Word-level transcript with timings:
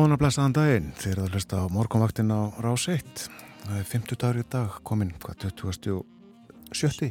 Góðan 0.00 0.14
að 0.16 0.20
blessaðan 0.22 0.54
daginn 0.56 0.86
þegar 0.96 1.18
það 1.18 1.34
hlust 1.34 1.50
á 1.52 1.60
morgunvaktin 1.68 2.30
á 2.32 2.40
rás 2.64 2.86
1 2.88 3.18
það 3.66 3.74
er 3.76 3.88
50 3.90 4.18
dagur 4.22 4.38
í 4.40 4.44
dag 4.54 4.78
komin 4.88 5.10
hvað 5.20 5.52
2070 5.60 7.10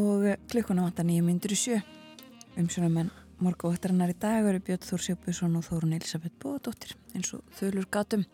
og 0.00 0.24
klukkuna 0.48 0.86
vantar 0.86 1.04
nýja 1.04 1.26
myndur 1.26 1.52
í 1.52 1.58
sjö. 1.60 1.76
Umsjónum 2.56 2.96
en 3.02 3.12
morgunvaktarinnar 3.44 4.14
í 4.14 4.16
dag 4.24 4.48
eru 4.48 4.62
Björn 4.70 4.88
Þór 4.88 5.04
Sjópusson 5.04 5.60
og 5.60 5.68
Þórun 5.68 5.92
Elisabeth 5.98 6.40
Bóðadóttir 6.40 6.96
eins 7.12 7.28
og 7.36 7.44
þölur 7.60 7.92
gatum 7.92 8.24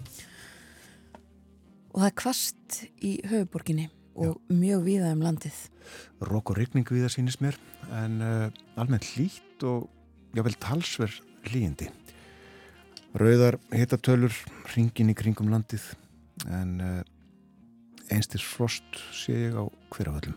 og 1.91 1.99
það 1.99 2.09
er 2.13 2.17
kvast 2.23 2.81
í 3.03 3.17
höfuborginni 3.27 3.91
og 4.15 4.39
Já. 4.39 4.55
mjög 4.55 4.87
víða 4.87 5.11
um 5.19 5.27
landið. 5.27 5.59
Rók 6.23 6.55
og 6.55 6.63
regning 6.63 6.87
við 6.87 7.09
það 7.09 7.17
sínist 7.19 7.43
mér 7.43 7.59
en 7.91 8.23
uh, 8.23 8.55
almennt 8.79 9.17
lít 9.19 9.67
og 9.67 9.91
jável 10.39 10.55
talsverð 10.63 11.25
líindi 11.51 11.91
Rauðar 13.17 13.57
hitatölur 13.73 14.35
ringin 14.75 15.09
í 15.09 15.15
kringum 15.17 15.49
landið 15.49 15.87
en 16.53 16.73
uh, 16.85 16.99
einstir 18.13 18.43
frost 18.45 18.99
sé 19.17 19.33
ég 19.47 19.57
á 19.57 19.65
hverjaföllum. 19.95 20.37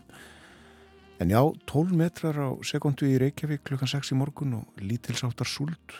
En 1.20 1.28
já, 1.28 1.42
12 1.68 1.92
metrar 1.92 2.40
á 2.40 2.48
sekundu 2.64 3.04
í 3.04 3.18
Reykjavík 3.20 3.66
klukkan 3.68 3.90
6 3.92 4.14
í 4.14 4.16
morgun 4.16 4.56
og 4.62 4.80
lítilsáttar 4.80 5.44
súld 5.44 5.98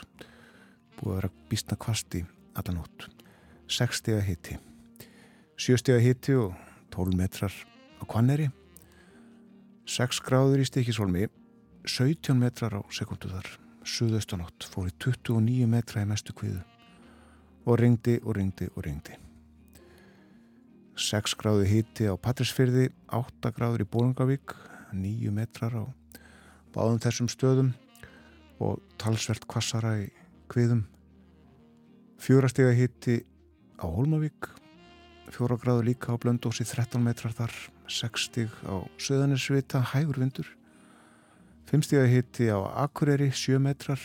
búið 0.97 1.11
að 1.11 1.19
vera 1.19 1.33
býstna 1.53 1.77
kvasti 1.77 2.25
allanótt. 2.57 3.11
6 3.69 4.01
steg 4.01 4.17
að 4.17 4.29
hitti. 4.31 4.57
7 5.61 5.83
steg 5.83 6.01
að 6.01 6.07
hitti 6.09 6.41
og 6.41 6.55
12 6.97 7.21
metrar 7.21 7.53
á 8.01 8.03
Kvanneri. 8.09 8.49
6 9.85 10.25
gráður 10.25 10.65
í 10.65 10.71
stikisvolmi, 10.71 11.29
17 11.85 12.41
metrar 12.41 12.81
á 12.81 12.83
sekundu 12.89 13.29
þar. 13.29 13.59
Suðaustanátt 13.91 14.67
fór 14.71 14.91
í 14.91 14.93
29 15.03 15.67
metra 15.71 16.05
í 16.05 16.07
mestu 16.09 16.35
kviðu 16.37 16.61
og 17.67 17.79
ringdi 17.81 18.19
og 18.23 18.37
ringdi 18.37 18.69
og 18.75 18.85
ringdi. 18.87 19.17
6 21.01 21.35
gráðu 21.41 21.65
híti 21.69 22.07
á 22.07 22.15
Patrísfyrði, 22.21 22.91
8 23.09 23.51
gráður 23.57 23.85
í 23.85 23.89
Bólungavík, 23.89 24.55
9 24.93 25.33
metrar 25.35 25.75
á 25.75 25.85
báðum 26.75 27.01
þessum 27.03 27.31
stöðum 27.33 27.73
og 28.63 28.79
talsvert 29.01 29.49
kvassara 29.51 29.97
í 30.05 30.07
kviðum. 30.53 30.85
4 32.21 32.53
steg 32.53 32.71
að 32.71 32.79
híti 32.83 33.17
á 33.81 33.89
Hólmavík, 33.89 34.51
4 35.33 35.61
gráður 35.63 35.89
líka 35.89 36.13
á 36.15 36.21
Blöndósi, 36.21 36.69
13 36.69 37.03
metrar 37.03 37.35
þar, 37.35 37.55
6 37.89 38.29
steg 38.29 38.55
á 38.69 38.85
Söðanisvita, 39.01 39.83
hægur 39.95 40.21
vindur. 40.21 40.60
5 41.71 41.87
steg 41.87 42.01
að 42.03 42.11
híti 42.11 42.47
á 42.51 42.59
Akureyri, 42.83 43.29
7 43.31 43.61
metrar, 43.63 44.01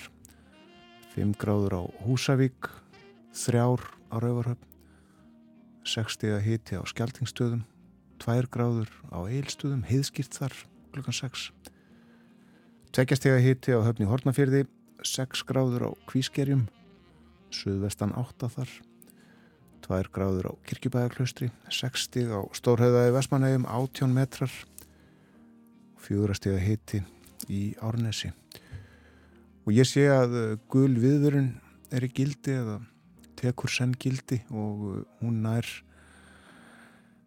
5 1.16 1.32
gráður 1.42 1.80
á 1.82 1.84
Húsavík, 2.06 2.70
þrjár 3.34 3.82
á 4.14 4.16
Rauvarhöfn 4.22 4.68
60 5.86 6.36
að 6.38 6.46
hiti 6.46 6.78
á 6.78 6.82
Skeltingstöðum 6.86 7.64
2 8.22 8.48
gráður 8.54 8.90
á 9.10 9.26
Eilstöðum 9.26 9.84
heiðskýrt 9.86 10.38
þar 10.38 10.56
klukkan 10.94 11.18
6 11.18 11.50
tveggjastega 12.96 13.42
hiti 13.44 13.76
á 13.76 13.82
höfni 13.86 14.08
Hortnafjörði 14.10 14.64
6 15.02 15.44
gráður 15.50 15.90
á 15.90 15.92
Kvískerjum 16.10 16.68
Suðvestan 17.54 18.16
8 18.18 18.50
þar 18.56 18.72
2 19.90 20.14
gráður 20.16 20.50
á 20.50 20.54
Kirkjubæðaklaustri 20.70 21.52
60 21.70 22.30
á 22.34 22.42
Stórhauðaði 22.58 23.18
Vestmanægum 23.18 23.68
18 23.70 24.16
metrar. 24.16 24.54
4 26.06 26.38
stega 26.38 26.62
hiti 26.62 27.04
í 27.52 27.62
Árnesi. 27.84 28.32
Og 29.66 29.74
ég 29.74 29.88
sé 29.90 30.06
að 30.14 30.60
gul 30.70 30.94
viðvörun 31.02 31.54
er 31.94 32.06
í 32.06 32.12
gildi 32.14 32.54
eða 32.54 32.80
tekur 33.40 33.72
senn 33.72 33.96
gildi 34.00 34.40
og 34.54 34.84
uh, 34.90 35.00
hún 35.22 35.42
nær 35.46 35.68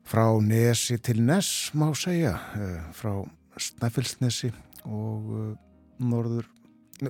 frá 0.08 0.24
Nesi 0.40 0.96
til 1.04 1.20
Nes 1.24 1.70
má 1.76 1.90
segja 1.98 2.34
uh, 2.56 2.88
frá 2.96 3.12
Snæfellsnesi 3.58 4.52
og 4.88 5.32
uh, 5.34 5.50
norður, 5.98 6.46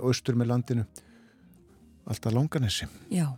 austur 0.01 0.39
með 0.39 0.53
landinu 0.53 0.87
alltaf 2.09 2.33
Langanesi. 2.33 2.89
Já, 3.13 3.29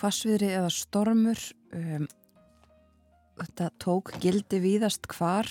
hvasviðri 0.00 0.50
eða 0.56 0.72
stormur 0.72 1.40
um, 1.76 2.08
þetta 3.40 3.70
tók 3.82 4.14
gildi 4.22 4.60
víðast 4.64 5.08
hvar 5.12 5.48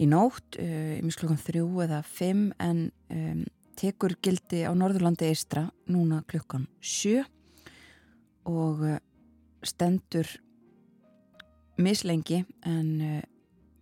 í 0.00 0.08
nótt, 0.10 0.58
uh, 0.58 0.96
misklokkan 1.04 1.40
þrjú 1.40 1.68
eða 1.84 2.02
fimm 2.06 2.48
en 2.62 2.88
um, 3.10 3.44
tekur 3.78 4.14
gildi 4.22 4.62
á 4.66 4.72
Norðurlandi 4.74 5.28
eistra 5.28 5.66
núna 5.90 6.22
klukkan 6.30 6.66
sjö 6.82 7.24
og 8.48 8.82
eh, 8.86 8.98
stendur 9.64 10.28
mislengi 11.80 12.44
en 12.68 12.90
eh, 13.00 13.22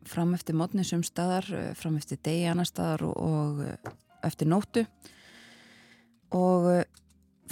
fram 0.09 0.35
eftir 0.35 0.57
mótnisum 0.59 1.03
staðar, 1.07 1.49
eh, 1.55 1.73
fram 1.79 1.99
eftir 1.99 2.21
degi 2.23 2.47
annar 2.51 2.69
staðar 2.69 3.05
og, 3.11 3.19
og 3.19 4.25
eftir 4.27 4.51
nóttu. 4.51 4.87
Og 6.33 6.69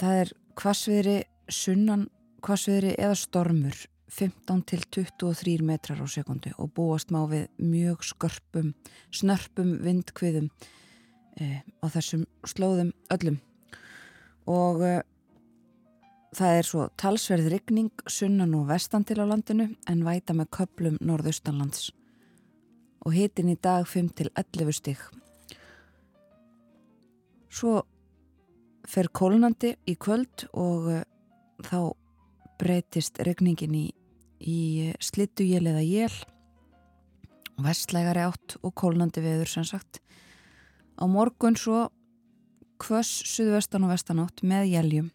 það 0.01 0.21
er 0.23 0.33
hvasviðri 0.57 1.17
sunnan 1.51 2.07
hvasviðri 2.41 2.95
eða 2.97 3.17
stormur 3.19 3.83
15 4.11 4.63
til 4.67 4.83
23 4.91 5.61
metrar 5.63 6.01
á 6.03 6.07
sekundu 6.07 6.51
og 6.57 6.73
búast 6.75 7.13
má 7.13 7.23
við 7.31 7.47
mjög 7.57 8.03
skörpum, 8.03 8.73
snörpum 9.11 9.77
vindkviðum 9.85 10.49
eh, 11.39 11.63
á 11.79 11.85
þessum 11.87 12.27
slóðum 12.43 12.91
öllum 13.13 13.39
og 14.51 14.83
Það 16.31 16.57
er 16.57 16.63
svo 16.63 16.83
talsverð 16.95 17.47
rigning 17.51 18.03
sunnan 18.07 18.53
og 18.55 18.69
vestan 18.69 19.03
til 19.03 19.17
á 19.19 19.27
landinu 19.27 19.65
en 19.91 20.03
væta 20.07 20.31
með 20.31 20.47
köplum 20.55 20.95
norðaustanlands 21.03 21.89
og 23.03 23.11
hitin 23.11 23.49
í 23.51 23.57
dag 23.59 23.83
5 23.83 24.13
til 24.15 24.29
11 24.39 24.77
stík. 24.77 25.01
Svo 27.51 27.81
fer 28.87 29.09
kólunandi 29.11 29.73
í 29.91 29.97
kvöld 29.99 30.45
og 30.55 30.87
uh, 30.93 31.01
þá 31.67 31.91
breytist 32.61 33.19
regningin 33.27 33.75
í, 33.75 33.85
í 34.41 34.91
slittuél 35.03 35.63
eða 35.63 35.83
jél 35.85 36.13
vestlægari 37.61 38.25
átt 38.25 38.57
og 38.65 38.73
kólunandi 38.73 39.21
veður 39.21 39.49
sem 39.49 39.65
sagt. 39.67 39.99
Á 40.97 41.05
morgun 41.05 41.57
svo 41.57 41.89
kvöss 42.81 43.21
suðvestan 43.29 43.85
og 43.85 43.93
vestan 43.93 44.21
átt 44.23 44.41
með 44.41 44.71
jéljum 44.73 45.11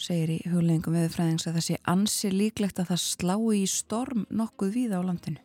segir 0.00 0.32
í 0.32 0.38
hugleggingum 0.48 0.96
viðfræðings 0.96 1.46
að 1.48 1.58
það 1.58 1.66
sé 1.66 1.78
ansi 1.92 2.32
líklegt 2.32 2.80
að 2.80 2.92
það 2.92 3.02
slái 3.04 3.56
í 3.60 3.64
storm 3.68 4.26
nokkuð 4.32 4.76
víða 4.76 5.00
á 5.00 5.02
landinu. 5.04 5.40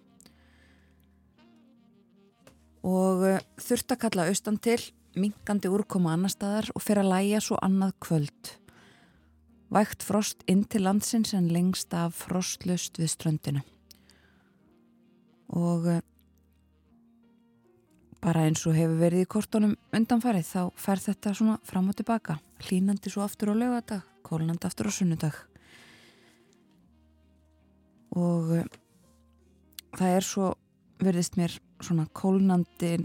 Og 2.86 3.26
eh, 3.28 3.42
þurft 3.60 3.96
að 3.96 4.02
kalla 4.06 4.28
austan 4.30 4.60
til, 4.62 4.80
minkandi 5.18 5.72
úrkoma 5.72 6.14
annar 6.14 6.32
staðar 6.34 6.70
og 6.76 6.84
fyrir 6.86 7.04
að 7.04 7.12
læja 7.14 7.42
svo 7.44 7.60
annað 7.66 7.96
kvöld. 8.06 8.54
Vægt 9.74 10.04
frost 10.06 10.44
inn 10.48 10.64
til 10.70 10.86
landsins 10.86 11.34
en 11.34 11.48
lengst 11.52 11.94
af 11.94 12.14
frostlust 12.14 13.00
við 13.02 13.12
ströndinu. 13.12 13.64
Og 15.56 15.88
eh, 15.90 16.02
bara 18.22 18.46
eins 18.46 18.66
og 18.66 18.78
hefur 18.78 18.98
verið 19.00 19.26
í 19.26 19.30
kortunum 19.30 19.78
undanfarið 19.94 20.48
þá 20.50 20.62
fer 20.82 21.02
þetta 21.02 21.34
svona 21.38 21.60
fram 21.66 21.90
og 21.92 21.98
tilbaka, 21.98 22.40
hlínandi 22.66 23.12
svo 23.14 23.26
aftur 23.26 23.54
á 23.54 23.56
lögadag 23.56 24.06
kólnandi 24.26 24.66
aftur 24.66 24.90
á 24.90 24.94
sunnudag 24.94 25.36
og 28.16 28.54
uh, 28.58 28.70
það 29.98 30.16
er 30.18 30.26
svo 30.26 30.54
verðist 31.04 31.38
mér 31.38 31.58
svona 31.84 32.08
kólnandi 32.16 32.96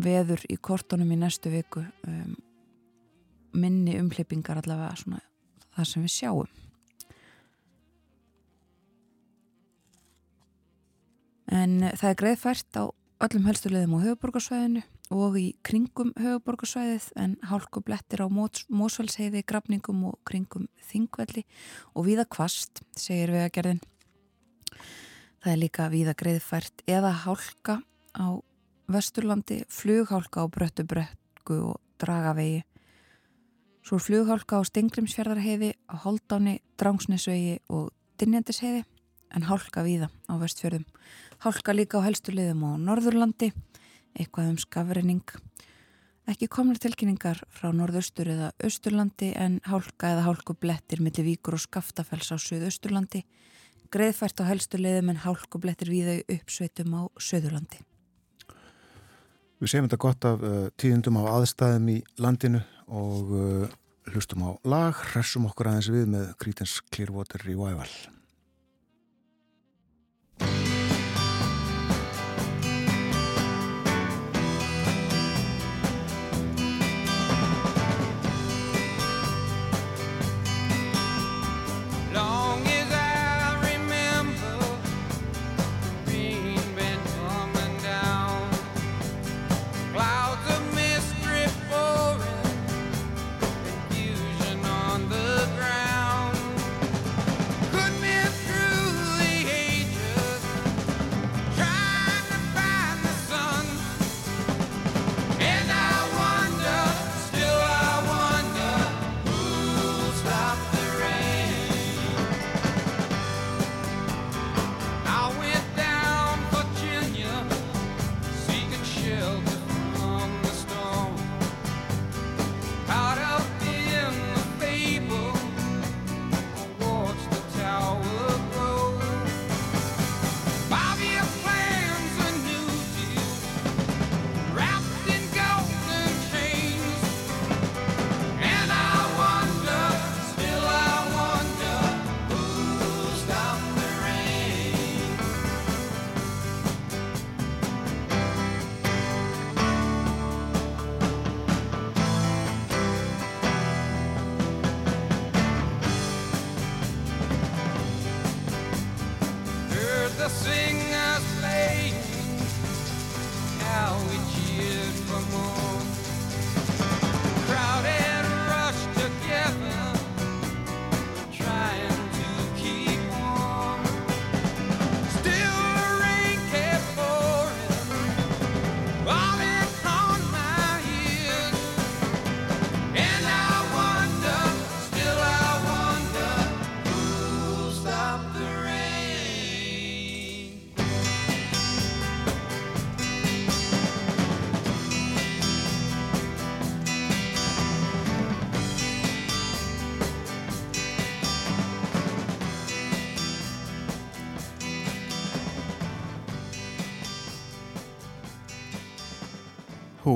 veður 0.00 0.46
í 0.48 0.56
kortunum 0.56 1.10
í 1.12 1.18
næstu 1.20 1.52
viku 1.52 1.82
um, 2.08 2.36
minni 3.52 3.98
umhleypingar 4.00 4.62
allavega 4.62 4.96
svona 5.02 5.20
það 5.80 5.90
sem 5.90 6.06
við 6.06 6.16
sjáum 6.16 6.56
en 11.50 11.76
uh, 11.82 11.92
það 11.98 12.10
er 12.12 12.18
greiðfært 12.22 12.80
á 12.80 12.84
öllum 13.20 13.46
helstu 13.50 13.70
leðum 13.72 13.98
á 14.00 14.04
höfuborgarsvæðinu 14.06 14.82
og 15.12 15.36
í 15.36 15.46
kringum 15.66 16.12
höfuborgarsvæðið 16.16 17.08
en 17.20 17.34
hálku 17.50 17.82
blettir 17.84 18.22
á 18.24 18.26
mósfælsheiði, 18.30 19.42
grafningum 19.44 20.06
og 20.08 20.20
kringum 20.28 20.68
þingvelli 20.88 21.44
og 21.92 22.06
viða 22.06 22.24
kvast, 22.30 22.80
segir 22.96 23.34
við 23.34 23.44
að 23.44 23.52
gerðin. 23.58 23.82
Það 25.40 25.52
er 25.52 25.60
líka 25.60 25.90
víða 25.92 26.14
greiðfært 26.22 26.84
eða 26.88 27.12
hálka 27.26 27.80
á 28.14 28.40
vesturlandi, 28.90 29.64
flughálka 29.68 30.44
á 30.44 30.52
bröttu 30.52 30.86
brekku 30.88 31.60
og 31.74 31.80
dragavegi. 32.00 32.64
Svo 33.80 33.96
er 33.98 34.04
flughálka 34.04 34.60
á 34.60 34.62
Stengrimsfjörðarheiði, 34.68 35.72
á 35.88 35.94
Holdáni, 36.04 36.58
Drangsnesvegi 36.80 37.58
og 37.72 37.90
Dinjandisheiði 38.20 38.84
en 39.34 39.46
hálka 39.48 39.84
víða 39.86 40.10
á 40.28 40.34
vestfjörðum. 40.40 40.84
Hálka 41.40 41.74
líka 41.74 42.02
á 42.02 42.06
helstulegðum 42.06 42.66
á 42.66 42.72
Norðurlandi, 42.82 43.52
eitthvað 44.18 44.52
um 44.52 44.58
skafrenning. 44.60 45.24
Ekki 46.28 46.50
komnar 46.52 46.78
tilkynningar 46.78 47.40
frá 47.48 47.70
norðaustur 47.74 48.28
eða 48.30 48.50
austurlandi 48.62 49.32
en 49.34 49.58
hálka 49.66 50.12
eða 50.12 50.26
hálku 50.28 50.54
blettir 50.54 51.00
millir 51.02 51.26
víkur 51.26 51.56
og 51.56 51.64
skaftafells 51.64 52.30
á 52.30 52.36
söðausturlandi 52.38 53.24
greiðfært 53.90 54.42
á 54.42 54.44
helstu 54.46 54.78
leiðum 54.78 55.12
en 55.12 55.22
hálkublettir 55.24 55.90
við 55.90 56.10
þau 56.10 56.34
uppsveitum 56.36 56.94
á 56.94 57.02
Söðurlandi. 57.18 57.80
Við 59.60 59.72
segjum 59.72 59.88
þetta 59.88 60.00
gott 60.00 60.26
af 60.28 60.44
uh, 60.46 60.60
tíðundum 60.80 61.18
á 61.20 61.22
aðstæðum 61.34 61.88
í 61.92 61.96
landinu 62.22 62.62
og 62.90 63.34
uh, 63.34 63.66
hlustum 64.10 64.44
á 64.46 64.50
lag, 64.66 64.96
hressum 65.12 65.46
okkur 65.50 65.70
aðeins 65.70 65.90
við 65.94 66.08
með 66.14 66.32
Creedence 66.42 66.82
Clearwater 66.90 67.42
Revival. 67.46 67.90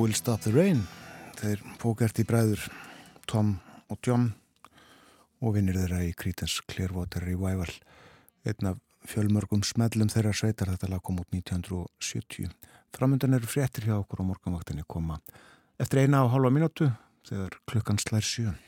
Will 0.04 0.12
Stop 0.12 0.42
the 0.44 0.50
Rain. 0.52 0.82
Þeir 1.38 1.62
fókert 1.80 2.18
í 2.20 2.26
bræður 2.28 2.60
Tom 3.24 3.54
og 3.88 3.96
John 4.04 4.26
og 5.40 5.54
vinnir 5.56 5.78
þeirra 5.78 6.02
í 6.04 6.10
Creedence 6.12 6.60
Clearwater 6.68 7.24
Revival 7.24 7.70
einn 8.44 8.68
af 8.68 8.82
fjölmörgum 9.08 9.62
smellum 9.64 10.10
þeirra 10.12 10.34
sveitar. 10.36 10.74
Þetta 10.74 10.90
lag 10.92 11.00
kom 11.00 11.22
út 11.22 11.32
1970 11.32 12.52
framöndan 12.92 13.38
eru 13.38 13.48
fréttir 13.48 13.88
hjá 13.88 13.96
okkur 13.96 14.20
á 14.20 14.28
morgunvaktinni 14.28 14.84
koma 14.84 15.16
eftir 15.80 16.04
eina 16.04 16.20
og 16.26 16.34
halva 16.34 16.52
mínútu 16.52 16.90
þegar 17.24 17.56
klukkan 17.64 18.04
slær 18.04 18.28
sjön 18.28 18.60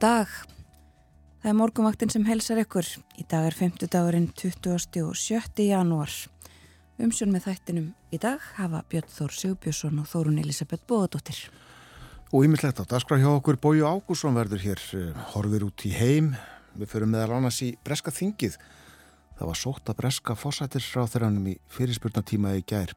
dag. 0.00 0.28
Það 1.42 1.50
er 1.50 1.56
morgumvaktin 1.58 2.10
sem 2.12 2.24
helsar 2.24 2.60
ykkur. 2.62 2.86
Í 3.20 3.24
dag 3.28 3.50
er 3.50 3.56
5. 3.56 3.82
dagurinn 3.92 4.30
20. 4.32 5.02
og 5.04 5.16
7. 5.18 5.60
janúar. 5.66 6.12
Umsjón 7.00 7.32
með 7.34 7.48
þættinum 7.48 7.90
í 8.12 8.20
dag 8.20 8.40
hafa 8.56 8.80
Björn 8.88 9.12
Þór 9.12 9.34
Sigbjörnsson 9.36 10.00
og 10.00 10.08
Þórun 10.08 10.40
Elisabeth 10.40 10.86
Bóðadóttir. 10.88 11.42
Og 12.32 12.46
ímislegt 12.46 12.80
á 12.80 12.84
dagskrá 12.88 13.18
hjá 13.20 13.28
okkur 13.32 13.60
Bóju 13.60 13.84
Ágússon 13.88 14.36
verður 14.36 14.64
hér 14.64 14.80
eh, 14.96 15.20
horfir 15.34 15.66
út 15.68 15.84
í 15.84 15.92
heim. 15.92 16.32
Við 16.80 16.92
förum 16.94 17.12
meðal 17.12 17.36
annars 17.36 17.60
í 17.66 17.74
Breska 17.84 18.14
Þingið. 18.14 18.56
Það 19.36 19.52
var 19.52 19.60
sótt 19.60 19.92
að 19.92 20.00
Breska 20.00 20.38
fósættisráþuranum 20.38 21.52
í 21.52 21.58
fyrirspurnatíma 21.76 22.56
í 22.56 22.64
gær. 22.64 22.96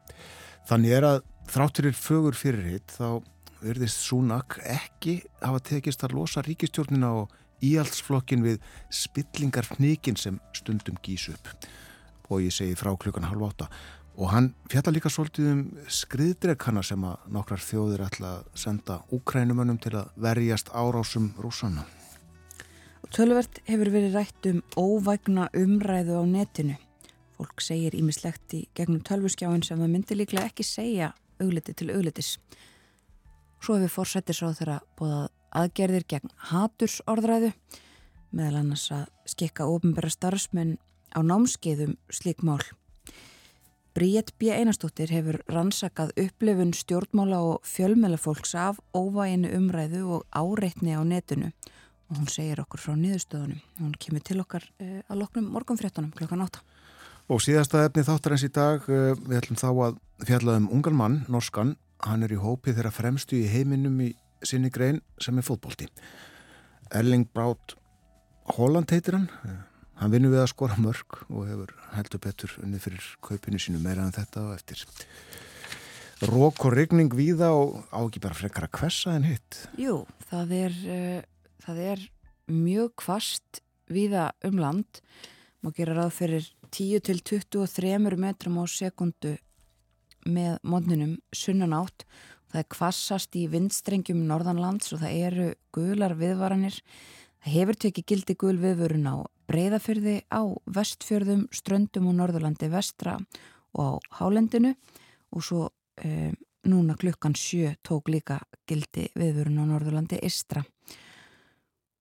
Þannig 0.68 0.96
er 1.00 1.08
að 1.10 1.22
þrátturir 1.52 1.96
fögur 1.98 2.36
fyrirhitt 2.38 2.96
þá 2.96 3.20
verðist 3.64 4.04
Súnak 4.04 4.58
ekki 4.60 5.18
hafa 5.40 5.62
tekist 5.64 6.04
að 6.04 6.18
losa 6.18 6.44
ríkistjórnina 6.44 7.10
og 7.22 7.32
íhaldsflokkin 7.64 8.44
við 8.44 8.62
spillingar 8.92 9.66
fnikin 9.68 10.18
sem 10.20 10.40
stundum 10.56 10.98
gís 11.04 11.28
upp 11.32 11.50
og 12.28 12.40
ég 12.44 12.54
segi 12.54 12.76
frá 12.78 12.92
klukkan 12.96 13.28
halv 13.28 13.48
átta 13.48 13.68
og 14.14 14.30
hann 14.30 14.52
fjallar 14.70 14.94
líka 14.94 15.10
svolítið 15.10 15.50
um 15.50 15.62
skriðdrekkana 15.90 16.84
sem 16.86 17.02
að 17.06 17.26
nokkrar 17.34 17.62
þjóðir 17.62 18.04
ætla 18.06 18.30
að 18.38 18.48
senda 18.64 19.00
úkrænumönnum 19.14 19.80
til 19.82 19.96
að 19.98 20.12
verjast 20.22 20.70
árásum 20.70 21.32
rúsanna. 21.42 21.86
Tölvert 23.14 23.60
hefur 23.66 23.90
verið 23.94 24.16
rætt 24.18 24.46
um 24.50 24.62
óvægna 24.78 25.48
umræðu 25.54 26.18
á 26.18 26.24
netinu. 26.26 26.76
Fólk 27.34 27.62
segir 27.62 27.94
ímislegt 27.98 28.54
í 28.54 28.64
gegnum 28.74 29.02
tölvuskjáin 29.06 29.62
sem 29.66 29.78
það 29.78 29.92
myndi 29.92 30.18
líklega 30.18 30.50
ekki 30.50 30.66
segja 30.66 31.12
augliti 31.42 31.74
til 31.74 31.90
auglitis. 31.94 32.36
Svo 33.64 33.78
hefur 33.80 34.02
fórsættisráð 34.02 34.58
þeirra 34.58 34.74
bóðað 34.98 35.28
aðgerðir 35.56 36.02
gegn 36.10 36.32
hatursorðræðu 36.50 37.48
meðal 38.36 38.58
annars 38.58 38.82
að 38.92 39.04
skikka 39.30 39.64
ofinbæra 39.72 40.10
starfsmenn 40.12 40.74
á 41.16 41.24
námskeiðum 41.24 41.94
slík 42.12 42.42
mál. 42.44 42.60
Bríett 43.96 44.34
B. 44.36 44.50
Einarstóttir 44.52 45.08
hefur 45.14 45.38
rannsakað 45.48 46.12
upplifun 46.20 46.74
stjórnmála 46.76 47.38
og 47.40 47.64
fjölmjölafólks 47.64 48.52
af 48.58 48.82
óvæginu 48.92 49.54
umræðu 49.56 50.02
og 50.18 50.26
áreitni 50.28 50.92
á 50.92 51.00
netinu 51.00 51.48
og 52.10 52.18
hún 52.18 52.28
segir 52.28 52.60
okkur 52.60 52.82
frá 52.84 52.92
niðurstöðunum. 53.00 53.62
Hún 53.80 53.96
kemur 53.96 54.26
til 54.28 54.42
okkar 54.42 54.66
uh, 54.76 55.00
að 55.08 55.22
loknum 55.22 55.48
morgunfréttunum 55.54 56.12
klokkan 56.12 56.44
átta. 56.44 56.60
Og 57.32 57.40
síðasta 57.40 57.86
efni 57.86 58.04
þáttar 58.04 58.36
eins 58.36 58.44
í 58.44 58.52
dag, 58.52 58.84
uh, 58.92 59.14
við 59.24 59.40
ætlum 59.40 59.62
þá 59.62 59.70
að 59.72 59.98
fjalla 60.28 60.58
um 60.60 60.68
ungan 60.74 61.00
mann, 61.00 61.18
norskan, 61.32 61.78
hann 62.02 62.26
er 62.26 62.34
í 62.34 62.40
hópi 62.40 62.74
þeirra 62.74 62.92
fremstu 62.94 63.38
í 63.38 63.48
heiminum 63.50 64.00
í 64.02 64.10
sinni 64.44 64.70
grein 64.72 65.00
sem 65.22 65.38
er 65.38 65.46
fótbólti. 65.46 65.88
Erling 66.94 67.28
Brátt 67.32 67.76
Holland 68.56 68.92
heitir 68.92 69.16
hann, 69.16 69.28
hann 69.96 70.12
vinnur 70.12 70.34
við 70.34 70.42
að 70.42 70.50
skora 70.52 70.76
mörg 70.80 71.22
og 71.30 71.46
hefur 71.48 71.72
heldur 71.94 72.20
betur 72.26 72.56
unni 72.60 72.80
fyrir 72.82 73.04
kaupinu 73.24 73.60
sínu 73.62 73.80
meira 73.80 74.04
en 74.04 74.14
þetta 74.14 74.50
og 74.50 74.56
eftir 74.58 74.84
rók 76.28 76.66
og 76.68 76.74
regning 76.76 77.12
víða 77.16 77.50
og 77.56 77.78
á 77.88 78.00
ekki 78.04 78.22
bara 78.22 78.36
frekar 78.36 78.68
að 78.68 78.74
kvessa 78.78 79.14
en 79.16 79.24
hitt. 79.28 79.62
Jú, 79.80 80.02
það 80.28 80.52
er, 80.58 80.76
uh, 80.84 81.54
það 81.64 81.80
er 81.94 82.04
mjög 82.52 82.92
kvast 83.00 83.62
víða 83.90 84.30
um 84.44 84.60
land, 84.60 85.00
má 85.64 85.72
gera 85.76 85.96
ráð 85.96 86.12
fyrir 86.18 86.52
10 86.74 87.04
til 87.06 87.20
23 87.24 87.98
metrum 88.20 88.60
á 88.60 88.64
sekundu 88.68 89.36
með 90.24 90.58
mótninum 90.62 91.18
sunnan 91.34 91.76
átt 91.76 92.06
það 92.54 92.62
er 92.62 92.70
kvassast 92.70 93.34
í 93.34 93.44
vindstrengjum 93.50 94.20
norðanlands 94.28 94.92
og 94.94 95.00
það 95.02 95.14
eru 95.26 95.46
gular 95.74 96.14
viðvaranir. 96.18 96.76
Það 97.42 97.54
hefur 97.56 97.78
tekið 97.82 98.06
gildi 98.12 98.36
gul 98.38 98.54
viðvörun 98.62 99.08
á 99.10 99.16
breyðafyrði 99.50 100.20
á 100.30 100.42
vestfjörðum, 100.76 101.48
ströndum 101.50 102.06
og 102.12 102.18
norðurlandi 102.20 102.70
vestra 102.70 103.16
og 103.74 103.98
á 103.98 104.20
hálendinu. 104.20 104.76
Og 105.34 105.42
svo 105.42 105.64
e, 105.98 106.30
núna 106.70 106.94
klukkan 106.94 107.34
sjö 107.34 107.74
tók 107.82 108.12
líka 108.14 108.38
gildi 108.70 109.08
viðvörun 109.18 109.58
á 109.58 109.64
norðurlandi 109.74 110.22
istra. 110.22 110.62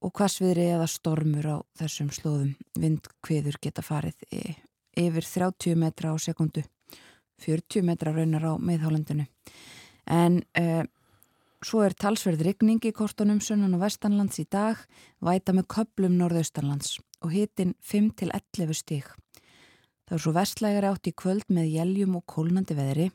Og 0.06 0.14
hvassviðri 0.14 0.70
eða 0.76 0.86
stormur 0.92 1.50
á 1.50 1.58
þessum 1.82 2.14
slóðum. 2.14 2.54
Vindkviður 2.78 3.58
geta 3.64 3.82
farið 3.82 4.22
yfir 4.94 5.26
30 5.26 5.80
metra 5.82 6.14
á 6.14 6.16
sekundu, 6.22 6.62
40 7.44 7.86
metra 7.86 8.16
raunar 8.16 8.48
á 8.48 8.54
meðhálendinu. 8.58 9.28
En 10.08 10.42
e, 10.58 10.84
Svo 11.64 11.80
er 11.86 11.94
talsverð 11.96 12.42
rigning 12.44 12.84
í 12.84 12.92
kortunum 12.92 13.38
sunnan 13.40 13.76
og 13.78 13.86
vestanlands 13.86 14.42
í 14.42 14.44
dag, 14.52 14.82
væta 15.24 15.54
með 15.56 15.70
köplum 15.72 16.18
norðaustanlands 16.20 16.98
og 17.24 17.32
hitin 17.32 17.72
5-11 17.88 18.74
stík. 18.76 19.14
Það 20.04 20.18
er 20.18 20.24
svo 20.26 20.34
vestlægari 20.36 20.90
átt 20.90 21.08
í 21.08 21.14
kvöld 21.16 21.48
með 21.48 21.70
jæljum 21.78 22.18
og 22.20 22.26
kólnandi 22.28 22.76
veðri 22.76 23.08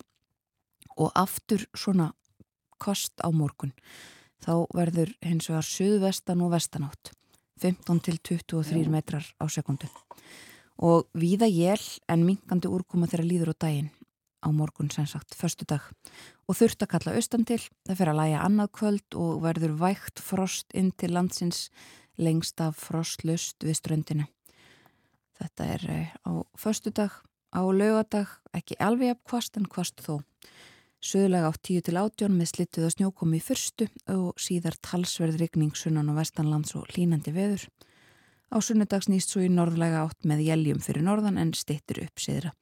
og 0.97 1.13
aftur 1.13 1.67
svona 1.77 2.15
kost 2.81 3.21
á 3.21 3.29
morgun. 3.29 3.75
Þá 4.41 4.65
verður 4.73 5.13
hins 5.21 5.51
vegar 5.51 5.69
söðvestan 5.69 6.41
og 6.41 6.55
vestanátt, 6.57 7.13
15-23 7.61 8.89
metrar 8.89 9.29
á 9.37 9.45
sekundu. 9.53 9.93
Og 10.81 11.11
víða 11.13 11.51
jél 11.53 11.85
en 12.09 12.25
minkandi 12.25 12.71
úrkoma 12.73 13.11
þeirra 13.11 13.29
líður 13.29 13.53
á 13.53 13.61
daginn 13.67 13.93
á 14.45 14.49
morgun 14.55 14.91
sem 14.91 15.07
sagt, 15.07 15.35
förstu 15.35 15.67
dag 15.69 15.85
og 16.49 16.57
þurft 16.57 16.83
að 16.83 16.93
kalla 16.95 17.15
austan 17.19 17.45
til, 17.45 17.61
það 17.89 18.01
fer 18.01 18.13
að 18.13 18.21
læja 18.23 18.43
annað 18.47 18.73
kvöld 18.79 19.19
og 19.19 19.45
verður 19.45 19.79
vægt 19.81 20.23
frost 20.23 20.75
inn 20.75 20.93
til 20.93 21.13
landsins 21.17 21.69
lengst 22.19 22.61
af 22.61 22.79
frostlust 22.79 23.63
við 23.65 23.81
ströndinu 23.81 24.29
þetta 25.39 25.69
er 25.75 25.87
eh, 25.91 26.15
á 26.27 26.31
förstu 26.59 26.93
dag, 26.95 27.13
á 27.55 27.63
lögadag 27.71 28.31
ekki 28.57 28.79
alveg 28.83 29.15
af 29.15 29.23
kvast 29.29 29.59
en 29.59 29.69
kvast 29.71 30.03
þó. 30.05 30.21
Söðulega 30.99 31.51
á 31.51 31.55
10 31.55 31.85
til 31.87 31.97
18 31.97 32.35
með 32.35 32.51
slittuða 32.53 32.91
snjókomi 32.91 33.39
í 33.39 33.45
fyrstu 33.45 33.87
og 34.11 34.41
síðar 34.43 34.75
talsverð 34.83 35.39
rigning 35.39 35.77
sunnan 35.79 36.11
og 36.11 36.19
vestanlands 36.19 36.75
og 36.75 36.89
línandi 36.97 37.31
veður. 37.35 37.69
Á 38.51 38.59
sunnudags 38.65 39.07
nýst 39.07 39.31
svo 39.31 39.45
í 39.45 39.53
norðlega 39.53 40.03
átt 40.09 40.27
með 40.27 40.43
jæljum 40.49 40.83
fyrir 40.83 41.07
norðan 41.07 41.39
en 41.39 41.55
stittur 41.55 42.03
upp 42.03 42.23
síðra 42.23 42.55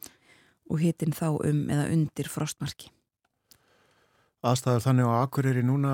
og 0.71 0.83
hitin 0.83 1.15
þá 1.17 1.29
um 1.35 1.65
eða 1.73 1.89
undir 1.95 2.31
frostmarki. 2.31 2.91
Aðstæðar 4.47 4.85
þannig 4.85 5.09
á 5.11 5.15
Akureyri 5.25 5.63
núna 5.67 5.93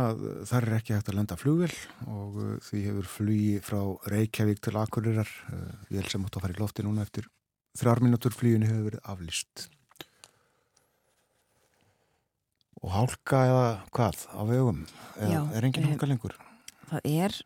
þar 0.48 0.66
er 0.66 0.74
ekki 0.76 0.96
hægt 0.96 1.08
að 1.08 1.18
lenda 1.20 1.38
flugvel 1.40 1.72
og 2.10 2.34
uh, 2.36 2.56
því 2.66 2.80
hefur 2.88 3.06
flugi 3.08 3.60
frá 3.64 3.80
Reykjavík 4.12 4.60
til 4.64 4.74
Akureyrar 4.76 5.30
vel 5.88 6.02
uh, 6.02 6.10
sem 6.10 6.26
átt 6.26 6.36
að 6.36 6.44
fara 6.44 6.56
í 6.56 6.60
lofti 6.60 6.84
núna 6.84 7.06
eftir 7.06 7.30
þrjár 7.78 8.02
minútur 8.04 8.34
fluginu 8.36 8.68
hefur 8.68 8.90
verið 8.90 9.06
aflýst. 9.14 9.68
Og 12.82 12.90
hálka 12.90 13.44
eða 13.46 13.66
hvað 13.94 14.26
á 14.34 14.42
vegum? 14.50 14.84
Eða, 15.14 15.30
Já, 15.30 15.40
er 15.54 15.68
engin 15.68 15.88
hálka 15.88 16.08
lengur? 16.10 16.36
Það 16.90 17.08
er 17.08 17.38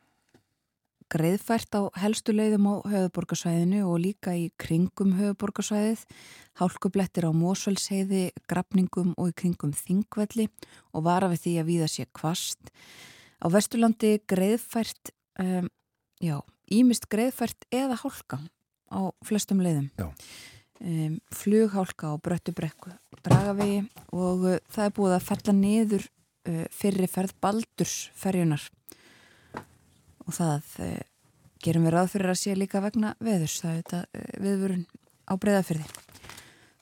greiðfært 1.13 1.77
á 1.79 1.83
helstu 2.01 2.35
leiðum 2.35 2.67
á 2.67 2.75
höfuborgarsvæðinu 2.91 3.83
og 3.87 4.01
líka 4.03 4.35
í 4.35 4.49
kringum 4.61 5.15
höfuborgarsvæðið, 5.19 6.03
hálkublettir 6.59 7.29
á 7.29 7.33
mósvælsheiði, 7.37 8.25
grafningum 8.51 9.13
og 9.15 9.31
í 9.31 9.37
kringum 9.39 9.75
þingvelli 9.77 10.49
og 10.93 11.07
vara 11.07 11.31
við 11.33 11.45
því 11.45 11.55
að 11.61 11.71
viða 11.71 11.89
sér 11.93 12.11
kvast. 12.17 12.73
Á 13.39 13.47
Vesturlandi 13.53 14.17
greiðfært, 14.27 15.13
um, 15.43 15.71
já, 16.23 16.41
ímist 16.73 17.09
greiðfært 17.13 17.69
eða 17.71 18.01
hálka 18.03 18.41
á 18.91 19.01
flestum 19.27 19.63
leiðum. 19.63 19.91
Um, 20.77 21.21
flughálka 21.33 22.13
á 22.13 22.15
bröttubrekku, 22.21 22.91
dragavegi 23.25 23.87
og 24.13 24.43
uh, 24.45 24.59
það 24.69 24.89
er 24.89 24.97
búið 24.99 25.15
að 25.17 25.29
fella 25.31 25.55
niður 25.57 26.03
uh, 26.05 26.67
fyrir 26.75 27.09
ferð 27.09 27.33
Baldursferjunar 27.41 28.67
og 30.27 30.35
það 30.37 30.73
eh, 30.85 31.05
gerum 31.63 31.87
við 31.87 31.95
ráð 31.95 32.11
fyrir 32.15 32.33
að 32.33 32.41
sé 32.41 32.57
líka 32.57 32.83
vegna 32.85 33.15
veðurs, 33.23 33.61
það 33.63 33.73
er 33.73 33.83
þetta 33.83 34.01
eh, 34.13 34.35
viðvörun 34.45 34.85
á 35.27 35.33
breyðafyrði. 35.43 35.87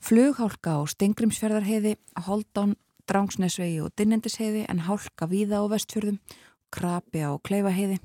Flughálka 0.04 0.76
á 0.76 0.80
Stengrimsferðarheiði, 0.92 1.94
Holdán, 2.26 2.74
Drangsnesvegi 3.08 3.80
og 3.84 3.92
Dinnendisheiði 3.96 4.66
en 4.68 4.84
hálka 4.84 5.28
víða 5.28 5.60
á 5.60 5.64
vestfjörðum, 5.72 6.20
Krabi 6.74 7.24
á 7.24 7.32
Kleifaheiði. 7.40 8.00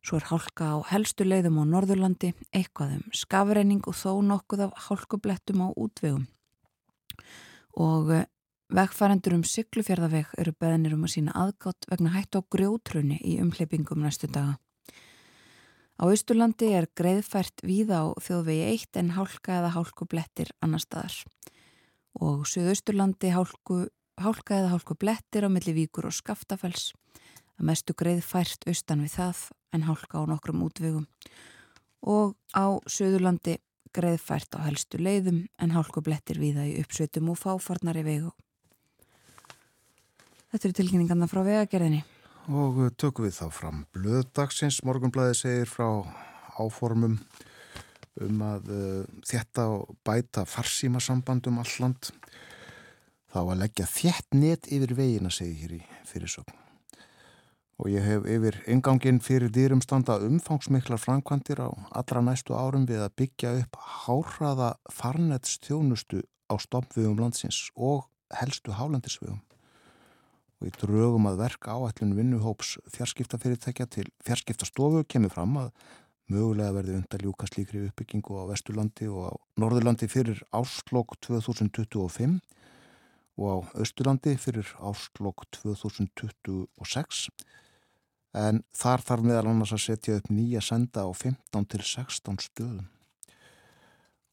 Svo 0.00 0.16
er 0.16 0.28
hálka 0.30 0.70
á 0.72 0.76
helstu 0.88 1.26
leiðum 1.26 1.60
á 1.60 1.64
Norðurlandi, 1.68 2.32
eitthvað 2.56 2.96
um 2.96 3.16
skafreining 3.16 3.84
og 3.84 3.96
þó 4.00 4.20
nokkuð 4.24 4.64
af 4.68 4.86
hálkublettum 4.86 5.64
á 5.64 5.68
útvegum. 5.76 6.24
Og 7.76 8.12
eh, 8.16 8.28
Vegfærandur 8.70 9.34
um 9.34 9.40
syklufjörðaveg 9.42 10.28
eru 10.38 10.52
beðinir 10.54 10.92
um 10.94 11.02
að 11.02 11.10
sína 11.16 11.32
aðgátt 11.34 11.88
vegna 11.90 12.12
hættu 12.14 12.38
á 12.38 12.42
grjótrunni 12.54 13.16
í 13.26 13.32
umhleypingum 13.42 13.98
næstu 13.98 14.28
daga. 14.30 14.60
Á 15.98 16.06
Ísturlandi 16.14 16.68
er 16.78 16.86
greiðfært 16.94 17.64
víða 17.66 18.04
á 18.06 18.06
þjóðvegi 18.22 18.68
1 18.70 18.98
en 19.00 19.08
hálka 19.16 19.56
eða 19.56 19.72
hálku 19.74 20.06
blettir 20.06 20.52
annar 20.62 20.84
staðar. 20.84 21.16
Og 22.14 22.44
Suðausturlandi 22.46 23.32
hálku, 23.34 23.88
hálka 24.22 24.60
eða 24.60 24.70
hálku 24.76 24.94
blettir 24.94 25.42
á 25.42 25.50
milli 25.50 25.74
víkur 25.74 26.06
og 26.06 26.14
skaftafells. 26.14 26.92
Að 27.58 27.66
mestu 27.72 27.96
greiðfært 27.98 28.68
austan 28.70 29.02
við 29.02 29.16
það 29.16 29.40
en 29.74 29.86
hálka 29.88 30.22
á 30.22 30.30
nokkrum 30.30 30.62
útvegum. 30.68 31.08
Og 32.06 32.38
á 32.54 32.78
Suðurlandi 32.86 33.56
greiðfært 33.90 34.54
á 34.54 34.62
helstu 34.62 35.02
leiðum 35.02 35.42
en 35.58 35.74
hálku 35.74 36.04
blettir 36.06 36.38
víða 36.38 36.68
í 36.70 36.76
uppsveitum 36.84 37.32
og 37.34 37.42
fáfarnari 37.42 38.06
vegu 38.06 38.30
Þetta 40.50 40.66
eru 40.66 40.74
tilkynningarna 40.80 41.28
frá 41.30 41.44
vegagerðinni. 41.46 42.00
Og 42.50 42.78
tökum 42.98 43.28
við 43.28 43.36
þá 43.36 43.46
fram 43.54 43.82
blöðdagsins. 43.94 44.80
Morgunblæði 44.82 45.36
segir 45.38 45.68
frá 45.70 45.86
áformum 46.58 47.20
um 48.20 48.40
að 48.42 48.70
uh, 48.74 49.04
þetta 49.30 49.66
bæta 50.06 50.42
farsímasambandum 50.50 51.60
alland. 51.62 52.10
Þá 53.30 53.38
að 53.44 53.60
leggja 53.60 53.86
þjætt 53.86 54.34
net 54.34 54.66
yfir 54.74 54.96
vegina 54.98 55.30
segir 55.30 55.60
hér 55.60 55.76
í 55.76 55.80
fyrirsögn. 56.10 56.56
Og 57.80 57.92
ég 57.92 58.04
hef 58.04 58.26
yfir 58.28 58.58
ingangin 58.68 59.22
fyrir 59.22 59.52
dýrum 59.54 59.80
standa 59.84 60.18
umfangsmiklar 60.26 60.98
framkvæmdir 61.00 61.62
á 61.62 61.70
allra 61.94 62.24
næstu 62.26 62.58
árum 62.58 62.88
við 62.90 63.04
að 63.06 63.14
byggja 63.22 63.54
upp 63.62 63.78
háraða 64.02 64.72
farnetstjónustu 64.98 66.24
á 66.50 66.58
stoppvegum 66.58 67.22
landsins 67.22 67.68
og 67.78 68.10
helstu 68.34 68.74
hálendisvegum 68.74 69.38
og 70.60 70.68
í 70.68 70.74
drögum 70.76 71.28
að 71.30 71.40
verka 71.40 71.74
áætlun 71.74 72.12
vinnuhóps 72.18 72.76
fjarskiptafyrirtækja 72.92 73.86
til 73.88 74.06
fjarskiptastofu 74.26 75.06
kemur 75.08 75.32
fram 75.32 75.56
að 75.56 75.70
mögulega 76.30 76.74
verði 76.76 76.98
undar 77.00 77.24
ljúka 77.24 77.48
slíkri 77.48 77.86
uppbyggingu 77.88 78.36
á 78.38 78.44
Vesturlandi 78.52 79.08
og 79.10 79.32
á 79.32 79.32
Norðurlandi 79.60 80.06
fyrir 80.10 80.42
áslokk 80.54 81.16
2025 81.26 82.38
og 83.40 83.48
á 83.48 83.56
Östurlandi 83.82 84.36
fyrir 84.38 84.68
áslokk 84.78 85.48
2026 85.64 87.30
en 88.36 88.62
þar 88.76 89.04
þarf 89.06 89.26
meðal 89.26 89.50
annars 89.50 89.74
að 89.74 89.84
setja 89.88 90.20
upp 90.20 90.30
nýja 90.30 90.62
senda 90.62 91.02
á 91.08 91.10
15 91.10 91.66
til 91.72 91.82
16 91.82 92.42
stöðum. 92.46 92.88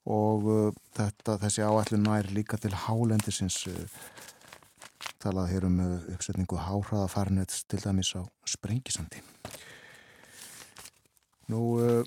Og 0.08 0.46
uh, 0.48 0.76
þetta, 0.96 1.36
þessi 1.42 1.66
áætlun 1.66 2.06
nær 2.06 2.30
líka 2.32 2.60
til 2.62 2.76
hálendisins 2.86 3.58
uh, 3.68 3.98
talað 5.22 5.52
hér 5.52 5.68
um 5.68 5.80
uh, 5.84 5.96
uppsetningu 6.14 6.60
háhraða 6.62 7.10
farinets 7.12 7.64
til 7.70 7.82
dæmis 7.84 8.14
á 8.18 8.22
sprengisandi. 8.48 9.22
Nú 11.52 11.62
uh, 11.82 12.02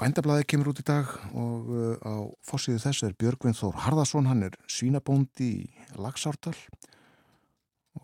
bændablaði 0.00 0.46
kemur 0.48 0.72
út 0.72 0.82
í 0.82 0.86
dag 0.86 1.10
og 1.30 1.70
uh, 1.70 1.96
á 2.02 2.14
fórsíðu 2.46 2.82
þess 2.84 3.06
er 3.08 3.16
Björgvin 3.20 3.56
Þór 3.56 3.82
Harðarsson, 3.86 4.30
hann 4.30 4.46
er 4.48 4.56
svínabóndi 4.70 5.50
í 5.62 5.98
Lagsártal 6.00 6.56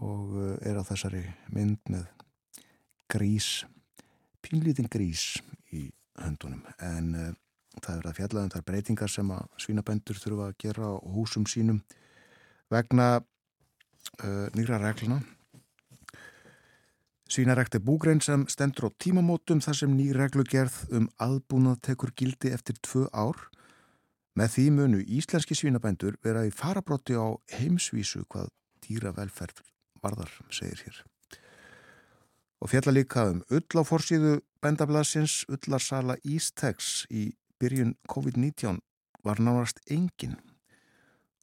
og 0.03 0.35
er 0.67 0.77
á 0.77 0.83
þessari 0.85 1.23
mynd 1.55 1.81
með 1.89 2.09
grís, 3.09 3.65
pínlítinn 4.45 4.91
grís 4.91 5.37
í 5.73 5.87
höndunum. 6.21 6.65
En 6.83 7.15
uh, 7.15 7.31
það 7.83 8.01
er 8.01 8.11
að 8.11 8.19
fjallaðum 8.19 8.53
þar 8.55 8.67
breytingar 8.71 9.13
sem 9.13 9.31
að 9.35 9.49
svínabændur 9.63 10.21
þurfa 10.21 10.51
að 10.51 10.59
gera 10.65 10.91
á 10.91 10.95
húsum 11.15 11.47
sínum 11.49 11.81
vegna 12.73 13.21
nýra 14.57 14.79
regluna 14.83 15.21
Svínarækti 17.27 17.81
búgrein 17.83 18.21
sem 18.23 18.45
stendur 18.47 18.87
á 18.87 18.91
tímamótum 19.03 19.59
þar 19.59 19.75
sem 19.75 19.95
ný 19.99 20.13
reglugerð 20.15 20.77
um 20.95 21.09
aðbúnað 21.19 21.81
tekur 21.89 22.13
gildi 22.15 22.53
eftir 22.55 22.79
tvö 22.87 23.09
ár. 23.11 23.41
Með 24.39 24.53
því 24.55 24.67
munu 24.77 25.01
íslenski 25.03 25.57
svínabændur 25.59 26.21
vera 26.23 26.45
í 26.47 26.53
farabrotti 26.55 27.19
á 27.19 27.35
heimsvísu 27.59 28.23
hvað 28.31 28.53
dýra 28.85 29.11
velferð 29.17 29.65
varðar, 30.05 30.31
segir 30.55 30.85
hér. 30.87 31.01
Og 32.63 32.71
fjalla 32.71 32.95
líka 32.95 33.27
um 33.33 33.43
ull 33.51 33.75
á 33.75 33.83
forsýðu 33.83 34.37
bændablasins 34.63 35.43
ullarsala 35.51 36.15
Ístex 36.23 37.09
í 37.11 37.33
byrjun 37.59 37.97
COVID-19 38.07 38.79
var 39.27 39.43
nárast 39.43 39.83
engin. 39.91 40.39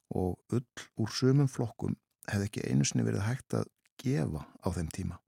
Og 0.08 0.40
ull 0.48 0.88
úr 0.96 1.12
sömum 1.12 1.50
flokkum 1.50 1.98
hefði 2.30 2.48
ekki 2.48 2.64
einu 2.70 2.86
sinni 2.88 3.06
verið 3.06 3.26
hægt 3.26 3.56
að 3.58 3.70
gefa 4.00 4.44
á 4.64 4.68
þeim 4.74 4.90
tíma. 4.94 5.18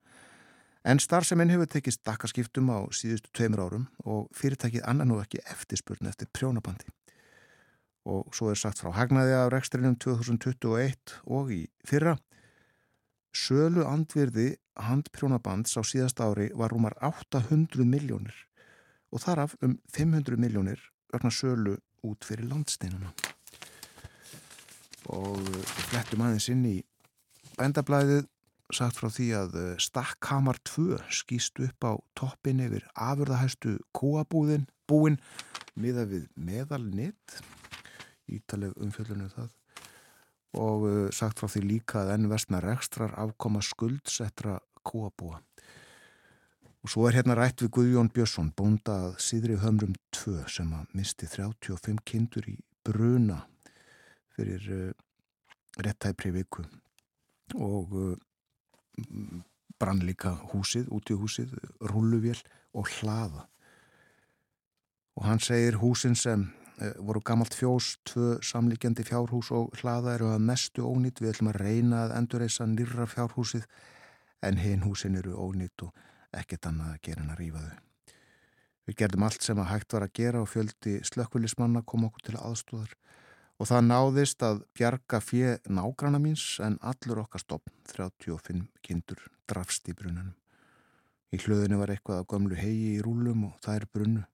En 0.86 1.02
starfseminn 1.02 1.50
hefur 1.50 1.66
tekist 1.70 2.04
dakkaskiptum 2.06 2.70
á 2.70 2.86
síðustu 2.94 3.32
tveimur 3.34 3.64
árum 3.64 3.88
og 4.04 4.28
fyrirtækið 4.38 4.86
annar 4.86 5.08
nú 5.08 5.18
ekki 5.18 5.42
eftirspurn 5.50 6.06
eftir 6.06 6.30
prjónabandi. 6.30 6.86
Og 8.06 8.30
svo 8.34 8.52
er 8.52 8.60
sagt 8.60 8.78
frá 8.78 8.92
hagnaði 8.94 9.34
af 9.34 9.50
rekstrinum 9.50 9.96
2021 9.98 11.18
og 11.26 11.50
í 11.50 11.64
fyrra 11.88 12.14
Sölu 13.36 13.84
andvirði 13.84 14.54
handprjónabands 14.80 15.76
á 15.76 15.82
síðast 15.84 16.22
ári 16.24 16.48
var 16.56 16.72
rúmar 16.72 16.94
800 17.04 17.84
miljónir 17.84 18.36
og 19.12 19.20
þaraf 19.26 19.56
um 19.66 19.76
500 19.92 20.40
miljónir 20.40 20.80
vegna 21.12 21.30
sölu 21.30 21.76
út 22.06 22.24
fyrir 22.24 22.48
landsteinuna. 22.48 23.12
Og 25.14 25.42
við 25.42 25.74
flettum 25.90 26.24
aðeins 26.26 26.48
inn 26.52 26.64
í 26.68 26.76
bændablaðið 27.56 28.24
sagt 28.74 28.98
frá 28.98 29.10
því 29.14 29.26
að 29.38 29.58
Stakkhamar 29.82 30.58
2 30.66 30.98
skýst 31.14 31.60
upp 31.62 31.86
á 31.86 31.92
toppin 32.18 32.64
yfir 32.64 32.86
afurðahæstu 32.98 33.76
kúabúðin 33.94 34.66
búin 34.90 35.20
miða 35.78 36.06
við 36.10 36.26
meðalnitt 36.34 37.38
ítaleg 38.26 38.74
umfjöldunum 38.82 39.30
það 39.30 39.52
og 40.56 40.86
uh, 40.88 41.00
sagt 41.12 41.40
frá 41.40 41.50
því 41.52 41.62
líka 41.66 42.02
að 42.02 42.14
enn 42.14 42.30
vestna 42.30 42.62
rekstrar 42.64 43.12
afkoma 43.20 43.60
skuldsettra 43.64 44.56
kúabúa. 44.86 45.42
Og 46.80 46.92
svo 46.92 47.08
er 47.08 47.18
hérna 47.18 47.34
rætt 47.36 47.64
við 47.64 47.72
Guðjón 47.76 48.12
Björnsson, 48.14 48.52
bónda 48.56 48.94
að 49.08 49.16
síðri 49.20 49.58
hömrum 49.60 49.96
2 50.14 50.46
sem 50.48 50.70
að 50.72 50.94
misti 50.96 51.28
35 51.28 52.00
kindur 52.06 52.46
í 52.48 52.56
bruna 52.86 53.42
fyrir 54.36 54.68
uh, 54.72 54.92
réttæpri 55.82 56.32
viku 56.36 56.64
og 57.56 57.96
uh, 57.96 58.14
brann 59.80 60.04
líka 60.04 60.36
húsið, 60.52 60.88
út 60.92 61.10
í 61.12 61.16
húsið, 61.18 61.56
rulluvél 61.92 62.38
og 62.76 62.88
hlaða. 62.98 63.48
Og 65.16 65.26
hann 65.28 65.40
segir 65.40 65.76
húsin 65.80 66.16
sem 66.16 66.46
voru 66.76 67.20
gammalt 67.24 67.54
fjós, 67.56 67.96
tvö 68.04 68.36
samlíkjandi 68.44 69.04
fjárhús 69.04 69.50
og 69.54 69.72
hlaða 69.80 70.14
eru 70.16 70.28
að 70.32 70.44
mestu 70.44 70.84
ónýtt. 70.84 71.22
Við 71.22 71.32
ætlum 71.32 71.50
að 71.52 71.60
reyna 71.62 72.02
að 72.04 72.14
endurreysa 72.18 72.66
nýra 72.68 73.06
fjárhúsið 73.08 73.64
en 74.44 74.60
hinn 74.60 74.84
húsin 74.84 75.16
eru 75.16 75.36
ónýtt 75.40 75.86
og 75.86 75.96
ekkert 76.36 76.68
annað 76.68 76.92
að 76.92 77.02
gera 77.08 77.24
en 77.24 77.32
að 77.32 77.40
rýfa 77.40 77.64
þau. 77.64 77.78
Við 78.86 78.98
gerðum 79.00 79.26
allt 79.26 79.42
sem 79.42 79.58
að 79.58 79.70
hægt 79.72 79.96
var 79.96 80.06
að 80.06 80.14
gera 80.20 80.42
og 80.44 80.50
fjöldi 80.52 80.98
slökkvilismanna 81.08 81.82
kom 81.82 82.04
okkur 82.06 82.28
til 82.28 82.36
aðstóðar 82.38 82.92
og 83.56 83.68
það 83.70 83.86
náðist 83.88 84.42
að 84.44 84.62
bjarga 84.76 85.20
fjö 85.24 85.56
nágrana 85.72 86.20
míns 86.20 86.58
en 86.64 86.76
allur 86.84 87.22
okkar 87.24 87.40
stopn, 87.40 87.72
35 87.88 88.66
kindur, 88.84 89.20
drafst 89.48 89.88
í 89.88 89.96
brunanum. 89.96 90.34
Í 91.32 91.40
hlöðinu 91.42 91.80
var 91.80 91.92
eitthvað 91.92 92.22
af 92.22 92.28
gömlu 92.30 92.56
hegi 92.58 92.96
í 92.96 93.04
rúlum 93.04 93.48
og 93.48 93.56
það 93.64 93.80
er 93.80 93.86
brunnu 93.92 94.24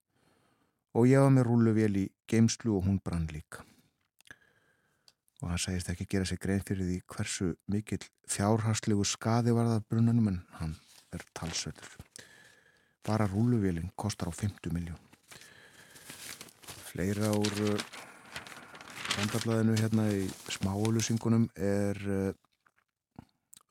og 0.93 1.09
ég 1.09 1.23
var 1.25 1.33
með 1.33 1.47
rúluvél 1.49 1.95
í 2.03 2.09
geimslu 2.29 2.75
og 2.77 2.85
hún 2.87 2.99
brann 3.05 3.29
líka. 3.33 3.65
Og 5.43 5.51
hann 5.51 5.63
segist 5.63 5.89
ekki 5.91 6.07
gera 6.07 6.29
sig 6.29 6.39
grein 6.43 6.63
fyrir 6.63 6.87
því 6.87 6.99
hversu 7.15 7.49
mikill 7.73 8.05
fjárharslegu 8.31 9.07
skadi 9.09 9.55
var 9.57 9.71
það 9.71 9.89
brunanum 9.89 10.29
en 10.35 10.43
hann 10.59 10.77
er 11.15 11.25
talsöldur. 11.35 11.97
Bara 13.03 13.27
rúluvélinn 13.27 13.91
kostar 13.97 14.31
á 14.31 14.33
50 14.37 14.71
miljón. 14.71 15.01
Fleira 16.93 17.33
úr 17.33 17.81
vandablaðinu 19.17 19.77
hérna 19.81 20.09
í 20.15 20.27
smáölusingunum 20.53 21.49
er 21.57 21.99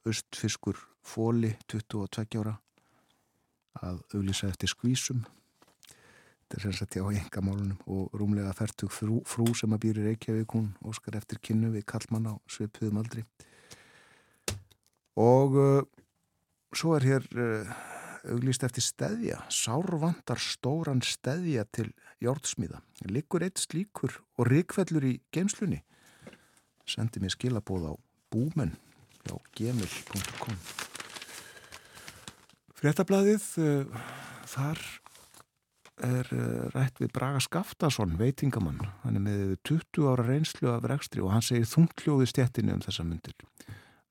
östfiskur 0.08 0.80
fóli 1.06 1.54
22 1.69 2.41
ára 2.41 2.56
að 3.82 4.01
auglýsa 4.15 4.49
eftir 4.51 4.71
skvísum. 4.71 5.21
Þetta 6.51 6.58
er 6.58 6.63
sem 6.65 6.75
sagt 6.75 6.97
já 6.99 7.04
engamálunum 7.08 7.80
og 7.88 8.17
rúmlega 8.17 8.51
færtug 8.56 8.91
frú, 8.91 9.21
frú 9.25 9.47
sem 9.56 9.71
að 9.71 9.86
býri 9.86 10.06
Reykjavík 10.10 10.56
hún 10.58 10.73
óskar 10.84 11.15
eftir 11.15 11.39
kynnu 11.39 11.71
við 11.71 11.86
Kallmann 11.88 12.27
á 12.27 12.36
sveipuðum 12.51 12.99
aldri. 12.99 13.23
Og 15.21 15.56
uh, 15.56 15.82
svo 16.75 16.97
er 16.97 17.08
hér 17.08 17.30
uh, 17.39 17.71
auglýst 18.30 18.66
eftir 18.68 18.86
steðja 18.86 19.40
sárvandar 19.54 20.42
stóran 20.42 21.02
steðja 21.06 21.66
til 21.74 21.90
jórnsmíða 22.24 22.82
liggur 23.10 23.46
eitt 23.46 23.62
slíkur 23.62 24.20
og 24.38 24.50
ríkfellur 24.52 25.08
í 25.08 25.18
geimslunni 25.34 25.82
sendi 26.90 27.22
mér 27.24 27.36
skilabóð 27.36 27.92
á 27.92 27.94
búmenn 28.34 28.76
á 29.30 29.36
gemil.com 29.58 30.58
Fréttablaðið 32.82 33.44
uh, 33.62 34.02
þar 34.50 34.82
er 36.02 36.30
rætt 36.74 36.98
við 36.98 37.12
Braga 37.14 37.38
Skaftason, 37.44 38.16
veitingamann. 38.18 38.80
Hann 39.04 39.20
er 39.20 39.22
með 39.22 39.56
20 39.70 40.08
ára 40.10 40.26
reynslu 40.26 40.72
af 40.74 40.88
rekstri 40.90 41.22
og 41.22 41.30
hann 41.34 41.46
segir 41.46 41.70
þungtljóði 41.70 42.30
stjettinu 42.32 42.74
um 42.74 42.82
þessa 42.82 43.06
myndir. 43.06 43.36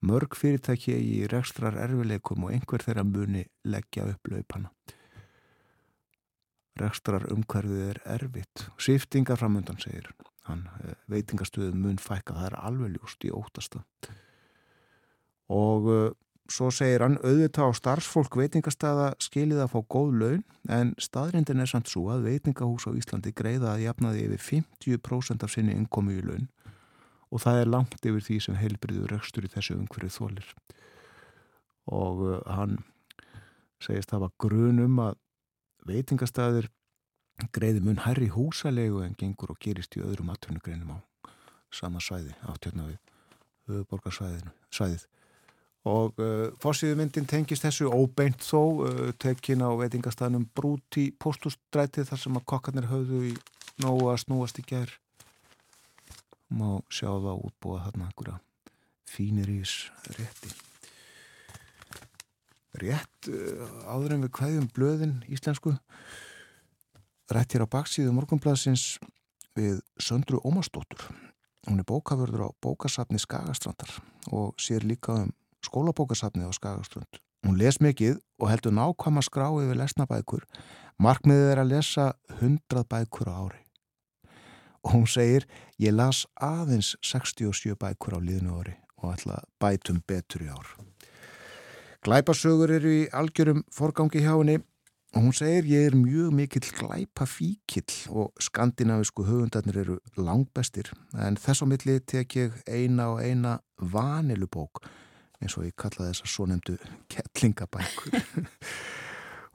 Mörg 0.06 0.36
fyrirtæki 0.38 0.94
í 0.96 1.26
rekstrar 1.28 1.76
erfileikum 1.76 2.46
og 2.46 2.54
einhver 2.54 2.84
þeirra 2.84 3.04
muni 3.04 3.44
leggja 3.68 4.06
upp 4.08 4.30
laupana. 4.32 4.70
Rekstrar 6.80 7.26
umhverfið 7.34 7.84
er 7.90 8.00
erfitt. 8.16 8.64
Sýftingar 8.80 9.40
framöndan, 9.40 9.80
segir 9.82 10.08
hann. 10.48 10.64
Veitingastöðum 11.12 11.84
mun 11.84 12.00
fækka, 12.00 12.38
það 12.38 12.48
er 12.48 12.58
alveg 12.64 12.96
ljúst 12.96 13.28
í 13.28 13.34
ótasta. 13.34 13.84
Og 15.52 15.90
Svo 16.50 16.66
segir 16.74 17.04
hann 17.04 17.18
auðvitað 17.22 17.70
á 17.70 17.78
starfsfólk 17.78 18.34
veitingastæða 18.40 19.12
skilið 19.22 19.60
að 19.62 19.68
fá 19.70 19.80
góð 19.94 20.16
laun 20.18 20.40
en 20.74 20.88
staðrindin 20.98 21.62
er 21.62 21.70
samt 21.70 21.90
svo 21.92 22.08
að 22.10 22.24
veitingahús 22.26 22.88
á 22.90 22.98
Íslandi 22.98 23.30
greiða 23.38 23.76
að 23.76 23.84
jafnaði 23.84 24.24
yfir 24.26 24.42
50% 24.48 25.46
af 25.46 25.52
sinni 25.54 25.76
innkomi 25.78 26.16
í 26.18 26.24
laun 26.26 26.48
og 27.30 27.42
það 27.44 27.60
er 27.62 27.72
langt 27.72 28.06
yfir 28.06 28.26
því 28.26 28.38
sem 28.44 28.58
heilbriður 28.58 29.14
rekstur 29.14 29.46
í 29.46 29.52
þessu 29.52 29.76
umhverju 29.78 30.12
þólir. 30.16 30.48
Og 31.90 32.24
hann 32.46 32.80
segist 33.82 34.12
það 34.12 34.26
var 34.26 34.36
grunum 34.44 34.98
að 35.02 35.18
veitingastæðir 35.88 36.68
greiði 37.54 37.80
mun 37.84 38.02
herri 38.04 38.28
húsalegu 38.34 39.00
en 39.04 39.16
gengur 39.18 39.54
og 39.54 39.60
gerist 39.62 39.96
í 39.96 40.04
öðrum 40.04 40.32
atvinnugreinum 40.34 40.92
á 40.92 40.98
sama 41.72 42.02
svæði 42.02 42.34
átjörna 42.50 42.90
við 42.90 42.98
höfuborgarsvæðið 43.70 45.06
og 45.88 46.18
uh, 46.20 46.50
fórsýðumyndin 46.60 47.28
tengist 47.30 47.64
þessu 47.64 47.88
óbeint 47.88 48.44
þó 48.44 48.84
uh, 48.84 49.12
tekin 49.16 49.64
á 49.64 49.72
veitingastæðnum 49.80 50.50
Brúti 50.52 51.08
postustræti 51.16 52.04
þar 52.04 52.20
sem 52.20 52.36
að 52.36 52.48
kokkarnir 52.52 52.90
höfðu 52.90 53.22
í 53.30 53.36
nógu 53.80 54.10
að 54.12 54.20
snúast 54.26 54.60
í 54.60 54.66
gerð 54.68 54.98
má 56.50 56.80
sjá 56.92 57.08
það 57.08 57.44
útbúa 57.48 57.84
þarna 57.86 58.08
einhverja 58.10 58.40
fínir 59.10 59.50
ís 59.54 59.74
rétti 60.18 60.52
rétt 62.80 63.30
uh, 63.32 63.64
áður 63.90 64.16
en 64.16 64.26
við 64.26 64.34
kvæðum 64.38 64.68
blöðin 64.76 65.16
íslensku 65.30 65.74
rétt 67.30 67.56
hér 67.56 67.66
á 67.66 67.72
baksíðu 67.72 68.14
morgunblæðsins 68.14 68.98
við 69.58 69.82
Söndru 70.00 70.42
Ómarsdóttur 70.46 71.10
hún 71.68 71.82
er 71.82 71.88
bókavörður 71.88 72.46
á 72.46 72.48
bókasafni 72.62 73.20
Skagastrandar 73.20 74.00
og 74.30 74.54
sér 74.60 74.86
líka 74.86 75.18
um 75.24 75.34
skólabókasafnið 75.64 76.48
á 76.48 76.52
Skagaströnd. 76.56 77.20
Hún 77.46 77.58
les 77.60 77.80
mikið 77.80 78.20
og 78.40 78.50
heldur 78.52 78.74
nákvæm 78.76 79.20
að 79.20 79.28
skrá 79.28 79.48
yfir 79.62 79.80
lesnabækur. 79.80 80.44
Markmiðið 81.00 81.52
er 81.54 81.62
að 81.62 81.72
lesa 81.72 82.06
hundrað 82.40 82.88
bækur 82.92 83.32
á 83.32 83.34
ári. 83.44 83.62
Og 84.84 84.94
hún 84.94 85.06
segir, 85.08 85.44
ég 85.78 85.92
las 85.92 86.24
aðeins 86.40 86.94
67 87.04 87.76
bækur 87.80 88.16
á 88.16 88.20
liðnu 88.20 88.56
ári 88.60 88.76
og 89.00 89.14
ætla 89.14 89.40
bætum 89.60 90.00
betur 90.08 90.44
í 90.46 90.48
ár. 90.52 90.68
Glæpasögur 92.04 92.72
eru 92.72 92.92
í 93.02 93.08
algjörum 93.12 93.64
forgangi 93.72 94.22
hjá 94.24 94.32
henni 94.38 94.56
og 95.10 95.24
hún 95.26 95.34
segir, 95.36 95.66
ég 95.68 95.90
er 95.90 95.96
mjög 95.98 96.32
mikill 96.32 96.70
glæpa 96.78 97.26
fíkill 97.28 97.92
og 98.08 98.30
skandinavisku 98.40 99.26
höfundarnir 99.26 99.82
eru 99.82 99.98
langbestir 100.16 100.92
en 101.18 101.36
þess 101.36 101.60
á 101.60 101.66
milli 101.68 101.98
tek 102.00 102.36
ég 102.38 102.56
eina 102.64 103.10
og 103.12 103.20
eina 103.20 103.58
vanilubók 103.76 104.84
eins 105.40 105.56
og 105.58 105.66
ég 105.66 105.76
kallaði 105.76 106.14
þessar 106.14 106.32
svo 106.32 106.46
nefndu 106.48 106.78
kettlingabækur. 107.12 108.16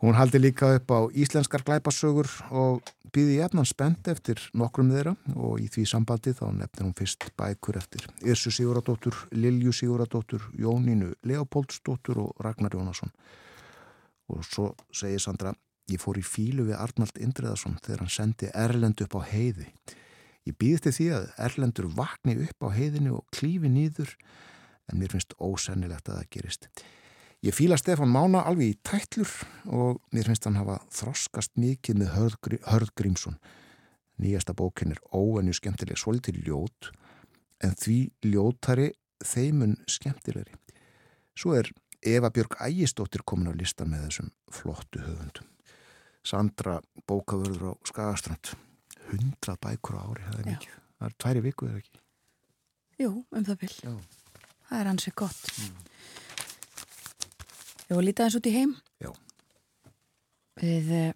Hún 0.04 0.18
haldi 0.20 0.42
líka 0.44 0.74
upp 0.76 0.92
á 0.92 1.00
íslenskar 1.16 1.64
glæpasögur 1.64 2.28
og 2.52 2.84
býði 3.16 3.38
jæfnan 3.40 3.68
spennt 3.68 4.08
eftir 4.12 4.42
nokkrum 4.52 4.90
þeirra 4.92 5.14
og 5.40 5.62
í 5.64 5.70
því 5.72 5.86
sambandi 5.88 6.34
þá 6.36 6.50
nefnir 6.52 6.84
hún 6.84 6.98
fyrst 6.98 7.30
bækur 7.40 7.78
eftir 7.80 8.04
Irsu 8.28 8.52
Siguradóttur, 8.52 9.16
Lilju 9.32 9.72
Siguradóttur, 9.72 10.44
Jónínu 10.60 11.14
Leopoldsdóttur 11.24 12.20
og 12.26 12.44
Ragnar 12.44 12.76
Jónasson. 12.76 13.14
Og 14.28 14.44
svo 14.44 14.74
segir 14.92 15.24
Sandra, 15.24 15.54
ég 15.88 16.02
fór 16.04 16.20
í 16.20 16.26
fílu 16.28 16.66
við 16.68 16.76
Arnald 16.76 17.16
Indreðarsson 17.16 17.80
þegar 17.86 18.04
hann 18.04 18.12
sendi 18.12 18.52
Erlend 18.52 19.06
upp 19.06 19.16
á 19.16 19.22
heiði. 19.32 19.70
Ég 20.44 20.60
býðist 20.60 20.92
því 21.00 21.08
að 21.16 21.32
Erlendur 21.48 21.88
vakni 21.96 22.36
upp 22.44 22.68
á 22.68 22.70
heiðinu 22.76 23.16
og 23.22 23.32
klífi 23.32 23.72
nýður 23.72 24.12
en 24.92 25.00
mér 25.00 25.16
finnst 25.16 25.38
ósennilegt 25.40 26.12
að 26.12 26.20
það 26.20 26.32
gerist. 26.36 26.70
Ég 27.46 27.54
fíla 27.54 27.78
Stefan 27.78 28.10
Mána 28.10 28.40
alveg 28.50 28.72
í 28.72 28.76
tætlur 28.82 29.30
og 29.70 30.00
mér 30.16 30.26
finnst 30.26 30.48
hann 30.48 30.56
hafa 30.58 30.80
þroskast 30.90 31.52
mikið 31.62 32.00
með 32.00 32.08
Hörð, 32.16 32.56
Hörð 32.66 32.94
Grímsson. 32.98 33.36
Nýjasta 34.18 34.56
bókin 34.58 34.96
er 34.96 35.02
óennu 35.14 35.54
skemmtileg, 35.54 36.00
svolítið 36.02 36.40
ljót, 36.48 36.90
en 37.62 37.78
því 37.78 38.00
ljótari 38.26 38.88
þeimun 39.22 39.78
skemmtilegri. 39.86 40.58
Svo 41.38 41.54
er 41.60 41.70
Eva 42.02 42.34
Björg 42.34 42.58
Ægistóttir 42.66 43.22
komin 43.22 43.54
á 43.54 43.54
listan 43.54 43.94
með 43.94 44.08
þessum 44.08 44.34
flottu 44.50 45.06
höfundum. 45.06 45.54
Sandra 46.26 46.80
bókavörður 47.06 47.78
á 47.78 47.86
Skagastrand. 47.86 48.56
Hundra 49.12 49.60
bækur 49.62 50.02
á 50.02 50.10
ári, 50.10 50.26
það 50.32 50.42
er 50.42 50.52
mikið. 50.56 50.76
Það 50.98 51.12
er 51.12 51.18
tværi 51.22 51.46
viku, 51.46 51.70
eða 51.70 51.86
ekki? 51.86 52.06
Jú, 53.06 53.14
um 53.30 53.46
það 53.46 53.66
vil. 53.68 53.76
Já 53.86 53.98
það 54.70 54.82
er 54.82 54.92
ansið 54.92 55.16
gott 55.22 55.52
mm. 55.52 55.84
Ég 57.86 57.94
var 57.94 58.06
lítið 58.06 58.24
aðeins 58.24 58.40
út 58.40 58.48
í 58.50 58.56
heim. 58.56 58.72
Já. 59.04 59.12
Við 60.58 60.88
uh, 60.96 61.10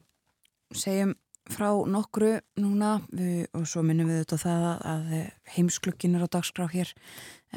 segjum 0.77 1.15
frá 1.49 1.69
nokkru 1.89 2.35
núna. 2.61 2.91
Við, 3.09 3.47
og 3.57 3.65
svo 3.69 3.81
minnum 3.85 4.11
við 4.11 4.19
þetta 4.21 4.37
það 4.43 4.65
að 4.91 5.15
eh, 5.17 5.31
heimsklukkin 5.55 6.17
er 6.19 6.27
á 6.29 6.33
dagskrá 6.35 6.67
hér 6.69 6.91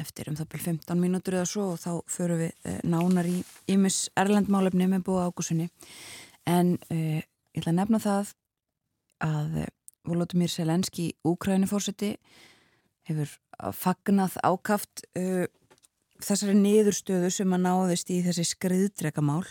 eftir 0.01 0.31
um 0.31 0.37
það 0.39 0.49
byrjum 0.55 0.79
15 0.81 1.03
mínútur 1.03 1.37
eða 1.37 1.51
svo 1.51 1.67
og 1.75 1.83
þá 1.83 1.91
förum 2.09 2.41
við 2.41 2.55
uh, 2.65 2.79
nánar 2.89 3.29
í 3.29 3.35
Ímis 3.69 4.07
Erlendmálefni 4.17 4.89
með 4.89 5.05
búa 5.11 5.27
águsunni 5.29 5.69
en 6.49 6.73
uh, 6.89 7.21
ég 7.21 7.61
ætla 7.61 7.75
að 7.75 7.79
nefna 7.83 8.01
það 8.01 8.33
að 9.29 9.61
Volodymyr 10.09 10.51
Selenski 10.51 11.11
Úkrænifórseti 11.23 12.15
hefur 13.07 13.29
fagnað 13.77 14.39
ákaft 14.41 15.05
þessari 16.23 16.55
niðurstöðu 16.57 17.29
sem 17.33 17.53
að 17.55 17.63
náðist 17.65 18.11
í 18.13 18.19
þessi 18.25 18.45
skriðdregamál 18.47 19.43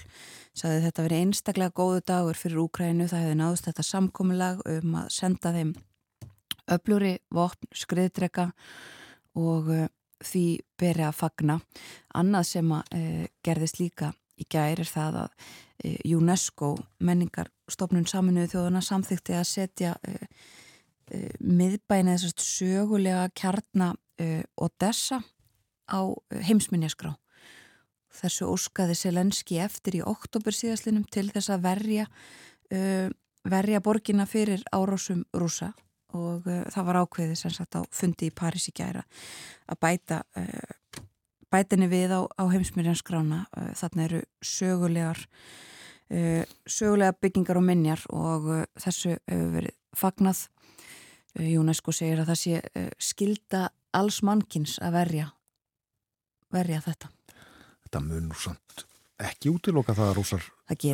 saði 0.57 0.83
þetta 0.87 1.07
verið 1.07 1.25
einstaklega 1.25 1.75
góðu 1.77 2.03
dagur 2.09 2.39
fyrir 2.39 2.61
Úkrænu, 2.63 3.09
það 3.09 3.25
hefði 3.25 3.39
náðist 3.41 3.69
þetta 3.69 3.85
samkominnlag 3.89 4.63
um 4.69 4.97
að 5.01 5.11
senda 5.15 5.53
þeim 5.55 5.73
öfluri 6.73 7.17
vopn 7.33 7.73
skriðdrega 7.77 8.49
og 9.41 9.71
uh, 9.73 9.87
því 10.23 10.47
beri 10.79 11.07
að 11.07 11.19
fagna. 11.19 11.59
Annað 12.15 12.49
sem 12.53 12.75
að 12.77 12.97
uh, 12.99 13.27
gerðist 13.45 13.81
líka 13.81 14.13
í 14.39 14.47
gæri 14.49 14.85
er 14.85 14.91
það 14.91 15.21
að 15.25 15.31
uh, 15.33 16.19
UNESCO 16.19 16.75
menningarstofnun 17.03 18.09
saminuðu 18.11 18.55
þjóðuna 18.55 18.85
samþykti 18.85 19.39
að 19.39 19.49
setja 19.51 19.97
miðbæni 21.43 22.15
þessast 22.15 22.41
sögulega 22.41 23.27
kjarnar 23.37 23.99
Odessa 24.57 25.19
á 25.93 26.01
heimsminjaskrá. 26.49 27.13
Þessu 28.13 28.49
óskaði 28.53 28.97
Selenski 28.97 29.59
eftir 29.63 30.01
í 30.01 30.03
oktober 30.05 30.55
síðaslinum 30.57 31.07
til 31.13 31.29
þess 31.33 31.53
að 31.53 31.65
verja, 31.65 32.09
uh, 32.73 33.09
verja 33.49 33.81
borgina 33.85 34.27
fyrir 34.29 34.65
árásum 34.73 35.25
rúsa 35.33 35.73
og 36.13 36.47
uh, 36.49 36.63
það 36.73 36.89
var 36.89 37.01
ákveðið 37.03 37.41
sem 37.41 37.55
sagt 37.55 37.79
á 37.79 37.81
fundi 37.93 38.29
í 38.29 38.35
Paris 38.37 38.69
í 38.69 38.77
gæra 38.77 39.05
að 39.67 39.81
bæta 39.81 40.23
uh, 40.37 41.03
bætinni 41.53 41.89
við 41.89 42.17
á, 42.17 42.21
á 42.29 42.45
heimsminjanskrána. 42.53 43.45
Uh, 43.57 43.73
þarna 43.81 44.09
eru 44.09 44.23
sögulegar 44.45 45.21
uh, 46.13 46.45
sögulega 46.69 47.17
byggingar 47.17 47.61
og 47.61 47.69
minjar 47.69 48.05
og 48.13 48.51
þessu 48.81 49.17
hefur 49.17 49.55
verið 49.57 49.79
fagnað. 49.97 50.49
UNESCO 51.33 51.95
segir 51.97 52.21
að 52.21 52.29
það 52.29 52.39
sé 52.43 52.89
skilda 53.01 53.61
alls 53.97 54.19
mannkins 54.21 54.75
að 54.85 54.99
verja 54.99 55.29
verja 56.53 56.81
þetta. 56.85 57.13
Þetta 57.85 58.03
mun 58.07 58.31
nú 58.31 58.39
samt 58.39 58.87
ekki 59.23 59.51
útiloka 59.53 59.95
það 59.97 60.11
að 60.11 60.15
rúsar 60.19 60.47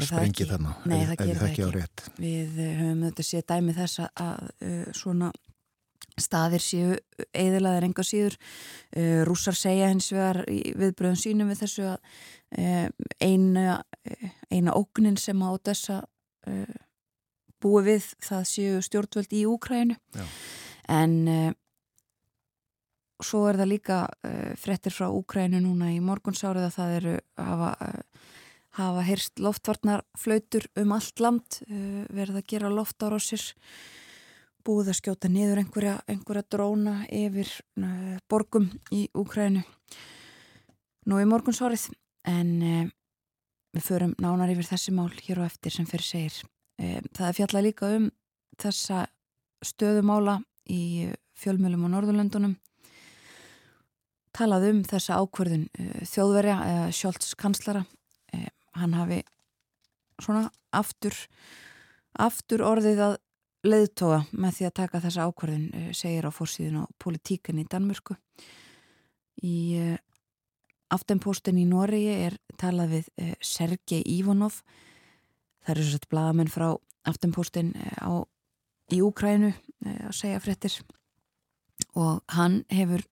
sprengi 0.05 0.47
þarna. 0.49 0.73
Nei, 0.89 1.03
það 1.09 1.21
gerir 1.21 1.39
það 1.43 1.53
ekki. 1.83 2.15
Við 2.19 2.59
eh, 2.65 2.73
höfum 2.81 3.05
þetta 3.07 3.27
séð 3.29 3.45
dæmi 3.53 3.77
þess 3.77 4.03
að 4.09 4.49
uh, 4.49 4.89
svona 4.97 5.31
staðir 6.19 6.65
séu 6.65 6.97
eðilaðir 7.31 7.87
enga 7.89 8.05
síður. 8.07 8.39
Uh, 8.97 9.23
rúsar 9.29 9.57
segja 9.59 9.93
hins 9.93 10.11
vegar 10.15 10.43
viðbröðum 10.49 11.21
sínum 11.21 11.53
við 11.53 11.63
þessu 11.63 11.87
að 11.93 12.11
uh, 12.59 12.89
eina, 13.23 13.79
eina 14.51 14.77
ógnin 14.77 15.19
sem 15.21 15.41
á 15.45 15.51
þessa 15.57 16.03
búi 17.61 17.81
við 17.85 18.05
það 18.25 18.45
séu 18.49 18.77
stjórnvöld 18.87 19.33
í 19.37 19.43
Úkrænu. 19.51 19.97
En 20.89 21.17
svo 23.25 23.45
er 23.49 23.59
það 23.59 23.73
líka 23.73 23.99
uh, 24.07 24.53
frettir 24.59 24.95
frá 24.95 25.09
Úkrænu 25.11 25.61
núna 25.63 25.91
í 25.95 26.01
morgunsárið 26.05 26.69
að 26.69 26.75
það 26.77 26.97
eru 26.99 27.15
hafa, 27.41 27.71
uh, 27.83 28.35
hafa 28.79 29.07
heyrst 29.09 29.43
loftvarnar 29.43 30.05
flautur 30.19 30.69
um 30.79 30.95
allt 30.97 31.23
land 31.23 31.61
uh, 31.67 32.05
verið 32.15 32.41
að 32.41 32.49
gera 32.55 33.19
sér 33.19 33.47
búið 34.69 34.93
að 34.93 34.99
skjóta 34.99 35.31
niður 35.33 35.63
einhverja, 35.63 35.97
einhverja 36.11 36.45
dróna 36.51 36.95
yfir 37.09 37.49
borgum 38.29 38.67
í 38.93 39.07
Úkrænu 39.17 39.63
nú 41.09 41.21
í 41.23 41.25
morgunsárið. 41.25 41.87
En 42.29 42.91
við 43.73 43.87
förum 43.87 44.13
nánar 44.21 44.53
yfir 44.53 44.69
þessi 44.69 44.93
mál 44.93 45.09
hér 45.09 45.41
og 45.41 45.47
eftir 45.47 45.73
sem 45.73 45.87
fyrir 45.89 46.05
segir. 46.05 46.37
Það 46.77 47.25
er 47.31 47.39
fjalla 47.39 47.63
líka 47.65 47.89
um 47.97 48.11
þessa 48.61 49.07
stöðumála 49.65 50.37
í 50.69 51.09
fjölmjölum 51.39 51.89
á 51.89 51.95
Norðurlöndunum 51.95 52.59
talað 54.39 54.69
um 54.71 54.83
þessa 54.87 55.19
ákverðin 55.23 55.67
uh, 55.69 56.03
þjóðverja 56.07 56.59
uh, 56.59 56.83
Sjólds 56.95 57.35
kanslara. 57.39 57.85
Uh, 58.35 58.47
hann 58.79 58.95
hafi 58.97 59.23
svona 60.23 60.49
aftur 60.75 61.17
aftur 62.19 62.65
orðið 62.67 63.03
að 63.05 63.17
leiðtoga 63.69 64.23
með 64.33 64.59
því 64.59 64.69
að 64.69 64.77
taka 64.79 65.03
þessa 65.05 65.27
ákverðin 65.29 65.69
uh, 65.71 65.89
segir 65.97 66.29
á 66.29 66.31
fórsíðun 66.35 66.83
á 66.83 66.85
politíkan 67.03 67.61
í 67.63 67.67
Danmörku. 67.69 68.19
Í 69.39 69.79
aftenpostin 70.91 71.61
í 71.61 71.67
Noregi 71.69 72.15
er 72.27 72.35
talað 72.59 72.97
við 72.97 73.35
Sergei 73.45 74.01
Ivonov 74.03 74.57
það 75.63 75.71
eru 75.77 75.85
svo 75.85 75.93
sett 75.95 76.09
bladamenn 76.11 76.51
frá 76.51 76.73
aftenpostin 77.07 77.71
á 78.03 78.27
í 78.91 78.99
Úkrænu 79.05 79.53
að 79.85 80.17
segja 80.17 80.41
fréttir. 80.43 80.75
Og 81.95 82.19
hann 82.35 82.65
hefur 82.73 83.05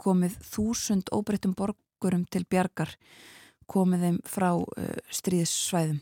komið 0.00 0.38
þúsund 0.42 1.10
óbreyttum 1.12 1.54
borg, 1.56 1.78
borgurum 2.04 2.26
til 2.28 2.44
bjargar 2.44 2.92
komið 3.66 4.02
þeim 4.04 4.18
frá 4.28 4.50
uh, 4.52 4.96
stríðssvæðum 5.08 6.00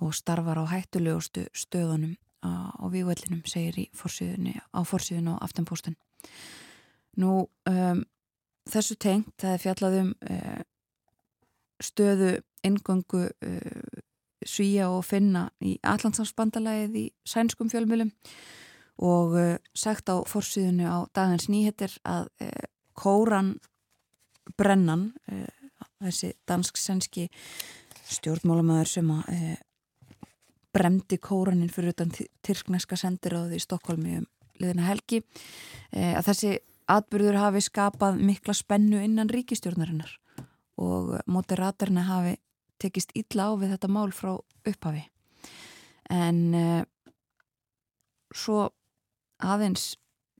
og 0.00 0.14
starfar 0.16 0.62
á 0.64 0.64
hættulegustu 0.70 1.44
stöðunum 1.52 2.16
á, 2.40 2.88
vývöldinum, 2.88 3.42
segir 3.44 3.76
í 3.76 3.90
forsýðunni, 3.92 4.54
á 4.56 4.80
forsýðun 4.80 5.34
og 5.34 5.42
aftanpóstun. 5.44 5.96
Nú, 7.20 7.50
um, 7.68 8.00
þessu 8.64 8.96
tengt, 8.96 9.34
það 9.36 9.52
er 9.52 9.60
fjallaðum 9.66 10.14
uh, 10.24 10.62
stöðu 11.84 12.30
ingöngu 12.64 13.26
uh, 13.28 14.00
svíja 14.40 14.88
og 14.88 15.04
finna 15.04 15.50
í 15.60 15.76
Allandsafsbandalæðið 15.84 16.96
í 16.96 17.06
sænskum 17.28 17.68
fjölmjölum 17.68 18.14
og 19.04 19.36
uh, 19.36 19.56
sagt 19.76 20.08
á 20.08 20.16
forsýðunni 20.24 20.88
á 20.88 21.04
dagins 21.12 21.50
nýhettir 21.52 21.98
að 22.08 22.30
uh, 22.40 22.68
Kóran 23.00 23.54
Brennan 24.58 25.08
þessi 26.00 26.32
dansk-sænski 26.48 27.28
stjórnmálamæður 28.10 28.88
sem 28.88 29.10
að 29.12 29.30
e, 29.34 29.54
bremdi 30.74 31.18
kóranin 31.20 31.72
fyrir 31.72 31.94
utan 31.94 32.12
tyrkneska 32.46 32.98
sendiráði 32.98 33.58
í 33.58 33.64
Stokkólmi 33.64 34.20
um 34.20 34.26
liðina 34.60 34.88
helgi 34.88 35.20
e, 35.20 36.14
að 36.14 36.30
þessi 36.30 36.52
atbyrður 36.90 37.40
hafi 37.40 37.62
skapað 37.64 38.20
mikla 38.24 38.54
spennu 38.56 39.02
innan 39.04 39.30
ríkistjórnarinnar 39.30 40.16
og 40.80 41.18
moderatorina 41.30 42.06
hafi 42.08 42.38
tekist 42.80 43.12
illa 43.14 43.50
á 43.52 43.60
við 43.60 43.74
þetta 43.74 43.90
mál 43.92 44.08
frá 44.16 44.32
upphafi. 44.64 45.04
En 46.10 46.40
e, 46.56 46.64
svo 48.34 48.70
aðeins 49.40 49.92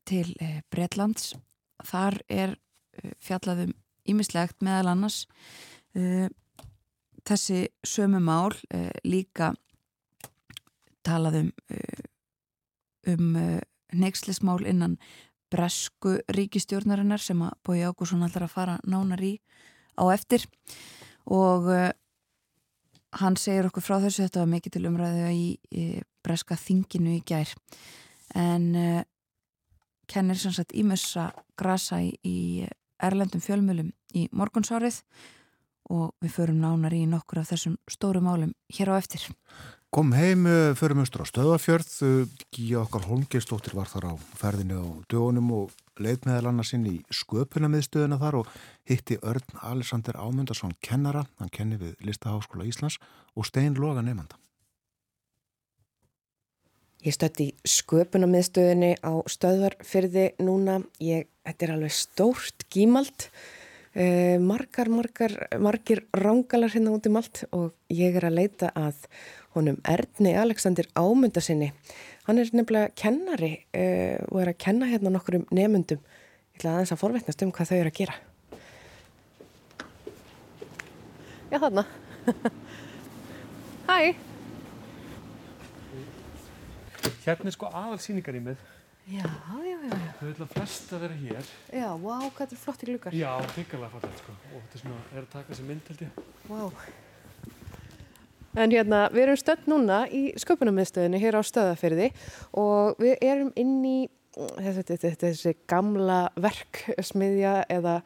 til 0.09 0.33
Breitlands 0.73 1.35
þar 1.89 2.19
er 2.29 2.57
fjallaðum 3.23 3.73
ímislegt 4.09 4.61
meðal 4.65 4.95
annars 4.95 5.25
uh, 5.97 6.29
þessi 7.27 7.67
sömu 7.87 8.21
mál 8.25 8.53
uh, 8.75 8.91
líka 9.05 9.53
talaðum 11.07 11.51
uh, 11.73 12.07
um 13.11 13.37
neykslismál 13.97 14.61
innan 14.69 14.99
bresku 15.51 16.19
ríkistjórnarinnar 16.31 17.23
sem 17.23 17.41
að 17.43 17.57
Bói 17.67 17.81
Ágússon 17.83 18.23
alltaf 18.23 18.45
að 18.47 18.53
fara 18.53 18.77
nánar 18.87 19.23
í 19.25 19.33
á 19.99 20.05
eftir. 20.13 20.45
Og 21.27 21.67
hann 23.19 23.39
segir 23.41 23.67
okkur 23.67 23.83
frá 23.83 23.97
þessu 24.05 24.29
þetta 24.29 24.45
var 24.45 24.53
mikið 24.53 24.77
til 24.77 24.85
umræðu 24.93 25.33
í 25.35 25.89
breska 26.23 26.55
þinginu 26.61 27.17
í 27.17 27.25
gær. 27.27 27.51
En 28.39 28.69
kennir 30.11 30.39
sannsagt 30.41 30.75
ímessa 30.77 31.31
grasa 31.59 32.01
í, 32.03 32.67
erlendum 33.01 33.41
fjölmjölum 33.41 33.93
í 34.15 34.27
morgunsárið 34.37 35.01
og 35.91 36.15
við 36.23 36.35
förum 36.37 36.61
nánar 36.63 36.95
í 36.95 37.07
nokkur 37.09 37.43
af 37.43 37.53
þessum 37.53 37.77
stóru 37.91 38.23
málum 38.23 38.53
hér 38.71 38.93
á 38.93 38.95
eftir. 38.99 39.25
Kom 39.91 40.13
heim, 40.15 40.47
eh, 40.47 40.75
förum 40.79 41.01
austur 41.03 41.23
á 41.23 41.27
stöðafjörð, 41.27 42.29
Gíja 42.55 42.85
okkar 42.85 43.09
Holmgeistóttir 43.09 43.75
var 43.75 43.89
þar 43.91 44.05
á 44.07 44.15
ferðinu 44.39 44.77
á 44.79 44.87
dögunum 45.11 45.51
og 45.51 45.73
leið 45.99 46.27
meðal 46.27 46.53
annarsinn 46.53 46.87
í 46.87 47.03
sköpunamiðstöðuna 47.11 48.21
þar 48.21 48.39
og 48.39 48.47
hitti 48.87 49.19
Örn 49.19 49.59
Alexander 49.63 50.15
Ámundarsson 50.15 50.77
kennara, 50.81 51.27
hann 51.41 51.51
kenni 51.51 51.77
við 51.77 51.97
Listaháskóla 52.07 52.69
Íslands 52.71 53.01
og 53.35 53.47
Stein 53.47 53.75
Loga 53.75 54.03
nefnda. 54.03 54.39
Ég 57.01 57.15
stötti 57.17 57.47
sköpunamiðstöðinni 57.65 58.93
á 59.01 59.25
stöðvarfyrði 59.25 60.27
núna, 60.45 60.83
ég, 61.01 61.31
þetta 61.49 61.65
er 61.65 61.73
alveg 61.79 61.95
stórt 61.97 62.67
gímald. 62.69 63.31
Uh, 63.97 64.37
margar, 64.45 64.91
margar, 64.93 65.33
margir 65.59 66.05
rángalar 66.13 66.71
hérna 66.71 66.93
út 66.95 67.09
um 67.09 67.17
allt 67.19 67.41
og 67.57 67.73
ég 67.91 68.15
er 68.21 68.29
að 68.29 68.37
leita 68.37 68.69
að 68.79 69.01
honum 69.57 69.81
Erni 69.83 70.37
Alexander 70.39 70.87
Ámundarsinni 70.95 71.73
hann 72.29 72.39
er 72.39 72.53
nefnilega 72.55 72.95
kennari 72.95 73.51
uh, 73.75 74.23
og 74.31 74.45
er 74.45 74.53
að 74.53 74.61
kenna 74.63 74.87
hérna 74.93 75.11
nokkur 75.17 75.41
um 75.41 75.47
nefnundum 75.51 75.99
ég 76.05 76.61
ætla 76.61 76.77
aðeins 76.77 76.95
að 76.95 77.03
forvetnast 77.03 77.43
um 77.43 77.55
hvað 77.57 77.73
þau 77.73 77.79
eru 77.81 77.91
að 77.91 77.99
gera. 77.99 78.19
Já 81.51 81.59
þarna. 81.65 81.87
Hæ 83.91 84.30
Hérna 87.25 87.51
er 87.51 87.57
sko 87.57 87.71
aðalsýningar 87.71 88.39
í 88.39 88.45
mig 88.51 88.69
Já, 89.11 89.27
já, 89.65 89.79
já. 89.91 89.97
Þau 90.21 90.27
vilja 90.29 90.47
flest 90.53 90.91
að 90.95 91.01
vera 91.03 91.15
hér. 91.19 91.47
Já, 91.75 91.87
wow, 91.99 92.27
hvað 92.37 92.53
er 92.55 92.61
flott 92.63 92.83
í 92.85 92.89
glukar. 92.93 93.15
Já, 93.17 93.31
þykkarlega 93.57 93.91
fattilegt 93.97 94.21
sko. 94.23 94.35
Og 94.53 94.61
þetta 94.61 94.77
er 94.77 94.83
svona, 94.85 94.99
er 95.11 95.25
að 95.25 95.33
taka 95.33 95.51
þessi 95.51 95.65
mynd 95.67 95.89
held 95.91 96.05
ég. 96.05 96.21
Wow. 96.47 96.69
En 98.61 98.75
hérna, 98.75 99.01
við 99.11 99.25
erum 99.25 99.41
stödd 99.41 99.67
núna 99.71 99.99
í 100.15 100.23
sköpunarmiðstöðinu 100.43 101.23
hér 101.23 101.39
á 101.39 101.43
stöðafyrði 101.47 102.09
og 102.63 103.03
við 103.03 103.17
erum 103.33 103.51
inn 103.59 103.77
í 103.89 103.97
þessi, 104.37 104.87
þessi, 104.93 105.13
þessi 105.25 105.57
gamla 105.71 106.21
verksmiðja 106.39 107.57
eða 107.73 107.97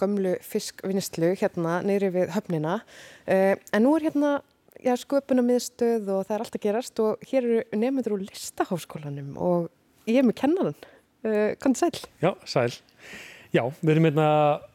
gamlu 0.00 0.36
fiskvinnistlu 0.44 1.34
hérna 1.40 1.82
neyri 1.84 2.12
við 2.14 2.32
höfnina. 2.38 2.80
Uh, 3.28 3.52
en 3.68 3.84
nú 3.84 3.94
er 3.98 4.08
hérna 4.08 4.38
já, 4.84 4.94
sköpunarmiðstöð 5.00 6.10
og 6.12 6.26
það 6.26 6.34
er 6.36 6.44
allt 6.44 6.58
að 6.58 6.64
gerast 6.64 7.00
og 7.02 7.22
hér 7.30 7.46
eru 7.46 7.80
nefndur 7.80 8.16
úr 8.16 8.24
listaháskólanum 8.26 9.38
og 9.40 9.70
ég 10.10 10.20
er 10.20 10.26
með 10.26 10.38
kennaran. 10.42 10.76
Uh, 11.24 11.54
Kannu 11.60 11.78
sæl? 11.80 11.94
Já, 12.20 12.34
sæl. 12.48 12.68
Já, 13.54 13.62
við 13.80 13.94
erum 13.94 14.08
hérna, 14.08 14.28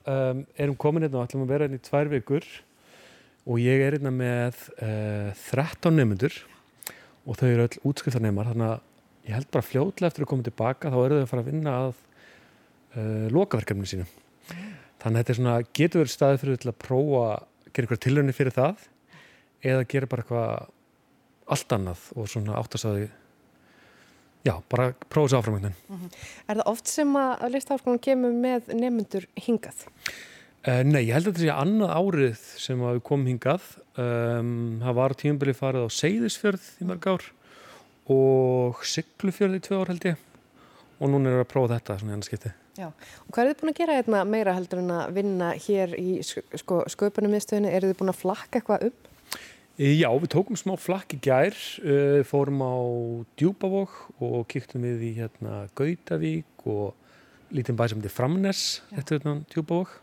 um, 0.10 0.43
erum 0.58 0.78
komin 0.80 1.06
hérna 1.06 1.22
og 1.22 1.30
ætlum 1.30 1.45
að 1.45 1.54
vera 1.54 1.67
hérna 1.67 1.80
í 1.80 1.86
tvær 1.86 2.12
vikur 2.13 2.48
og 3.45 3.62
ég 3.62 3.86
er 3.86 3.98
hérna 3.98 4.13
með 4.15 4.62
uh, 4.80 5.30
13 5.52 6.00
nefnundur 6.00 6.38
og 7.26 7.38
þau 7.38 7.50
eru 7.50 7.67
öll 7.67 7.82
útskriftarnemar 7.91 8.54
þannig 8.54 8.72
að 8.74 9.28
ég 9.30 9.36
held 9.38 9.50
bara 9.54 9.67
fljóðlega 9.67 10.10
eftir 10.10 10.26
að 10.26 10.32
koma 10.32 10.48
tilbaka 10.48 10.93
þá 10.93 11.00
eru 11.04 11.19
þau 11.19 11.26
að 11.26 11.32
fara 11.34 11.43
að 11.45 11.52
vinna 11.52 11.76
að 11.84 11.91
uh, 11.93 13.28
lokaverkefninu 13.36 13.91
sínu. 13.93 14.08
Þannig 15.00 15.12
að 15.13 15.19
þetta 15.19 15.34
er 15.34 15.39
svona, 15.41 15.60
getur 15.76 16.02
verið 16.02 16.15
staðið 16.15 16.41
fyrir 16.43 16.72
að 16.72 16.80
prófa 16.82 17.28
að 17.28 17.43
gera 17.69 17.86
eitthvað 17.86 18.02
tilhörni 18.08 18.36
fyrir 18.36 18.56
það 18.56 18.88
eða 19.63 19.88
gera 19.89 20.10
bara 20.10 20.24
eitthvað 20.24 20.69
allt 21.50 21.76
annað 21.76 22.06
og 22.15 22.30
svona 22.30 22.60
áttasaði 22.60 23.10
Já, 24.48 24.54
bara 24.72 24.93
prófa 25.12 25.28
þessu 25.28 25.38
áframöndin. 25.41 25.74
Mm 25.89 25.98
-hmm. 25.98 26.12
Er 26.48 26.56
það 26.56 26.69
oft 26.72 26.88
sem 26.88 27.15
að 27.15 27.50
listaháskólan 27.52 28.00
kemur 28.00 28.32
með 28.32 28.69
nefnundur 28.74 29.26
hingað? 29.36 29.84
Uh, 30.67 30.84
nei, 30.84 31.08
ég 31.08 31.13
held 31.13 31.28
að 31.28 31.34
þetta 31.34 31.43
sé 31.43 31.52
annað 31.52 31.91
árið 31.91 32.39
sem 32.58 32.80
við 32.80 33.02
komum 33.04 33.28
hingað. 33.28 33.62
Um, 33.98 34.80
það 34.80 34.93
var 34.95 35.13
tímabili 35.13 35.54
farið 35.54 35.84
á 35.84 35.89
Seyðisfjörð 35.91 36.65
í 36.80 36.88
mörg 36.88 37.08
ár 37.08 37.24
og 38.10 38.82
Siglufjörð 38.84 39.56
í 39.56 39.60
tvö 39.60 39.82
ár 39.82 39.91
held 39.91 40.06
ég 40.06 40.17
og 41.00 41.10
núna 41.10 41.30
er 41.30 41.36
það 41.36 41.45
að 41.45 41.52
prófa 41.54 41.74
þetta 41.76 42.00
svona 42.00 42.12
í 42.12 42.15
annars 42.15 42.32
skipti. 42.32 42.52
Já, 42.80 42.88
og 42.88 43.30
hvað 43.34 43.43
er 43.43 43.50
þið 43.50 43.62
búin 43.62 43.74
að 43.74 43.80
gera 43.80 43.98
hérna 44.00 44.24
meira 44.24 44.56
heldur 44.56 44.80
en 44.80 44.91
að 44.95 45.13
vinna 45.19 45.52
hér 45.52 45.95
í 46.00 46.10
sko, 46.24 46.84
sköpunum 46.88 47.32
miðstöðinu? 47.36 47.72
Er 47.72 47.88
þið 47.88 47.98
búin 48.00 48.13
að 48.13 48.22
flakka 48.24 48.60
eitthvað 48.60 48.88
upp? 48.89 49.09
Já, 49.80 50.10
við 50.12 50.28
tókum 50.34 50.58
smá 50.60 50.74
flakk 50.76 51.13
í 51.15 51.18
gær, 51.24 51.56
uh, 51.88 52.20
fórum 52.28 52.60
á 52.60 52.76
Djúbavók 53.39 53.94
og 54.20 54.42
kýktum 54.52 54.84
við 54.84 55.06
í 55.08 55.12
hérna, 55.22 55.70
Gautavík 55.72 56.65
og 56.68 56.98
lítinn 57.56 57.78
bæ 57.80 57.86
sem 57.88 58.02
heitir 58.02 58.12
Framnes, 58.12 58.63
þetta 58.92 59.15
er 59.15 59.22
hérna 59.22 59.36
Djúbavók. 59.54 59.94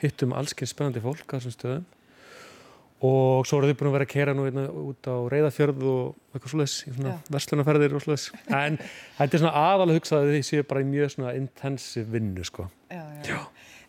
Hittum 0.00 0.32
allsken 0.32 0.70
spennandi 0.70 1.02
fólk 1.04 1.26
á 1.28 1.36
þessum 1.36 1.52
stöðum 1.52 1.84
og 3.04 3.44
svo 3.48 3.60
erum 3.60 3.70
við 3.70 3.78
búin 3.80 3.90
að 3.90 3.94
vera 3.98 4.06
að 4.08 4.12
kera 4.14 4.32
nú 4.36 4.46
hérna 4.46 4.64
út 4.72 5.08
á 5.08 5.16
Reyðafjörð 5.32 5.84
og 5.88 6.32
eitthvað 6.32 6.54
slúðis, 6.54 6.78
í 6.88 6.92
svona 6.96 7.14
verslunarferðir 7.32 7.96
og 7.96 8.04
slúðis. 8.06 8.26
En 8.62 8.80
þetta 9.18 9.36
er 9.36 9.42
svona 9.44 9.66
aðalega 9.68 10.00
hugsað 10.00 10.24
að 10.24 10.32
því 10.32 10.42
séu 10.48 10.68
bara 10.72 10.80
í 10.80 10.88
mjög 10.88 11.12
svona 11.18 11.36
intensiv 11.36 12.08
vinnu, 12.16 12.48
sko. 12.48 12.70
Já, 12.88 13.04
já. 13.20 13.34
já. 13.34 13.40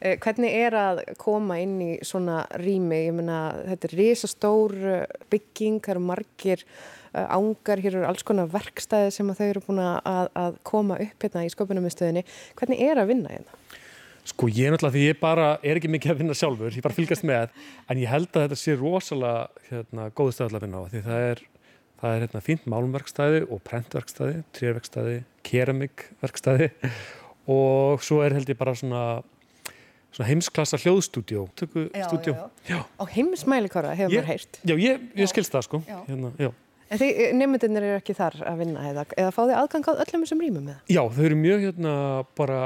Eh, 0.02 0.18
hvernig 0.22 0.56
er 0.58 0.78
að 0.78 1.04
koma 1.22 1.60
inn 1.62 1.78
í 1.84 1.92
svona 2.06 2.42
rými? 2.60 3.04
Ég 3.08 3.16
menna, 3.20 3.42
þetta 3.70 3.90
er 3.90 3.96
risastór 4.00 4.76
eh, 4.82 5.06
bygging, 5.34 5.80
það 5.84 5.96
eru 5.96 6.04
margir 6.10 6.66
ángar, 7.12 7.82
hér 7.84 7.98
eru 7.98 8.06
alls 8.08 8.24
konar 8.24 8.48
verkstæði 8.48 9.10
sem 9.12 9.28
þau 9.36 9.48
eru 9.50 9.62
búin 9.66 9.82
að, 9.84 10.30
að 10.40 10.60
koma 10.64 10.96
upp 11.04 11.26
hérna 11.26 11.42
í 11.44 11.50
sköpunarmiðstöðinni. 11.52 12.24
Hvernig 12.56 12.84
er 12.86 13.02
að 13.02 13.10
vinna 13.12 13.34
hérna? 13.34 13.58
Sko 14.32 14.48
ég 14.54 14.68
er 14.68 14.76
náttúrulega 14.76 14.96
því 14.96 15.06
ég 15.08 15.20
bara 15.22 15.48
er 15.66 15.80
ekki 15.80 15.90
mikið 15.90 16.14
að 16.14 16.20
vinna 16.22 16.36
sjálfur, 16.38 16.76
ég 16.78 16.86
bara 16.86 16.96
fylgast 16.96 17.26
með 17.26 17.56
en 17.90 18.02
ég 18.02 18.12
held 18.12 18.30
að 18.30 18.46
þetta 18.46 18.60
sé 18.62 18.76
rosalega 18.78 19.72
hérna, 19.72 20.06
góðu 20.18 20.36
stæði 20.36 20.60
að 20.60 20.66
vinna 20.68 20.84
á 20.86 20.90
því 20.92 21.02
það 21.08 21.26
er, 21.32 21.42
það 22.04 22.14
er 22.16 22.26
hérna, 22.26 22.44
fínt 22.46 22.68
málumverkstæði 22.70 23.42
og 23.48 23.64
prentverkstæði, 23.66 24.44
trérverkstæði, 24.60 25.18
keramikverkstæði 25.50 26.70
og 27.58 28.06
svo 28.06 28.22
er 28.22 28.38
held 28.38 28.54
ég 28.54 28.62
bara 28.62 28.78
svona 28.78 29.04
heimsklassa 30.20 30.80
hljóðstúdjó 30.82 31.46
á 31.56 33.04
heimsmælikvara 33.14 33.94
hefur 33.96 34.18
maður 34.18 34.28
heyrt. 34.28 34.60
já, 34.64 34.76
ég, 34.76 35.08
ég 35.16 35.32
skilst 35.32 35.54
það 35.56 35.68
sko. 35.70 35.82
Hérna, 35.88 36.34
en 36.92 37.00
því 37.00 37.10
eh, 37.14 37.32
nefndinir 37.38 37.88
eru 37.88 38.02
ekki 38.02 38.16
þar 38.18 38.36
að 38.52 38.66
vinna 38.66 38.84
eða, 38.90 39.06
eða 39.16 39.32
fá 39.32 39.42
þið 39.46 39.56
aðgang 39.62 39.88
á 39.88 39.92
öllum 39.94 40.26
þessum 40.26 40.44
rýmum 40.44 40.68
með 40.68 40.92
já, 40.92 41.02
þau 41.16 41.24
eru 41.30 41.40
mjög 41.40 41.66
hérna 41.70 41.96
bara 42.38 42.62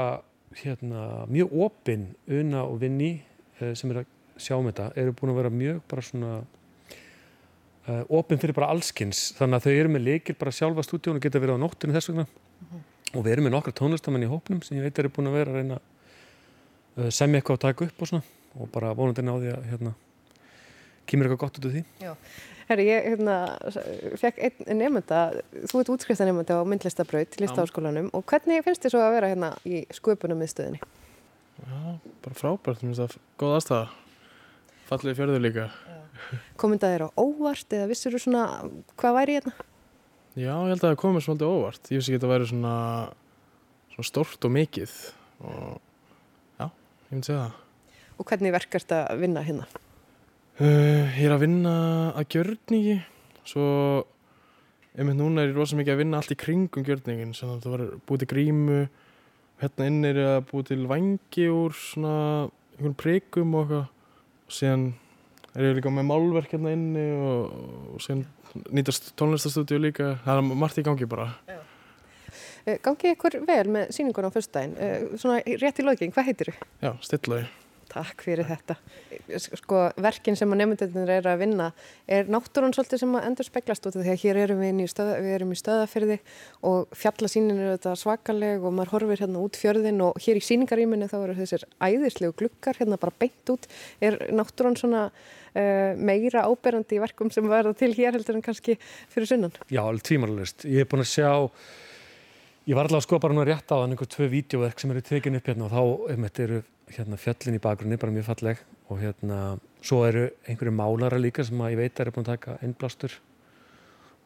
hérna, 0.56 1.06
mjög 1.30 1.56
opinn 1.68 2.08
unna 2.26 2.66
og 2.66 2.80
vinni 2.82 3.12
eh, 3.60 3.72
sem 3.78 3.92
er 3.92 4.02
að 4.02 4.12
sjáum 4.42 4.68
þetta 4.68 4.90
eru 4.98 5.14
búin 5.16 5.32
að 5.32 5.40
vera 5.40 5.52
mjög 5.52 5.80
bara 5.88 6.04
svona 6.04 6.32
uh, 7.86 8.02
opinn 8.18 8.40
fyrir 8.40 8.56
bara 8.56 8.68
allskins 8.74 9.30
þannig 9.38 9.58
að 9.58 9.66
þau 9.66 9.80
eru 9.80 9.92
með 9.94 10.06
leikir 10.10 10.38
bara 10.40 10.54
sjálfa 10.54 10.84
stúdíun 10.84 11.20
og 11.20 11.24
geta 11.24 11.40
verið 11.42 11.56
á 11.56 11.64
nóttinu 11.64 11.96
þess 11.96 12.10
vegna. 12.10 12.26
Og 13.14 13.22
við 13.22 13.36
erum 13.36 13.46
með 13.46 13.54
nokkra 13.54 13.72
tónlistamenn 13.78 14.26
í 14.26 14.30
hópnum 14.30 14.60
sem 14.66 14.76
ég 14.76 14.84
veit 14.84 14.98
eru 15.00 15.12
búin 15.14 15.30
að 15.30 15.38
vera 15.38 15.52
að 15.54 15.60
reyna 15.60 15.78
semja 17.12 17.40
eitthvað 17.40 17.58
að 17.58 17.64
taka 17.68 17.88
upp 17.88 18.02
og 18.02 18.10
svona 18.10 18.34
og 18.56 18.68
bara 18.72 18.94
vonandi 18.96 19.24
náði 19.24 19.52
að 19.52 19.70
hérna 19.70 19.94
kemur 21.06 21.28
eitthvað 21.28 21.42
gott 21.44 21.58
út 21.60 21.68
af 21.68 21.74
því 21.76 21.84
Herri, 22.66 22.88
ég 22.88 23.04
hérna, 23.12 23.34
fekk 24.18 24.40
einn 24.42 24.80
nefnda, 24.80 25.20
þú 25.70 25.82
ert 25.84 25.90
útskrifta 25.94 26.26
nefnda 26.26 26.56
á 26.58 26.66
myndlistabraut, 26.66 27.36
listaháskólanum 27.38 28.08
og 28.10 28.24
hvernig 28.26 28.64
finnst 28.66 28.82
þið 28.82 28.96
svo 28.96 29.02
að 29.04 29.12
vera 29.14 29.28
hérna 29.30 29.50
í 29.62 29.84
skupunum 29.94 30.40
miðstöðinni? 30.42 30.80
Já, 31.62 31.76
bara 32.24 32.38
frábært, 32.40 32.82
mér 32.82 32.90
finnst 32.90 33.02
það 33.04 33.14
góð 33.38 33.54
aðstæða. 33.60 33.86
Fallið 34.88 35.16
fjörður 35.20 35.44
líka. 35.44 35.68
Komið 36.58 36.82
það 36.82 36.96
þér 36.96 37.06
á 37.06 37.08
óvart 37.22 37.78
eða 37.78 37.88
vissir 37.92 38.16
þú 38.16 38.22
svona 38.24 38.42
hvað 38.98 39.16
væri 39.20 39.38
hérna? 39.38 39.54
Já, 40.34 40.50
ég 40.50 40.72
held 40.72 40.82
að 40.82 40.88
það 40.88 41.00
komið 41.04 41.26
svolítið 41.28 41.54
óvart. 41.54 41.90
Ég 41.92 42.02
vissi 42.02 42.12
ekki 42.12 42.18
að 42.18 42.26
það 42.26 42.34
væri 42.34 42.48
svona, 42.50 42.74
svona 43.94 44.10
stort 44.10 44.48
og 44.48 44.56
mikið 44.58 44.96
og 45.46 45.70
já, 45.70 45.78
ég 47.06 47.14
myndi 47.14 47.30
segja 47.30 47.46
það. 47.46 47.62
Og 48.16 48.30
hvernig 48.30 48.54
verkast 48.54 48.92
að 48.96 49.20
vinna 49.20 49.42
hérna? 49.44 49.66
Uh, 50.56 51.04
ég 51.18 51.26
er 51.28 51.34
að 51.34 51.42
vinna 51.44 51.72
að 52.16 52.30
gjörningi, 52.32 53.00
svo 53.46 53.66
einmitt 54.96 55.18
núna 55.18 55.42
er 55.42 55.50
ég 55.50 55.58
rosa 55.58 55.76
mikið 55.76 55.92
að 55.92 56.00
vinna 56.00 56.20
allt 56.22 56.32
í 56.32 56.38
kringum 56.40 56.86
gjörningin, 56.86 57.34
sem 57.36 57.50
það 57.60 57.74
var 57.74 57.84
búið 58.08 58.22
til 58.22 58.30
grímu, 58.30 58.78
hérna 59.60 59.90
inn 59.90 60.08
er 60.08 60.20
ég 60.22 60.30
að 60.38 60.46
búið 60.48 60.70
til 60.70 60.86
vangi 60.88 61.48
úr 61.52 61.76
svona 61.76 62.14
einhvern 62.76 62.96
prikum 62.96 63.52
og 63.52 63.66
eitthvað, 63.66 63.92
og 64.46 64.56
síðan 64.56 64.88
er 65.52 65.68
ég 65.68 65.78
líka 65.78 65.92
með 65.92 66.08
málverk 66.08 66.56
hérna 66.56 66.72
inni 66.76 67.06
og, 67.20 67.60
og 67.92 68.02
síðan 68.04 68.24
nýtast 68.72 69.12
tónlistastúdíu 69.20 69.82
líka, 69.84 70.14
það 70.24 70.40
er 70.40 70.58
margt 70.64 70.80
í 70.80 70.86
gangi 70.88 71.08
bara. 71.10 71.30
Uh, 71.44 71.65
gangi 72.66 73.12
ykkur 73.14 73.38
vel 73.46 73.62
með 73.78 73.92
síningun 73.96 74.26
á 74.26 74.34
fyrstdægin, 74.34 74.74
uh, 74.78 75.14
svona 75.20 75.38
rétt 75.62 75.78
í 75.82 75.86
loðgeng, 75.86 76.16
hvað 76.16 76.32
heitir 76.32 76.52
þau? 76.52 76.66
Já, 76.82 76.92
stillaði. 77.06 77.46
Takk 77.86 78.24
fyrir 78.26 78.46
þetta. 78.48 78.74
Sko, 79.38 79.78
verkin 80.02 80.36
sem 80.38 80.50
að 80.52 80.60
nefndunir 80.60 81.12
eru 81.16 81.30
að 81.30 81.42
vinna 81.44 81.68
er 82.10 82.28
náttúrun 82.30 82.74
svolítið 82.74 83.02
sem 83.02 83.14
að 83.16 83.28
endur 83.30 83.46
speglast 83.46 83.86
út 83.86 83.96
af 83.96 84.02
því 84.02 84.12
að 84.12 84.22
hér 84.24 84.40
erum 84.42 84.60
við 84.64 84.82
í, 84.82 84.88
stöða, 84.90 85.14
við 85.22 85.36
erum 85.36 85.54
í 85.54 85.58
stöðafyrði 85.60 86.18
og 86.70 86.98
fjallasínin 86.98 87.54
eru 87.54 87.76
þetta 87.76 87.94
svakaleg 88.02 88.66
og 88.66 88.76
maður 88.76 88.92
horfir 88.96 89.22
hérna 89.24 89.44
út 89.46 89.60
fjörðin 89.60 90.02
og 90.08 90.20
hér 90.26 90.40
í 90.40 90.44
síningarýminu 90.48 91.08
þá 91.12 91.16
eru 91.22 91.38
þessir 91.38 91.66
æðislegu 91.78 92.36
glukkar 92.42 92.80
hérna 92.80 93.00
bara 93.00 93.16
beint 93.22 93.54
út. 93.54 93.70
Er 94.02 94.18
náttúrun 94.34 94.78
svona 94.80 95.06
uh, 95.08 95.90
meira 95.96 96.44
áberandi 96.50 96.98
í 96.98 97.02
verkum 97.06 97.32
sem 97.32 97.48
verða 97.48 97.76
til 97.78 97.94
hér 97.94 98.18
heldur 98.18 98.40
en 98.40 98.44
kannski 98.44 98.80
fyrir 99.14 99.30
sunnan? 99.30 99.56
Já, 99.70 99.84
alveg 99.86 100.04
tímarlust. 100.10 100.66
Ég 100.66 100.84
hef 100.84 100.92
búin 100.92 101.06
að 101.06 101.12
sjá 101.14 101.30
Ég 102.66 102.74
var 102.74 102.88
alltaf 102.88 102.98
að 102.98 103.04
skoða 103.04 103.22
bara 103.22 103.34
núna 103.36 103.44
rétt 103.46 103.70
á 103.70 103.78
þann 103.78 103.92
einhver 103.94 104.08
tvö 104.10 104.26
vídeoverk 104.26 104.80
sem 104.82 104.90
eru 104.90 105.00
tekin 105.06 105.38
upp 105.38 105.46
hérna 105.46 105.68
og 105.68 105.70
þá 105.70 106.14
um, 106.16 106.24
eru 106.42 106.56
hérna 106.96 107.18
fjallin 107.22 107.54
í 107.54 107.60
bakgrunni 107.62 107.98
bara 108.02 108.14
mjög 108.16 108.26
falleg 108.26 108.62
og 108.90 108.98
hérna 109.04 109.36
svo 109.86 110.00
eru 110.02 110.24
einhverju 110.50 110.72
málara 110.74 111.20
líka 111.22 111.44
sem 111.46 111.62
að 111.62 111.76
ég 111.76 111.78
veit 111.78 112.02
er 112.02 112.10
búin 112.10 112.26
að 112.26 112.32
taka 112.32 112.56
innblástur 112.66 113.14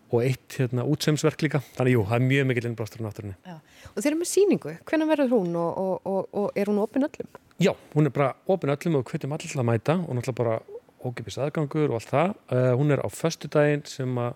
og 0.09 0.25
eitt 0.25 0.57
hérna 0.57 0.87
útsemsverk 0.89 1.45
líka 1.45 1.61
þannig 1.77 1.99
jú, 1.99 2.07
það 2.09 2.17
er 2.17 2.27
mjög 2.31 2.49
mikil 2.49 2.67
innblástur 2.71 3.05
á 3.05 3.07
náttúrunni 3.11 3.37
Já. 3.45 3.61
Og 3.93 4.01
þeir 4.01 4.11
eru 4.15 4.23
með 4.23 4.33
síningu, 4.33 4.77
hvernig 4.89 5.13
verður 5.13 5.37
hún 5.37 5.61
og, 5.61 5.85
og, 5.85 5.95
og, 6.09 6.35
og 6.41 6.61
er 6.65 6.73
hún 6.73 6.81
opinn 6.81 7.09
öllum? 7.11 7.41
Já, 7.61 7.75
hún 7.93 8.09
er 8.09 8.17
bara 8.17 8.33
opinn 8.49 8.73
öllum 8.73 9.03
og 9.03 9.13
hvetjum 9.13 9.37
allir 9.37 9.53
að 9.61 9.69
mæta 9.69 10.01
og 10.01 10.17
náttúrulega 10.17 10.41
bara 10.41 10.61
ógipis 11.05 11.37
aðgangur 11.37 11.91
og 11.93 12.01
allt 12.01 12.17
það 12.17 12.33
uh, 12.57 12.73
hún 12.81 12.97
er 12.97 13.05
á 13.05 13.09
förstu 13.13 13.53
daginn 13.53 13.85
sem 13.85 14.17
að 14.17 14.33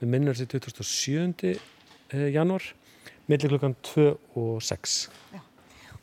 við 0.00 0.16
minnum 0.16 0.32
þessi 0.32 0.48
2007. 0.56 1.60
janúar 2.32 2.72
millir 3.32 3.56
klukkan 3.56 3.78
2 3.94 4.10
og 4.36 4.60
6 4.62 5.00
Já 5.32 5.42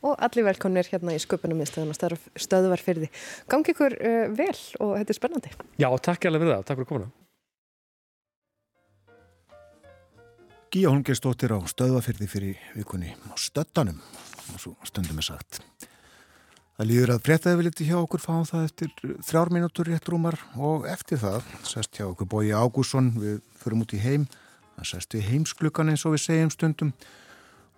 og 0.00 0.16
allir 0.24 0.46
velkomnir 0.46 0.88
hérna 0.88 1.14
í 1.14 1.20
sköpunum 1.20 1.60
og 1.60 1.68
stöðuvar 1.68 2.80
fyrir 2.80 3.04
því. 3.04 3.08
Gangi 3.52 3.74
ykkur 3.74 3.96
uh, 3.98 4.26
vel 4.36 4.60
og 4.80 4.94
þetta 4.96 5.12
er 5.12 5.18
spennandi. 5.18 5.50
Já, 5.80 5.88
takk 6.00 6.28
alveg 6.30 6.44
fyrir 6.44 6.54
það. 6.54 6.66
Takk 6.68 6.80
fyrir 6.80 6.88
komuna. 6.88 7.10
Gíja 10.70 10.92
Holmgeistóttir 10.92 11.50
á 11.50 11.58
stöðvafyrði 11.66 12.30
fyrir 12.30 12.58
vikunni 12.78 13.12
á 13.26 13.34
stöttanum 13.34 13.98
og 14.54 14.60
svo 14.62 14.76
stundum 14.86 15.18
er 15.18 15.26
sagt. 15.26 15.58
Það 16.78 16.88
líður 16.88 17.12
að 17.16 17.24
fréttaði 17.26 17.58
við 17.58 17.66
liti 17.66 17.86
hjá 17.88 17.96
okkur 17.98 18.22
fáum 18.22 18.46
það 18.48 18.68
eftir 18.68 19.16
þrjár 19.26 19.50
mínútur 19.52 19.90
rétt 19.90 20.06
rúmar 20.08 20.38
og 20.56 20.86
eftir 20.88 21.20
það 21.20 21.42
sest 21.66 21.98
hjá 21.98 22.06
okkur 22.06 22.30
Bói 22.30 22.54
Ágússon 22.54 23.10
við 23.18 23.42
förum 23.60 23.82
út 23.84 23.92
í 23.98 24.00
heim 24.00 24.28
það 24.80 24.92
sest 24.94 25.16
við 25.16 25.28
heimsklukkan 25.30 25.92
eins 25.92 26.06
og 26.08 26.16
við 26.16 26.24
segjum 26.26 26.54
stundum 26.54 26.94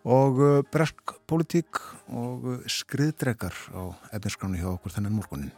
og 0.02 0.40
bresk 0.74 1.14
politík 1.30 1.78
og 2.10 2.64
skriðdregar 2.70 3.54
á 3.74 3.94
efniskránu 4.14 4.58
hjá 4.58 4.72
okkur 4.72 4.96
þennan 4.96 5.18
morgunin. 5.18 5.52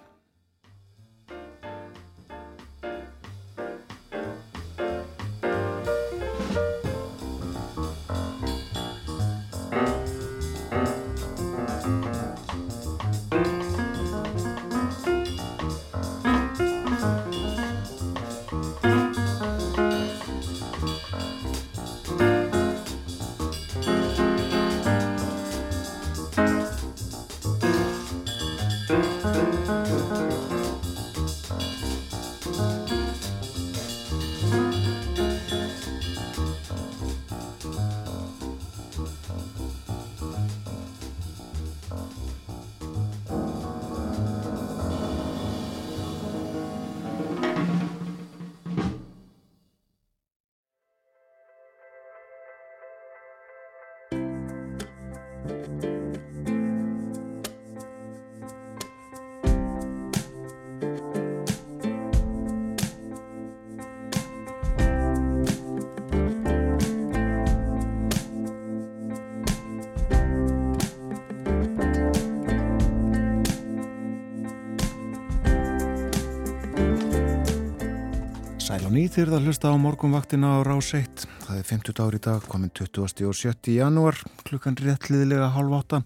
Það 79.04 79.34
að 79.36 79.46
hlusta 79.48 79.68
á 79.68 79.76
morgunvaktina 79.76 80.48
á 80.48 80.58
Rás 80.64 80.94
1. 80.96 81.26
Það 81.44 81.56
er 81.58 81.64
50 81.68 81.98
ár 82.00 82.14
í 82.16 82.20
dag, 82.24 82.44
komin 82.48 82.70
20. 82.72 83.26
og 83.28 83.34
7. 83.36 83.72
janúar, 83.74 84.16
klukkan 84.48 84.78
réttliðilega 84.80 85.50
halv 85.52 85.74
átta. 85.76 85.98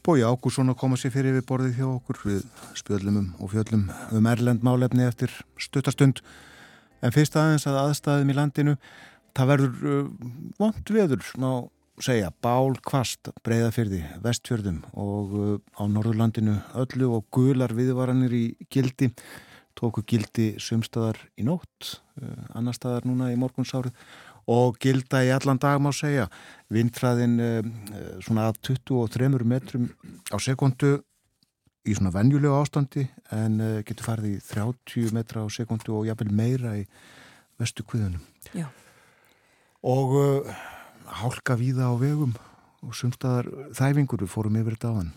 Bói 0.00 0.22
Ágússon 0.24 0.72
að 0.72 0.78
koma 0.80 0.96
sér 0.96 1.12
fyrir 1.12 1.34
við 1.36 1.44
borðið 1.50 1.82
hjá 1.82 1.86
okkur 1.90 2.20
við 2.24 2.46
spjöllumum 2.80 3.34
og 3.36 3.52
fjöllum 3.52 3.90
um 4.16 4.28
erlend 4.30 4.64
málefni 4.64 5.04
eftir 5.04 5.34
stuttastund. 5.60 6.22
En 7.04 7.12
fyrst 7.12 7.36
aðeins 7.36 7.68
að 7.68 7.82
aðstæðum 7.82 8.32
í 8.32 8.38
landinu, 8.38 8.76
það 9.36 9.52
verður 9.52 9.92
uh, 9.92 10.08
vond 10.62 10.94
veður, 10.96 11.28
má 11.36 11.50
segja, 12.00 12.32
bál 12.40 12.78
kvast, 12.80 13.28
breyðafyrði, 13.44 14.00
vestfjörðum 14.24 14.80
og 14.94 15.36
uh, 15.36 15.52
á 15.76 15.84
Norðurlandinu 15.84 16.62
öllu 16.80 17.12
og 17.18 17.28
gular 17.28 17.76
viðvaranir 17.76 18.40
í 18.40 18.46
gildi 18.72 19.12
tóku 19.76 20.00
gildi 20.08 20.54
sumstaðar 20.62 21.18
í 21.36 21.44
nótt, 21.44 21.98
annar 22.56 22.76
staðar 22.76 23.06
núna 23.08 23.32
í 23.32 23.38
morgunsárið 23.40 23.94
og 24.52 24.78
gilda 24.82 25.24
í 25.26 25.32
allan 25.34 25.60
dag 25.62 25.80
má 25.82 25.90
segja. 25.94 26.28
Vindræðin 26.72 27.36
uh, 27.42 27.60
svona 28.24 28.48
að 28.50 28.60
23 28.70 29.42
metrum 29.44 29.90
á 30.30 30.36
sekundu 30.42 30.96
í 31.86 31.94
svona 31.94 32.14
venjulega 32.14 32.62
ástandi 32.62 33.06
en 33.34 33.60
uh, 33.60 33.82
getur 33.86 34.10
farið 34.12 34.36
í 34.36 34.40
30 34.48 35.14
metra 35.16 35.44
á 35.44 35.48
sekundu 35.50 35.98
og 35.98 36.08
jafnvel 36.08 36.32
meira 36.34 36.76
í 36.78 36.86
vestu 37.58 37.86
kviðunum. 37.86 38.22
Já. 38.54 38.68
Og 39.86 40.16
hálka 41.06 41.54
víða 41.58 41.90
á 41.90 41.94
vegum 41.98 42.34
og 42.86 42.94
sumstaðar 42.94 43.48
þæfingur 43.74 44.24
við 44.24 44.32
fórum 44.32 44.58
yfir 44.60 44.76
þetta 44.76 44.92
á 44.92 44.98
hann. 44.98 45.12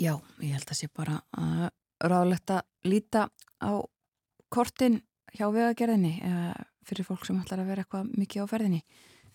Já, 0.00 0.14
ég 0.40 0.56
held 0.56 0.72
að 0.72 0.78
sé 0.78 0.88
bara 0.96 1.20
að 1.36 1.68
ráðlegt 2.00 2.52
að 2.54 2.88
líta 2.88 3.26
á 3.60 3.72
kortin 4.48 5.00
hjá 5.36 5.46
vegagerðinni 5.52 6.14
fyrir 6.86 7.06
fólk 7.06 7.26
sem 7.26 7.38
ætlar 7.40 7.62
að 7.62 7.70
vera 7.70 7.84
eitthvað 7.84 8.10
mikið 8.18 8.44
á 8.44 8.46
ferðinni 8.50 8.82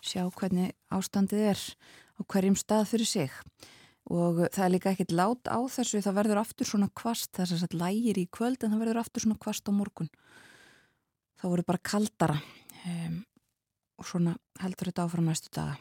sjá 0.04 0.26
hvernig 0.38 0.74
ástandið 0.92 1.50
er 1.52 1.62
á 2.16 2.20
hverjum 2.24 2.56
stað 2.58 2.90
fyrir 2.92 3.10
sig. 3.10 3.32
Og 4.06 4.44
það 4.54 4.64
er 4.64 4.72
líka 4.72 4.92
ekkit 4.92 5.14
lát 5.16 5.50
á 5.50 5.58
þessu 5.66 6.00
það 6.04 6.18
verður 6.20 6.42
aftur 6.44 6.68
svona 6.68 6.88
kvast 6.94 7.32
þess 7.34 7.64
að 7.66 7.78
lægir 7.80 8.20
í 8.20 8.28
kvöld 8.30 8.62
en 8.62 8.74
það 8.74 8.82
verður 8.84 9.00
aftur 9.02 9.24
svona 9.24 9.40
kvast 9.42 9.66
á 9.66 9.72
morgun. 9.74 10.10
Þá 11.36 11.44
verður 11.50 11.68
bara 11.72 11.86
kaldara 11.90 12.38
um, 12.86 13.18
og 13.98 14.06
svona 14.06 14.36
heldur 14.62 14.92
þetta 14.92 15.08
áfram 15.08 15.26
næstu 15.26 15.50
daga. 15.56 15.74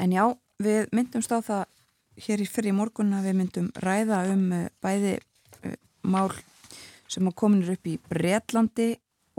En 0.00 0.12
já, 0.12 0.24
við 0.62 0.92
myndumst 0.92 1.32
á 1.32 1.40
það 1.40 1.64
hér 2.26 2.44
í 2.44 2.48
fyrir 2.50 2.76
morgun 2.76 3.16
að 3.16 3.30
við 3.30 3.38
myndum 3.40 3.72
ræða 3.80 4.22
um 4.34 4.44
uh, 4.52 4.68
bæði 4.84 5.16
uh, 5.16 5.76
mál 6.04 6.28
sem 7.12 7.28
að 7.28 7.38
kominir 7.38 7.74
upp 7.76 7.88
í 7.88 7.98
Breitlandi 8.10 8.90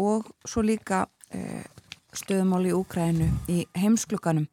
og 0.01 0.29
svo 0.47 0.63
líka 0.65 1.03
uh, 1.07 1.63
stöðumál 2.13 2.65
í 2.69 2.73
Úkrænu 2.75 3.29
í 3.51 3.63
heimsklukanum 3.77 4.47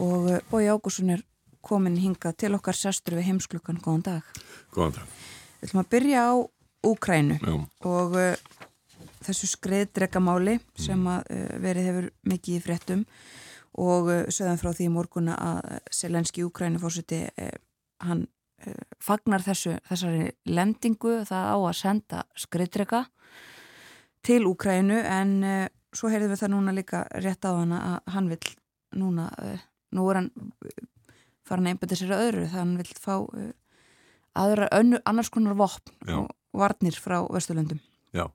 og 0.00 0.30
uh, 0.32 0.38
Bói 0.50 0.68
Ágússon 0.68 1.12
er 1.16 1.24
komin 1.64 1.98
hinga 2.00 2.32
til 2.38 2.54
okkar 2.56 2.76
sestur 2.76 3.18
við 3.18 3.32
heimsklukan, 3.32 3.80
góðan 3.82 4.04
dag. 4.06 4.38
Góðan 4.72 5.00
dag. 5.00 5.18
Við 5.58 5.68
ætlum 5.68 5.82
að 5.82 5.90
byrja 5.96 6.22
á 6.24 6.32
Úkrænu 6.88 7.36
Já. 7.42 7.54
og 7.90 8.16
uh, 8.16 8.32
þessu 9.26 9.50
skreiðdregamáli 9.50 10.58
sem 10.78 11.04
að 11.10 11.28
uh, 11.34 11.52
verið 11.64 11.90
hefur 11.90 12.10
mikið 12.30 12.56
í 12.56 12.64
fréttum 12.64 13.04
og 13.78 14.10
uh, 14.12 14.24
sögðan 14.30 14.60
frá 14.62 14.70
því 14.72 14.88
í 14.88 14.94
morguna 14.94 15.36
að 15.36 15.78
Selenski 15.92 16.46
Úkrænu 16.46 16.80
fórseti 16.82 17.24
hann 18.04 18.28
fagnar 19.02 19.44
þessu, 19.44 19.76
þessari 19.86 20.32
lendingu 20.50 21.20
það 21.28 21.50
á 21.54 21.56
að 21.58 21.76
senda 21.78 22.22
skreiðdrega 22.38 23.04
til 24.26 24.44
Úkrænu 24.48 24.98
en 25.06 25.34
uh, 25.46 25.66
svo 25.94 26.10
heyrðum 26.12 26.34
við 26.34 26.42
það 26.42 26.52
núna 26.54 26.74
líka 26.76 27.04
rétt 27.22 27.46
á 27.46 27.52
hana 27.54 27.80
að 27.88 28.14
hann 28.14 28.30
vil 28.32 28.40
núna, 28.98 29.28
uh, 29.42 29.62
nú 29.94 30.08
er 30.10 30.20
hann 30.20 30.30
uh, 30.34 30.80
farin 31.48 31.68
að 31.68 31.76
einbæta 31.76 31.98
sér 31.98 32.16
að 32.16 32.24
öðru 32.26 32.48
þannig 32.48 32.56
að 32.56 32.64
hann 32.64 32.74
vil 32.80 32.98
fá 32.98 33.14
aðra, 34.38 34.68
önnu, 34.76 34.98
annars 35.08 35.30
konar 35.32 35.56
vopn 35.58 35.94
Já. 36.06 36.18
og 36.18 36.58
varnir 36.58 36.98
frá 36.98 37.22
Vesturlöndum 37.32 37.80
Já 38.16 38.26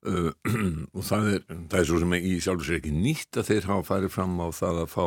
og 0.96 1.02
það 1.04 1.26
er, 1.34 1.42
það 1.68 1.78
er 1.82 1.88
svo 1.90 1.98
sem 2.00 2.14
í 2.16 2.36
sjálfur 2.40 2.70
sér 2.70 2.78
ekki 2.78 2.94
nýtt 2.96 3.36
að 3.36 3.50
þeir 3.50 3.66
hafa 3.68 3.88
farið 3.90 4.14
fram 4.14 4.38
á 4.40 4.48
það 4.56 4.78
að 4.86 4.94
fá 4.94 5.04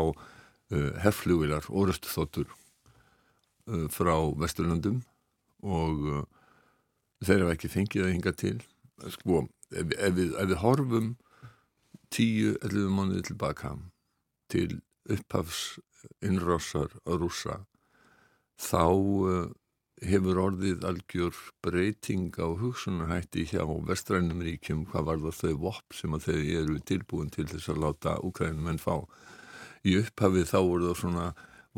herflugilar, 1.01 1.65
orustu 1.69 2.09
þóttur 2.09 2.51
frá 3.93 4.15
Vesturlöndum 4.39 5.01
og 5.63 6.07
uh, 6.11 6.23
þeir 7.23 7.45
hafa 7.45 7.55
ekki 7.55 7.71
fengið 7.71 8.07
að 8.07 8.13
hinga 8.17 8.33
til 8.35 8.57
sko, 9.15 9.45
ef, 9.71 9.93
ef, 9.95 10.15
við, 10.17 10.33
ef 10.35 10.49
við 10.51 10.61
horfum 10.63 11.09
10-11 12.13 12.91
mánuði 12.93 13.27
tilbaka 13.29 13.75
til 14.51 14.81
upphafs 15.09 15.79
innrásar 16.23 16.91
rúsa 17.07 17.63
þá 18.59 18.83
uh, 18.83 19.51
hefur 20.03 20.39
orðið 20.43 20.83
algjör 20.87 21.37
breyting 21.63 22.35
á 22.35 22.47
hugsunarhætti 22.59 23.45
hjá 23.53 23.63
vestrænum 23.87 24.43
ríkjum 24.43 24.83
hvað 24.91 25.07
var 25.07 25.21
það 25.23 25.39
þau 25.39 25.61
vopp 25.67 25.95
sem 25.95 26.15
að 26.15 26.27
þau 26.27 26.39
eru 26.59 26.77
tilbúin 26.91 27.31
til 27.33 27.47
þess 27.47 27.71
að 27.71 27.81
láta 27.85 28.17
Ukrænum 28.27 28.67
en 28.71 28.81
fá. 28.81 28.95
Í 29.87 29.95
upphafið 30.01 30.49
þá 30.51 30.59
voru 30.59 30.89
það 30.89 30.99
svona 30.99 31.27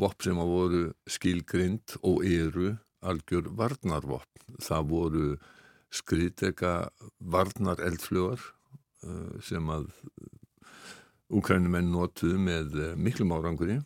vopp 0.00 0.24
sem 0.24 0.38
að 0.40 0.52
voru 0.52 0.82
skilgrind 1.08 1.96
og 2.02 2.24
eru 2.26 2.74
algjör 3.06 3.50
varnarvopp. 3.56 4.28
Það 4.62 4.88
voru 4.90 5.26
skriðdega 5.94 6.74
varnar 7.18 7.80
eldflugar 7.84 8.40
uh, 9.06 9.36
sem 9.44 9.70
að 9.72 9.90
Ukrænumenn 11.26 11.88
notuðu 11.90 12.38
með 12.38 12.76
uh, 12.78 12.90
miklum 12.94 13.34
áranguri. 13.34 13.80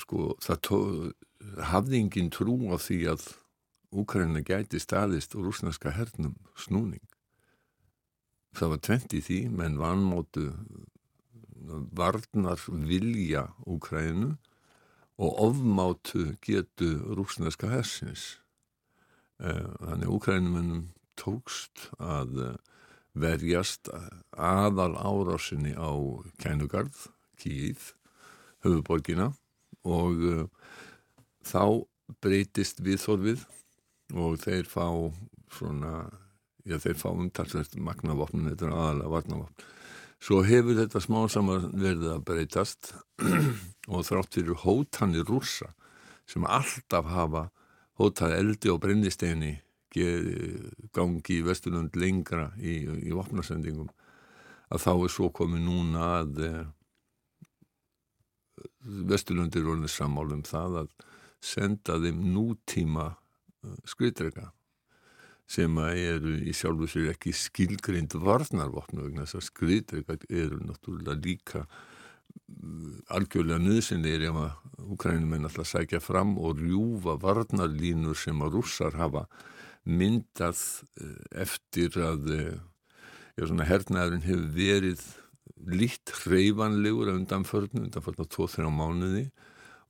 Sko 0.00 0.34
það 0.42 1.12
hafði 1.70 2.00
engin 2.00 2.30
trú 2.32 2.56
á 2.72 2.76
því 2.80 3.00
að 3.12 3.26
Úkraina 3.94 4.40
gæti 4.42 4.80
staðist 4.82 5.36
og 5.38 5.46
rúsneska 5.46 5.92
hernum 5.94 6.34
snúning. 6.58 7.04
Það 8.54 8.72
var 8.72 8.80
tvent 8.86 9.14
í 9.14 9.20
því, 9.22 9.38
menn 9.54 9.78
vanmótu 9.78 10.48
varnar 11.94 12.60
vilja 12.68 13.48
Úkrainu 13.66 14.34
og 15.18 15.40
ofmátu 15.48 16.34
getu 16.42 16.90
rúsneska 17.14 17.70
hersins. 17.70 18.38
Þannig 19.38 20.10
Úkrænumennum 20.10 20.88
tókst 21.18 21.88
að 21.98 22.56
verjast 23.14 23.88
aðal 24.34 24.96
árásinni 24.98 25.74
á 25.78 25.94
Kænugarð, 26.42 27.06
Kíð, 27.38 27.94
höfuborgina 28.64 29.32
og 29.84 30.22
uh, 30.24 30.44
þá 31.44 31.84
breytist 32.24 32.80
viðþorfið 32.84 33.44
og 34.14 34.38
þeir 34.42 34.68
fá 34.68 34.86
svona, 35.54 36.08
já 36.66 36.78
þeir 36.82 36.98
fá 37.00 37.08
umtalsvægt 37.12 37.76
magnavopn, 37.80 38.48
þetta 38.50 38.68
er 38.68 38.74
aðalega 38.74 39.12
varnavopn. 39.14 39.70
Svo 40.24 40.40
hefur 40.40 40.78
þetta 40.78 41.02
smá 41.04 41.18
saman 41.28 41.66
verið 41.76 42.14
að 42.14 42.22
breytast 42.24 42.94
og 43.92 44.06
þrátt 44.08 44.38
fyrir 44.38 44.56
hótanir 44.62 45.26
rúsa 45.28 45.74
sem 46.24 46.46
alltaf 46.48 47.10
hafa 47.12 47.42
hótað 48.00 48.38
eldi 48.38 48.72
og 48.72 48.80
brennisteini 48.80 49.58
gangi 49.94 51.36
í 51.36 51.44
Vesturlund 51.44 51.94
lengra 52.00 52.48
í, 52.56 52.80
í 53.04 53.12
vopnarsendingum 53.14 53.92
að 54.72 54.82
þá 54.86 54.92
er 54.94 55.12
svo 55.12 55.28
komið 55.28 55.62
núna 55.68 56.08
að 56.22 56.40
Vesturlundir 59.12 59.68
voruð 59.68 59.92
sammálum 59.92 60.42
það 60.48 60.80
að 60.86 60.90
senda 61.44 62.00
þeim 62.00 62.24
nútíma 62.32 63.10
skriðdrega 63.92 64.48
sem 65.50 65.80
að 65.80 65.98
eru 66.00 66.36
í 66.40 66.54
sjálfu 66.56 66.88
sér 66.88 67.10
ekki 67.12 67.34
skilgrind 67.36 68.14
varnarvopnu 68.16 69.04
vegna 69.04 69.26
þess 69.26 69.40
að 69.40 69.48
skriðdrega 69.50 70.18
eru 70.28 70.60
náttúrulega 70.64 71.20
líka 71.20 71.66
algjörlega 73.14 73.60
nöðsynleir 73.62 74.28
ef 74.30 74.38
að 74.40 74.92
Ukrænumenn 74.94 75.46
alltaf 75.46 75.68
sækja 75.70 76.00
fram 76.02 76.34
og 76.36 76.58
rjúfa 76.60 77.14
varnarlínur 77.22 78.18
sem 78.18 78.40
að 78.44 78.56
rússar 78.58 78.96
hafa 78.98 79.24
myndað 79.84 80.60
eftir 81.44 81.96
að 82.00 82.30
já, 82.32 83.44
svona, 83.44 83.68
hernaðurinn 83.68 84.26
hefur 84.26 84.48
verið 84.56 85.04
lít 85.64 86.12
hreyfanlegur 86.24 87.12
af 87.12 87.18
undanförnum, 87.20 87.86
undanförnum 87.86 88.26
á 88.26 88.32
2-3 88.34 88.72
mánuði 88.72 89.24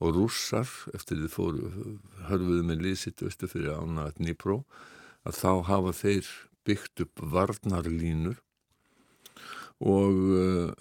og 0.03 0.19
rússar 0.19 0.69
eftir 0.95 1.23
þið 1.23 1.33
fóru 1.33 1.71
hörfuðu 2.29 2.67
með 2.67 2.85
liðsitt 2.89 3.23
veistu 3.25 3.49
fyrir 3.51 3.79
ána 3.79 4.11
Dnipro 4.19 4.63
að 5.25 5.39
þá 5.41 5.51
hafa 5.69 5.95
þeir 5.97 6.33
byggt 6.65 7.05
upp 7.05 7.23
varnarlínur 7.35 8.41
og 9.85 10.21
uh, 10.39 10.73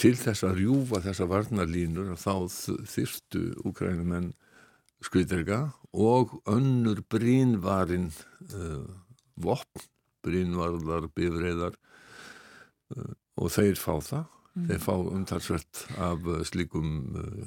til 0.00 0.14
þess 0.16 0.44
að 0.46 0.60
rjúfa 0.60 1.02
þessa 1.04 1.28
varnarlínur 1.30 2.14
þá 2.20 2.46
þyrstu 2.88 3.42
úkrænumenn 3.68 4.32
skriðderga 5.04 5.60
og 5.96 6.38
önnur 6.48 7.02
brínvarin 7.12 8.08
uh, 8.54 8.86
vopn, 9.36 9.84
brínvarðar, 10.24 11.10
bifreiðar 11.16 11.76
uh, 12.96 13.12
og 13.36 13.52
þeir 13.52 13.76
fá 13.80 13.94
það. 14.00 14.32
Mm. 14.56 14.68
þeir 14.70 14.78
fá 14.80 14.92
umtalsvert 14.96 15.80
af 16.00 16.28
slíkum 16.48 16.92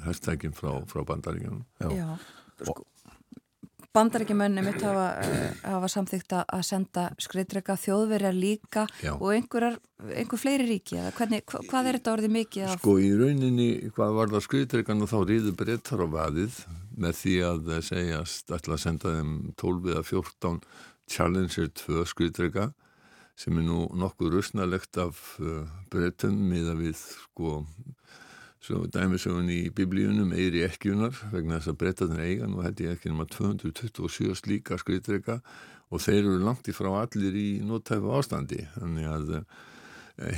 herstækjum 0.04 0.52
frá, 0.54 0.76
frá 0.86 1.02
bandaríkjum 1.08 1.64
Já, 1.82 1.88
Já. 1.90 2.10
Sko, 2.60 2.84
bandaríkjumönni 3.96 4.62
mitt 4.64 4.82
hafa, 4.86 5.06
uh, 5.24 5.62
hafa 5.66 5.88
samþýgt 5.90 6.34
að 6.40 6.64
senda 6.66 7.06
skriðdrega 7.20 7.74
þjóðverjar 7.80 8.36
líka 8.36 8.84
Já. 9.02 9.12
og 9.16 9.32
einhverjar, 9.34 9.80
einhver 10.14 10.40
fleiri 10.40 10.68
ríki 10.68 11.00
eða 11.00 11.14
hvernig, 11.16 11.42
hva, 11.50 11.62
hvað 11.70 11.88
er 11.90 11.98
þetta 11.98 12.14
orðið 12.16 12.34
mikið 12.36 12.66
af? 12.68 12.76
Sko 12.82 12.98
í 13.02 13.10
rauninni, 13.18 13.70
hvað 13.96 14.14
var 14.18 14.34
það 14.34 14.46
skriðdregan 14.46 15.06
og 15.06 15.10
þá 15.10 15.18
ríður 15.32 15.56
breyttar 15.58 16.04
á 16.04 16.08
vaðið 16.14 16.60
með 17.00 17.18
því 17.22 17.34
að 17.48 17.72
segjast 17.88 18.54
ætla 18.54 18.76
að 18.76 18.84
senda 18.84 19.16
þeim 19.16 19.34
12 19.60 19.92
eða 19.94 20.06
14 20.12 20.62
Challenger 21.10 21.72
2 21.82 22.06
skriðdrega 22.06 22.70
sem 23.40 23.56
er 23.56 23.64
nú 23.66 23.84
nokkuð 23.96 24.34
rusnalegt 24.36 24.98
af 25.00 25.18
uh, 25.40 25.64
breytum 25.90 26.36
miða 26.50 26.76
við 26.78 26.98
sko 27.00 27.62
svo 28.60 28.84
dæmisögun 28.92 29.48
í 29.52 29.60
biblíunum 29.72 30.34
eiri 30.36 30.64
ekkjunar 30.66 31.16
vegna 31.32 31.58
þess 31.58 31.72
að 31.72 31.78
breytaðin 31.80 32.24
eigan 32.24 32.56
og 32.58 32.66
ég 32.68 32.92
ekki 32.92 33.12
nema 33.12 33.26
227 33.32 34.36
slíka 34.36 34.76
skriðdrega 34.80 35.38
og 35.90 36.04
þeir 36.04 36.20
eru 36.20 36.38
langt 36.44 36.68
í 36.68 36.74
frá 36.76 36.90
allir 37.00 37.36
í 37.36 37.48
nótæfu 37.66 38.12
ástandi. 38.18 38.66
Þannig 38.76 39.08
að 39.10 39.32
uh, 39.40 39.42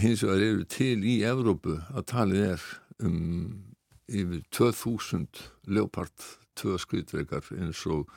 hins 0.00 0.22
vegar 0.22 0.46
eru 0.46 0.68
til 0.70 1.02
í 1.02 1.18
Evrópu 1.26 1.80
að 1.90 2.08
talið 2.14 2.46
er 2.52 2.66
um 3.02 3.18
yfir 4.12 4.42
2000 4.54 5.42
leopard 5.72 6.28
2 6.60 6.78
skriðdregar 6.82 7.46
eins 7.56 7.80
og 7.90 8.10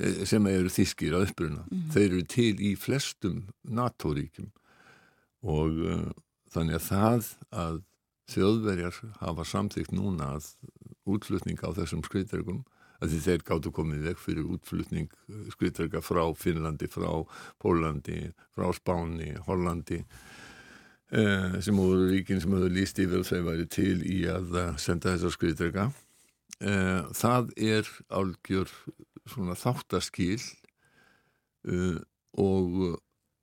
eh, 0.00 0.24
sem 0.26 0.46
eru 0.50 0.72
þískir 0.72 1.14
að 1.16 1.28
uppruna. 1.30 1.64
Þeir 1.94 2.08
eru 2.08 2.24
til 2.28 2.54
í 2.60 2.74
flestum 2.78 3.44
NATO-ríkjum. 3.64 4.50
Og 5.48 5.78
uh, 5.86 6.10
þannig 6.52 6.76
að 6.76 6.88
það 6.90 7.30
að 7.56 7.78
þjóðverjar 8.30 8.98
hafa 9.20 9.46
samþygt 9.46 9.94
núna 9.96 10.34
að 10.36 10.50
útflutning 11.10 11.60
á 11.66 11.68
þessum 11.76 12.04
skriðdregum 12.06 12.62
að 13.00 13.14
því 13.14 13.20
þeir 13.24 13.44
gáttu 13.48 13.72
komið 13.74 14.06
vekk 14.10 14.20
fyrir 14.20 14.52
útflutning 14.54 15.08
skriðdrega 15.54 16.02
frá 16.04 16.22
Finnlandi, 16.36 16.88
frá 16.92 17.24
Pólandi, 17.62 18.20
frá 18.56 18.68
Spáni, 18.76 19.32
Hollandi 19.46 20.02
eh, 20.02 21.56
sem 21.64 21.80
voru 21.80 22.10
ríkin 22.10 22.42
sem 22.42 22.52
höfðu 22.52 22.72
líst 22.76 23.00
yfir 23.00 23.24
þau 23.24 23.40
væri 23.48 23.66
til 23.72 23.98
í 24.04 24.20
að 24.28 24.56
eh, 24.60 24.72
senda 24.80 25.14
þessar 25.14 25.36
skriðdrega. 25.36 25.86
Eh, 26.60 27.00
það 27.16 27.54
er 27.56 27.88
álgjör 28.12 28.74
svona 29.30 29.56
þáttaskil 29.58 30.40
uh, 31.68 31.98
og 32.40 32.98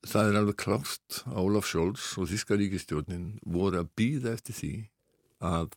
það 0.07 0.31
er 0.31 0.39
alveg 0.41 0.59
klást 0.61 1.21
að 1.27 1.39
Ólaf 1.43 1.69
Scholz 1.69 2.09
og 2.21 2.29
Þíska 2.31 2.57
ríkistjórnin 2.59 3.29
voru 3.45 3.81
að 3.81 3.93
býða 3.99 4.35
eftir 4.37 4.57
því 4.57 4.73
að 5.43 5.73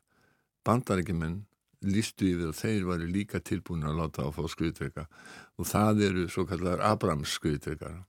bandarækjumenn 0.67 1.41
lístu 1.89 2.29
yfir 2.29 2.51
að 2.51 2.59
þeir 2.59 2.83
væri 2.91 3.07
líka 3.09 3.41
tilbúin 3.41 3.87
að 3.89 4.01
láta 4.03 4.25
á 4.25 4.29
að 4.29 4.35
fá 4.37 4.53
skriðdrega 4.53 5.05
og 5.57 5.69
það 5.69 6.03
eru 6.09 6.25
svo 6.29 6.45
kallar 6.49 6.83
Abrams 6.85 7.37
skriðdregar 7.39 8.03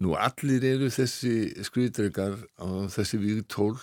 nú 0.00 0.14
allir 0.16 0.64
eru 0.64 0.88
þessi 0.92 1.34
skriðdregar 1.68 2.38
og 2.64 2.88
þessi 2.94 3.20
vígtól 3.20 3.76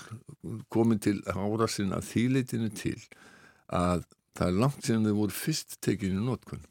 komin 0.73 1.01
til 1.01 1.19
ára 1.29 1.69
sinna 1.69 2.01
þýleitinu 2.01 2.71
til 2.73 2.97
að 3.69 4.07
það 4.37 4.47
er 4.47 4.59
langt 4.65 4.89
sem 4.89 5.05
þau 5.05 5.15
voru 5.21 5.37
fyrst 5.37 5.77
tekinu 5.85 6.25
nótkunn 6.25 6.65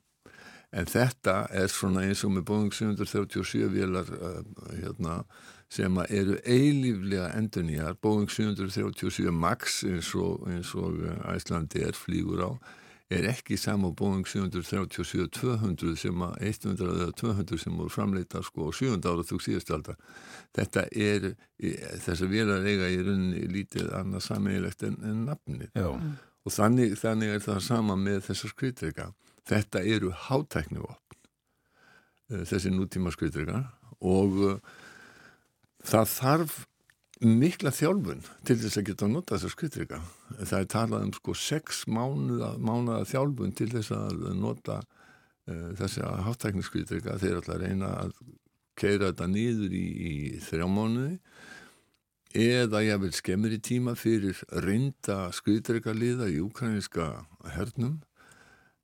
En 0.70 0.86
þetta 0.86 1.48
er 1.50 1.70
svona 1.72 2.04
eins 2.06 2.24
og 2.26 2.34
með 2.36 2.44
Boeing 2.50 2.74
737 2.74 3.70
vélar 3.74 4.10
uh, 4.14 4.42
hérna, 4.76 5.22
sem 5.70 5.98
eru 6.08 6.36
eilíflega 6.44 7.32
endurnýjar. 7.38 7.98
Boeing 8.02 8.30
737 8.30 9.30
MAX 9.34 9.82
eins 9.88 10.14
og, 10.14 10.46
eins 10.50 10.74
og 10.78 11.02
Æslandi 11.30 11.82
er 11.86 11.98
flýgur 11.98 12.46
á 12.46 12.50
er 13.10 13.26
ekki 13.32 13.58
saman 13.58 13.94
Boeing 13.98 14.26
737-200 14.28 15.96
sem 15.98 16.22
að 16.22 16.34
100 16.46 16.90
eða 16.94 17.14
200 17.18 17.58
sem 17.58 17.78
voru 17.78 17.90
framleita 17.90 18.42
sko 18.46 18.68
á 18.70 18.72
7. 18.78 18.98
ára 19.02 19.24
þú 19.26 19.38
síðast 19.42 19.72
aldar. 19.74 19.98
Þetta 20.54 20.84
er, 20.94 21.32
þessar 22.06 22.30
vélar 22.30 22.66
eiga 22.66 22.90
í 22.90 23.00
rauninni 23.02 23.48
lítið 23.50 23.90
annað 23.98 24.26
sammeilegt 24.28 24.86
en, 24.86 24.98
en 25.02 25.24
nafnið. 25.26 25.72
Já. 25.74 25.90
Og 26.46 26.54
þannig, 26.54 26.94
þannig 27.00 27.34
er 27.34 27.42
það 27.44 27.64
sama 27.66 27.98
með 27.98 28.22
þessar 28.30 28.54
skriðdreika. 28.54 29.10
Þetta 29.48 29.82
eru 29.86 30.12
hátæknivopn, 30.26 31.16
þessi 32.48 32.72
nútíma 32.74 33.12
skriðdreika 33.14 33.62
og 34.06 34.36
uh, 34.44 34.58
það 35.86 36.12
þarf 36.14 36.58
mikla 37.20 37.72
þjálfun 37.76 38.22
til 38.48 38.56
þess 38.62 38.80
að 38.80 38.86
geta 38.88 39.04
að 39.06 39.12
nota 39.12 39.36
þessar 39.36 39.54
skriðdreika. 39.54 39.98
Það 40.38 40.58
er 40.60 40.68
talað 40.72 41.06
um 41.06 41.12
sko 41.18 41.34
sex 41.36 41.82
mánuða, 41.90 42.54
mánuða 42.56 43.02
þjálfun 43.10 43.56
til 43.58 43.68
þess 43.74 43.92
að 43.96 44.22
nota 44.40 44.78
uh, 44.80 45.70
þessi 45.80 46.04
hátækniskriðdreika. 46.28 47.18
Þeir 47.20 47.32
er 47.32 47.40
alltaf 47.42 47.60
reyna 47.60 47.94
að 48.06 48.14
keira 48.80 49.10
þetta 49.10 49.28
nýður 49.28 49.74
í, 49.76 49.86
í 50.10 50.14
þrjá 50.44 50.68
mánuði 50.70 51.18
eða 52.40 52.84
ég 52.86 53.00
vil 53.02 53.12
skemmir 53.14 53.56
í 53.56 53.58
tíma 53.58 53.96
fyrir 53.98 54.38
reynda 54.62 55.32
skriðdreika 55.34 55.92
liða 55.96 56.28
í 56.30 56.38
ukrainiska 56.44 57.26
hernum 57.56 57.98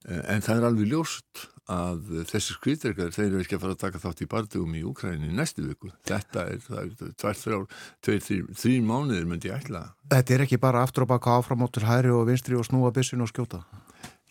En 0.06 0.42
það 0.44 0.56
er 0.56 0.66
alveg 0.68 0.90
ljóst 0.92 1.46
að 1.66 2.10
þessi 2.30 2.54
skriðdreikar, 2.54 3.08
þeir 3.14 3.26
eru 3.26 3.40
ekki 3.42 3.56
að 3.56 3.62
fara 3.64 3.74
að 3.74 3.80
taka 3.80 4.00
þátt 4.04 4.20
í 4.22 4.28
bardugum 4.30 4.74
í 4.78 4.82
Úkræni 4.86 5.32
næstu 5.34 5.64
viku. 5.66 5.90
Þetta 6.06 6.44
er, 6.52 6.60
það 6.62 6.82
er 6.82 7.14
tvær, 7.18 7.38
þrjár, 7.40 7.64
tveir, 8.06 8.44
þrjir 8.54 8.84
mánuðir 8.86 9.26
myndi 9.26 9.50
ég 9.50 9.56
ætla. 9.58 9.82
Þetta 10.12 10.36
er 10.36 10.44
ekki 10.46 10.60
bara 10.62 10.84
aftur 10.86 11.06
og 11.06 11.10
baka 11.10 11.34
áfram 11.40 11.64
áttur 11.66 11.88
hæri 11.88 12.12
og 12.14 12.28
vinstri 12.30 12.58
og 12.58 12.68
snúa 12.68 12.92
bissin 12.94 13.24
og 13.24 13.32
skjóta? 13.32 13.64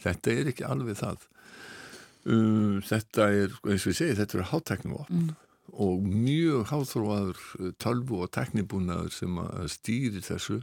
Þetta 0.05 0.31
er 0.31 0.51
ekki 0.53 0.67
alveg 0.67 0.99
það. 1.01 1.25
Um, 2.25 2.79
þetta 2.85 3.27
er, 3.43 3.57
eins 3.67 3.83
og 3.83 3.91
ég 3.91 3.97
segi, 3.99 4.15
þetta 4.17 4.39
eru 4.39 4.47
hátteknum 4.53 5.01
mm. 5.03 5.27
og 5.83 6.07
mjög 6.07 6.71
háþróaður 6.71 7.43
tölvu 7.83 8.23
og 8.23 8.31
teknibúnaður 8.33 9.11
sem 9.13 9.43
að 9.43 9.67
stýri 9.75 10.23
þessu 10.25 10.61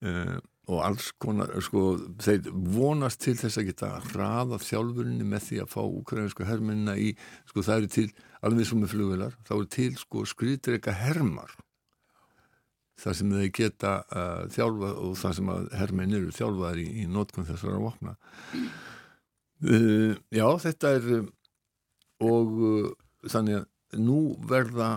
um, 0.00 0.38
og 0.68 0.82
alls 0.84 1.12
konar, 1.22 1.54
sko, 1.64 1.84
þeir 2.20 2.50
vonast 2.74 3.22
til 3.24 3.34
þess 3.38 3.60
að 3.60 3.70
geta 3.70 3.88
hraða 4.10 4.58
þjálfurinni 4.60 5.24
með 5.28 5.46
því 5.46 5.60
að 5.62 5.70
fá 5.72 5.80
ukrainsku 5.86 6.44
herminna 6.48 6.96
í, 7.00 7.14
sko, 7.48 7.64
það 7.64 7.80
eru 7.80 7.90
til 7.94 8.06
alveg 8.44 8.68
svo 8.68 8.80
með 8.82 8.92
flugvelar, 8.92 9.38
þá 9.48 9.54
eru 9.56 9.70
til, 9.78 9.88
sko, 10.02 10.26
skriðdreika 10.28 10.94
hermar. 11.00 11.56
Það 12.98 13.16
sem 13.16 13.32
þeir 13.38 13.50
geta 13.54 13.94
uh, 14.10 14.44
þjálfa 14.52 14.92
og 15.06 15.16
það 15.20 15.34
sem 15.38 15.50
að 15.54 15.66
herminn 15.78 16.14
eru 16.18 16.34
þjálfaðar 16.34 16.80
í, 16.82 16.86
í 16.98 17.04
nótkunn 17.08 17.46
þessara 17.48 17.82
vopna. 17.82 18.14
Uh, 19.62 20.14
Já, 20.34 20.46
þetta 20.66 20.94
er 20.98 21.10
og 22.28 22.56
uh, 22.58 22.88
þannig 23.30 23.60
að 23.60 24.02
nú 24.02 24.18
verða 24.50 24.90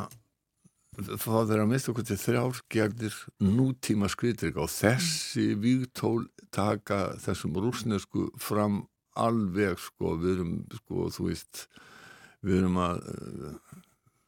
það 1.22 1.54
er 1.56 1.64
að 1.64 1.70
mista 1.72 1.91
okkur 1.91 2.08
til 2.08 2.20
þrjárgerðir 2.22 3.18
nútíma 3.43 4.10
skriðdrygg 4.12 4.60
og 4.62 4.72
þessi 4.72 5.52
vígtól 5.62 6.26
taka 6.54 7.18
þessum 7.24 7.56
rúsnesku 7.64 8.30
fram 8.41 8.84
alveg 9.20 9.80
sko, 9.80 10.16
við 10.20 10.36
erum 10.38 10.58
sko, 10.78 11.08
þú 11.12 11.30
veist 11.30 11.66
við 12.41 12.62
erum 12.62 12.82
að 12.82 13.02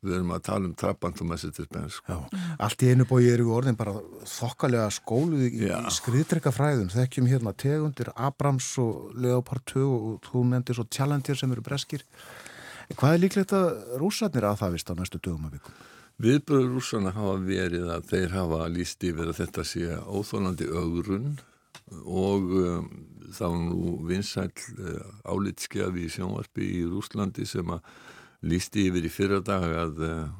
við 0.04 0.18
erum 0.18 0.34
að 0.36 0.42
tala 0.44 0.68
um 0.68 0.74
trappant 0.76 1.22
og 1.24 1.28
message 1.30 1.64
sko. 1.96 2.18
Allt 2.60 2.84
í 2.84 2.90
einu 2.92 3.06
bói 3.08 3.22
eru 3.32 3.54
orðin 3.56 3.78
bara 3.80 3.94
þokkalega 4.28 4.90
skóluð 4.92 5.46
í, 5.48 5.52
í 5.64 5.94
skriðdryggafræðum, 5.96 6.90
þekkjum 6.92 7.30
hérna 7.32 7.54
tegundir 7.56 8.12
Abrams 8.16 8.68
og 8.84 9.14
Leopard 9.16 9.64
2 9.72 9.86
og 9.94 10.18
þú 10.28 10.44
nefndir 10.52 10.80
svo 10.80 10.88
Challenger 10.92 11.40
sem 11.40 11.56
eru 11.56 11.64
breskir 11.64 12.04
hvað 12.92 13.16
er 13.16 13.24
líklegt 13.24 13.56
að 13.56 13.98
rúsarnir 14.02 14.48
að 14.48 14.60
það 14.62 14.76
vist 14.76 14.92
á 14.92 14.94
næstu 15.00 15.22
dögum 15.24 15.48
að 15.48 15.58
vikum? 15.58 15.82
Viðbröður 16.22 16.76
rússana 16.76 17.12
hafa 17.16 17.40
verið 17.42 17.88
að 17.90 18.06
þeir 18.12 18.36
hafa 18.36 18.68
líst 18.70 19.04
yfir 19.04 19.32
að 19.32 19.40
þetta 19.40 19.64
sé 19.66 19.88
óþólandi 20.06 20.68
ögrun 20.70 21.34
og 22.06 22.54
um, 22.60 22.86
þá 23.34 23.48
nú 23.58 23.96
vinsæl 24.08 24.52
uh, 24.52 25.02
álitskjafi 25.26 26.06
í 26.06 26.12
sjónvarpi 26.14 26.70
í 26.80 26.84
Rúslandi 26.86 27.48
sem 27.50 27.74
að 27.74 27.82
lísti 28.46 28.88
yfir 28.90 29.08
í 29.08 29.14
fyrra 29.14 29.42
dag 29.44 29.66
að 29.66 30.06
uh, 30.06 30.32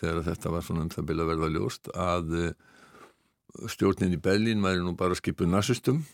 þegar 0.00 0.26
þetta 0.30 0.54
var 0.54 0.64
svona 0.64 0.86
um 0.86 0.92
það 0.94 1.14
að 1.14 1.30
verða 1.34 1.52
ljóst 1.54 1.92
að 1.92 2.36
uh, 2.40 2.50
stjórnin 3.68 4.16
í 4.16 4.22
Berlín 4.22 4.64
væri 4.64 4.80
nú 4.84 4.96
bara 4.96 5.18
skipuð 5.18 5.52
narsistum 5.52 6.04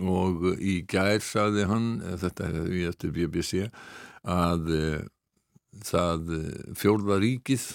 og 0.00 0.54
í 0.58 0.80
gær 0.90 1.20
saði 1.22 1.68
hann, 1.70 1.98
þetta 2.18 2.48
er 2.48 2.62
við 2.66 2.88
eftir 2.90 3.12
BBC, 3.14 3.68
að 4.26 4.72
það 5.86 6.32
fjórða 6.74 7.20
ríkið 7.22 7.68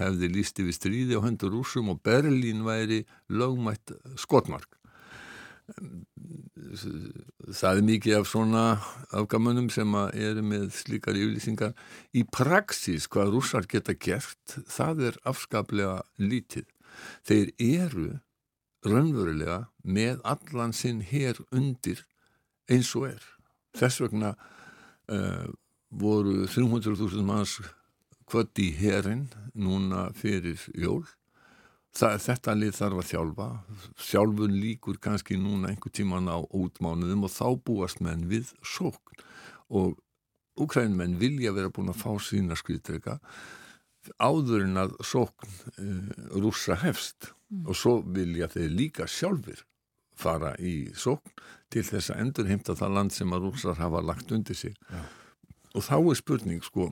hefði 0.00 0.30
líst 0.32 0.60
yfir 0.62 0.76
stríði 0.76 1.18
á 1.18 1.24
hendur 1.24 1.54
rúsum 1.54 1.92
og 1.92 2.02
Berlín 2.04 2.64
væri 2.66 3.04
lögmætt 3.32 3.94
skotmark. 4.20 4.76
Það 7.56 7.72
er 7.72 7.86
mikið 7.86 8.18
af 8.20 8.28
svona 8.30 8.64
afgamunum 9.16 9.66
sem 9.72 9.96
eru 10.14 10.44
með 10.46 10.68
slíkar 10.76 11.18
yfirlýsingar. 11.18 11.74
Í 12.14 12.22
praxis 12.30 13.08
hvað 13.10 13.32
rúsar 13.34 13.66
geta 13.70 13.96
gert, 13.98 14.58
það 14.70 15.08
er 15.10 15.18
afskaplega 15.26 15.98
lítið. 16.22 16.68
Þeir 17.26 17.52
eru 17.58 18.08
raunverulega 18.86 19.66
með 19.82 20.20
allan 20.24 20.74
sinn 20.76 21.02
hér 21.02 21.40
undir 21.50 22.04
eins 22.70 22.92
og 22.98 23.10
er. 23.10 23.24
Þess 23.76 24.04
vegna 24.04 24.34
uh, 25.12 25.46
voru 25.90 26.46
300.000 26.46 27.26
manns 27.26 27.58
kvöld 28.30 28.62
í 28.62 28.70
herin 28.78 29.28
núna 29.54 30.10
fyrir 30.16 30.60
jól. 30.74 31.04
Það, 31.96 32.16
þetta 32.26 32.54
lið 32.56 32.74
þarf 32.76 33.02
að 33.02 33.10
þjálfa. 33.10 33.50
Sjálfun 34.08 34.56
líkur 34.60 34.98
kannski 35.02 35.38
núna 35.40 35.70
einhver 35.72 35.94
tíman 35.96 36.28
á 36.28 36.38
útmánuðum 36.44 37.24
og 37.28 37.32
þá 37.32 37.46
búast 37.64 38.02
menn 38.04 38.26
við 38.28 38.52
sókn. 38.60 39.22
Og 39.72 39.96
úkrænmenn 40.60 41.16
vilja 41.20 41.54
vera 41.56 41.72
búin 41.72 41.92
að 41.92 42.02
fá 42.02 42.12
sína 42.22 42.56
skriðdreika 42.58 43.20
áður 44.22 44.62
en 44.62 44.78
að 44.78 44.92
sókn 45.02 45.48
uh, 45.82 46.36
rúsa 46.38 46.76
hefst. 46.78 47.32
Mm. 47.46 47.66
og 47.70 47.76
svo 47.78 48.00
vilja 48.02 48.48
þeir 48.50 48.72
líka 48.74 49.04
sjálfur 49.06 49.60
fara 50.18 50.56
í 50.58 50.88
sókn 50.98 51.30
til 51.70 51.84
þess 51.86 52.10
að 52.10 52.22
endur 52.24 52.48
heimta 52.50 52.74
það 52.74 52.96
land 52.96 53.14
sem 53.14 53.34
að 53.36 53.44
rúsar 53.46 53.78
hafa 53.78 54.00
lagt 54.02 54.32
undir 54.34 54.58
sig. 54.58 54.74
Ja. 54.90 55.04
og 55.76 55.84
þá 55.86 55.96
er 56.00 56.18
spurning 56.18 56.64
sko 56.64 56.88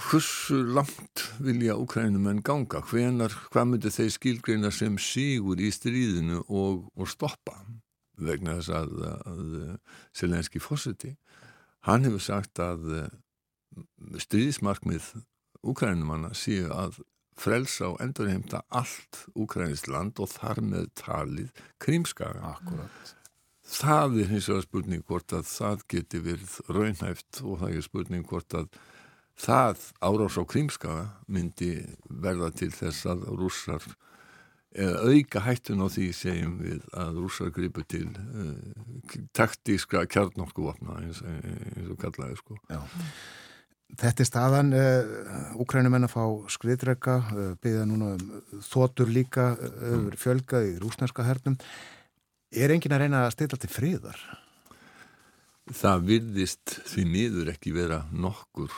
hversu 0.00 0.60
langt 0.74 1.24
vilja 1.42 1.76
Ukrænumenn 1.78 2.42
ganga, 2.46 2.80
hvenar, 2.86 3.34
hvað 3.50 3.72
myndir 3.72 3.94
þeir 3.94 4.12
skilgreina 4.14 4.70
sem 4.74 4.98
sígur 5.02 5.60
í 5.60 5.70
stríðinu 5.74 6.44
og, 6.46 6.86
og 6.94 7.10
stoppa 7.10 7.58
vegna 8.20 8.58
þess 8.58 8.72
að, 8.76 8.94
að 9.26 9.42
Selenski 10.16 10.60
fósiti 10.62 11.14
hann 11.88 12.04
hefur 12.04 12.22
sagt 12.22 12.60
að 12.62 12.86
uh, 13.02 13.08
stríðismarkmið 14.20 15.12
Úkrænumanna 15.60 16.32
séu 16.36 16.70
að 16.72 17.02
frelsa 17.40 17.90
og 17.92 18.00
endurheimta 18.04 18.62
allt 18.68 19.24
Úkrænist 19.36 19.88
land 19.92 20.20
og 20.20 20.30
þar 20.32 20.60
með 20.64 20.88
talið 20.98 21.50
krímskaga. 21.82 22.54
Akkurat. 22.54 23.12
Það 23.70 24.20
er 24.22 24.30
hins 24.32 24.48
vegar 24.50 24.64
spurning 24.66 25.02
hvort 25.06 25.34
að 25.36 25.46
það 25.46 25.82
geti 25.94 26.20
verið 26.24 26.54
raunhæft 26.74 27.42
og 27.44 27.60
það 27.62 27.76
er 27.76 27.86
spurning 27.86 28.24
hvort 28.26 28.56
að 28.58 28.70
það 29.40 29.84
árás 30.02 30.36
á 30.36 30.44
krímskaga 30.44 31.04
myndi 31.30 31.72
verða 32.10 32.50
til 32.56 32.72
þess 32.74 33.06
að 33.08 33.28
rússar 33.38 33.84
eða 34.70 35.10
auka 35.10 35.42
hættun 35.42 35.82
á 35.82 35.88
því 35.90 36.08
segjum 36.14 36.56
við 36.62 36.82
að 36.94 37.20
rússar 37.22 37.52
gripu 37.54 37.84
til 37.90 38.08
uh, 38.14 38.58
taktíska 39.34 40.04
kjarnorkuvapna 40.06 41.00
eins, 41.02 41.22
eins 41.26 41.90
og 41.90 41.98
kallaði 42.02 42.38
sko. 42.38 42.58
Já. 42.70 42.82
Þetta 43.98 44.22
er 44.22 44.28
staðan, 44.28 44.74
uh, 44.76 45.56
Úkrænumenn 45.62 46.06
að 46.06 46.12
fá 46.12 46.24
skriðdrega, 46.54 47.16
uh, 47.34 47.48
byggða 47.62 47.86
núna 47.90 48.12
um 48.14 48.60
þotur 48.62 49.10
líka 49.10 49.48
uh, 49.56 50.12
fjölgað 50.14 50.68
í 50.68 50.76
rúsneska 50.82 51.26
hernum. 51.26 51.58
Er 52.50 52.72
engin 52.74 52.90
að 52.96 53.04
reyna 53.04 53.24
að 53.26 53.34
stilla 53.36 53.58
til 53.62 53.70
friðar? 53.70 54.22
Það 55.70 56.06
virðist 56.08 56.72
því 56.90 57.04
miður 57.06 57.50
ekki 57.52 57.74
vera 57.76 58.00
nokkur 58.10 58.72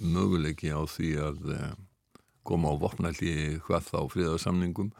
möguleiki 0.00 0.70
á 0.72 0.80
því 0.88 1.10
að 1.20 1.42
koma 2.48 2.72
á 2.72 2.80
vopnælli 2.80 3.58
hvað 3.66 3.90
þá 3.90 3.98
friðarsamningum. 4.14 4.94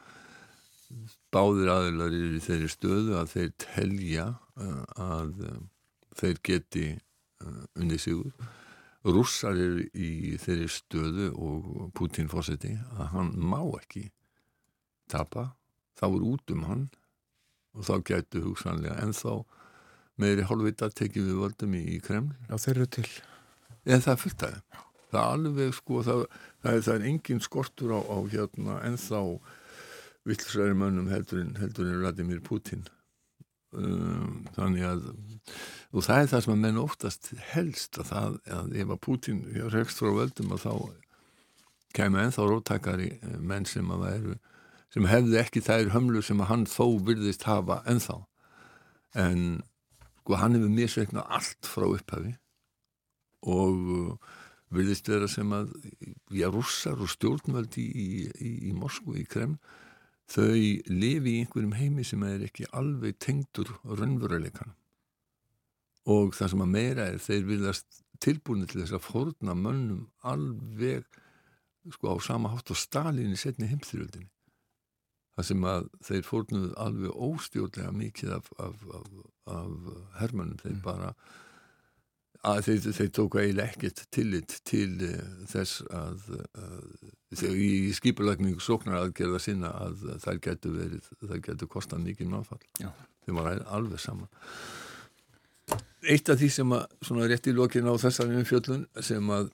Báðir 1.32 1.70
aðeinar 1.72 2.12
eru 2.12 2.36
í 2.36 2.42
þeirri 2.44 2.68
stöðu 2.72 3.16
að 3.22 3.32
þeir 3.32 3.54
telja 3.64 4.26
að 5.00 5.32
þeir 6.14 6.42
geti 6.44 6.84
unni 7.74 7.96
sigur 8.00 8.36
rússar 9.04 9.56
er 9.60 9.80
í 9.92 10.36
þeirri 10.40 10.68
stöðu 10.72 11.30
og 11.36 11.88
Putin 11.96 12.28
fórseti 12.32 12.72
að 12.96 13.08
hann 13.16 13.32
má 13.36 13.60
ekki 13.80 14.06
tapa, 15.10 15.54
þá 15.96 16.06
er 16.08 16.28
út 16.28 16.54
um 16.54 16.68
hann 16.68 16.84
og 17.74 17.86
þá 17.88 17.94
gætu 18.10 18.42
hugsanlega 18.44 18.96
en 19.02 19.14
þá 19.16 19.44
meðri 20.20 20.46
hálfvita 20.48 20.90
tekið 20.94 21.30
við 21.30 21.40
völdum 21.42 21.76
í, 21.76 21.82
í 21.96 22.00
Kreml. 22.02 22.34
Já, 22.48 22.56
þeir 22.62 22.76
eru 22.76 22.88
til. 22.98 23.06
En 23.84 24.04
það 24.04 24.12
er 24.14 24.22
fullt 24.22 24.44
þeim. 24.44 24.80
Það 25.14 25.20
er 25.20 25.36
alveg 25.36 25.76
sko, 25.76 26.00
það, 26.06 26.24
það, 26.62 26.72
er, 26.72 26.84
það 26.86 26.94
er 26.94 27.06
engin 27.10 27.44
skortur 27.44 27.94
á, 27.94 28.00
á 28.02 28.18
hérna 28.32 28.80
en 28.86 28.98
þá 28.98 29.20
villsræri 30.24 30.76
mönnum 30.78 31.10
heldur 31.12 31.42
en, 31.42 31.54
heldur 31.60 31.90
en 31.90 32.00
Vladimir 32.02 32.42
Putin. 32.44 32.86
Um, 33.74 34.44
þannig 34.54 34.86
að 34.86 35.08
og 35.94 36.04
það 36.06 36.20
er 36.20 36.28
það 36.30 36.44
sem 36.44 36.52
að 36.54 36.60
menn 36.62 36.78
oftast 36.80 37.28
helst 37.52 37.98
að 37.98 38.10
það, 38.10 38.36
að 38.56 38.76
ef 38.80 38.92
að 38.94 39.00
Putin 39.02 39.40
rekst 39.74 40.00
frá 40.00 40.10
völdum 40.14 40.54
að 40.54 40.62
þá 40.64 40.72
kemur 41.94 42.22
ennþá 42.24 42.46
róttakari 42.50 43.10
eh, 43.14 43.36
menn 43.38 43.66
sem 43.68 43.90
að 43.94 44.04
væru 44.06 44.36
sem 44.94 45.08
hefði 45.10 45.40
ekki 45.40 45.62
þær 45.64 45.90
hömlu 45.90 46.22
sem 46.22 46.38
að 46.38 46.50
hann 46.52 46.64
þó 46.70 46.86
virðist 47.02 47.48
hafa 47.48 47.80
ennþá. 47.90 48.20
En 49.18 49.40
sko 50.22 50.38
hann 50.38 50.54
hefur 50.54 50.70
misveiknað 50.70 51.32
allt 51.38 51.68
frá 51.68 51.86
upphafi 51.88 52.36
og 53.50 53.88
uh, 53.92 54.36
virðist 54.74 55.10
vera 55.10 55.26
sem 55.28 55.50
að 55.52 55.74
já, 56.32 56.46
rússar 56.48 57.02
og 57.02 57.10
stjórnvöld 57.12 57.74
í, 57.82 57.88
í, 57.90 58.52
í 58.70 58.76
Moskvu, 58.78 59.18
í 59.20 59.26
Kreml 59.28 59.58
þau 60.30 60.54
lifi 60.88 61.34
í 61.34 61.42
einhverjum 61.42 61.74
heimi 61.76 62.06
sem 62.06 62.22
er 62.24 62.46
ekki 62.46 62.70
alveg 62.72 63.18
tengdur 63.20 63.74
raunveruleikanum. 63.84 64.78
Og 66.08 66.32
það 66.36 66.54
sem 66.54 66.64
að 66.64 66.72
meira 66.72 67.08
er 67.10 67.20
þeir 67.20 67.44
viljast 67.48 68.00
tilbúinu 68.24 68.68
til 68.70 68.82
þess 68.82 68.96
að 68.96 69.04
fórna 69.04 69.56
mönnum 69.58 70.06
alveg 70.24 71.04
sko 71.92 72.14
á 72.14 72.16
sama 72.24 72.54
hátt 72.54 72.72
á 72.72 72.76
Stalin 72.78 73.34
í 73.34 73.40
setni 73.40 73.68
heimþyrjöldinni 73.68 74.30
það 75.34 75.48
sem 75.50 75.64
að 75.70 75.88
þeir 76.08 76.28
fórnuðu 76.28 76.74
alveg 76.84 77.22
óstjórnlega 77.28 77.94
mikið 78.00 78.36
af, 78.38 78.52
af, 78.62 78.84
af, 78.98 79.08
af 79.54 79.88
hermönnum. 80.20 80.60
Þeir 80.62 80.76
mm. 80.76 80.84
bara 80.84 81.14
að 82.44 82.60
þeir, 82.66 82.86
þeir 82.98 83.10
tóku 83.16 83.40
eiginlega 83.40 83.72
ekkert 83.72 84.04
tillit 84.14 84.56
til 84.68 84.90
uh, 85.06 85.18
þess 85.50 85.82
að, 85.88 86.24
að 86.60 86.86
þegar 87.34 87.60
í 87.64 87.92
skipulagningu 87.96 88.62
sóknar 88.62 89.00
aðgerða 89.00 89.40
sinna 89.42 89.72
að 89.80 90.06
þær 90.22 90.40
getur 90.48 90.76
verið, 90.76 91.10
þær 91.24 91.44
getur 91.48 91.70
kostað 91.72 92.04
mikið 92.04 92.32
náfall 92.32 92.60
þeir 93.24 93.38
var 93.38 93.62
alveg 93.64 94.02
saman 94.02 94.30
Eitt 96.04 96.28
af 96.28 96.36
því 96.36 96.50
sem 96.52 96.72
að, 96.76 96.82
svona 97.08 97.28
rétt 97.30 97.46
í 97.48 97.54
lokin 97.56 97.88
á 97.88 97.94
þessar 97.96 98.34
umfjöllun 98.36 98.84
sem 99.00 99.30
að 99.32 99.48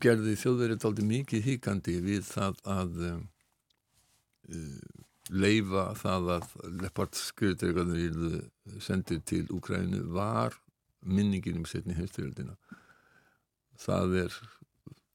gerði 0.00 0.32
þjóðverið 0.40 0.86
aldrei 0.88 1.06
mikið 1.10 1.44
híkandi 1.44 1.98
við 2.04 2.24
það 2.28 2.64
að 2.72 3.04
uh, 3.04 3.20
leifa 5.30 5.90
það 5.98 6.30
að 6.36 6.48
Leppard 6.82 7.16
skriðdregarnir 7.18 8.16
sendir 8.82 9.20
til 9.26 9.46
Úkrænu 9.54 10.02
var 10.14 10.56
minningin 11.06 11.60
um 11.60 11.68
setni 11.68 11.96
heimstyrjöldina. 11.96 12.56
Það 13.80 14.16
er 14.24 14.38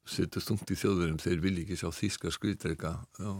setjast 0.09 0.51
ungt 0.53 0.71
í 0.71 0.77
þjóðverðum, 0.79 1.21
þeir 1.21 1.41
vil 1.43 1.57
ekki 1.63 1.77
sjá 1.79 1.89
þíska 1.93 2.31
skriðdrega 2.33 2.93
á 3.21 3.31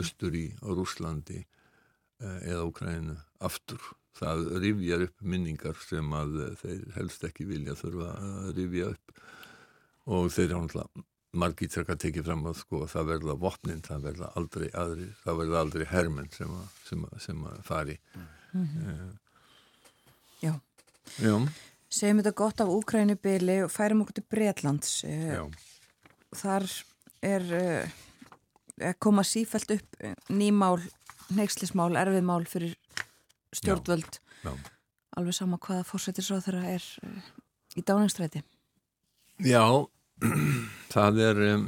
östur 0.00 0.34
í, 0.34 0.48
á 0.62 0.68
Rúslandi 0.74 1.40
eh, 1.42 2.40
eða 2.50 2.66
Úkrænu 2.70 3.16
aftur. 3.44 3.82
Það 4.14 4.46
rifjar 4.62 5.08
upp 5.08 5.24
minningar 5.26 5.78
sem 5.82 6.12
að 6.14 6.36
þeir 6.60 6.84
helst 6.98 7.24
ekki 7.26 7.48
vilja 7.48 7.74
þurfa 7.78 8.12
að 8.14 8.52
rifja 8.58 8.92
upp. 8.94 9.18
Og 10.04 10.28
þeir 10.30 10.50
er 10.50 10.56
náttúrulega 10.60 11.06
margir 11.38 11.70
trekka 11.70 11.96
tekið 12.00 12.26
fram 12.28 12.46
að 12.48 12.56
sko 12.60 12.84
það 12.90 13.10
verða 13.12 13.36
vopnin, 13.40 13.82
það 13.84 14.08
verða 14.08 14.30
aldrei 14.38 14.66
aðri, 14.70 15.06
það 15.24 15.38
verða 15.40 15.60
aldrei 15.64 15.84
hermen 15.90 16.30
sem 16.34 16.54
að, 16.54 16.64
sem 16.88 17.04
að, 17.08 17.14
sem 17.26 17.44
að 17.50 17.60
fari. 17.68 17.98
Mm 18.14 18.66
-hmm. 18.66 18.88
uh, 18.90 19.12
Já. 20.44 20.54
Já. 21.18 21.34
Segjum 21.94 22.20
þetta 22.20 22.34
gott 22.36 22.60
af 22.60 22.68
Úkrænubili 22.68 23.62
og 23.64 23.70
færum 23.70 24.02
okkur 24.02 24.18
til 24.18 24.26
Breitlands 24.30 25.04
uh, 25.04 25.10
Já. 25.10 25.44
Þar 26.34 26.68
er 27.22 27.42
uh, 27.60 28.92
koma 28.98 29.22
sífælt 29.22 29.70
upp 29.70 29.96
nýmál, 30.28 30.82
neykslismál, 31.30 31.96
erfiðmál 31.96 32.46
fyrir 32.46 32.74
stjórnvöld. 33.52 34.18
Já, 34.42 34.50
já. 34.50 34.58
alveg 35.16 35.34
sama 35.34 35.58
hvaða 35.58 35.84
fórsættisráð 35.86 36.44
þeirra 36.48 36.64
er 36.74 36.84
uh, 37.06 37.22
í 37.76 37.82
dáningstræti 37.82 38.42
Já 39.38 39.86
það 40.94 41.18
er 41.24 41.40
um, 41.48 41.64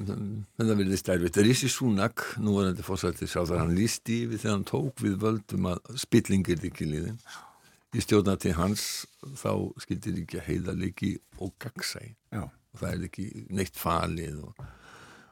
það 0.59 0.72
verður 0.72 1.01
stærfitt 1.01 1.40
Rísi 1.42 1.70
Súnak, 1.72 2.22
nú 2.38 2.55
var 2.57 2.70
þetta 2.70 2.86
fórsættisráð 2.86 3.51
þar 3.53 3.62
hann 3.64 3.74
lísti 3.76 4.20
við 4.30 4.44
þegar 4.44 4.55
hann 4.55 4.68
tók 4.70 5.03
við 5.05 5.18
völdum 5.24 5.68
að 5.72 5.90
spillingir 6.05 6.62
ekki 6.70 6.88
líðin 6.88 7.18
í 7.97 8.03
stjórnati 8.05 8.55
hans 8.57 9.07
þá 9.40 9.51
skildir 9.82 10.22
ekki 10.22 10.44
heiðalegi 10.47 11.16
og 11.42 11.55
gagsæ 11.62 12.03
og 12.36 12.51
það 12.78 12.90
er 12.92 13.07
ekki 13.09 13.28
neitt 13.57 13.78
falið 13.80 14.42
og 14.47 14.66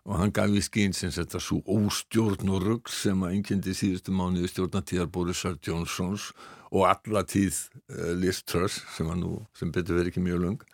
og 0.04 0.18
hann 0.20 0.32
gaf 0.36 0.52
í 0.52 0.60
skýn 0.60 0.92
sem 0.96 1.12
þetta 1.14 1.40
svo 1.40 1.62
óstjórn 1.64 2.50
og 2.52 2.64
rugg 2.64 2.90
sem 2.92 3.22
að 3.24 3.38
einnkjöndi 3.38 3.72
síðustu 3.76 4.12
mánuði 4.12 4.50
stjórnatíðar 4.52 5.08
Borisar 5.12 5.56
Jónsons 5.64 6.28
og 6.74 6.84
alla 6.90 7.22
tíð 7.24 7.56
uh, 7.88 8.12
Liz 8.18 8.42
Truss 8.44 8.82
sem, 8.96 9.08
nú, 9.16 9.38
sem 9.56 9.72
betur 9.72 9.96
verið 9.96 10.12
ekki 10.12 10.24
mjög 10.26 10.42
lung 10.42 10.66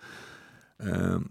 um, 0.83 1.29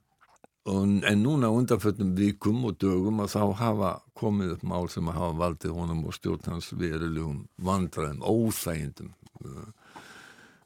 en 0.67 1.23
núna 1.23 1.49
undanföldum 1.49 2.15
vikum 2.17 2.65
og 2.67 2.77
dögum 2.81 3.21
að 3.23 3.33
þá 3.33 3.43
hafa 3.61 3.91
komið 4.19 4.57
upp 4.57 4.63
mál 4.67 4.89
sem 4.91 5.07
að 5.07 5.17
hafa 5.17 5.37
valdið 5.39 5.75
honum 5.77 6.05
og 6.05 6.15
stjórn 6.17 6.51
hans 6.51 6.73
verulegum 6.75 7.45
vandraðum, 7.63 8.19
óþægindum. 8.21 9.13
Uh, 9.39 9.69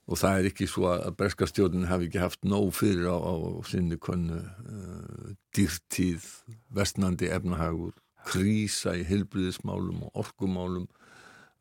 og 0.09 0.19
það 0.19 0.39
er 0.39 0.49
ekki 0.49 0.67
svo 0.67 0.89
að 0.91 1.13
berskastjórnin 1.21 1.87
hafi 1.87 2.09
ekki 2.09 2.23
haft 2.23 2.41
nóg 2.43 2.73
fyrir 2.75 3.07
á, 3.07 3.15
á 3.15 3.33
sinni 3.69 3.99
konu 4.01 4.41
uh, 4.41 5.29
dýrtíð, 5.55 6.25
vestnandi 6.73 7.29
efnahagur, 7.31 7.93
krísa 8.27 8.97
í 8.97 9.05
hilbriðismálum 9.07 10.03
og 10.09 10.25
orkumálum. 10.25 10.89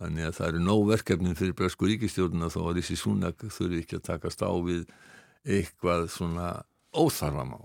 Þannig 0.02 0.26
að 0.26 0.36
það 0.40 0.48
eru 0.48 0.66
nóg 0.66 0.84
verkefnin 0.88 1.38
fyrir 1.38 1.54
bersku 1.58 1.86
ríkistjórnina 1.86 2.50
þó 2.50 2.64
að 2.64 2.80
þessi 2.80 2.98
súnak 2.98 3.44
þurfi 3.44 3.84
ekki 3.84 4.00
að 4.00 4.06
takast 4.08 4.42
á 4.42 4.50
við 4.50 4.86
eitthvað 5.46 6.08
svona 6.10 6.48
óþarfama 6.92 7.58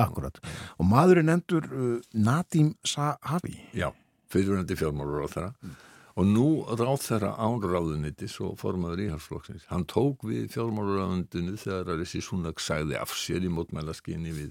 Akkurat, 0.00 0.38
og 0.78 0.88
maðurinn 0.88 1.32
endur 1.32 1.66
uh, 1.68 1.96
Nadim 2.12 2.74
Sahavi. 2.86 3.58
Já, 3.76 3.90
fyrirvændi 4.32 4.76
fjármálur 4.78 5.26
á 5.26 5.28
þeirra 5.32 5.54
mm. 5.60 5.80
Og 6.12 6.26
nú 6.28 6.46
ráð 6.76 7.06
þeirra 7.06 7.30
ánráðunitis 7.40 8.34
og 8.44 8.58
formaður 8.60 9.06
íhalsflokksins 9.06 9.64
hann 9.70 9.86
tók 9.88 10.26
við 10.28 10.50
fjármálaráðundinu 10.52 11.56
þegar 11.56 12.02
þessi 12.02 12.20
Súnak 12.20 12.60
sagði 12.60 12.98
af 13.00 13.14
sér 13.16 13.46
í 13.48 13.52
mótmælaskinni 13.52 14.34
við 14.36 14.50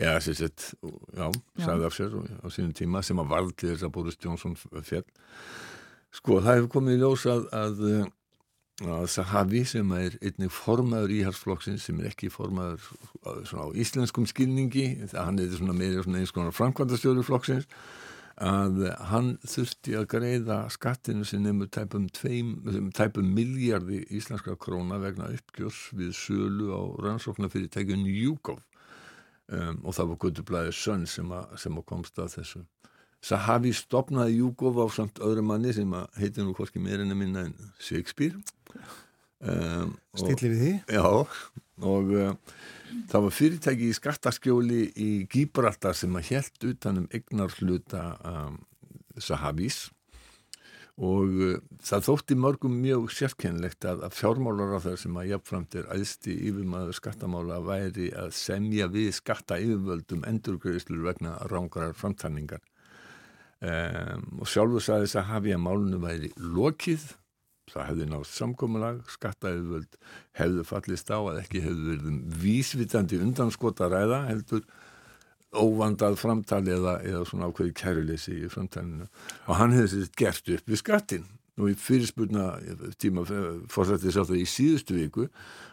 ja, 0.00 0.14
sett, 0.24 0.70
já, 1.12 1.26
sagði 1.60 1.84
af 1.88 1.98
sér 1.98 2.16
á 2.16 2.48
sínum 2.48 2.72
tíma 2.76 3.04
sem 3.04 3.20
að 3.20 3.34
valdi 3.34 3.68
þess 3.68 3.84
að 3.84 3.92
Boris 3.98 4.16
Jónsson 4.24 4.56
fjall 4.56 5.04
sko 6.16 6.40
það 6.40 6.56
hefur 6.58 6.72
komið 6.78 6.96
í 6.96 7.02
ljós 7.02 7.26
að 7.30 7.44
að 7.54 7.84
Sahavi 8.80 9.64
sem 9.68 9.90
er 9.92 10.14
einnig 10.24 10.52
formaður 10.56 11.12
íhalsflokksins 11.12 11.84
sem 11.84 11.98
er 12.00 12.14
ekki 12.14 12.30
formaður 12.32 12.80
á 13.28 13.68
íslenskum 13.76 14.24
skilningi, 14.28 15.02
hann 15.12 15.40
er 15.42 15.72
meira 15.74 16.04
eins 16.16 16.32
konar 16.32 16.54
framkvæmdastjóri 16.56 17.24
flokksins 17.26 17.68
að 18.40 18.86
hann 19.10 19.34
þurfti 19.44 19.98
að 19.98 20.06
greiða 20.14 20.62
skattinu 20.72 21.26
sem 21.28 21.42
nefnur 21.44 21.68
tæpum, 21.68 22.06
tæpum 22.08 23.26
miljardi 23.36 24.00
íslenska 24.16 24.56
króna 24.56 24.96
vegna 25.02 25.28
uppgjörs 25.28 25.90
við 25.92 26.14
sölu 26.16 26.70
á 26.72 26.80
rannsóknarfyrirtækjun 27.04 28.06
Júkov 28.08 28.62
um, 29.52 29.82
og 29.84 29.92
það 29.92 30.08
var 30.08 30.20
Guðublaðið 30.24 30.78
Sönn 30.78 31.04
sem, 31.04 31.34
sem 31.60 31.76
að 31.76 31.86
komst 31.92 32.16
að 32.16 32.38
þessu. 32.38 32.62
Sahavi 33.20 33.74
stopnaði 33.76 34.38
Júkov 34.38 34.80
á 34.80 34.86
samt 34.88 35.20
öðru 35.20 35.44
manni 35.44 35.76
sem 35.76 35.92
heitir 36.16 36.48
nú 36.48 36.56
hvorki 36.56 36.80
meirinn 36.80 37.12
að 37.12 37.20
minna 37.20 37.44
en 37.50 37.54
Shakespeare 37.76 38.40
um, 38.72 39.94
Stillir 40.14 40.54
við 40.54 40.64
því? 40.64 40.72
Já, 40.96 41.06
og 41.90 42.12
uh, 42.16 42.32
það 43.10 43.26
var 43.26 43.36
fyrirtæki 43.36 43.88
í 43.90 43.96
skattaskjóli 43.96 44.82
í 44.96 45.10
Gíbraltar 45.30 45.96
sem 45.96 46.18
að 46.18 46.34
helt 46.34 46.68
utanum 46.72 47.08
egnar 47.14 47.54
hluta 47.60 48.04
um, 48.26 48.60
Sahavis 49.20 49.88
og 51.00 51.36
uh, 51.40 51.60
það 51.84 52.06
þótti 52.08 52.36
mörgum 52.36 52.74
mjög 52.82 53.06
sérkennlegt 53.16 53.86
að, 53.88 54.02
að 54.08 54.16
fjármálar 54.18 54.76
á 54.76 54.78
það 54.84 54.98
sem 55.04 55.20
að 55.20 55.30
jafnframt 55.32 55.78
er 55.80 55.88
æðsti 55.94 56.34
yfirmaður 56.50 56.98
skattamála 56.98 57.60
væri 57.64 58.10
að 58.12 58.34
semja 58.36 58.90
við 58.92 59.14
skatta 59.16 59.60
yfirvöldum 59.62 60.26
endurgreðslur 60.28 61.06
vegna 61.06 61.38
rángarar 61.52 61.96
framtanningar 61.96 62.60
um, 63.64 64.42
og 64.42 64.50
sjálfur 64.50 64.84
sagði 64.84 65.08
þess 65.08 65.22
að 65.22 65.32
hafi 65.32 65.56
að 65.56 65.64
málunum 65.64 66.04
væri 66.04 66.32
lokið 66.36 67.08
það 67.72 67.88
hefði 67.88 68.06
nátt 68.10 68.30
samkominlag, 68.30 69.00
skattaauðvöld 69.16 69.98
hefðu 70.38 70.66
fallist 70.68 71.10
á 71.10 71.18
að 71.18 71.42
ekki 71.44 71.64
hefðu 71.64 71.88
verið 71.90 72.12
um 72.12 72.20
vísvitandi 72.42 73.20
undanskota 73.24 73.90
ræða 73.90 74.22
heldur 74.28 74.64
óvandað 75.50 76.18
framtali 76.20 76.72
eða, 76.76 77.00
eða 77.02 77.26
svona 77.26 77.50
ákveði 77.50 77.74
kæruleysi 77.80 78.36
í 78.44 78.50
framtalinu 78.52 79.08
og 79.48 79.54
hann 79.58 79.74
hefði 79.74 80.04
sér 80.04 80.16
gert 80.20 80.52
upp 80.54 80.70
við 80.70 80.82
skattin 80.82 81.28
og 81.60 81.72
í 81.72 81.76
fyrirspurna 81.76 82.44
tíma 83.00 83.24
fórsætti 83.70 84.12
sér 84.12 84.28
það 84.28 84.40
í 84.40 84.46
síðustu 84.48 84.96
viku 84.96 85.26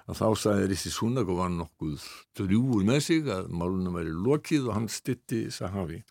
að 0.07 0.19
þá 0.19 0.27
sagði 0.41 0.69
Rissi 0.71 0.91
Súnag 0.93 1.29
og 1.29 1.39
var 1.41 1.53
nokkuð 1.53 2.07
drjúur 2.39 2.85
með 2.87 3.01
sig 3.07 3.29
að 3.31 3.51
málunum 3.53 3.97
væri 3.99 4.13
lokið 4.15 4.67
og 4.67 4.77
hann 4.77 4.89
stitti 4.91 5.45
Sahavi. 5.53 6.01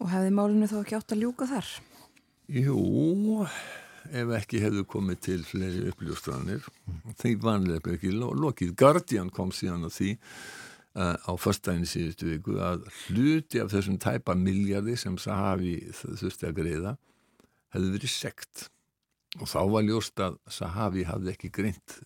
Og 0.00 0.08
hefði 0.12 0.32
málunum 0.36 0.70
þá 0.70 0.78
ekki 0.80 0.98
átt 1.00 1.16
að 1.16 1.24
ljúka 1.24 1.48
þar? 1.50 1.70
Jú 2.50 3.46
ef 4.08 4.32
ekki 4.38 4.60
hefðu 4.62 4.84
komið 4.88 5.20
til 5.26 5.38
fleiri 5.46 5.84
uppljóstranir. 5.90 6.64
Þeir 7.20 7.36
vanlega 7.42 7.94
ekki 7.94 8.12
lokið. 8.16 8.74
Guardian 8.78 9.30
kom 9.34 9.52
síðan 9.54 9.86
að 9.88 9.96
því 9.96 10.10
uh, 10.96 11.16
á 11.20 11.32
förstæðin 11.40 11.88
síðustu 11.88 12.30
viku 12.30 12.58
að 12.64 12.86
hluti 13.04 13.62
af 13.62 13.72
þessum 13.74 14.00
tæpa 14.02 14.36
miljardi 14.38 14.96
sem 14.98 15.18
Sahavi 15.20 15.76
þurfti 15.94 16.48
að 16.48 16.56
greiða 16.60 16.96
hefði 17.74 17.92
verið 17.96 18.14
sekt. 18.14 18.66
Og 19.38 19.46
þá 19.50 19.60
var 19.70 19.86
ljóst 19.86 20.24
að 20.24 20.40
Sahavi 20.50 21.06
hafði 21.06 21.34
ekki 21.34 21.52
greint 21.54 22.00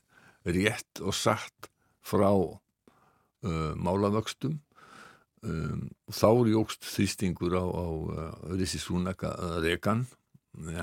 rétt 0.44 1.00
og 1.00 1.16
satt 1.16 1.70
frá 2.04 2.30
uh, 2.34 3.72
málavöxtum. 3.80 4.60
Um, 5.44 5.90
og 6.08 6.16
þá 6.16 6.28
jógst 6.48 6.86
þýstingur 6.88 7.52
á, 7.52 7.64
á 7.64 7.86
uh, 7.86 8.28
Rissi 8.56 8.80
Súnaka 8.80 9.34
rekan 9.60 10.06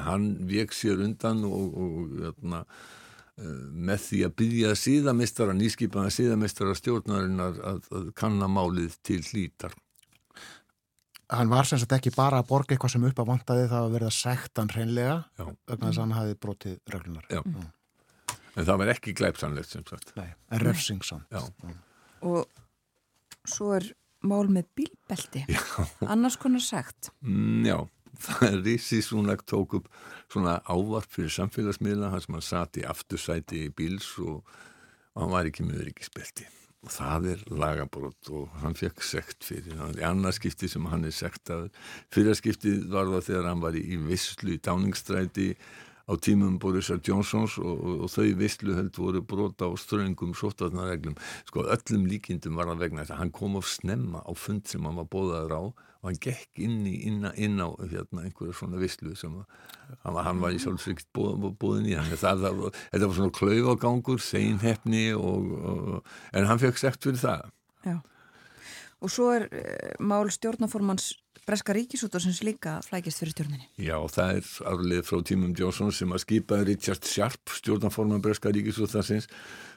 hann 0.06 0.34
vek 0.50 0.74
sér 0.76 1.04
undan 1.06 1.44
og, 1.48 1.78
og 1.78 2.16
jötna, 2.22 2.64
uh, 2.66 3.62
með 3.72 4.04
því 4.08 4.24
að 4.28 4.36
byggja 4.42 4.74
síðamistara, 4.80 5.56
nýskipaða 5.58 6.12
síðamistara 6.14 6.76
stjórnarinnar 6.78 7.62
að, 7.72 7.88
að 7.92 8.10
kannamálið 8.20 8.98
til 9.06 9.22
hlítar. 9.30 9.76
Hann 11.32 11.52
var 11.52 11.68
sem 11.68 11.80
sagt 11.80 11.94
ekki 11.96 12.12
bara 12.12 12.42
að 12.42 12.50
borga 12.50 12.76
eitthvað 12.76 12.98
sem 12.98 13.06
upp 13.08 13.22
að 13.24 13.30
vantaði 13.30 13.70
það 13.72 13.86
að 13.86 13.94
verða 13.94 14.10
segt 14.12 14.60
hann 14.60 14.72
hreinlega 14.74 15.14
vegna 15.40 15.86
þess 15.86 15.94
að 15.94 16.04
hann 16.04 16.18
hafi 16.18 16.36
brotið 16.44 16.74
reglunar. 16.92 17.30
Já, 17.32 17.40
mm. 17.46 17.70
en 18.58 18.68
það 18.68 18.82
var 18.82 18.92
ekki 18.98 19.16
glæpsanlegt 19.16 19.78
sem 19.78 19.86
sagt. 19.88 20.12
Nei, 20.20 20.28
en 20.52 20.64
refsingsamt. 20.66 21.32
Já. 21.32 21.72
Og 22.28 23.48
svo 23.48 23.72
er 23.78 23.88
mál 24.28 24.52
með 24.52 24.68
bílbelti, 24.76 25.46
annars 26.04 26.36
konar 26.38 26.62
sagt. 26.62 27.14
Mm, 27.24 27.64
já 27.64 27.80
það 28.26 28.58
Rissi 28.66 29.02
Súnak 29.06 29.44
tók 29.50 29.78
upp 29.80 29.92
svona 30.32 30.60
ávarp 30.70 31.12
fyrir 31.12 31.34
samfélagsmiðla 31.36 32.14
hann 32.14 32.42
satt 32.46 32.80
í 32.80 32.88
aftursæti 32.88 33.68
í 33.68 33.76
bíls 33.76 34.14
og, 34.24 34.42
og 35.14 35.24
hann 35.24 35.36
var 35.36 35.50
ekki 35.50 35.68
með 35.68 35.86
öryggisbelti. 35.86 36.48
Og 36.82 36.90
það 36.90 37.28
er 37.36 37.42
lagabrott 37.62 38.32
og 38.34 38.50
hann 38.64 38.74
fekk 38.78 39.04
sekt 39.06 39.46
fyrir 39.46 39.78
það 39.78 40.00
er 40.00 40.08
annarskipti 40.10 40.70
sem 40.72 40.88
hann 40.90 41.06
er 41.06 41.14
sekt 41.14 41.52
að 41.54 41.68
fyrirskipti 42.14 42.80
var 42.90 43.12
það 43.12 43.28
þegar 43.28 43.50
hann 43.52 43.62
var 43.62 43.78
í 43.78 44.00
visslu 44.08 44.56
í 44.56 44.62
táningsstræti 44.66 45.52
á 46.10 46.14
tímum 46.18 46.58
Borisar 46.60 47.00
Johnsons 47.06 47.60
og, 47.62 47.70
og, 47.86 48.02
og 48.08 48.12
þau 48.12 48.34
visslu 48.40 48.76
held 48.76 48.98
voru 48.98 49.22
brota 49.22 49.70
á 49.70 49.72
ströngum 49.78 50.34
sóttarnareglum 50.34 51.16
sko 51.48 51.68
öllum 51.70 52.08
líkindum 52.10 52.58
var 52.58 52.72
það 52.72 52.84
vegna 52.84 53.06
þess 53.06 53.16
að 53.16 53.22
hann 53.22 53.36
kom 53.38 53.60
of 53.60 53.70
snemma 53.70 54.26
á 54.26 54.32
fund 54.34 54.66
sem 54.68 54.84
hann 54.88 54.98
var 54.98 55.10
bóðaður 55.12 55.54
á 55.54 55.64
og 56.02 56.10
hann 56.10 56.20
gekk 56.22 56.62
inn, 56.66 56.80
í, 56.90 56.96
inn, 57.10 57.26
inn 57.38 57.62
á 57.62 57.70
hérna, 57.78 58.26
einhverja 58.26 58.56
svona 58.58 58.80
visslu 58.82 59.14
sem 59.18 59.36
hann, 59.38 60.16
hann 60.18 60.42
var 60.42 60.56
í 60.56 60.62
sjálfsvíkt 60.62 61.12
bóðin 61.14 61.90
í. 61.92 61.98
Hann 61.98 62.10
það, 62.10 62.46
það, 62.46 62.62
þetta 62.94 63.10
var 63.10 63.18
svona 63.20 63.36
klaufagangur 63.38 64.24
seinhefni 64.26 65.04
og, 65.14 65.52
og, 65.62 66.16
en 66.34 66.50
hann 66.50 66.62
fekk 66.62 66.82
sekt 66.82 67.06
fyrir 67.06 67.22
það. 67.22 67.52
Já. 67.86 67.98
og 69.02 69.10
svo 69.10 69.32
er 69.34 69.48
uh, 69.50 69.94
mál 70.06 70.30
stjórnaformans 70.30 71.08
Breska 71.52 71.74
Ríkisútarsins 71.76 72.38
líka 72.48 72.78
flækist 72.80 73.20
fyrir 73.20 73.34
stjórninni. 73.34 73.66
Já, 73.76 73.98
það 74.08 74.38
er 74.38 74.46
árlið 74.72 75.02
frá 75.04 75.18
tímum 75.28 75.52
Jónsson 75.60 75.90
sem 75.92 76.14
að 76.16 76.22
skipa 76.24 76.62
Richard 76.64 77.04
Sharp, 77.04 77.52
stjórnaforman 77.58 78.24
Breska 78.24 78.54
Ríkisútarsins. 78.56 79.28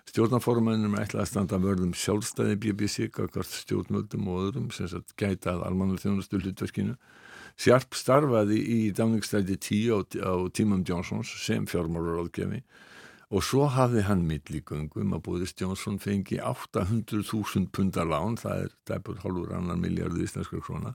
Stjórnaformanum 0.06 0.94
er 0.94 1.08
ætlað 1.08 1.24
að 1.24 1.32
standa 1.32 1.58
vörðum 1.58 1.90
sjálfstæði 1.98 2.60
BBC, 2.62 3.08
kakart 3.10 3.50
stjórnmöldum 3.50 4.30
og 4.30 4.44
öðrum 4.44 4.70
sem 4.70 4.86
sagt 4.92 5.16
gætað 5.18 5.66
almanu 5.66 5.98
þjónustu 5.98 6.44
hlutverkinu. 6.44 6.94
Sharp 7.58 7.98
starfaði 7.98 8.62
í 8.62 8.80
dáningstæti 8.94 9.58
10 9.58 10.22
á, 10.22 10.34
tímum 10.54 10.86
Jónsons 10.86 11.34
sem 11.42 11.66
fjármálaráðgefi 11.66 12.62
og 13.34 13.42
svo 13.42 13.66
hafði 13.66 14.04
hann 14.06 14.28
millígöngum 14.28 15.16
að 15.16 15.26
Boris 15.26 15.58
Johnson 15.58 15.98
fengi 15.98 16.38
800.000 16.38 17.72
pundar 17.74 18.06
lán, 18.06 18.36
það 18.38 18.68
er 18.68 18.74
dæpur 18.86 19.24
hálfur 19.24 19.56
annar 19.56 19.80
miljardu 19.80 20.22
íslenskar 20.22 20.62
króna 20.62 20.94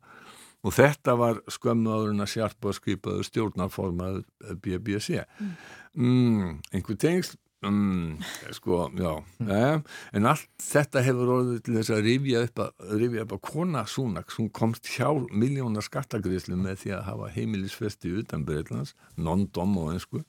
og 0.59 0.75
þetta 0.75 1.15
var 1.19 1.43
skömmu 1.51 1.91
áður 1.91 2.15
en 2.15 2.25
að 2.25 2.33
sjarpa 2.33 2.73
skipaðu 2.75 3.27
stjórnarformað 3.27 4.23
BBC 4.63 5.21
mm. 5.21 5.53
Mm, 5.99 6.57
einhver 6.73 6.99
tengsl? 6.99 7.37
Mm, 7.59 8.21
sko, 8.55 8.85
já 8.95 9.17
eh, 9.51 9.81
en 10.15 10.27
allt 10.31 10.47
þetta 10.63 11.01
hefur 11.03 11.31
orðið 11.33 11.57
til 11.65 11.73
þess 11.75 11.91
að 11.91 12.05
rifja 12.05 12.43
upp 12.47 12.61
að, 12.63 12.85
rifja 13.01 13.25
upp 13.25 13.33
að 13.35 13.41
kona 13.49 13.81
Súnaks, 13.83 14.37
hún 14.39 14.47
komst 14.55 14.87
hjá 14.93 15.09
miljónar 15.27 15.83
skattagriðslu 15.83 16.55
með 16.55 16.79
því 16.85 16.93
að 16.95 17.03
hafa 17.09 17.31
heimilisfesti 17.35 18.13
utan 18.21 18.45
Breitlands, 18.47 18.95
non-dom 19.19 19.75
og 19.81 19.91
einsku 19.91 20.23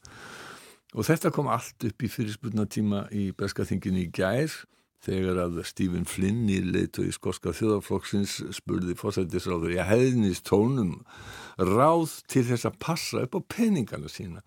og 0.91 1.07
þetta 1.07 1.31
kom 1.31 1.53
allt 1.55 1.87
upp 1.87 2.03
í 2.03 2.11
fyrirspurnatíma 2.11 3.05
í 3.15 3.29
Breskaþinginu 3.39 4.03
í 4.03 4.11
gær 4.11 4.51
þegar 5.05 5.45
að 5.47 5.61
Stephen 5.69 6.05
Flynn 6.09 6.49
í 6.53 6.59
leitu 6.65 7.07
í 7.09 7.15
skoska 7.15 7.55
þjóðarflokksins 7.57 8.37
spurði 8.57 8.97
fórsættisráður 8.99 9.77
ég 9.79 9.89
hefðinist 9.89 10.45
tónum 10.49 10.99
ráð 11.57 12.19
til 12.31 12.45
þess 12.51 12.69
að 12.69 12.79
passa 12.83 13.25
upp 13.25 13.39
á 13.39 13.41
peningana 13.57 14.11
sína. 14.13 14.45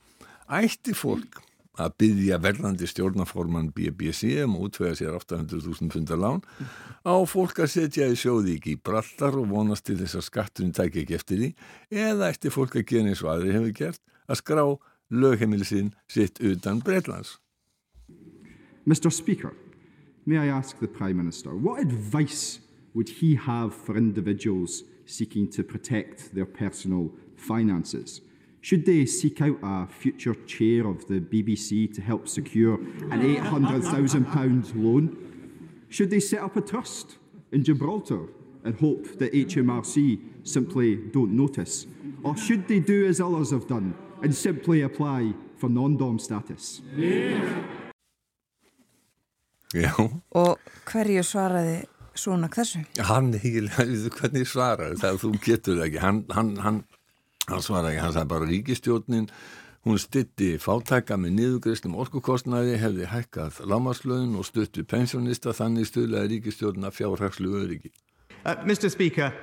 Ætti 0.50 0.94
fólk 0.98 1.42
að 1.82 1.96
byggja 2.04 2.38
verðandi 2.38 2.86
stjórnaforman 2.90 3.72
BBC 3.74 4.36
um 4.44 4.60
útvega 4.62 4.94
sér 4.98 5.16
800.000 5.18 5.90
pundar 5.90 6.22
lán? 6.22 6.44
Á 7.02 7.16
fólk 7.26 7.64
að 7.64 7.74
setja 7.74 8.10
í 8.12 8.18
sjóði 8.20 8.60
ekki 8.60 8.76
í 8.76 8.82
brallar 8.82 9.40
og 9.42 9.50
vonast 9.50 9.88
til 9.88 9.98
þess 10.02 10.20
að 10.20 10.28
skatturinn 10.30 10.76
tækja 10.78 11.02
ekki 11.02 11.18
eftir 11.18 11.42
því? 11.42 11.50
Eða 11.90 12.30
ætti 12.30 12.54
fólk 12.54 12.78
að 12.78 12.88
gera 12.94 13.10
eins 13.10 13.26
og 13.26 13.34
aðri 13.34 13.58
hefur 13.58 13.78
gert 13.82 14.04
að 14.30 14.42
skrá 14.44 14.66
lögheimilisinn 15.14 15.94
sitt 16.10 16.40
utan 16.42 16.82
Breitlands 16.86 17.40
Mr. 18.86 19.10
Speaker 19.10 19.54
May 20.26 20.38
I 20.38 20.48
ask 20.48 20.80
the 20.80 20.88
Prime 20.88 21.18
Minister, 21.18 21.54
what 21.54 21.82
advice 21.82 22.60
would 22.94 23.10
he 23.10 23.36
have 23.36 23.76
for 23.76 23.98
individuals 23.98 24.84
seeking 25.06 25.50
to 25.52 25.64
protect 25.64 26.34
their 26.34 26.46
personal 26.46 27.12
finances? 27.36 28.22
Should 28.62 28.86
they 28.86 29.06
seek 29.06 29.42
out 29.42 29.58
a 29.62 29.86
future 29.86 30.34
chair 30.46 30.88
of 30.88 31.06
the 31.10 31.20
BBC 31.20 31.94
to 31.96 32.02
help 32.02 32.30
secure 32.30 32.76
an 32.76 33.36
£800,000 33.36 34.72
loan? 34.76 35.18
Should 35.90 36.10
they 36.10 36.22
set 36.22 36.40
up 36.40 36.56
a 36.56 36.62
trust 36.62 37.18
in 37.52 37.66
Gibraltar 37.66 38.30
and 38.64 38.80
hope 38.80 39.20
that 39.20 39.34
HMRC 39.34 40.48
simply 40.48 40.96
don't 40.96 41.36
notice? 41.36 41.86
Or 42.24 42.38
should 42.38 42.70
they 42.70 42.80
do 42.80 43.06
as 43.06 43.20
others 43.20 43.52
have 43.52 43.68
done 43.68 43.94
and 44.22 44.34
simply 44.34 44.84
apply 44.84 45.34
for 45.58 45.68
non-dom 45.68 46.18
status? 46.18 46.82
Yeah. 46.96 47.62
Já. 49.74 49.94
Og 50.38 50.60
hverju 50.90 51.24
svaraði 51.26 51.82
svona 52.14 52.50
þessu? 52.54 52.84
Hann, 53.08 53.34
hvernig 53.34 54.46
svaraði 54.50 55.00
það? 55.02 55.20
Þú 55.24 55.34
getur 55.42 55.80
það 55.80 55.88
ekki. 55.88 56.02
Hann, 56.04 56.22
hann, 56.36 56.54
hann, 56.62 56.80
hann 57.50 57.66
svaraði 57.66 57.96
ekki. 57.96 58.04
Hann 58.06 58.16
sagði 58.18 58.32
bara 58.36 58.50
ríkistjórnin, 58.52 59.28
hún 59.84 60.00
stutti 60.00 60.54
fátæka 60.62 61.18
með 61.20 61.38
niðugreistum 61.40 61.98
orkukostnaði, 62.00 62.78
hefði 62.82 63.10
hækkað 63.12 63.60
lámaslöðun 63.68 64.38
og 64.40 64.48
stutti 64.48 64.86
pensjónista, 64.86 65.56
þannig 65.58 65.90
stuðlaði 65.90 66.38
ríkistjórnina 66.38 66.94
fjárhagslu 66.94 67.58
öryggi. 67.64 67.94
Uh, 68.46 68.56
Mr. 68.66 68.92
Speaker, 68.92 69.34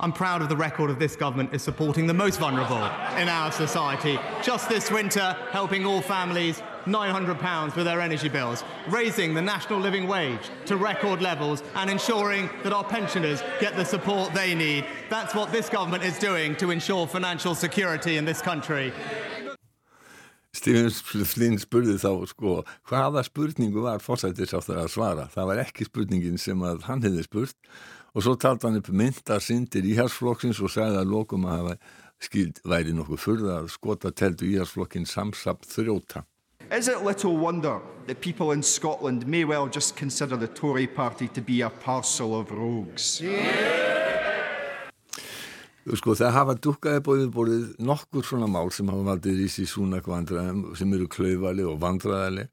I'm 0.00 0.12
proud 0.12 0.42
of 0.42 0.48
the 0.48 0.56
record 0.56 0.90
of 0.90 0.98
this 0.98 1.14
government 1.14 1.54
is 1.54 1.62
supporting 1.62 2.08
the 2.08 2.14
most 2.14 2.40
vulnerable 2.40 2.82
in 3.16 3.28
our 3.28 3.52
society. 3.52 4.18
Just 4.42 4.68
this 4.68 4.90
winter, 4.90 5.36
helping 5.52 5.86
all 5.86 6.02
families 6.02 6.60
£900 6.88 7.76
with 7.76 7.84
their 7.86 8.00
energy 8.00 8.28
bills, 8.28 8.64
raising 8.88 9.34
the 9.34 9.42
national 9.42 9.78
living 9.78 10.08
wage 10.08 10.50
to 10.66 10.76
record 10.76 11.22
levels, 11.22 11.62
and 11.76 11.90
ensuring 11.90 12.48
that 12.62 12.72
our 12.72 12.84
pensioners 12.84 13.42
get 13.60 13.76
the 13.76 13.84
support 13.84 14.32
they 14.34 14.54
need. 14.54 14.84
That's 15.10 15.34
what 15.34 15.52
this 15.52 15.68
government 15.68 16.04
is 16.04 16.18
doing 16.18 16.56
to 16.56 16.70
ensure 16.70 17.06
financial 17.06 17.54
security 17.54 18.16
in 18.16 18.24
this 18.24 18.40
country. 18.42 18.92
Stephen 20.56 20.90
Flynn 20.90 21.58
spurði 21.60 21.98
þá 22.00 22.10
sko 22.26 22.54
hvaða 22.88 23.22
spurningu 23.26 23.84
var 23.84 24.00
fórsættis 24.02 24.54
á 24.56 24.58
það 24.64 24.80
að 24.82 24.90
svara. 24.94 25.26
Það 25.30 25.48
var 25.50 25.62
ekki 25.62 25.86
spurningin 25.86 26.40
sem 26.40 26.62
að 26.64 26.82
hann 26.88 27.04
hefði 27.04 27.26
spurt 27.26 27.72
og 28.14 28.24
svo 28.24 28.34
taldi 28.40 28.66
hann 28.66 28.80
upp 28.80 28.88
mynda 28.90 29.38
syndir 29.44 29.86
íharsflokksins 29.86 30.62
og 30.64 30.72
sagði 30.72 31.02
að 31.02 31.12
lokum 31.12 31.44
að 31.46 31.60
hafa 31.60 31.76
skild 32.24 32.58
væri 32.66 32.96
nokkuð 32.96 33.22
fyrða 33.22 33.60
að 33.60 33.70
skota 33.76 34.10
teldu 34.10 34.48
íharsflokkin 34.48 35.06
samsamt 35.06 35.68
þrjóta. 35.68 36.24
Is 36.70 36.86
it 36.86 37.02
little 37.02 37.36
wonder 37.36 37.80
that 38.06 38.20
people 38.20 38.52
in 38.52 38.62
Scotland 38.62 39.26
may 39.26 39.44
well 39.44 39.68
just 39.68 39.96
consider 39.96 40.36
the 40.36 40.48
Tory 40.48 40.86
party 40.86 41.28
to 41.28 41.40
be 41.40 41.62
a 41.62 41.70
parcel 41.70 42.38
of 42.38 42.50
rogues? 42.50 43.22
Sko 45.88 46.12
það 46.12 46.34
hafa 46.36 46.54
dukkaði 46.60 47.00
bóðið 47.06 47.30
bórið 47.32 47.62
nokkur 47.80 48.26
svona 48.28 48.50
mál 48.52 48.68
sem 48.68 48.90
hafa 48.92 49.06
valdið 49.06 49.46
í 49.46 49.48
síðan 49.48 49.70
svona 49.72 50.02
vandræðum 50.04 50.66
sem 50.76 50.92
eru 50.92 51.08
klauvali 51.08 51.64
og 51.64 51.78
vandræðali 51.80 52.44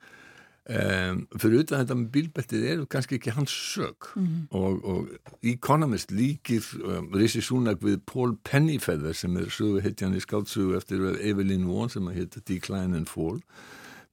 Um, 0.66 1.20
fyrir 1.38 1.59
utan 1.61 1.84
þetta 1.84 1.95
með 1.99 2.07
bílbettið 2.16 2.63
eru 2.72 2.86
kannski 2.89 3.20
ekki 3.20 3.36
hans 3.36 3.51
sög 3.53 4.07
mm 4.16 4.24
-hmm. 4.26 4.45
og, 4.57 4.80
og 4.82 5.43
Economist 5.45 6.09
líkir 6.09 6.66
um, 6.82 7.11
Rissi 7.13 7.41
Súnak 7.45 7.84
við 7.86 7.99
Paul 8.09 8.34
Pennyfeather 8.41 9.13
sem 9.13 9.38
er 9.38 9.53
sögu 9.53 9.84
hittjan 9.86 10.18
í 10.18 10.24
skáltsugu 10.24 10.74
eftir 10.74 11.05
Evelyn 11.22 11.68
Vaughan 11.68 11.93
sem 11.93 12.07
að 12.07 12.18
hitta 12.18 12.41
Decline 12.49 12.97
and 12.97 13.05
Fall 13.05 13.43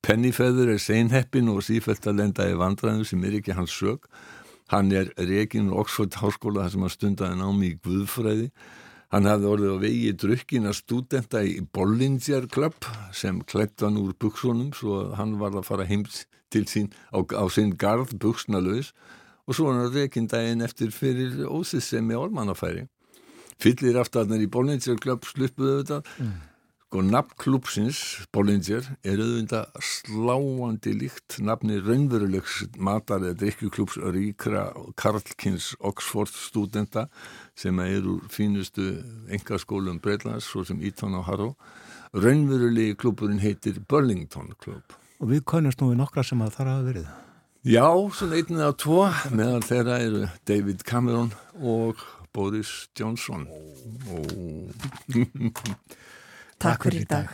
Pennyfeather 0.02 0.72
er 0.74 0.80
seinheppin 0.82 1.50
og 1.52 1.62
sífælt 1.66 2.06
að 2.10 2.18
lenda 2.20 2.48
í 2.50 2.58
vandræðinu 2.58 3.06
sem 3.06 3.24
er 3.24 3.38
ekki 3.38 3.56
hans 3.58 3.74
sög 3.74 4.08
hann 4.72 4.90
er 4.96 5.12
reygin 5.18 5.70
Oxford 5.70 6.16
Háskóla 6.18 6.64
þar 6.64 6.72
sem 6.74 6.86
hann 6.86 6.96
stundaði 6.96 7.38
námi 7.38 7.68
í 7.72 7.76
Guðfræði 7.84 8.48
Hann 9.12 9.28
hafði 9.28 9.48
orðið 9.50 9.72
á 9.76 9.78
vegi 9.82 10.12
drukkina 10.16 10.70
stúdenta 10.72 11.42
í 11.44 11.58
Bollinger 11.76 12.46
Club 12.52 12.86
sem 13.12 13.42
klætt 13.44 13.84
hann 13.84 13.98
úr 14.00 14.14
buksunum 14.16 14.70
svo 14.76 15.02
að 15.02 15.10
hann 15.18 15.34
var 15.40 15.58
að 15.58 15.66
fara 15.68 15.84
heims 15.84 16.22
til 16.52 16.64
sín 16.70 16.88
á, 17.12 17.20
á 17.20 17.44
sinn 17.52 17.74
garð 17.76 18.14
buksnalöðis 18.22 18.94
og 19.44 19.58
svo 19.58 19.68
hann 19.68 19.92
reygin 19.92 20.30
daginn 20.32 20.64
eftir 20.64 20.94
fyrir 20.96 21.44
ósissemi 21.44 22.16
ormannafæri. 22.16 22.86
Fyllir 23.60 24.00
aftarnar 24.00 24.40
í 24.40 24.48
Bollinger 24.48 24.96
Club 24.96 25.28
sluppuðu 25.28 25.82
þetta 25.82 26.00
mm. 26.16 26.32
Sko 26.92 27.00
nafnklúpsins, 27.08 27.98
Bollinger, 28.36 28.84
er 29.00 29.16
auðvitað 29.24 29.78
sláandi 29.80 30.90
líkt 30.92 31.38
nafni 31.40 31.78
raunverulegs 31.80 32.66
matar 32.76 33.22
eða 33.24 33.38
drikkjuklúps 33.40 33.96
ríkra 34.12 34.66
Karlkins 35.00 35.70
Oxford 35.80 36.28
stúdenta 36.36 37.06
sem 37.56 37.80
er 37.80 38.04
úr 38.04 38.26
fínustu 38.28 38.90
engaskólum 39.32 40.02
Breitlands, 40.04 40.50
svo 40.52 40.66
sem 40.68 40.84
Eton 40.84 41.16
og 41.16 41.24
Harrow. 41.30 41.54
Raunverulegi 42.12 42.98
klúpurinn 43.00 43.40
heitir 43.40 43.80
Burlington 43.88 44.52
klúp. 44.60 44.92
Og 45.24 45.32
við 45.32 45.46
konumst 45.48 45.80
nú 45.80 45.94
við 45.94 46.02
nokkra 46.02 46.26
sem 46.28 46.44
að 46.44 46.58
það 46.58 46.72
hafa 46.74 46.86
verið. 46.90 47.10
Já, 47.72 47.88
svona 48.20 48.36
einnið 48.36 48.68
á 48.68 48.72
tvo, 48.84 49.00
meðan 49.32 49.64
þeirra 49.64 49.98
eru 50.10 50.28
David 50.44 50.84
Cameron 50.84 51.32
og 51.56 52.04
Boris 52.36 52.82
Johnson. 52.92 53.48
Og... 54.12 54.76
Takk 56.62 56.84
fyrir 56.86 57.02
í 57.02 57.06
dag. 57.10 57.30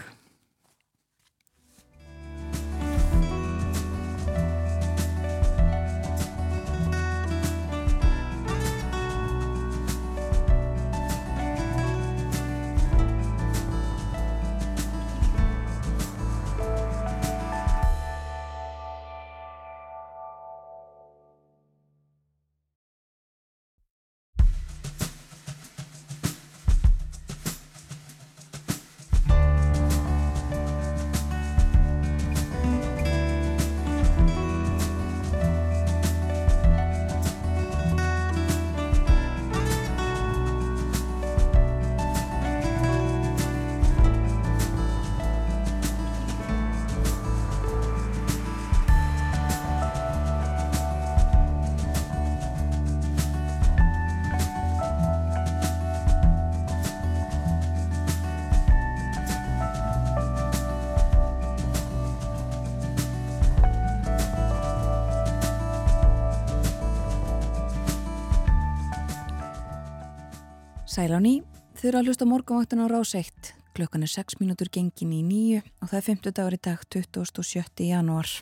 Sæl 70.98 71.14
á 71.14 71.22
ný, 71.22 71.44
þau 71.78 71.84
eru 71.92 71.98
að 72.00 72.08
hlusta 72.08 72.26
morgunvaktin 72.26 72.80
á 72.82 72.90
ráseitt. 72.90 73.52
Klukkan 73.78 74.02
er 74.02 74.10
6 74.10 74.40
mínútur 74.40 74.66
gengin 74.66 75.12
í 75.14 75.20
nýju 75.22 75.60
og 75.78 75.92
það 75.92 75.98
er 76.00 76.06
50 76.08 76.34
dagur 76.34 76.56
í 76.56 76.58
dag, 76.58 76.80
27. 76.90 77.84
janúar. 77.86 78.32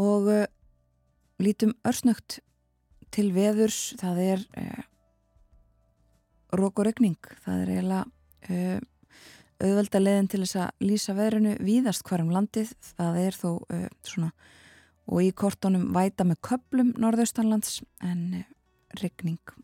Og 0.00 0.30
uh, 0.32 0.46
lítum 1.44 1.74
örsnögt 1.84 2.38
til 3.12 3.26
veðurs, 3.36 3.98
það 4.00 4.22
er 4.30 4.46
uh, 4.62 4.80
rók 6.56 6.80
og 6.80 6.88
regning. 6.88 7.20
Það 7.44 7.66
er 7.66 7.74
eiginlega 7.74 8.08
uh, 8.48 8.80
auðvelda 9.60 10.04
leðin 10.06 10.32
til 10.32 10.42
þess 10.46 10.60
að 10.64 10.88
lýsa 10.88 11.18
veðrinu 11.20 11.56
víðast 11.68 12.08
hverjum 12.08 12.32
landið. 12.32 12.72
Það 12.96 13.22
er 13.26 13.40
þó 13.44 13.48
svona, 14.08 14.32
og 15.04 15.20
í 15.20 15.30
kortónum 15.36 15.90
væta 15.92 16.24
með 16.24 16.46
köplum 16.48 16.96
norðaustanlands 16.96 17.82
en 18.00 18.46
regning 19.04 19.58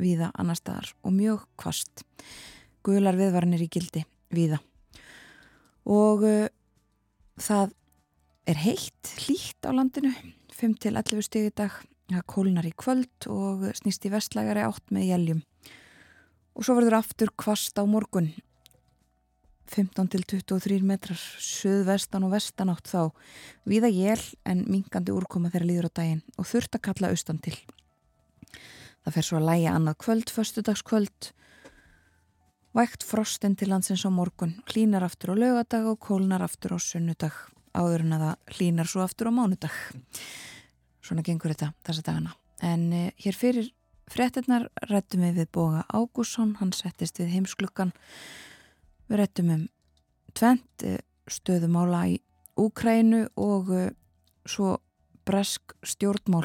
víða 0.00 0.30
annar 0.38 0.58
staðar 0.58 0.92
og 1.02 1.14
mjög 1.14 1.44
kvast. 1.60 2.04
Guðlar 2.86 3.18
viðvarinir 3.18 3.64
í 3.64 3.70
gildi 3.72 4.04
víða. 4.34 4.60
Og 5.88 6.24
uh, 6.26 6.48
það 7.40 7.74
er 8.48 8.60
heitt, 8.64 9.12
hlýtt 9.26 9.68
á 9.68 9.70
landinu, 9.76 10.12
5-11 10.56 11.24
stíði 11.26 11.52
dag, 11.60 11.74
það 12.08 12.26
kólunar 12.32 12.68
í 12.68 12.74
kvöld 12.76 13.28
og 13.28 13.68
snýst 13.76 14.06
í 14.08 14.12
vestlægari 14.12 14.64
átt 14.64 14.92
með 14.94 15.10
jæljum. 15.12 15.42
Og 16.56 16.66
svo 16.66 16.78
verður 16.78 16.98
aftur 16.98 17.30
kvast 17.38 17.78
á 17.78 17.84
morgun, 17.86 18.32
15-23 19.68 20.80
metrar, 20.86 21.20
söðvestan 21.44 22.24
og 22.26 22.32
vestan 22.32 22.72
átt 22.72 22.88
þá. 22.88 23.10
Víða 23.68 23.90
jél 23.92 24.22
en 24.48 24.64
mingandi 24.68 25.12
úrkoma 25.14 25.52
þeirra 25.52 25.68
líður 25.68 25.90
á 25.92 25.96
daginn 26.00 26.22
og 26.36 26.48
þurft 26.48 26.78
að 26.78 26.86
kalla 26.88 27.12
austan 27.12 27.42
til. 27.44 27.56
Það 29.08 29.14
fer 29.16 29.24
svo 29.24 29.36
að 29.38 29.46
læja 29.48 29.70
annað 29.72 29.94
kvöld, 30.04 30.30
förstudagskvöld. 30.36 31.26
Vægt 32.76 33.06
frosten 33.08 33.54
til 33.56 33.70
landsins 33.70 34.02
á 34.04 34.12
morgun, 34.12 34.50
hlínar 34.68 35.06
aftur 35.06 35.32
á 35.32 35.40
lögadag 35.40 35.86
og 35.88 35.96
kólnar 36.04 36.44
aftur 36.44 36.74
á 36.76 36.78
sunnudag. 36.84 37.32
Áður 37.72 38.04
en 38.04 38.12
að 38.12 38.24
það 38.26 38.52
hlínar 38.58 38.90
svo 38.92 39.06
aftur 39.06 39.30
á 39.30 39.38
mánudag. 39.38 39.78
Svona 41.00 41.24
gengur 41.24 41.54
þetta 41.54 41.70
þessa 41.88 42.04
dagana. 42.04 42.36
En 42.60 42.84
eh, 42.92 43.16
hér 43.16 43.40
fyrir 43.40 43.72
fréttinnar 44.12 44.68
rættum 44.92 45.24
við 45.24 45.40
við 45.40 45.50
Boga 45.56 45.86
Ágússon, 45.88 46.58
hann 46.60 46.76
settist 46.76 47.16
við 47.16 47.32
heimsklukkan. 47.38 47.96
Við 49.08 49.22
rættum 49.22 49.56
um 49.56 49.66
tvent 50.36 50.84
eh, 50.84 51.00
stöðumála 51.24 52.04
í 52.12 52.20
Úkrænu 52.60 53.24
og 53.40 53.72
eh, 53.72 53.92
svo 54.44 54.82
bresk 55.24 55.78
stjórnmál 55.80 56.44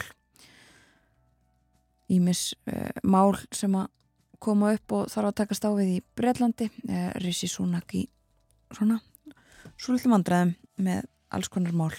ímis 2.13 2.51
uh, 2.69 2.91
mál 3.03 3.33
sem 3.55 3.73
að 3.77 3.89
koma 4.43 4.73
upp 4.75 4.95
og 4.97 5.09
þarf 5.11 5.29
að 5.29 5.37
taka 5.39 5.57
stáfið 5.57 5.91
í 5.95 5.99
Breitlandi 6.17 6.69
uh, 6.69 7.09
Rissi 7.23 7.49
Súnak 7.51 7.95
í 7.97 8.05
svona 8.73 8.99
svolítið 9.79 10.13
vandræðum 10.13 10.53
með 10.83 11.05
alls 11.33 11.49
konar 11.51 11.75
mál. 11.77 11.93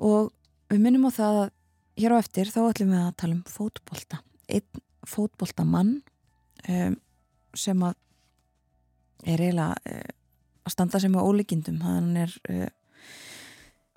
Og 0.00 0.30
við 0.70 0.82
minnum 0.82 1.08
á 1.08 1.10
það 1.14 1.40
að 1.42 1.50
hér 2.00 2.14
á 2.16 2.20
eftir 2.22 2.52
þá 2.52 2.60
ætlum 2.62 2.94
við 2.94 3.02
að 3.04 3.16
tala 3.22 3.36
um 3.36 3.44
fótbolta. 3.48 4.20
Einn 4.50 4.84
fótboltamann 5.08 5.92
um, 6.68 6.96
sem 7.56 7.84
að 7.84 7.96
er 9.28 9.44
eiginlega 9.44 9.76
uh, 9.76 10.12
að 10.64 10.74
standa 10.74 11.00
sem 11.02 11.16
á 11.16 11.20
ólíkindum. 11.20 11.80
Hann 11.84 12.16
er 12.20 12.34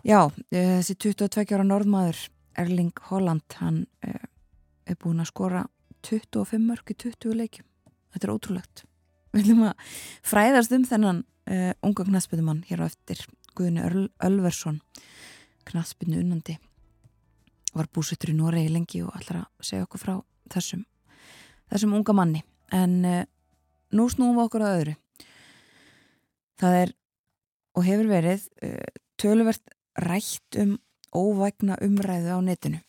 já, 0.04 0.20
þessi 0.52 0.96
22 1.00 1.56
ára 1.56 1.66
norðmaður 1.68 2.20
Erling 2.60 2.94
Holland 3.10 3.58
hann 3.60 3.86
er 4.06 4.22
búin 5.04 5.22
að 5.24 5.30
skora 5.32 5.62
25 6.04 6.66
mörg 6.68 6.92
í 6.92 6.98
20 7.06 7.38
leikjum. 7.40 7.68
Þetta 8.14 8.28
er 8.28 8.34
ótrúlegt. 8.34 8.84
Við 9.34 9.42
viljum 9.42 9.64
að 9.70 9.94
fræðast 10.28 10.76
um 10.76 10.84
þennan 10.88 11.24
unga 11.84 12.06
knastbyrjumann 12.08 12.64
hér 12.70 12.84
á 12.84 12.88
eftir 12.88 13.20
Guðni 13.58 13.84
Ölversson 14.24 14.80
knastbyrnu 15.68 16.22
unnandi. 16.22 16.58
Var 17.74 17.90
búsettur 17.94 18.32
í 18.32 18.38
Noregi 18.38 18.72
lengi 18.72 19.02
og 19.04 19.16
allar 19.18 19.44
að 19.44 19.68
segja 19.68 19.88
okkur 19.88 20.04
frá 20.04 20.14
þessum 20.54 20.84
þessum 21.72 21.96
unga 21.98 22.16
manni. 22.16 22.44
En 22.72 23.00
nú 23.94 24.08
snúum 24.12 24.38
við 24.38 24.46
okkur 24.46 24.66
að 24.66 24.78
öðru. 24.80 24.96
Það 26.62 26.80
er 26.84 26.94
og 27.74 27.88
hefur 27.88 28.10
verið 28.10 28.48
uh, 28.64 28.90
töluvert 29.20 29.78
rætt 30.04 30.60
um 30.62 30.78
óvægna 31.14 31.78
umræðu 31.86 32.34
á 32.34 32.40
netinu 32.42 32.82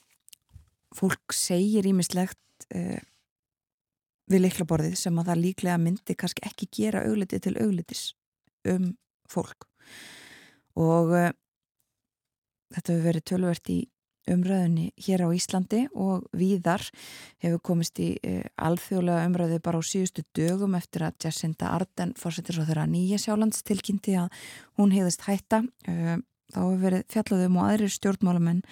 fólk 0.95 1.35
segir 1.35 1.87
ímislegt 1.89 2.69
uh, 2.75 3.01
við 4.31 4.47
liklaborðið 4.47 4.99
sem 4.99 5.19
að 5.21 5.31
það 5.31 5.43
líklega 5.45 5.81
myndi 5.81 6.17
kannski 6.19 6.45
ekki 6.49 6.71
gera 6.81 7.05
augliti 7.09 7.41
til 7.43 7.57
auglitis 7.61 8.13
um 8.71 8.93
fólk. 9.31 9.67
Og 10.81 11.13
uh, 11.13 11.33
þetta 12.75 12.95
hefur 12.95 13.09
verið 13.11 13.27
töluvert 13.31 13.73
í 13.73 13.81
umræðunni 14.33 14.87
hér 15.05 15.27
á 15.27 15.37
Íslandi 15.37 15.83
og 16.01 16.25
víðar 16.33 16.87
hefur 17.45 17.61
komist 17.69 18.01
í 18.01 18.15
uh, 18.17 18.45
alþjóðlega 18.57 19.27
umræðu 19.29 19.59
bara 19.67 19.81
á 19.81 19.85
síðustu 19.85 20.25
dögum 20.37 20.79
eftir 20.79 21.05
að 21.05 21.27
Jacinda 21.27 21.75
Arden 21.75 22.15
fórsetir 22.17 22.57
svo 22.57 22.65
þeirra 22.69 22.87
nýja 22.89 23.21
sjálands 23.21 23.67
tilkynnti 23.67 24.17
að 24.23 24.33
hún 24.79 24.95
hefðist 24.95 25.27
hætta. 25.29 25.67
Þá 25.85 26.61
hefur 26.61 26.81
verið 26.81 27.05
fjallaðum 27.11 27.57
og 27.59 27.69
aðrir 27.69 27.93
stjórnmálamenn 27.93 28.65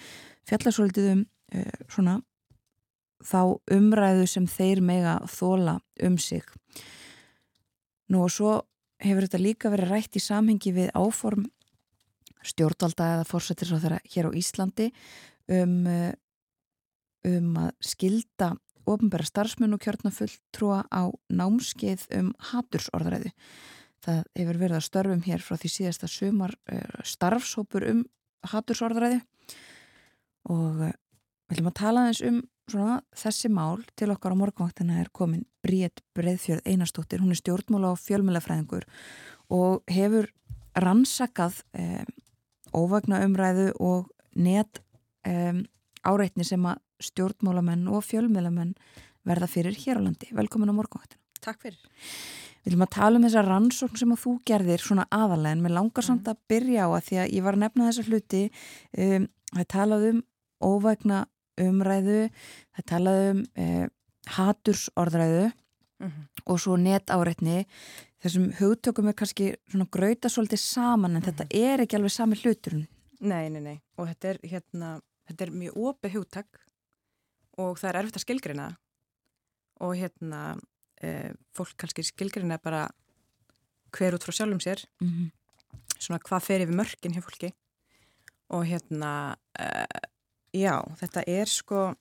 fjallasvöldið 0.49 1.11
um 1.13 1.21
uh, 1.21 1.29
svona 1.91 2.19
þá 3.23 3.57
umræðu 3.71 4.27
sem 4.27 4.47
þeir 4.49 4.81
mega 4.83 5.17
þóla 5.31 5.77
um 6.03 6.17
sig 6.19 6.43
nú 8.11 8.25
og 8.25 8.33
svo 8.33 8.53
hefur 9.03 9.27
þetta 9.27 9.41
líka 9.41 9.71
verið 9.73 9.93
rætt 9.93 10.17
í 10.19 10.23
samhengi 10.23 10.73
við 10.75 10.91
áform 10.95 11.47
stjórnvalda 12.43 13.09
eða 13.17 13.27
fórsetir 13.27 13.69
svo 13.69 13.79
þeirra 13.81 14.01
hér 14.03 14.29
á 14.29 14.31
Íslandi 14.35 14.89
um, 15.51 15.77
uh, 15.87 16.11
um 17.27 17.59
að 17.63 17.71
skilda 17.93 18.53
ofnbæra 18.89 19.27
starfsmenn 19.27 19.75
og 19.75 19.83
kjörnafulltrúa 19.83 20.81
á 20.91 21.07
námskeið 21.31 22.03
um 22.17 22.33
hatursorðræðu. 22.51 23.31
Það 24.03 24.19
hefur 24.35 24.59
verið 24.59 24.75
að 24.75 24.87
störfum 24.89 25.21
hér 25.23 25.43
frá 25.43 25.55
því 25.55 25.71
síðasta 25.71 26.09
sumar 26.11 26.55
uh, 26.67 26.99
starfsópur 27.07 27.87
um 27.87 28.03
hatursorðræðu 28.51 29.21
og 30.51 30.83
við 31.53 31.59
viljum 31.59 31.69
að 31.69 31.77
tala 31.77 32.03
eins 32.09 32.21
um 32.25 32.39
svona, 32.71 33.01
þessi 33.13 33.49
mál 33.53 33.83
til 33.99 34.09
okkar 34.13 34.33
á 34.33 34.37
morgunvaktina 34.39 35.01
er 35.01 35.11
komin 35.13 35.43
Bríett 35.63 36.01
Breðfjörð 36.17 36.65
Einarstóttir, 36.65 37.21
hún 37.21 37.33
er 37.35 37.37
stjórnmála 37.37 37.91
og 37.93 37.99
fjölmjölafræðingur 38.01 38.87
og 39.53 39.83
hefur 39.91 40.29
rannsakað 40.73 41.59
um, 41.77 42.09
óvagna 42.73 43.21
umræðu 43.27 43.69
og 43.83 44.09
net 44.33 44.81
um, 45.27 45.61
áreitni 46.01 46.47
sem 46.47 46.63
að 46.65 46.81
stjórnmálamenn 47.03 47.85
og 47.91 48.01
fjölmiðlamenn 48.07 48.73
verða 49.27 49.51
fyrir 49.51 49.77
hér 49.77 50.01
á 50.01 50.05
landi. 50.07 50.31
Velkomin 50.33 50.71
á 50.73 50.75
morgunvættinu. 50.79 51.21
Takk 51.43 51.61
fyrir. 51.61 51.77
Við 52.63 52.71
viljum 52.71 52.85
að 52.87 52.93
tala 52.95 53.19
um 53.19 53.27
þessa 53.27 53.43
rannsókn 53.45 53.99
sem 53.99 54.15
að 54.15 54.23
þú 54.23 54.33
gerðir 54.47 54.81
svona 54.81 55.05
aðalega 55.11 55.57
en 55.57 55.63
mér 55.65 55.75
langar 55.75 56.07
samt 56.07 56.23
Mhm. 56.23 56.31
að 56.31 56.41
byrja 56.49 56.87
á 56.87 56.89
að 56.95 57.05
því 57.07 57.15
að 57.19 57.31
ég 57.35 57.43
var 57.43 57.53
að 57.53 57.63
nefna 57.63 57.87
þessa 57.91 58.07
hluti 58.07 58.43
um, 58.97 59.27
það 59.53 59.67
talaði 59.67 60.09
um 60.15 60.23
óvægna 60.63 61.25
umræðu 61.61 62.29
það 62.75 62.85
talaði 62.85 63.29
um 63.33 63.43
um 63.57 63.89
hatursorðræðu 64.33 65.51
Mhm. 66.03 66.27
og 66.51 66.59
svo 66.59 66.75
netáreitni 66.79 67.63
þessum 68.23 68.49
hugtökum 68.57 69.07
er 69.07 69.15
kannski 69.15 69.53
svona 69.71 69.87
grauta 69.91 70.27
svolítið 70.31 70.59
saman 70.59 71.15
en 71.15 71.23
þetta 71.23 71.47
er 71.55 71.83
ekki 71.83 71.97
alveg 71.99 72.11
sami 72.11 72.39
hluturinn 72.39 72.87
Nei, 73.23 73.47
nei, 73.47 73.61
nei. 73.63 73.77
Og 73.95 74.09
þetta 74.09 74.33
er, 74.33 74.37
hérna, 74.51 74.87
þetta 75.29 75.45
er 75.45 75.51
mjög 75.55 75.77
opið 75.79 76.15
hugtak 76.17 76.57
og 77.61 77.77
það 77.79 77.89
er 77.89 77.99
erfitt 78.01 78.17
að 78.19 78.25
skilgrina 78.25 78.65
og 79.79 79.93
hérna 79.95 80.41
e, 80.99 81.31
fólk 81.55 81.77
kannski 81.79 82.03
skilgrina 82.03 82.57
bara 82.59 82.89
hver 83.95 84.17
út 84.17 84.25
frá 84.25 84.35
sjálfum 84.35 84.59
sér 84.59 84.83
mm 84.99 85.07
-hmm. 85.07 85.31
svona 85.97 86.19
hvað 86.19 86.43
fer 86.43 86.65
yfir 86.65 86.75
mörkin 86.75 87.15
hjá 87.15 87.23
fólki 87.23 87.53
og 88.49 88.65
hérna 88.65 89.37
e, 89.55 89.85
já, 90.53 90.77
þetta 91.01 91.25
er 91.27 91.51
sko 91.51 91.91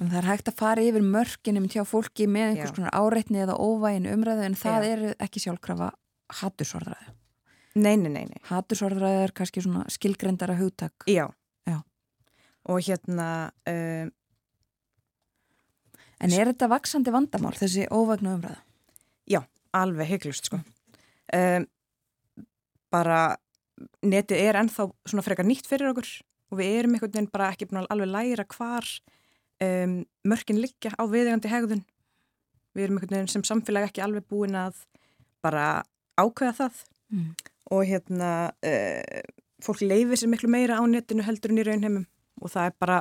En 0.00 0.08
það 0.08 0.18
er 0.22 0.26
hægt 0.30 0.46
að 0.48 0.56
fara 0.56 0.82
yfir 0.82 1.02
mörkinum 1.04 1.66
hjá 1.68 1.82
fólki 1.84 2.24
með 2.24 2.46
einhvers 2.54 2.70
Já. 2.72 2.76
konar 2.78 2.94
áreitni 2.96 3.42
eða 3.42 3.58
óvægin 3.60 4.08
umræðu 4.08 4.46
en 4.46 4.56
það 4.56 4.86
Já. 4.86 4.88
er 4.88 5.02
ekki 5.20 5.42
sjálfkrafa 5.44 5.90
hattursorðræðu. 6.40 7.12
nei, 7.74 7.96
nei, 8.00 8.08
nei, 8.08 8.24
nei. 8.30 8.40
Hattursorðræðu 8.48 9.20
er 9.26 9.34
kannski 9.36 9.60
svona 9.60 9.84
skilgrendara 9.92 10.56
hugtak. 10.56 11.04
Já. 11.06 11.28
Já. 11.68 11.82
Og 12.72 12.80
hérna 12.88 13.52
e, 13.68 14.08
En 16.24 16.32
er 16.32 16.48
þetta 16.54 16.70
vaksandi 16.72 17.12
vandamál, 17.12 17.52
þessi 17.52 17.84
óvægna 17.92 18.38
umræða? 18.38 18.62
alveg 19.76 20.10
heiklust 20.12 20.48
sko 20.48 20.60
um, 20.60 21.66
bara 22.92 23.20
netið 24.04 24.42
er 24.44 24.58
ennþá 24.60 24.88
svona 25.08 25.24
frekar 25.24 25.48
nýtt 25.48 25.68
fyrir 25.68 25.92
okkur 25.92 26.08
og 26.52 26.60
við 26.60 26.76
erum 26.78 26.96
einhvern 26.96 27.14
veginn 27.14 27.32
bara 27.32 27.50
ekki 27.54 27.70
búin 27.70 27.80
að 27.82 27.90
alveg 27.94 28.12
læra 28.12 28.46
hvar 28.52 28.88
um, 29.64 29.96
mörkin 30.28 30.60
liggja 30.60 30.92
á 30.94 31.02
viðegandi 31.08 31.50
hegðun. 31.52 31.84
Við 32.76 32.86
erum 32.86 32.98
einhvern 32.98 33.16
veginn 33.16 33.32
sem 33.32 33.46
samfélag 33.46 33.88
ekki 33.88 34.04
alveg 34.04 34.26
búin 34.28 34.56
að 34.58 34.84
bara 35.44 35.82
ákveða 36.20 36.58
það. 36.60 36.82
Mm. 37.12 37.32
og 37.72 37.82
hérna 37.84 38.28
uh, 38.64 39.20
fólk 39.60 39.82
leifir 39.84 40.16
sér 40.16 40.30
miklu 40.32 40.48
meira 40.48 40.78
á 40.80 40.84
netinu 40.88 41.24
heldur 41.24 41.52
en 41.52 41.60
í 41.60 41.66
raunheimum. 41.66 42.06
Og 42.40 42.52
það 42.52 42.68
er 42.70 42.78
bara 42.80 42.98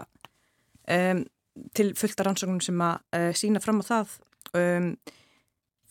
um, 0.95 1.23
til 1.75 1.93
fullta 1.99 2.25
rannsóknum 2.27 2.61
sem 2.63 2.83
að 2.83 2.99
uh, 3.17 3.31
sína 3.35 3.61
fram 3.63 3.79
á 3.79 3.85
það. 3.87 4.17
Um, 4.51 4.91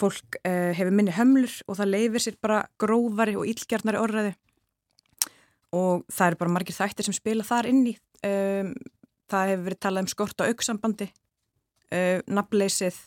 fólk 0.01 0.37
uh, 0.45 0.71
hefur 0.77 0.95
minni 0.97 1.17
hömlur 1.17 1.57
og 1.67 1.81
það 1.81 1.93
leifir 1.95 2.25
sér 2.25 2.39
bara 2.41 2.63
grófari 2.81 3.37
og 3.41 3.49
ílgjarnari 3.49 4.01
orðræði 4.01 4.37
og 5.77 6.07
það 6.11 6.27
eru 6.27 6.41
bara 6.43 6.55
margir 6.57 6.77
þættir 6.77 7.09
sem 7.09 7.17
spila 7.17 7.47
þar 7.47 7.71
inn 7.71 7.85
í 7.93 7.95
um, 8.27 8.73
það 9.31 9.53
hefur 9.53 9.67
verið 9.69 9.83
talað 9.87 10.05
um 10.05 10.11
skort 10.11 10.43
á 10.43 10.49
auksambandi 10.51 11.09
uh, 11.95 12.19
nafnleysið 12.27 12.99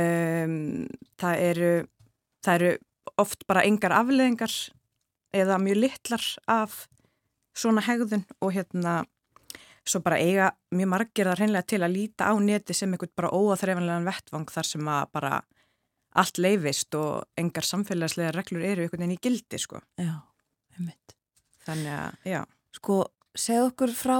um, 0.00 0.56
það 1.20 1.44
eru 1.50 1.72
það 2.44 2.54
eru 2.58 2.72
oft 3.20 3.46
bara 3.48 3.64
engar 3.68 3.94
afleðingar 3.94 4.54
eða 5.34 5.58
mjög 5.62 5.82
litlar 5.82 6.28
af 6.50 6.84
svona 7.54 7.84
hegðun 7.84 8.24
og 8.40 8.54
hérna 8.54 9.02
svo 9.84 10.00
bara 10.04 10.18
eiga 10.18 10.50
mjög 10.74 10.90
margir 10.90 11.28
það 11.28 11.40
hreinlega 11.42 11.68
til 11.68 11.82
að 11.84 11.94
líta 11.94 12.30
á 12.30 12.34
neti 12.40 12.76
sem 12.76 12.92
einhvern 12.94 13.12
bara 13.16 13.32
óaþreifanlegan 13.36 14.08
vettvang 14.08 14.48
þar 14.50 14.68
sem 14.70 14.88
að 14.88 15.10
bara 15.12 15.34
allt 16.14 16.38
leifist 16.38 16.94
og 16.98 17.40
engar 17.40 17.66
samfélagslega 17.66 18.32
reglur 18.34 18.64
eru 18.64 18.84
einhvern 18.86 19.04
veginn 19.04 19.16
í 19.16 19.22
gildi 19.22 19.60
sko. 19.60 19.80
Já, 20.00 20.14
einmitt. 20.78 21.16
Þannig 21.64 21.94
að, 21.96 22.18
já. 22.28 22.40
Sko, 22.76 22.98
segð 23.38 23.68
okkur 23.70 23.94
frá 23.96 24.18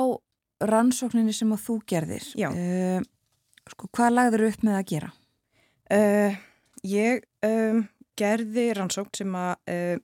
rannsókninni 0.64 1.34
sem 1.36 1.52
að 1.54 1.64
þú 1.66 1.76
gerðir. 1.90 2.26
Já. 2.38 2.48
Uh, 2.50 3.04
sko, 3.74 3.90
hvað 3.92 4.16
lagður 4.16 4.46
upp 4.48 4.64
með 4.64 4.78
að 4.78 4.88
gera? 4.94 5.12
Uh, 5.92 6.38
ég 6.88 7.24
um, 7.44 7.84
gerði 8.18 8.66
rannsókn 8.78 9.20
sem 9.20 9.38
að 9.38 9.54
uh, 9.74 9.96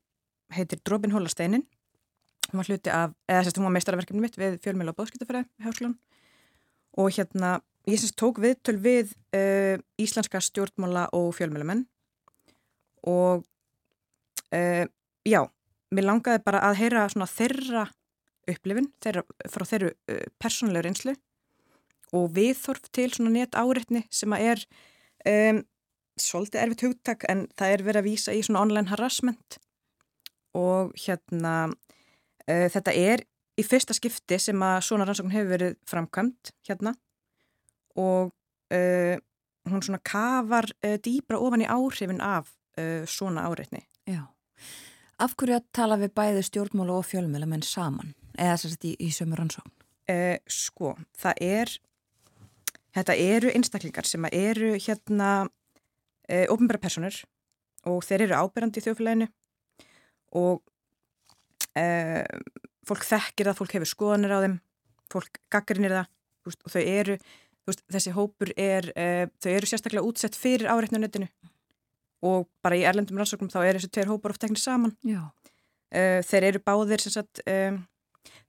heitir 0.57 0.83
Drópin 0.85 1.15
Hólasteinin. 1.15 1.65
Hún 2.51 2.61
var 2.61 2.71
hluti 2.71 2.93
af, 2.93 3.17
eða 3.31 3.47
sérst 3.47 3.61
hún 3.61 3.69
var 3.69 3.77
meistarverkefni 3.77 4.23
mitt 4.25 4.39
við 4.39 4.59
fjölmjöla 4.65 4.93
og 4.93 4.99
bóðskiptafræði 4.99 5.47
Háskólan 5.63 5.99
og 6.99 7.13
hérna 7.15 7.61
ég 7.87 8.01
sérst 8.01 8.17
tók 8.19 8.41
viðtöl 8.43 8.77
við 8.83 9.13
uh, 9.37 9.79
íslenska 10.01 10.41
stjórnmála 10.43 11.07
og 11.17 11.31
fjölmjölamenn 11.37 11.85
og 13.07 13.45
uh, 14.51 14.85
já, 15.25 15.41
mér 15.95 16.07
langaði 16.07 16.43
bara 16.45 16.63
að 16.69 16.79
heyra 16.81 17.09
svona 17.11 17.29
þeirra 17.31 17.87
upplifin 18.51 18.89
þeirra, 19.03 19.25
frá 19.51 19.67
þeirru 19.69 19.91
uh, 19.93 20.23
persónulegur 20.41 20.91
einslu 20.91 21.17
og 22.17 22.31
viðþorf 22.35 22.91
til 22.95 23.11
svona 23.15 23.35
net 23.35 23.59
áreitni 23.59 24.05
sem 24.15 24.33
að 24.35 24.47
er 24.53 24.65
um, 25.31 25.61
svolítið 26.21 26.63
erfitt 26.65 26.87
hugtak 26.89 27.27
en 27.31 27.45
það 27.59 27.75
er 27.75 27.85
verið 27.87 28.03
að 28.03 28.09
vísa 28.09 28.35
í 28.35 28.43
svona 28.47 28.65
online 28.65 28.91
harassment 28.91 29.61
og 30.59 30.95
hérna 30.99 31.55
uh, 31.71 32.67
þetta 32.73 32.97
er 32.97 33.25
í 33.61 33.67
fyrsta 33.67 33.95
skipti 33.95 34.41
sem 34.41 34.63
að 34.65 34.81
svona 34.89 35.07
rannsókn 35.07 35.35
hefur 35.35 35.55
verið 35.55 35.79
framkvæmt 35.91 36.55
hérna 36.69 36.95
og 38.01 38.33
uh, 38.75 39.17
hún 39.71 39.85
svona 39.85 40.01
kafar 40.07 40.71
dýbra 41.05 41.39
ofan 41.39 41.63
í 41.63 41.69
áhrifin 41.69 42.23
af 42.25 42.49
svona 43.13 43.43
áreitni. 43.45 43.83
Já. 44.09 44.23
Af 45.21 45.37
hverju 45.37 45.59
að 45.59 45.69
tala 45.77 46.01
við 46.01 46.15
bæði 46.17 46.43
stjórnmála 46.47 46.97
og 46.97 47.07
fjölmjöla 47.09 47.49
menn 47.49 47.65
saman 47.67 48.15
eða 48.39 48.57
þess 48.57 48.79
að 48.79 48.89
í, 48.89 48.97
í 49.05 49.13
sömur 49.13 49.43
rannsókn? 49.43 49.77
Sko, 50.51 50.97
það 51.21 51.43
er 51.45 51.73
Þetta 52.97 53.15
eru 53.15 53.51
einstaklingar 53.55 54.07
sem 54.09 54.25
eru 54.33 54.73
hérna 54.83 55.31
e, 56.27 56.47
ofnbæra 56.51 56.81
personur 56.83 57.21
og 57.89 58.03
þeir 58.07 58.27
eru 58.27 58.41
ábyrjandi 58.41 58.83
í 58.83 58.87
þjóflæginu 58.87 59.29
og 60.41 60.59
e, 61.79 61.85
fólk 62.89 63.07
þekkir 63.07 63.51
það, 63.51 63.61
fólk 63.61 63.77
hefur 63.77 63.93
skoðanir 63.93 64.35
á 64.35 64.43
þeim, 64.43 64.59
fólk 65.13 65.39
gaggrinir 65.55 65.95
það 65.95 66.11
veist, 66.49 66.67
og 66.67 66.75
þau 66.75 66.83
eru, 66.83 67.17
veist, 67.71 67.87
þessi 67.95 68.17
hópur 68.19 68.53
er, 68.59 68.91
e, 68.99 69.07
þau 69.39 69.51
eru 69.53 69.71
sérstaklega 69.71 70.11
útsett 70.11 70.39
fyrir 70.39 70.71
áreitnunetinu 70.73 71.31
og 72.27 72.49
bara 72.65 72.77
í 72.77 72.85
erlendum 72.89 73.21
rannsóknum 73.21 73.53
þá 73.53 73.63
er 73.65 73.79
þessi 73.79 73.93
tveir 73.95 74.11
hópar 74.11 74.35
oft 74.35 74.43
teknir 74.43 74.61
saman. 74.61 74.97
E, 75.91 76.21
þeir 76.27 76.51
eru 76.51 76.63
báðir 76.63 77.03
sagt, 77.03 77.43
e, 77.49 77.73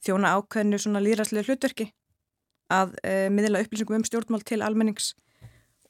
þjóna 0.03 0.35
ákveðinu 0.37 0.79
svona 0.81 1.01
líðræslega 1.03 1.47
hlutverki 1.49 1.91
að 2.71 2.95
uh, 3.03 3.27
miðla 3.33 3.63
upplýsingum 3.65 3.99
um 3.99 4.07
stjórnmál 4.07 4.43
til 4.47 4.61
almennings 4.65 5.13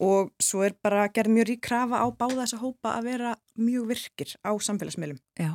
og 0.02 0.32
svo 0.42 0.64
er 0.66 0.74
bara 0.82 1.06
gerð 1.14 1.36
mjög 1.36 1.50
rík 1.52 1.64
krafa 1.68 2.02
á 2.02 2.08
báða 2.10 2.42
þessa 2.42 2.62
hópa 2.64 2.96
að 2.98 3.10
vera 3.12 3.34
mjög 3.54 3.90
virkir 3.92 4.32
á 4.42 4.50
samfélagsmiðlum. 4.58 5.20
Já, 5.38 5.52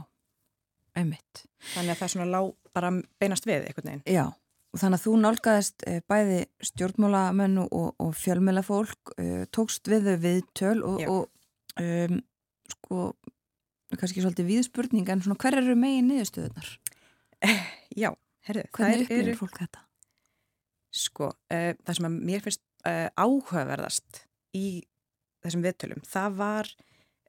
einmitt. 0.94 1.46
Þannig 1.72 1.96
að 1.96 1.98
það 1.98 2.06
er 2.06 2.12
svona 2.14 2.28
lág 2.30 2.52
bara 2.76 2.92
beinast 3.18 3.48
við 3.48 3.66
eitthvað 3.66 3.88
neginn. 3.88 4.04
Já, 4.06 4.26
og 4.30 4.82
þannig 4.82 5.00
að 5.00 5.06
þú 5.06 5.14
nálgæðist 5.24 5.86
uh, 5.90 5.98
bæði 6.12 6.38
stjórnmálamennu 6.70 7.66
og, 7.66 7.88
og 8.06 8.14
fjölmjölafólk, 8.22 9.16
uh, 9.16 9.24
eh, 9.24 9.42
tókst 9.50 9.90
við 9.90 10.12
þau 10.12 10.16
við 10.28 10.40
töl 10.54 10.78
og, 10.86 11.02
og 11.10 11.26
um, 11.82 12.20
sko, 12.72 13.00
kannski 13.96 14.22
svolítið 14.24 14.50
viðspurning 14.50 15.08
en 15.12 15.24
svona 15.24 15.38
hver 15.40 15.58
eru 15.60 15.76
megin 15.78 16.10
niðurstöðunar? 16.10 16.70
Já, 18.02 18.10
herru, 18.48 18.66
hvernig 18.76 19.06
upplifir 19.06 19.38
fólk 19.40 19.60
þetta? 19.62 19.84
Sko, 20.96 21.30
uh, 21.52 21.72
það 21.84 21.98
sem 21.98 22.08
að 22.08 22.18
mér 22.30 22.44
finnst 22.44 22.64
uh, 22.88 23.08
áhugaverðast 23.14 24.24
í 24.56 24.66
þessum 25.44 25.64
viðtölum, 25.66 26.02
það 26.08 26.38
var 26.40 26.70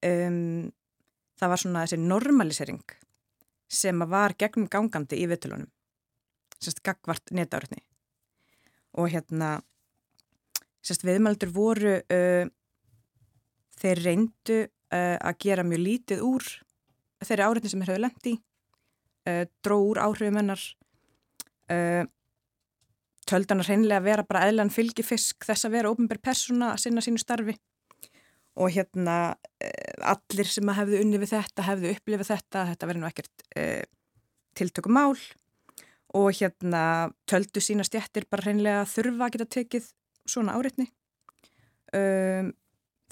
um, 0.07 0.69
það 1.37 1.53
var 1.53 1.61
svona 1.61 1.85
þessi 1.85 1.99
normalisering 2.01 2.83
sem 3.67 4.03
að 4.03 4.13
var 4.13 4.35
gegnum 4.39 4.69
gangandi 4.71 5.19
í 5.19 5.27
viðtölunum 5.29 5.69
sérst 6.57 6.81
gagvart 6.85 7.33
netáröfni 7.35 7.83
og 8.97 9.11
hérna 9.13 9.57
sérst 10.85 11.05
viðmældur 11.05 11.51
voru 11.53 11.97
uh, 11.99 12.47
þeir 13.77 14.03
reyndu 14.05 14.59
að 14.87 15.39
gera 15.43 15.65
mjög 15.67 15.81
lítið 15.83 16.21
úr 16.23 16.45
þeirri 17.25 17.43
áreitni 17.43 17.69
sem 17.71 17.81
þeir 17.81 17.89
hefur 17.91 18.03
lendi 18.05 18.33
dró 19.65 19.75
úr 19.89 19.99
áhrifum 19.99 20.39
hennar 20.39 20.61
töldan 23.27 23.61
að 23.61 23.71
hreinlega 23.71 24.03
vera 24.05 24.25
bara 24.27 24.45
eðlan 24.47 24.71
fylgifisk 24.73 25.47
þess 25.47 25.67
að 25.67 25.75
vera 25.75 25.91
ofnbær 25.91 26.21
persóna 26.23 26.71
að 26.73 26.83
sinna 26.85 27.03
sínu 27.03 27.21
starfi. 27.21 27.57
Og 28.57 28.73
hérna 28.73 29.35
eh, 29.61 29.93
allir 30.01 30.49
sem 30.49 30.69
að 30.71 30.79
hefðu 30.81 31.01
unni 31.03 31.19
við 31.21 31.33
þetta 31.35 31.65
hefðu 31.67 31.91
upplifið 31.93 32.31
þetta, 32.31 32.63
þetta 32.71 32.89
verið 32.89 33.03
nú 33.03 33.09
ekkert 33.09 33.43
eh, 33.59 33.83
tiltöku 34.57 34.93
mál 34.93 35.13
og 36.17 36.29
hérna 36.39 36.83
töldu 37.29 37.61
sína 37.61 37.85
stjættir 37.85 38.25
bara 38.31 38.47
hreinlega 38.47 38.87
þurfa 38.89 39.27
að 39.27 39.35
geta 39.35 39.49
tekið 39.57 39.91
svona 40.27 40.55
áreitni. 40.57 40.87
Um, 41.95 42.49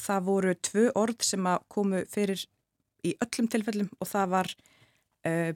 það 0.01 0.25
voru 0.29 0.55
tvö 0.67 0.85
orð 0.95 1.23
sem 1.25 1.47
að 1.47 1.63
komu 1.71 2.01
fyrir 2.11 2.41
í 3.05 3.13
öllum 3.21 3.49
tilfellum 3.51 3.89
og 3.99 4.09
það 4.09 4.31
var 4.33 4.51
uh, 5.27 5.51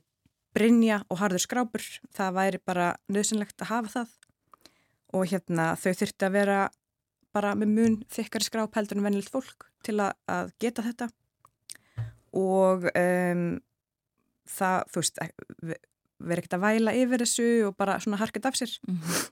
Brynja 0.55 1.03
og 1.09 1.21
Harður 1.21 1.43
Skrápur. 1.43 1.85
Það 2.15 2.35
væri 2.39 2.61
bara 2.65 2.89
nöðsynlegt 3.11 3.61
að 3.63 3.71
hafa 3.73 3.93
það. 3.93 4.15
Og 5.17 5.25
hérna 5.31 5.71
þau 5.79 5.91
þurfti 6.01 6.27
að 6.27 6.35
vera 6.37 6.59
bara 7.33 7.55
með 7.57 7.73
mun 7.75 7.97
þykkari 8.09 8.45
skráp 8.45 8.77
heldur 8.77 8.99
en 8.99 9.05
venilegt 9.05 9.33
fólk 9.33 9.67
til 9.85 9.99
að, 10.01 10.13
að 10.29 10.53
geta 10.61 10.85
þetta. 10.85 11.09
Og 12.37 12.85
um, 12.89 13.43
það, 14.49 14.77
þú 14.89 15.01
veist, 15.03 15.21
verið 16.19 16.41
ekkert 16.41 16.57
að 16.57 16.65
væla 16.65 16.95
yfir 16.99 17.23
þessu 17.23 17.49
og 17.69 17.77
bara 17.79 17.99
svona 18.03 18.19
harkað 18.21 18.49
af 18.49 18.59
sér. 18.59 18.75
Mm 18.87 18.97
-hmm. 18.97 19.27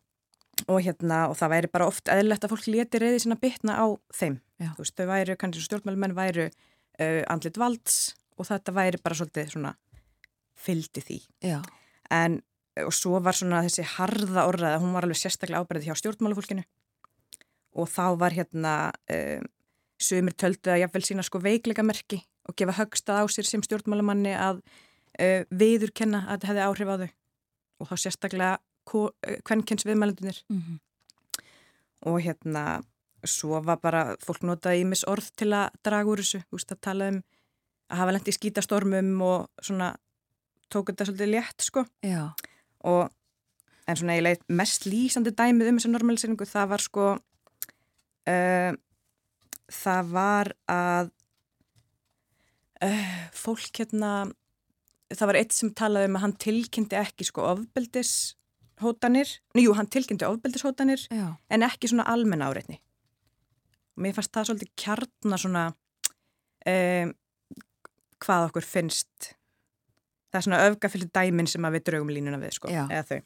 Og 0.65 0.81
hérna, 0.83 1.27
og 1.29 1.37
það 1.39 1.53
væri 1.53 1.71
bara 1.73 1.87
oft 1.89 2.09
eðlert 2.11 2.45
að 2.45 2.53
fólk 2.53 2.67
leti 2.71 3.01
reyði 3.01 3.23
sína 3.23 3.37
bitna 3.39 3.77
á 3.77 3.85
þeim, 4.15 4.39
Já. 4.57 4.71
þú 4.75 4.83
veist, 4.83 4.95
þau 4.97 5.09
væri 5.11 5.37
kannski 5.39 5.65
stjórnmælumenn 5.67 6.17
væru 6.17 6.47
uh, 6.49 7.21
andlit 7.29 7.59
valds 7.61 8.15
og 8.37 8.49
þetta 8.49 8.73
væri 8.75 9.01
bara 9.03 9.17
svolítið 9.19 9.53
svona 9.53 9.73
fyldi 10.57 11.03
því. 11.05 11.19
En 12.13 12.41
og 12.85 12.93
svo 12.93 13.21
var 13.23 13.37
svona 13.37 13.63
þessi 13.65 13.85
harða 13.95 14.45
orðað 14.49 14.81
hún 14.83 14.93
var 14.95 15.07
alveg 15.07 15.19
sérstaklega 15.21 15.63
ábærið 15.63 15.87
hjá 15.87 15.97
stjórnmálufólkinu 15.97 16.65
og 17.77 17.89
þá 17.89 18.05
var 18.21 18.35
hérna 18.35 18.73
um, 19.13 19.45
sömur 20.01 20.35
töldu 20.37 20.73
að 20.73 20.83
jáfnvel 20.83 21.05
sína 21.05 21.25
sko 21.25 21.41
veikleika 21.41 21.85
merki 21.85 22.21
og 22.47 22.57
gefa 22.57 22.77
högstað 22.79 23.21
á 23.21 23.25
sér 23.31 23.49
sem 23.49 23.63
stjórnmálumanni 23.65 24.33
að 24.37 24.61
uh, 24.61 25.41
viðurkenna 25.49 26.25
að 26.25 26.33
þetta 26.35 26.51
hefði 26.51 26.65
áhrif 26.67 26.91
á 26.93 26.95
þau. 27.01 27.09
Og 27.77 27.89
þá 27.89 27.95
sérstaklega 28.01 28.51
kvennkjens 29.47 29.85
viðmælendunir 29.87 30.43
mm 30.49 30.61
-hmm. 30.61 30.77
og 32.09 32.21
hérna 32.21 32.83
svo 33.25 33.61
var 33.65 33.79
bara 33.81 34.15
fólk 34.23 34.43
notaði 34.43 34.81
í 34.81 34.87
mis 34.87 35.03
orð 35.03 35.31
til 35.35 35.51
að 35.53 35.69
draga 35.83 36.09
úr 36.09 36.21
þessu, 36.21 36.39
þú 36.47 36.59
veist 36.59 36.71
að 36.71 36.81
tala 36.81 37.09
um 37.11 37.21
að 37.89 37.97
hafa 37.97 38.11
lengt 38.11 38.27
í 38.27 38.35
skítastormum 38.35 39.21
og 39.21 39.47
svona 39.61 39.95
tók 40.73 40.91
þetta 40.91 41.05
svolítið 41.05 41.31
létt 41.31 41.63
sko. 41.63 41.85
Já. 42.03 42.33
Og 42.83 43.09
en 43.87 43.95
svona 43.95 44.17
ég 44.17 44.25
leitt 44.25 44.43
mest 44.51 44.87
lýsandi 44.89 45.31
dæmið 45.31 45.71
um 45.71 45.79
þessu 45.79 45.91
normaliseringu 45.93 46.47
það 46.47 46.71
var 46.73 46.83
sko 46.83 47.05
uh, 48.27 48.71
það 49.71 50.11
var 50.11 50.51
að 50.71 51.11
uh, 52.83 53.13
fólk 53.35 53.81
hérna 53.81 54.11
það 55.13 55.29
var 55.31 55.39
eitt 55.39 55.55
sem 55.55 55.71
talaði 55.71 56.09
um 56.11 56.19
að 56.19 56.25
hann 56.25 56.35
tilkynnti 56.43 56.99
ekki 56.99 57.29
sko 57.29 57.47
ofbeldis 57.53 58.13
hótanir, 58.83 59.31
njú 59.57 59.73
hann 59.77 59.89
tilkynnti 59.89 60.27
ofbeldis 60.27 60.65
hótanir 60.67 61.07
Já. 61.09 61.35
en 61.49 61.65
ekki 61.65 61.89
svona 61.91 62.07
almenn 62.11 62.45
áreitni 62.45 62.79
og 63.97 64.03
mér 64.05 64.17
fannst 64.17 64.33
það 64.35 64.51
svolítið 64.51 64.75
kjarnar 64.77 65.41
svona 65.41 65.63
um, 66.69 67.15
hvað 68.21 68.49
okkur 68.49 68.65
finnst 68.65 69.33
það 70.27 70.39
er 70.39 70.45
svona 70.45 70.61
öfgafylgð 70.67 71.11
dæmin 71.15 71.49
sem 71.49 71.67
við 71.73 71.83
draugum 71.87 72.11
línuna 72.11 72.39
við 72.41 72.57
sko, 72.57 72.69
eða 72.69 73.03
þau. 73.07 73.19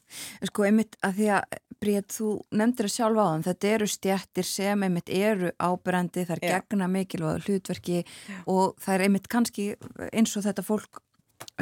Sko 0.48 0.66
einmitt 0.68 0.98
að 1.04 1.18
því 1.18 1.30
að 1.36 1.60
Bríð, 1.82 2.04
þú 2.14 2.32
nefndir 2.54 2.86
það 2.86 2.92
sjálf 2.94 3.18
á 3.18 3.24
þann, 3.26 3.44
þetta 3.48 3.70
eru 3.74 3.86
stjættir 3.90 4.46
sem 4.46 4.82
einmitt 4.86 5.10
eru 5.10 5.48
ábyrrandi, 5.58 6.22
það 6.28 6.36
er 6.36 6.42
Já. 6.46 6.52
gegna 6.52 6.86
mikilvæg 6.92 7.48
hlutverki 7.48 7.96
Já. 8.04 8.36
og 8.46 8.76
það 8.84 8.94
er 8.94 9.04
einmitt 9.08 9.26
kannski 9.32 9.64
eins 10.12 10.36
og 10.38 10.46
þetta 10.46 10.62
fólk 10.66 11.02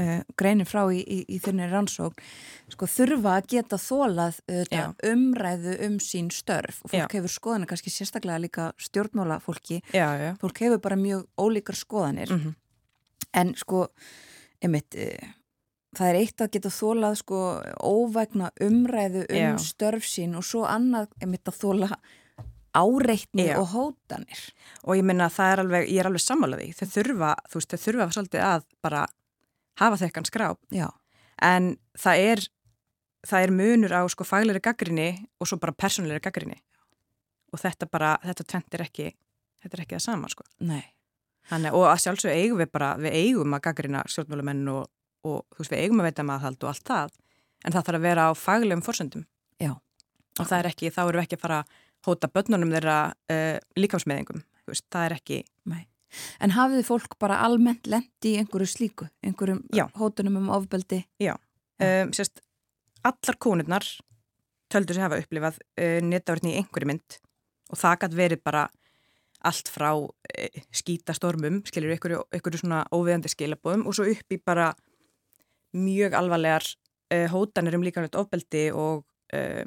uh, 0.01 0.20
greinir 0.39 0.69
frá 0.69 0.82
í, 0.93 1.01
í, 1.01 1.19
í 1.28 1.40
þunni 1.43 1.69
rannsók, 1.70 2.23
sko 2.73 2.89
þurfa 2.90 3.36
að 3.39 3.51
geta 3.55 3.81
þólað 3.81 4.40
uh, 4.52 4.86
umræðu 5.11 5.77
um 5.86 5.98
sín 6.02 6.31
störf 6.35 6.82
og 6.85 6.94
fólk 6.94 7.11
Já. 7.11 7.19
hefur 7.19 7.35
skoðanir, 7.35 7.70
kannski 7.70 7.93
sérstaklega 7.94 8.40
líka 8.43 8.70
stjórnmála 8.81 9.40
fólki, 9.44 9.82
fólk 10.40 10.65
hefur 10.65 10.82
bara 10.82 10.98
mjög 11.01 11.27
ólíkar 11.40 11.78
skoðanir, 11.78 12.32
mm 12.32 12.40
-hmm. 12.40 12.57
en 13.43 13.55
sko 13.57 13.86
einmitt, 14.61 14.94
eh, 14.94 15.35
það 15.97 16.09
er 16.09 16.19
eitt 16.20 16.40
að 16.40 16.51
geta 16.57 16.73
þólað 16.74 17.20
sko 17.23 17.43
óvægna 17.82 18.51
umræðu 18.61 19.27
um 19.27 19.36
Já. 19.36 19.59
störf 19.59 20.07
sín 20.07 20.36
og 20.36 20.44
svo 20.47 20.65
annað 20.69 21.09
einmitt 21.20 21.48
að 21.48 21.61
þóla 21.61 21.90
áreitni 22.77 23.48
Já. 23.48 23.57
og 23.59 23.73
hótanir. 23.73 24.43
Og 24.86 24.97
ég 24.97 25.07
minna 25.07 25.27
að 25.27 25.36
það 25.39 25.52
er 25.52 25.62
alveg, 25.65 25.89
ég 25.90 26.02
er 26.02 26.07
alveg 26.11 26.23
sammálaði, 26.23 26.69
þau 26.78 26.86
þurfa, 26.94 27.31
þú 27.51 27.59
veist, 27.59 27.73
þau 27.73 27.85
þurfa 27.86 28.11
svolítið 28.15 28.44
að 28.47 28.69
bara 28.85 29.07
hafa 29.80 30.01
þekkan 30.01 30.26
skráp. 30.28 30.60
Já. 30.74 30.88
En 31.42 31.76
það 31.98 32.24
er, 32.32 32.44
það 33.28 33.47
er 33.47 33.55
munur 33.55 33.94
á 33.94 34.02
sko 34.12 34.26
fagleiri 34.28 34.62
gaggrinni 34.64 35.10
og 35.40 35.48
svo 35.48 35.60
bara 35.62 35.76
personleiri 35.76 36.22
gaggrinni. 36.24 36.59
Og 37.55 37.60
þetta 37.62 37.88
bara, 37.90 38.14
þetta 38.24 38.47
tvent 38.47 38.78
er 38.78 38.86
ekki, 38.86 39.10
þetta 39.62 39.76
er 39.76 39.84
ekki 39.84 39.98
það 39.98 40.06
sama 40.06 40.30
sko. 40.30 40.47
Nei. 40.62 40.84
Þannig, 41.51 41.74
og 41.74 41.88
að 41.88 42.02
sjálfsög 42.05 42.36
eigum 42.36 42.60
við 42.60 42.70
bara, 42.70 42.92
við 43.01 43.16
eigum 43.18 43.56
að 43.56 43.64
gaggrina 43.64 44.05
stjórnmálumenn 44.06 44.68
og, 44.70 44.84
og 45.26 45.40
þú 45.56 45.62
veist 45.62 45.72
við 45.72 45.84
eigum 45.84 46.02
að 46.02 46.10
veita 46.10 46.26
maðurhald 46.28 46.62
og 46.62 46.70
allt 46.70 46.84
það 46.86 47.16
en 47.64 47.74
það 47.74 47.86
þarf 47.86 47.98
að 47.98 48.06
vera 48.06 48.26
á 48.28 48.32
faglegum 48.38 48.84
forsöndum 48.84 49.24
Já. 49.60 49.72
og 50.38 50.44
það 50.44 50.59
er 50.59 50.68
ekki, 50.70 50.92
þá 50.94 51.01
eru 51.02 51.18
við 51.18 51.24
ekki 51.24 51.38
að 51.38 51.44
fara 51.44 51.59
að 51.62 51.78
hóta 52.06 52.30
börnunum 52.32 52.72
þeirra 52.72 52.98
uh, 53.32 53.56
þú 53.74 54.72
veist, 54.72 54.86
það 54.92 55.06
er 55.06 55.16
ekki 55.18 55.40
Nei. 55.68 55.82
En 56.43 56.55
hafið 56.55 56.85
fólk 56.89 57.16
bara 57.23 57.41
almennt 57.45 57.87
lendi 57.91 58.35
í 58.35 58.39
einhverju 58.41 58.69
slíku, 58.69 59.09
einhverjum 59.24 59.62
Já. 59.77 59.87
hótunum 59.99 60.41
um 60.41 60.53
ofbeldi? 60.57 61.05
um, 61.81 62.12
sérst, 62.16 62.43
allar 63.07 63.39
konurnar 63.39 63.87
töldur 64.70 64.97
sér 64.97 65.09
hafa 65.09 65.20
upplifað 65.23 65.61
uh, 65.61 65.99
netavörni 66.05 66.55
í 66.55 66.61
einhverju 66.61 66.91
mynd 66.91 67.19
og 67.70 67.78
það 67.81 67.99
gætt 68.05 68.19
verið 68.19 68.45
bara 68.47 68.66
allt 69.47 69.70
frá 69.73 69.91
uh, 69.97 70.62
skítastormum, 70.77 71.62
skiljur 71.69 71.97
ykkur, 71.97 72.16
ykkur 72.37 72.59
svona 72.61 72.82
óviðandi 72.95 73.32
skilabóðum 73.32 73.87
og 73.89 73.97
svo 73.97 74.09
upp 74.11 74.35
í 74.35 74.41
bara 74.43 74.73
mjög 75.77 76.16
alvarlegar 76.19 76.66
uh, 76.66 77.27
hótanir 77.32 77.78
um 77.78 77.87
líkanlegt 77.87 78.19
ofbeldi 78.19 78.69
og 78.74 79.07
uh, 79.37 79.65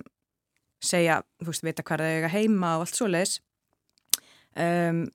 segja, 0.84 1.22
þú 1.40 1.52
veist, 1.52 1.66
vita 1.66 1.86
hvað 1.88 2.04
það 2.04 2.20
er 2.20 2.34
heima 2.34 2.76
og 2.78 2.86
allt 2.86 3.00
svo 3.00 3.08
leiðis 3.10 3.40
um, 4.60 5.06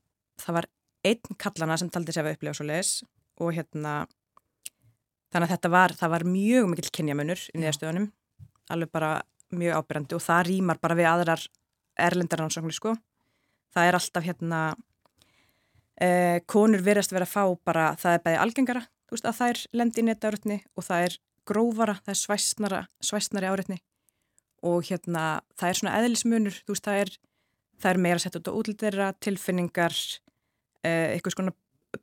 það 0.41 0.61
var 0.61 0.69
einn 1.07 1.39
kallana 1.39 1.79
sem 1.79 1.91
taldi 1.93 2.15
sér 2.15 2.27
að 2.27 2.37
upplifa 2.37 2.59
svo 2.59 2.67
leiðis 2.69 2.93
og 3.39 3.55
hérna 3.55 3.95
þannig 5.33 5.47
að 5.47 5.55
þetta 5.55 5.73
var, 5.73 5.95
það 5.95 6.15
var 6.15 6.27
mjög 6.29 6.69
mikill 6.73 6.93
kynjamunur 6.99 7.45
í 7.53 7.61
niðurstöðunum, 7.61 8.11
alveg 8.73 8.93
bara 8.93 9.13
mjög 9.55 9.81
ábyrjandi 9.81 10.17
og 10.17 10.25
það 10.25 10.45
rýmar 10.49 10.81
bara 10.83 10.97
við 10.99 11.11
aðrar 11.11 11.47
erlendar 11.99 12.43
rannsóknir 12.43 12.77
sko. 12.77 12.95
Það 13.75 13.89
er 13.89 13.99
alltaf 13.99 14.25
hérna 14.25 14.61
eh, 16.01 16.39
konur 16.49 16.83
verðast 16.85 17.13
vera 17.13 17.29
að 17.29 17.35
fá 17.35 17.43
bara, 17.69 17.91
það 18.01 18.17
er 18.17 18.25
bæði 18.25 18.41
algengara 18.45 18.85
þú 19.09 19.17
veist 19.17 19.29
að 19.29 19.39
það 19.39 19.53
er 19.53 19.63
lendi 19.81 20.03
í 20.03 20.07
netaurutni 20.07 20.59
og 20.77 20.87
það 20.87 21.07
er 21.07 21.17
grófara, 21.49 21.97
það 22.05 22.15
er 22.15 22.21
svæsnara 22.23 22.81
svæsnari 23.01 23.49
áreitni 23.49 23.79
og 24.69 24.85
hérna 24.89 25.25
það 25.57 25.71
er 25.71 25.79
svona 25.81 25.97
eðlismunur 26.01 26.59
þú 26.61 26.75
veist 26.75 26.89
það 26.89 27.03
er, 27.03 27.13
það 27.81 27.91
er 27.91 28.01
meira 28.05 28.23
sett 28.23 28.39
út 28.39 28.51
á 28.51 28.59
útlitera 28.59 29.11
tilfinningar 29.25 29.97
eh, 30.85 31.15
eitthvað 31.15 31.37
svona 31.37 31.55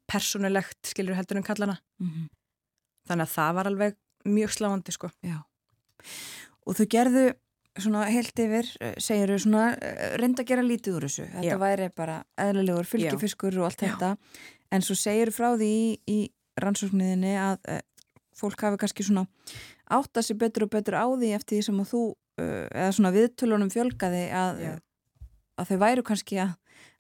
personulegt 0.10 0.92
skilur 0.92 1.16
heldur 1.18 1.38
en 1.38 1.44
kallana 1.48 1.78
Mm 2.00 2.10
-hmm. 2.10 2.30
þannig 3.08 3.26
að 3.28 3.36
það 3.36 3.56
var 3.56 3.68
alveg 3.68 3.96
mjög 4.26 4.52
sláandi 4.52 4.92
sko 4.92 5.10
Já. 5.24 5.44
Og 6.66 6.76
þau 6.76 6.86
gerðu 6.90 7.34
svona 7.82 8.06
heilt 8.10 8.40
yfir, 8.40 8.70
segir 9.04 9.32
þau 9.34 9.40
svona 9.44 9.66
eh, 9.76 10.16
reynda 10.18 10.44
að 10.44 10.48
gera 10.48 10.64
lítið 10.66 10.98
úr 10.98 11.08
þessu. 11.08 11.26
Þetta 11.34 11.44
Já. 11.44 11.58
væri 11.60 11.90
bara 11.96 12.24
eðlilegur 12.38 12.88
fylgifiskur 12.88 13.58
og 13.60 13.68
allt 13.70 13.82
Já. 13.84 13.90
þetta. 13.90 14.18
En 14.72 14.82
svo 14.82 14.96
segir 14.96 15.32
frá 15.36 15.50
því 15.60 15.68
í, 15.68 16.00
í 16.08 16.20
rannsókniðinni 16.62 17.34
að 17.38 17.58
uh, 17.70 17.82
fólk 18.36 18.64
hafi 18.64 18.80
kannski 18.80 19.04
svona 19.04 19.26
átta 19.92 20.24
sér 20.24 20.40
betur 20.40 20.66
og 20.66 20.72
betur 20.74 20.96
á 20.96 21.06
því 21.06 21.34
eftir 21.36 21.60
því 21.60 21.66
sem 21.68 21.82
að 21.84 21.90
þú, 21.92 22.04
uh, 22.42 22.68
eða 22.72 22.92
svona 22.96 23.12
viðtölunum 23.16 23.72
fjölgaði 23.74 24.24
að, 24.32 24.62
Já. 24.64 24.74
að 25.60 25.72
þau 25.72 25.78
væru 25.84 26.06
kannski 26.08 26.40
að 26.42 26.56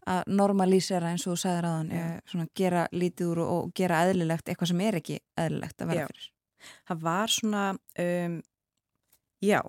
að 0.06 0.24
normalísera 0.38 1.10
eins 1.12 1.26
og 1.28 1.34
þú 1.36 1.42
sagðir 1.42 1.68
aðan 1.70 1.90
Já. 1.96 2.04
svona 2.30 2.48
gera 2.56 2.84
lítið 2.94 3.32
úr 3.32 3.40
og, 3.44 3.52
og 3.56 3.72
gera 3.78 4.04
eðlilegt 4.06 4.50
eitthvað 4.52 4.72
sem 4.72 4.82
er 4.86 4.98
ekki 5.00 5.20
eðlilegt 5.42 5.82
að 5.82 5.92
vera 5.94 6.04
Já. 6.04 6.10
fyrir 6.12 6.28
það 6.90 7.02
var 7.06 7.34
svona 7.34 7.64
um, 8.06 8.36
já, 9.46 9.60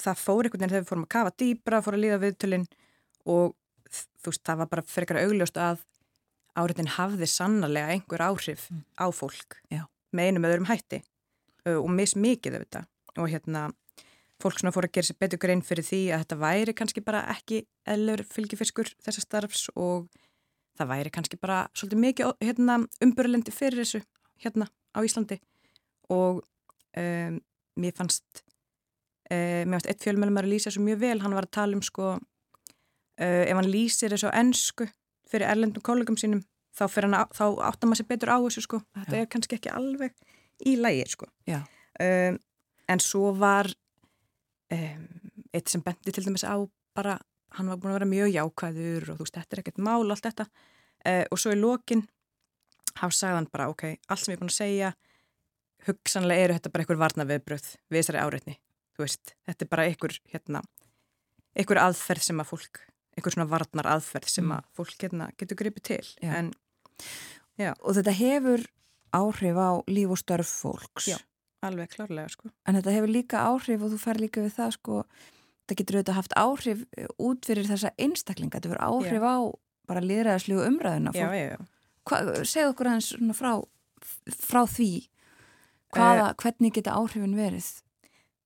það 0.00 0.20
fór 0.24 0.44
einhvern 0.48 0.60
veginn 0.60 0.72
þegar 0.74 0.84
við 0.84 0.90
fórum 0.90 1.06
að 1.06 1.12
kafa 1.16 1.32
dýbra, 1.42 1.80
fór 1.84 1.96
að 1.98 2.04
líða 2.04 2.20
viðtölin 2.22 2.66
og 3.28 3.54
þú 4.20 4.30
veist, 4.30 4.44
það 4.46 4.60
var 4.62 4.70
bara 4.74 4.86
fyrir 4.88 5.20
augljóst 5.24 5.60
að 5.60 5.82
áriðin 6.60 6.92
hafði 6.96 7.28
sannarlega 7.30 7.94
einhver 7.94 8.24
áhrif 8.26 8.68
Mm. 8.70 8.84
á 9.00 9.06
fólk 9.14 9.58
Já. 9.72 9.84
með 10.12 10.26
einum 10.30 10.46
öðrum 10.48 10.68
hætti 10.70 11.02
og 11.70 11.88
mismikið 11.92 12.56
þetta 12.60 12.84
og 13.18 13.28
hérna 13.28 13.68
fólk 14.42 14.58
svona 14.60 14.72
fór 14.74 14.86
að 14.88 14.94
gera 14.96 15.08
sér 15.10 15.18
betur 15.20 15.40
grein 15.42 15.62
fyrir 15.66 15.84
því 15.86 16.00
að 16.14 16.22
þetta 16.24 16.38
væri 16.40 16.74
kannski 16.78 17.02
bara 17.04 17.20
ekki 17.34 17.62
eðlur 17.88 18.22
fylgifiskur 18.28 18.90
þessa 19.04 19.24
starfs 19.24 19.66
og 19.76 20.08
það 20.80 20.90
væri 20.94 21.12
kannski 21.14 21.38
bara 21.40 21.62
svolítið 21.76 22.02
mikið 22.06 22.30
hérna, 22.46 22.78
umbyrlendi 23.04 23.52
fyrir 23.52 23.82
þessu 23.82 24.00
hérna 24.40 24.68
á 24.96 24.98
Íslandi. 25.04 25.36
Og 26.10 26.40
um, 26.96 27.36
mér 27.80 27.92
fannst 27.98 28.42
uh, 29.30 29.62
mér 29.66 29.74
fannst 29.76 29.90
eitt 29.92 30.04
fjölmjölum 30.06 30.40
að 30.40 30.48
lýsa 30.54 30.70
þessu 30.70 30.84
mjög 30.86 31.02
vel, 31.04 31.18
hann 31.22 31.36
var 31.36 31.46
að 31.48 31.54
tala 31.58 31.76
um 31.78 31.84
sko 31.84 32.14
uh, 32.16 33.44
ef 33.44 33.54
hann 33.60 33.68
lýsir 33.70 34.14
þessu 34.14 34.30
á 34.32 34.38
ennsku 34.40 34.88
fyrir 35.30 35.46
erlendum 35.52 35.84
kollegum 35.86 36.16
sínum 36.18 36.40
þá, 36.74 36.86
á- 36.88 37.30
þá 37.36 37.44
áttar 37.68 37.90
maður 37.90 38.00
sér 38.02 38.08
betur 38.10 38.32
á 38.34 38.38
þessu 38.46 38.64
sko. 38.64 38.80
Þetta 38.96 39.18
Já. 39.18 39.20
er 39.26 39.30
kannski 39.30 39.58
ekki 39.60 39.74
alveg 39.74 40.16
í 40.66 40.74
lægir 40.80 41.12
sko. 41.12 41.28
Um, 42.00 42.38
en 42.90 43.00
svo 43.04 43.30
var 43.38 43.68
um, 44.74 45.04
eitt 45.54 45.68
sem 45.72 45.82
bendi 45.84 46.12
til 46.14 46.24
dæmis 46.26 46.44
á 46.46 46.54
bara, 46.94 47.18
hann 47.56 47.70
var 47.70 47.78
búin 47.80 47.92
að 47.92 47.98
vera 48.00 48.10
mjög 48.10 48.32
jákvæður 48.34 49.10
og 49.12 49.20
þú 49.20 49.24
veist, 49.26 49.36
þetta 49.38 49.56
er 49.56 49.62
ekkert 49.64 49.78
mál 49.86 50.06
allt 50.10 50.26
þetta 50.26 50.46
uh, 50.50 51.24
og 51.30 51.38
svo 51.42 51.54
í 51.54 51.60
lokin 51.60 52.04
þá 52.96 53.06
sagði 53.10 53.36
hann 53.38 53.48
bara, 53.52 53.68
ok, 53.72 53.86
allt 54.08 54.24
sem 54.24 54.32
ég 54.32 54.38
er 54.38 54.42
búin 54.44 54.52
að 54.52 54.58
segja 54.60 54.92
hugsanlega 55.86 56.44
eru 56.44 56.56
þetta 56.58 56.72
bara 56.74 56.84
einhver 56.84 57.00
varnaviðbröð 57.00 57.68
við 57.90 58.02
þessari 58.02 58.22
áreitni 58.24 58.56
þú 58.96 59.04
veist, 59.06 59.34
þetta 59.48 59.64
er 59.64 59.70
bara 59.72 59.86
einhver 59.88 60.16
hérna, 60.34 60.62
einhver 61.56 61.80
aðferð 61.86 62.26
sem 62.26 62.42
að 62.42 62.50
fólk 62.52 62.82
einhver 63.16 63.34
svona 63.34 63.48
varnar 63.50 63.88
aðferð 63.96 64.28
sem 64.30 64.44
Mm. 64.44 64.58
að 64.58 64.68
fólk 64.76 64.94
hérna, 65.02 65.30
getur 65.40 65.56
gripið 65.58 65.82
til 65.82 66.06
Já. 66.22 66.34
en 66.38 66.52
og 67.80 67.96
þetta 67.96 68.12
hefur 68.16 68.62
áhrif 69.12 69.56
á 69.58 69.70
líf 69.90 70.12
og 70.14 70.20
störf 70.20 70.52
fólks 70.62 71.08
Já. 71.10 71.16
Alveg 71.66 71.92
klárlega 71.94 72.32
sko. 72.32 72.50
En 72.68 72.78
þetta 72.78 72.94
hefur 72.96 73.12
líka 73.12 73.44
áhrif 73.48 73.84
og 73.84 73.92
þú 73.92 74.00
fær 74.04 74.20
líka 74.22 74.44
við 74.44 74.56
það 74.56 74.72
sko, 74.76 75.02
þetta 75.64 75.78
getur 75.80 75.98
auðvitað 75.98 76.18
haft 76.20 76.38
áhrif 76.40 76.86
eh, 76.96 77.10
út 77.18 77.50
fyrir 77.50 77.68
þessa 77.68 77.92
einstaklinga. 78.00 78.56
Þetta 78.56 78.72
hefur 78.72 78.84
áhrif 78.86 79.26
á 79.26 79.36
bara 79.90 80.04
líðræðaslegu 80.04 80.64
umræðuna. 80.68 81.14
Já, 81.16 81.28
já, 81.34 81.46
já. 81.54 81.60
Segð 82.48 82.72
okkur 82.72 82.90
aðeins 82.90 83.38
frá, 83.38 83.52
frá 84.34 84.64
því. 84.70 84.92
Hvaða, 85.90 86.32
hvernig 86.38 86.74
geta 86.76 86.94
áhrifin 86.94 87.34
verið 87.34 87.66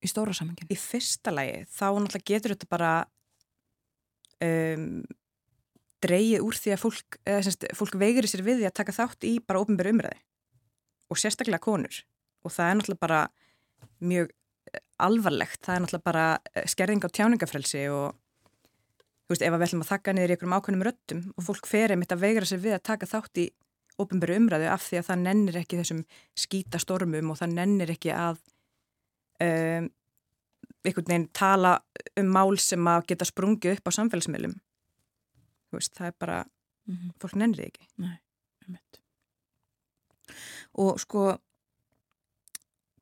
í 0.05 0.09
stóra 0.09 0.33
samengin 0.35 0.71
í 0.71 0.77
fyrsta 0.79 1.33
lagi 1.33 1.63
þá 1.73 1.85
náttúrulega 1.97 2.29
getur 2.31 2.55
þetta 2.55 2.69
bara 2.71 2.93
um, 4.45 5.03
dreigið 6.05 6.45
úr 6.45 6.59
því 6.59 6.73
að 6.75 6.81
fólk, 6.83 7.19
eða, 7.23 7.45
semst, 7.47 7.67
fólk 7.77 7.97
veigri 8.01 8.29
sér 8.29 8.45
við 8.45 8.61
því 8.61 8.69
að 8.69 8.77
taka 8.81 8.95
þátt 8.95 9.27
í 9.27 9.35
bara 9.41 9.61
ópenbæru 9.63 9.95
umræði 9.95 10.21
og 11.09 11.21
sérstaklega 11.21 11.63
konur 11.63 12.01
og 12.45 12.53
það 12.53 12.69
er 12.69 12.77
náttúrulega 12.79 13.05
bara 13.05 13.21
mjög 14.05 14.29
eh, 14.29 14.83
alvarlegt, 15.07 15.61
það 15.65 15.75
er 15.75 15.83
náttúrulega 15.83 16.09
bara 16.11 16.27
eh, 16.53 16.69
skerðing 16.69 17.05
á 17.05 17.09
tjáningafrelsi 17.09 17.83
og 17.89 18.15
þú 19.25 19.33
veist, 19.33 19.45
ef 19.45 19.55
við 19.55 19.67
ætlum 19.67 19.85
að 19.85 19.91
þakka 19.91 20.13
niður 20.13 20.31
í 20.31 20.35
einhverjum 20.35 20.57
ákveðnum 20.59 20.85
röttum 20.85 21.21
og 21.33 21.47
fólk 21.47 21.69
fer 21.69 21.93
einmitt 21.93 22.13
að 22.13 22.25
veigra 22.25 22.49
sér 22.49 22.61
við 22.61 22.77
að 22.77 22.87
taka 22.91 23.09
þátt 23.09 23.41
í 23.41 23.45
ópenbæru 23.95 24.35
umræðu 24.41 24.67
af 24.69 24.83
því 24.85 24.99
að 24.99 25.07
það 25.09 25.21
nennir 25.23 25.59
ekki 25.61 25.79
þessum 25.79 26.01
skítastormum 26.43 27.31
og 27.31 27.39
það 27.39 27.55
nennir 27.55 27.93
ekki 27.95 28.11
að 28.13 28.41
um, 29.45 29.87
einhvern 30.85 31.07
veginn 31.09 31.29
tala 31.33 31.77
um 32.19 32.29
mál 32.35 32.59
sem 32.61 32.91
að 32.91 33.07
geta 33.11 33.27
sprungið 33.27 33.79
upp 33.79 33.89
á 33.89 33.97
samfélagsmiðlum. 33.97 34.53
Þú 35.69 35.79
veist, 35.79 35.95
það 35.97 36.07
er 36.07 36.15
bara 36.19 36.37
mm 36.43 36.95
-hmm. 36.95 37.15
fólk 37.21 37.35
nennir 37.35 37.65
ekki. 37.65 37.87
Og 40.73 40.99
sko 40.99 41.37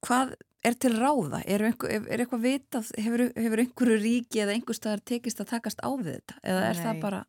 hvað 0.04 0.34
er 0.64 0.76
til 0.80 0.94
ráða? 0.96 1.42
Er, 1.48 1.64
einhver, 1.68 1.92
er, 1.92 2.24
eitthvað 2.24 2.44
vitað, 2.46 2.90
hefur, 3.04 3.26
hefur 3.36 3.62
einhverju 3.64 4.00
ríki 4.00 4.42
eða 4.44 4.56
einhver 4.56 4.78
staðar 4.78 5.02
tekist 5.08 5.42
að 5.44 5.52
takast 5.56 5.82
á 5.84 5.90
við 6.00 6.14
þetta? 6.18 6.38
Eða 6.44 6.66
er 6.70 6.78
Nei. 6.80 6.84
það 6.88 7.02
bara 7.04 7.22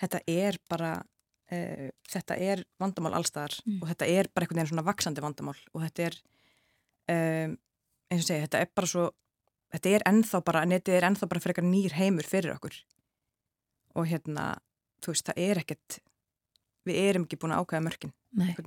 þetta 0.00 0.20
er 0.32 0.58
bara 0.72 0.90
uh, 1.52 1.88
þetta 2.08 2.36
er 2.50 2.64
vandamál 2.80 3.14
allstaðar 3.18 3.58
Mm. 3.66 3.80
og 3.82 3.88
þetta 3.90 4.06
er 4.08 4.28
bara 4.32 4.46
einhvern 4.46 4.60
veginn 4.62 4.70
svona 4.72 4.86
vaksandi 4.86 5.24
vandamál 5.24 5.58
og 5.74 5.82
þetta 5.84 6.06
er 6.08 6.20
um, 7.12 7.56
eins 8.10 8.22
og 8.24 8.28
segja, 8.28 8.46
þetta 8.46 8.62
er 8.64 8.70
bara 8.74 8.90
svo 8.90 9.08
þetta 9.74 9.92
er 9.94 10.04
ennþá 10.10 10.40
bara, 10.46 10.62
netið 10.66 10.96
er 10.96 11.06
ennþá 11.10 11.28
bara 11.30 11.42
frekar 11.44 11.66
nýr 11.66 11.92
heimur 11.98 12.26
fyrir 12.26 12.54
okkur 12.56 12.78
og 13.98 14.06
hérna, 14.08 14.54
þú 15.02 15.12
veist, 15.12 15.26
það 15.28 15.42
er 15.44 15.60
ekkert 15.62 15.98
við 16.88 17.02
erum 17.10 17.26
ekki 17.26 17.38
búin 17.42 17.52
að 17.54 17.64
ákvæða 17.66 17.84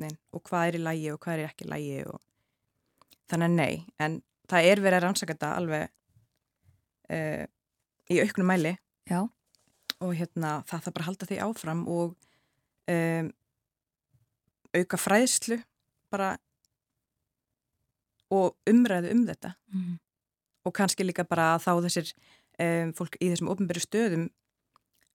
veginn 0.06 0.20
og 0.32 0.44
hvað 0.48 0.68
er 0.70 0.78
í 0.78 0.84
lægi 0.84 1.12
og 1.16 1.20
hvað 1.24 1.40
er 1.40 1.50
ekki 1.50 1.66
í 1.66 1.72
lægi 1.74 1.98
og 2.14 2.22
þannig 3.34 3.50
að 3.50 3.58
nei, 3.58 3.86
en 3.98 4.20
það 4.52 4.70
er 4.70 4.82
verið 4.84 5.00
að 5.00 5.06
rannsaka 5.08 5.34
þetta 5.34 5.52
alveg 5.58 5.88
uh, 7.10 7.46
í 8.14 8.20
auknum 8.22 8.50
mæli 8.52 8.76
Já. 9.10 9.20
og 10.04 10.14
hérna 10.20 10.60
það 10.70 10.86
þarf 10.86 10.94
bara 10.94 11.06
að 11.06 11.10
halda 11.10 11.30
því 11.32 11.40
áfram 11.48 11.84
og 11.92 12.16
um, 12.94 13.32
auka 14.74 15.00
fræðslu 15.00 15.60
bara 16.14 16.36
og 18.34 18.56
umræðu 18.70 19.12
um 19.14 19.26
þetta 19.28 19.54
mm. 19.74 19.98
og 20.66 20.76
kannski 20.78 21.06
líka 21.06 21.26
bara 21.28 21.54
að 21.56 21.66
þá 21.68 21.74
þessir 21.88 22.14
um, 22.14 22.94
fólk 22.98 23.18
í 23.20 23.30
þessum 23.32 23.52
ofnbyrju 23.54 23.86
stöðum 23.86 24.28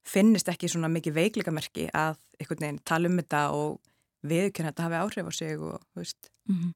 finnist 0.09 0.49
ekki 0.49 0.71
svona 0.71 0.89
mikið 0.93 1.19
veikleikamerki 1.19 1.89
að 1.93 2.17
einhvern 2.39 2.65
veginn 2.65 2.83
tala 2.87 3.11
um 3.11 3.19
þetta 3.21 3.43
og 3.57 3.79
viðkjörna 4.29 4.73
þetta 4.73 4.87
hafi 4.87 5.01
áhrif 5.03 5.29
á 5.29 5.33
sig 5.35 5.61
og 5.61 5.79
þú 5.93 6.03
veist, 6.03 6.33
Mm. 6.49 6.73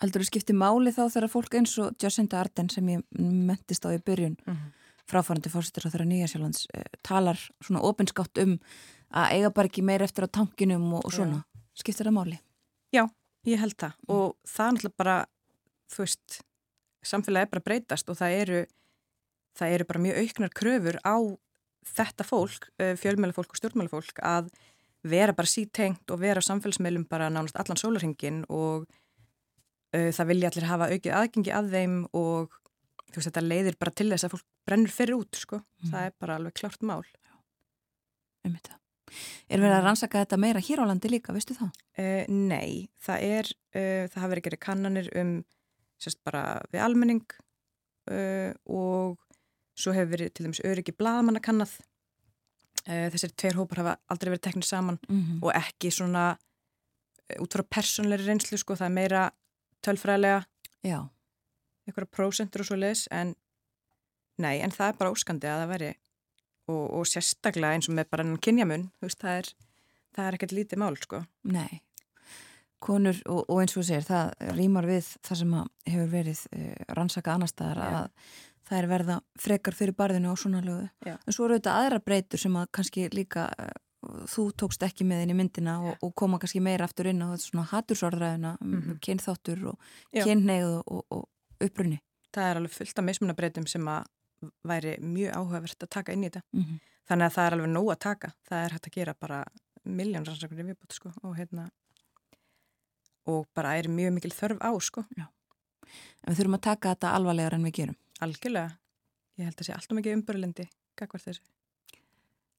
Heldur 0.00 0.22
þú 0.24 0.28
skipti 0.30 0.56
máli 0.56 0.92
þá 0.94 1.02
þegar 1.08 1.32
fólk 1.32 1.56
eins 1.58 1.76
og 1.82 1.96
Jacinda 2.00 2.40
Arden 2.40 2.70
sem 2.72 2.86
ég 2.88 3.02
mentist 3.18 3.84
á 3.84 3.92
í 3.92 3.98
byrjun 3.98 4.36
mm 4.36 4.54
-hmm. 4.54 4.72
fráfærandi 5.10 5.52
fórsettur 5.52 5.86
á 5.86 5.92
þeirra 5.92 6.08
Nýjasjálands 6.08 6.66
eh, 6.74 6.84
talar 7.02 7.38
svona 7.60 7.82
opinskátt 7.82 8.38
um 8.38 8.58
að 9.10 9.32
eiga 9.34 9.50
bara 9.50 9.66
ekki 9.66 9.82
meir 9.82 10.02
eftir 10.02 10.24
á 10.24 10.28
tankinum 10.28 10.94
og, 10.94 11.04
og 11.04 11.12
svona. 11.12 11.44
Já. 11.44 11.60
Skiptir 11.74 12.06
það 12.06 12.18
máli? 12.18 12.38
Já, 12.92 13.08
ég 13.46 13.58
held 13.58 13.76
það 13.76 13.92
mm. 13.92 14.14
og 14.14 14.36
það 14.46 14.66
er 14.66 14.72
náttúrulega 14.72 14.96
bara, 14.96 15.26
þú 15.90 15.98
veist, 16.04 16.42
samfélagi 17.02 17.42
er 17.42 17.50
bara 17.50 17.66
breytast 17.66 18.08
og 18.08 18.16
það 18.16 18.30
eru, 18.42 18.66
það 19.58 19.74
eru 19.74 19.84
bara 19.84 20.00
mjög 20.00 20.16
auknar 20.22 20.50
kröfur 20.50 20.98
á 21.04 21.16
þetta 21.96 22.24
fólk, 22.24 22.68
eh, 22.78 22.96
fjölmjölufólk 22.96 23.50
og 23.50 23.56
stjórnmjölufólk 23.56 24.20
að 24.22 24.50
vera 25.02 25.32
bara 25.32 25.48
sítengt 25.48 26.10
og 26.12 26.20
vera 26.20 26.40
á 26.40 26.44
samfélagsmeilum 26.44 27.06
bara 27.08 27.30
nánast 27.32 27.56
allan 27.56 27.80
sólarhingin 27.80 28.44
og 28.48 28.86
það 29.90 30.28
vilja 30.30 30.50
allir 30.50 30.66
hafa 30.70 30.86
aukið 30.92 31.14
aðgengi 31.18 31.52
að 31.54 31.70
þeim 31.74 31.94
og 32.14 32.52
þú 33.10 33.18
veist 33.18 33.30
þetta 33.30 33.46
leiðir 33.46 33.78
bara 33.80 33.94
til 33.98 34.08
þess 34.12 34.26
að 34.26 34.34
fólk 34.36 34.46
brennur 34.68 34.94
fyrir 34.94 35.18
út 35.18 35.38
sko, 35.38 35.58
mm. 35.60 35.90
það 35.92 36.06
er 36.06 36.12
bara 36.22 36.36
alveg 36.38 36.56
klart 36.60 36.84
mál. 36.86 37.02
Um 38.46 38.54
þetta. 38.54 38.76
Er 39.50 39.58
verið 39.58 39.76
að 39.76 39.86
rannsaka 39.88 40.22
þetta 40.22 40.38
meira 40.38 40.62
hér 40.62 40.82
á 40.86 40.90
landi 40.90 41.10
líka, 41.10 41.34
veistu 41.34 41.56
það? 41.58 41.72
Uh, 41.98 42.22
nei, 42.30 42.90
það 43.02 43.24
er, 43.26 43.50
uh, 43.74 44.04
það 44.06 44.20
hafa 44.22 44.32
verið 44.34 44.46
gerið 44.46 44.62
kannanir 44.66 45.10
um 45.18 45.32
sérst 46.00 46.22
bara 46.24 46.44
við 46.72 46.84
almenning 46.86 47.26
og 48.10 49.18
svo 49.78 49.92
hefur 49.94 50.08
verið 50.14 50.30
til 50.34 50.46
dæmis 50.46 50.62
öryggi 50.66 50.94
bladamanna 50.96 51.42
kannað 51.44 51.76
þessir 52.80 53.34
tveir 53.38 53.58
hópar 53.60 53.82
hafa 53.82 53.92
aldrei 54.10 54.30
verið 54.32 54.42
teknið 54.46 54.66
saman 54.66 54.98
mm 55.04 55.20
-hmm. 55.20 55.42
og 55.44 55.52
ekki 55.54 55.92
svona 55.94 56.24
út 57.38 57.54
frá 57.54 57.62
personleiri 57.62 58.26
reynslu 58.26 58.58
sko, 58.58 58.74
það 58.74 58.88
er 58.88 58.96
meira 58.96 59.22
tölfræðilega 59.86 60.44
einhverja 61.86 62.12
prósentur 62.12 62.64
og 62.64 62.70
svo 62.70 62.78
les 62.80 63.06
en 63.14 63.34
nei, 64.40 64.60
en 64.60 64.72
það 64.74 64.92
er 64.92 65.00
bara 65.00 65.12
óskandi 65.14 65.50
að 65.50 65.64
það 65.64 65.72
veri 65.74 65.90
og, 66.70 66.84
og 67.00 67.08
sérstaklega 67.08 67.76
eins 67.76 67.90
og 67.90 67.96
með 67.98 68.10
bara 68.12 68.26
kynjamun, 68.46 68.88
veist, 69.02 69.20
það 69.20 69.42
er 69.42 69.52
er 70.20 70.36
ekkert 70.36 70.54
lítið 70.56 70.80
mál, 70.82 70.96
sko. 71.00 71.22
Nei, 71.48 71.80
konur 72.82 73.18
og, 73.30 73.42
og 73.46 73.60
eins 73.62 73.76
og 73.78 73.86
segir 73.88 74.06
það 74.06 74.32
rýmar 74.56 74.88
við 74.88 75.10
það 75.26 75.42
sem 75.42 75.58
hefur 75.92 76.10
verið 76.14 76.44
uh, 76.56 76.70
rannsaka 76.96 77.34
annar 77.34 77.52
staðar 77.52 77.82
að 77.86 78.32
það 78.70 78.78
er 78.78 78.88
verða 78.90 79.20
frekar 79.40 79.76
fyrir 79.76 79.96
barðinu 79.98 80.32
á 80.32 80.34
svona 80.38 80.62
lögu, 80.64 80.88
ja. 81.06 81.16
en 81.18 81.34
svo 81.34 81.48
eru 81.48 81.58
þetta 81.58 81.76
aðra 81.82 82.02
breytur 82.04 82.42
sem 82.42 82.58
að 82.60 82.68
kannski 82.76 83.08
líka 83.14 83.48
uh, 83.50 83.72
þú 84.00 84.46
tókst 84.56 84.82
ekki 84.86 85.04
með 85.04 85.32
í 85.32 85.36
myndina 85.36 85.76
og, 85.84 85.98
og 86.04 86.14
koma 86.16 86.38
kannski 86.40 86.62
meira 86.64 86.86
aftur 86.88 87.10
inn 87.10 87.20
á 87.20 87.32
þetta 87.32 87.46
svona 87.46 87.66
hattursorðræðina, 87.72 88.52
mm 88.60 88.78
-hmm. 88.80 89.00
kynþáttur 89.04 89.66
og 89.72 89.78
kynneið 90.14 90.70
og, 90.86 91.04
og 91.10 91.28
upprunni. 91.60 92.00
Það 92.32 92.50
er 92.50 92.56
alveg 92.56 92.72
fullt 92.72 92.98
af 92.98 93.04
mismunabreitum 93.04 93.66
sem 93.66 93.88
að 93.88 94.04
væri 94.64 94.96
mjög 95.00 95.36
áhugavert 95.36 95.82
að 95.82 95.90
taka 95.90 96.12
inn 96.12 96.24
í 96.24 96.30
þetta. 96.30 96.42
Mm 96.52 96.62
-hmm. 96.62 96.78
Þannig 97.08 97.26
að 97.26 97.34
það 97.34 97.46
er 97.46 97.52
alveg 97.52 97.70
nóg 97.70 97.90
að 97.92 97.98
taka. 97.98 98.32
Það 98.48 98.64
er 98.64 98.72
hægt 98.72 98.86
að 98.86 98.96
gera 98.96 99.14
bara 99.14 99.44
miljón 99.84 100.24
rannsóknir 100.24 100.66
viðbútt 100.66 100.92
sko 100.92 101.12
og 101.22 101.36
hérna 101.36 101.70
og 103.26 103.48
bara 103.54 103.76
er 103.76 103.88
mjög 103.88 104.12
mikil 104.12 104.32
þörf 104.32 104.58
á 104.60 104.70
sko. 104.80 105.04
Já. 105.16 105.26
En 106.24 106.32
við 106.32 106.38
þurfum 106.38 106.58
að 106.58 106.66
taka 106.66 106.94
þetta 106.94 107.14
alvarlegar 107.14 107.54
en 107.54 107.64
við 107.64 107.72
gerum. 107.72 107.96
Algjörlega. 108.20 108.76
Ég 109.38 109.44
held 109.44 109.60
að 109.60 109.66
sé 109.66 109.72
alltaf 109.72 109.96
mikið 109.96 110.16
umbörlendi. 110.18 110.68
Gagvar 110.96 111.20
þessu. 111.20 111.42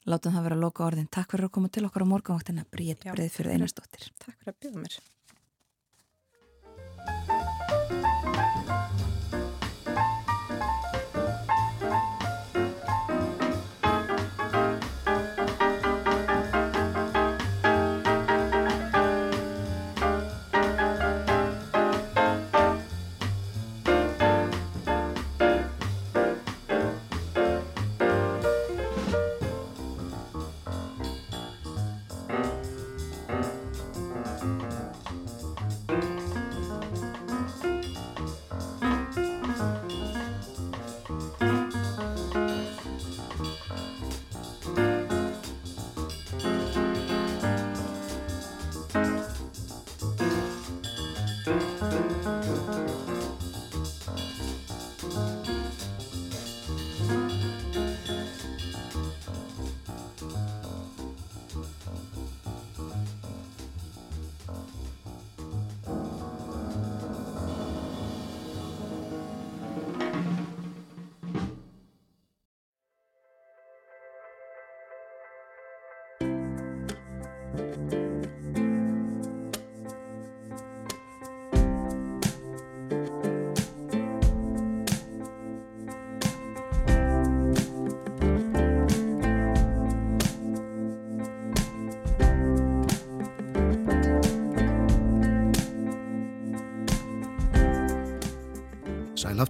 Látum 0.09 0.33
það 0.33 0.45
vera 0.47 0.55
að 0.57 0.63
loka 0.65 0.85
orðin. 0.87 1.09
Takk 1.13 1.35
fyrir 1.35 1.45
að 1.45 1.55
koma 1.57 1.69
til 1.69 1.85
okkar 1.85 2.05
á 2.05 2.11
morgunvaktina. 2.13 2.65
Bríð, 2.73 3.05
breið 3.05 3.33
fyrir 3.35 3.53
einastóttir. 3.57 4.03
Takk 4.17 4.37
fyrir 4.41 4.53
að 4.55 4.61
bjóða 4.65 4.79
mér. 4.85 5.01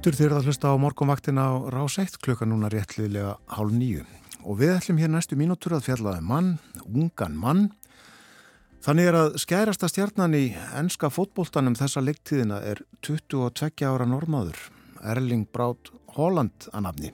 Aftur 0.01 0.15
þeir 0.17 0.33
að 0.33 0.47
hlusta 0.49 0.69
á 0.73 0.81
morgunvaktina 0.81 1.43
á 1.45 1.53
Ráseitt 1.69 2.15
klukka 2.25 2.47
núna 2.49 2.71
réttliðlega 2.73 3.35
hálf 3.53 3.73
nýju 3.75 4.05
og 4.49 4.55
við 4.57 4.71
ætlum 4.73 4.97
hér 4.97 5.11
næstu 5.13 5.37
mínútur 5.37 5.75
að 5.77 5.83
fjallaði 5.85 6.23
um 6.23 6.31
mann, 6.31 6.47
ungan 6.89 7.35
mann. 7.37 7.61
Þannig 8.81 9.11
er 9.11 9.17
að 9.19 9.37
skærasta 9.43 9.91
stjarnan 9.91 10.33
í 10.39 10.55
enska 10.79 11.11
fótbóltanum 11.13 11.77
þessa 11.77 12.01
leiktíðina 12.01 12.57
er 12.71 12.81
22 13.05 13.85
ára 13.91 14.09
normaður 14.09 14.57
Erling 15.05 15.45
Braut 15.53 15.93
Holland 16.17 16.65
að 16.73 16.87
nafni. 16.87 17.13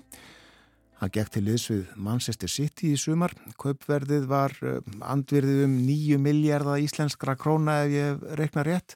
Hann 1.04 1.12
gekk 1.12 1.36
til 1.36 1.44
liðs 1.50 1.68
við 1.74 1.92
Manchester 2.08 2.56
City 2.56 2.96
í 2.96 3.04
sumar. 3.04 3.36
Kaupverðið 3.60 4.32
var 4.32 4.56
eh, 4.64 4.80
andverðið 5.04 5.66
um 5.68 5.78
9 5.84 6.24
miljardar 6.24 6.80
íslenskra 6.88 7.36
króna 7.36 7.82
ef 7.84 8.00
ég 8.00 8.28
reikna 8.40 8.64
rétt 8.64 8.96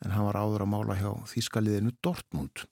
en 0.00 0.16
hann 0.16 0.30
var 0.32 0.40
áður 0.40 0.64
að 0.64 0.76
mála 0.78 1.02
hjá 1.04 1.10
þýskaliðinu 1.36 1.98
Dortmund 2.00 2.64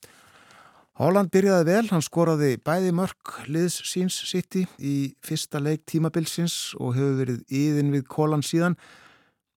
Holland 0.95 1.33
byrjaði 1.35 1.65
vel, 1.67 1.87
hann 1.91 2.05
skoraði 2.07 2.53
bæði 2.63 2.93
mörg 2.95 3.39
liðs 3.51 3.81
síns 3.83 4.15
sitti 4.29 4.61
í 4.79 5.11
fyrsta 5.27 5.59
leik 5.59 5.83
tímabilsins 5.91 6.77
og 6.79 6.95
hefur 6.95 7.17
verið 7.19 7.41
íðin 7.51 7.91
við 7.91 8.05
kólan 8.07 8.47
síðan. 8.47 8.77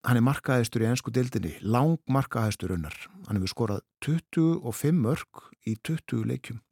Hann 0.02 0.18
er 0.18 0.26
markaðistur 0.26 0.82
í 0.82 0.88
ennsku 0.90 1.14
deildinni, 1.14 1.52
lang 1.62 2.00
markaðistur 2.10 2.74
unnar. 2.74 2.98
Hann 3.28 3.38
hefur 3.38 3.54
skorað 3.54 3.86
25 4.08 4.98
mörg 4.98 5.46
í 5.70 5.76
20 5.86 6.26
leikjum. 6.26 6.64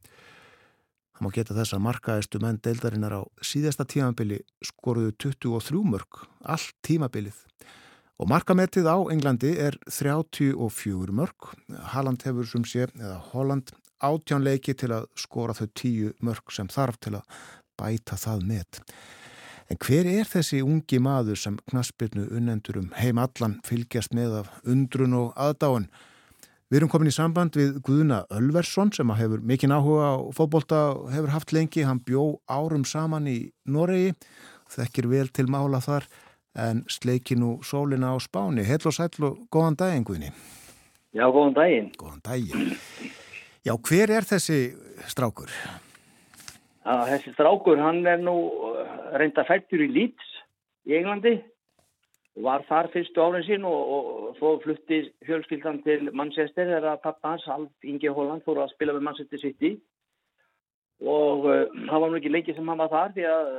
Það 1.14 1.22
má 1.28 1.30
geta 1.38 1.60
þess 1.62 1.78
að 1.78 1.86
markaðistu 1.86 2.42
menn 2.42 2.62
deildarinnar 2.66 3.20
á 3.22 3.24
síðasta 3.46 3.86
tímabili 3.86 4.42
skoruðu 4.66 5.14
23 5.30 5.86
mörg, 5.94 6.26
allt 6.42 6.74
tímabilið. 6.82 7.38
Og 8.18 8.34
markamettið 8.34 8.90
á 8.90 8.98
Englandi 9.14 9.54
er 9.62 9.78
34 9.86 11.14
mörg. 11.14 11.54
Halland 11.94 12.26
hefur 12.26 12.50
sem 12.50 12.66
sé, 12.66 12.90
eða 12.98 13.22
Holland 13.30 13.76
átjánleiki 14.06 14.76
til 14.78 14.94
að 14.96 15.08
skora 15.20 15.56
þau 15.58 15.68
tíu 15.78 16.16
mörg 16.24 16.54
sem 16.54 16.70
þarf 16.72 17.00
til 17.02 17.18
að 17.20 17.38
bæta 17.80 18.18
það 18.20 18.44
með. 18.50 18.82
En 19.66 19.80
hver 19.82 20.06
er 20.06 20.28
þessi 20.30 20.62
ungi 20.62 21.00
maður 21.02 21.40
sem 21.42 21.56
knaspirnu 21.72 22.28
unnendur 22.38 22.78
um 22.84 22.92
heim 23.00 23.18
allan 23.18 23.58
fylgjast 23.66 24.14
með 24.14 24.44
af 24.44 24.52
undrun 24.70 25.18
og 25.18 25.32
aðdáin? 25.42 25.88
Við 26.70 26.80
erum 26.80 26.90
komin 26.90 27.10
í 27.10 27.14
samband 27.14 27.58
við 27.58 27.80
Guðuna 27.86 28.24
Ölversson 28.34 28.92
sem 28.94 29.10
hefur 29.18 29.42
mikinn 29.46 29.74
áhuga 29.74 30.14
á 30.14 30.16
fótbolta 30.34 30.80
og 30.94 31.12
hefur 31.14 31.34
haft 31.34 31.54
lengi. 31.54 31.86
Hann 31.86 32.02
bjó 32.06 32.40
árum 32.50 32.86
saman 32.90 33.30
í 33.30 33.38
Noregi, 33.70 34.16
þekkir 34.74 35.10
vel 35.12 35.28
til 35.34 35.46
mála 35.50 35.82
þar 35.86 36.10
en 36.56 36.82
sleiki 36.90 37.38
nú 37.38 37.60
sólina 37.66 38.14
á 38.14 38.18
spáni. 38.22 38.66
Heil 38.66 38.82
og 38.86 38.98
sæl 38.98 39.30
og 39.30 39.46
góðan 39.54 39.78
daginn 39.78 40.08
Guðni. 40.08 40.32
Já, 41.14 41.26
góðan 41.30 41.58
daginn. 41.58 41.94
Góðan 42.02 42.26
daginn. 42.26 42.76
Já, 43.66 43.74
hver 43.82 44.12
er 44.14 44.26
þessi 44.30 44.60
strákur? 45.10 45.50
Að, 46.86 47.08
þessi 47.10 47.32
strákur, 47.34 47.80
hann 47.82 48.04
er 48.06 48.20
nú 48.22 48.36
uh, 48.70 48.82
reynda 49.18 49.42
fættur 49.48 49.82
í 49.82 49.88
Leeds 49.90 50.28
í 50.86 50.94
Englandi. 51.00 51.40
Var 52.46 52.66
þar 52.68 52.92
fyrstu 52.94 53.24
árin 53.24 53.46
sín 53.48 53.66
og, 53.66 53.90
og 53.96 54.38
svo 54.38 54.52
flutti 54.62 55.00
fjölskyldan 55.26 55.80
til 55.82 56.12
Manchester 56.14 56.70
þegar 56.70 57.02
pappa 57.02 57.32
hans, 57.32 57.48
Alf 57.50 57.90
Inge 57.90 58.14
Holland, 58.14 58.44
fór 58.46 58.62
að 58.62 58.76
spila 58.76 58.94
með 58.94 59.08
Manchester 59.08 59.42
City. 59.42 59.74
Og 61.02 61.50
uh, 61.50 61.66
það 61.88 62.06
var 62.06 62.14
nú 62.14 62.22
ekki 62.22 62.34
lengi 62.36 62.54
sem 62.54 62.70
hann 62.70 62.84
var 62.84 62.94
þar 62.94 63.18
því 63.18 63.28
að 63.32 63.52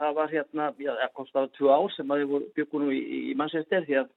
það 0.00 0.18
var 0.18 0.34
hérna, 0.34 0.68
já, 0.82 0.92
það 1.04 1.16
kostaði 1.20 1.54
tvö 1.60 1.70
ár 1.70 1.94
sem 1.94 2.10
að 2.10 2.24
þið 2.24 2.50
byggur 2.58 2.82
nú 2.82 2.90
í, 2.90 3.00
í 3.30 3.38
Manchester 3.38 3.86
því 3.86 4.02
að 4.02 4.10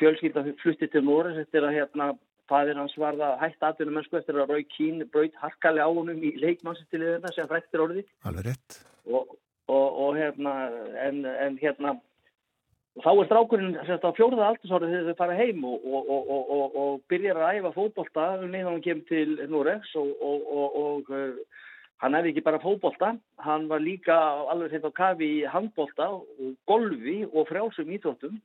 fjölskylda 0.00 0.48
flutti 0.64 0.88
til 0.88 1.04
Norris 1.04 1.36
eftir 1.44 1.68
að 1.68 1.76
hérna 1.76 2.14
fæðir 2.50 2.80
hans 2.80 2.96
varða 2.98 3.32
hægt 3.40 3.64
aðtunum 3.64 3.98
mennsku 3.98 4.18
eftir 4.18 4.38
að 4.42 4.52
Rói 4.54 4.66
Kín 4.74 5.04
braut 5.12 5.36
harkali 5.40 5.80
á 5.82 5.88
honum 5.88 6.20
í 6.26 6.34
leikmannsistiliðina 6.42 7.32
sem 7.34 7.48
fræktir 7.50 7.84
orðið. 7.86 8.06
Alveg 8.28 8.50
rétt. 8.50 8.80
Og, 9.06 9.34
og, 9.70 9.86
og 10.04 10.16
hérna 10.18 10.54
en, 11.06 11.24
en 11.24 11.58
hérna 11.60 11.96
þá 12.98 13.10
er 13.12 13.28
strákurinn 13.28 13.76
á 13.78 14.10
fjórða 14.16 14.48
aldursárið 14.50 14.94
þegar 14.94 15.08
þau 15.10 15.20
fara 15.20 15.38
heim 15.38 15.64
og, 15.68 15.84
og 16.82 17.02
byrjar 17.10 17.38
að 17.38 17.60
æfa 17.60 17.74
fótbolta 17.76 18.26
um 18.40 18.50
neðan 18.50 18.74
hann 18.74 18.84
kemur 18.84 19.06
til 19.08 19.36
Norregs 19.52 19.92
og 19.98 21.12
hann 22.02 22.16
hefði 22.16 22.32
ekki 22.32 22.44
bara 22.46 22.62
fótbolta 22.62 23.14
hann 23.46 23.68
var 23.70 23.84
líka 23.84 24.16
alveg 24.52 24.74
hérna 24.74 24.90
á 24.90 24.98
kafi 25.00 25.30
í 25.38 25.48
handbolta 25.54 26.10
og 26.18 26.54
golfi 26.70 27.20
og 27.30 27.48
frjálsum 27.50 27.92
íþróttum 27.94 28.40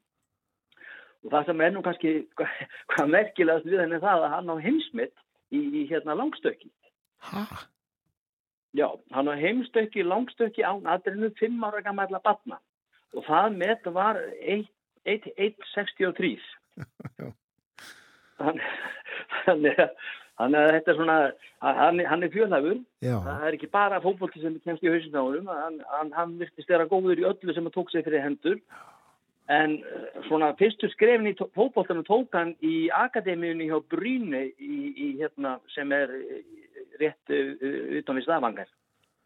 Og 1.26 1.32
það 1.34 1.48
sem 1.50 1.62
er 1.66 1.72
nú 1.74 1.82
kannski 1.86 2.10
hvað 2.94 3.14
merkilegast 3.14 3.70
við 3.70 3.82
henni 3.84 4.02
það 4.04 4.28
að 4.28 4.34
hann 4.36 4.52
á 4.54 4.56
heimsmitt 4.66 5.16
í, 5.52 5.60
í 5.60 5.82
hérna 5.90 6.18
langstöki. 6.18 6.70
Hæ? 7.26 7.42
Já, 8.76 8.90
hann 9.16 9.32
á 9.32 9.34
heimstöki 9.40 10.04
í 10.04 10.06
langstöki 10.08 10.62
án 10.68 10.84
aðrinu 10.92 11.30
5 11.40 11.64
ára 11.64 11.82
gammaðla 11.86 12.20
batna. 12.24 12.58
Og 13.16 13.24
það 13.24 13.56
með 13.62 13.88
var 13.96 14.20
1,63. 14.44 16.36
Þannig 20.36 20.60
að 20.60 20.74
þetta 20.76 20.92
er 20.92 20.98
svona, 20.98 21.18
hann, 21.64 22.02
hann 22.10 22.26
er 22.28 22.34
fjölhafur. 22.34 22.82
Það 23.00 23.46
er 23.48 23.56
ekki 23.56 23.70
bara 23.72 24.02
fókbólki 24.04 24.44
sem 24.44 24.58
kemst 24.66 24.84
í 24.84 24.92
honum. 24.92 25.48
Hann, 25.48 25.80
hann, 25.94 26.12
hann 26.18 26.36
virtist 26.42 26.70
vera 26.70 26.90
góður 26.92 27.22
í 27.22 27.28
öllu 27.30 27.56
sem 27.56 27.70
að 27.70 27.76
tók 27.78 27.94
sig 27.94 28.04
fyrir 28.04 28.26
hendur. 28.26 28.60
En 29.52 29.76
svona 30.26 30.56
fyrstu 30.58 30.90
skrefin 30.90 31.30
í 31.30 31.36
fókbóltanum 31.38 32.06
tók 32.08 32.34
hann 32.34 32.56
í 32.66 32.88
akademíunni 32.90 33.68
hjá 33.70 33.78
í, 34.58 35.18
hérna, 35.20 35.60
sem 35.70 35.92
er 35.92 36.10
rétt 36.98 37.30
utan 37.30 38.18
við 38.18 38.24
Stafangar. 38.26 38.70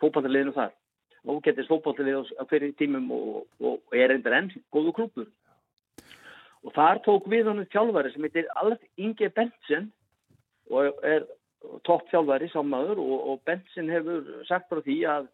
Fókbóltanliðinu 0.03 0.55
þar. 0.57 0.73
Og 1.23 1.41
getist 1.43 1.71
fókbóltanlið 1.71 2.33
á 2.35 2.43
fyrir 2.51 2.75
tímum 2.75 3.07
og, 3.11 3.47
og 3.63 3.95
er 3.95 4.11
endur 4.11 4.35
enn 4.35 4.51
góðu 4.71 4.93
klúpur. 4.97 5.29
Og 6.67 6.75
þar 6.75 6.99
tók 7.05 7.27
við 7.31 7.47
honum 7.47 7.67
þjálfari 7.71 8.11
sem 8.11 8.27
heitir 8.27 8.51
Alf 8.59 8.83
Inge 8.99 9.29
Bentsen 9.31 9.87
og 10.69 10.99
er 11.07 11.23
topp 11.87 12.09
þjálfari 12.11 12.49
sammaður 12.51 12.99
og, 12.99 13.19
og 13.31 13.43
Bentsen 13.47 13.87
hefur 13.91 14.43
sagt 14.47 14.67
frá 14.67 14.83
því 14.83 14.99
að 15.07 15.29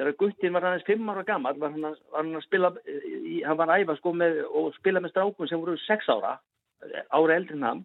Þegar 0.00 0.14
Guttin 0.16 0.54
var 0.56 0.64
aðeins 0.64 0.86
fimm 0.88 1.08
ára 1.12 1.22
gammal 1.28 1.58
var 1.60 1.74
hann 1.74 1.82
að, 1.84 1.96
var 2.08 2.22
hann 2.22 2.36
að 2.38 2.44
spila, 2.46 2.68
í, 2.88 3.42
hann 3.44 3.56
var 3.58 3.68
að 3.68 3.82
æfa 3.82 3.96
sko 3.98 4.12
með 4.16 4.38
og 4.48 4.68
spila 4.78 5.02
með 5.04 5.10
strákun 5.12 5.50
sem 5.50 5.60
voru 5.60 5.74
sex 5.82 6.06
ára, 6.08 6.38
ára 7.12 7.34
eldri 7.36 7.58
en 7.58 7.66
hann. 7.66 7.82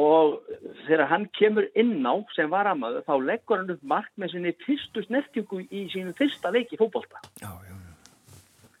Og 0.00 0.38
þegar 0.86 1.10
hann 1.10 1.26
kemur 1.36 1.66
inn 1.76 2.08
á 2.08 2.16
sem 2.32 2.48
var 2.48 2.70
amaður 2.70 3.04
þá 3.04 3.12
leggur 3.20 3.60
hann 3.60 3.74
upp 3.74 3.84
mark 3.92 4.08
með 4.16 4.32
sinni 4.32 4.54
fyrstu 4.64 5.04
snertingu 5.04 5.60
í 5.68 5.82
sínum 5.92 6.16
fyrsta 6.16 6.54
leiki 6.56 6.80
fókbólta. 6.80 7.20
Já, 7.42 7.50
já, 7.68 7.74
já. 7.76 8.72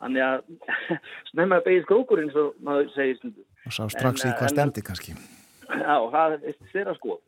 Þannig 0.00 0.24
að 0.30 0.40
snemma 1.34 1.60
begið 1.68 1.84
skrókurinn 1.84 2.32
svo 2.32 2.46
maður 2.64 2.88
segir. 2.96 3.36
Og 3.68 3.76
sá 3.76 3.84
strax 3.92 4.24
en, 4.24 4.32
í 4.32 4.40
hvað 4.40 4.56
stendi 4.56 4.86
kannski. 4.88 5.18
Já, 5.68 5.96
það 6.16 6.38
er 6.38 6.58
þeirra 6.72 6.96
skoð 6.96 7.20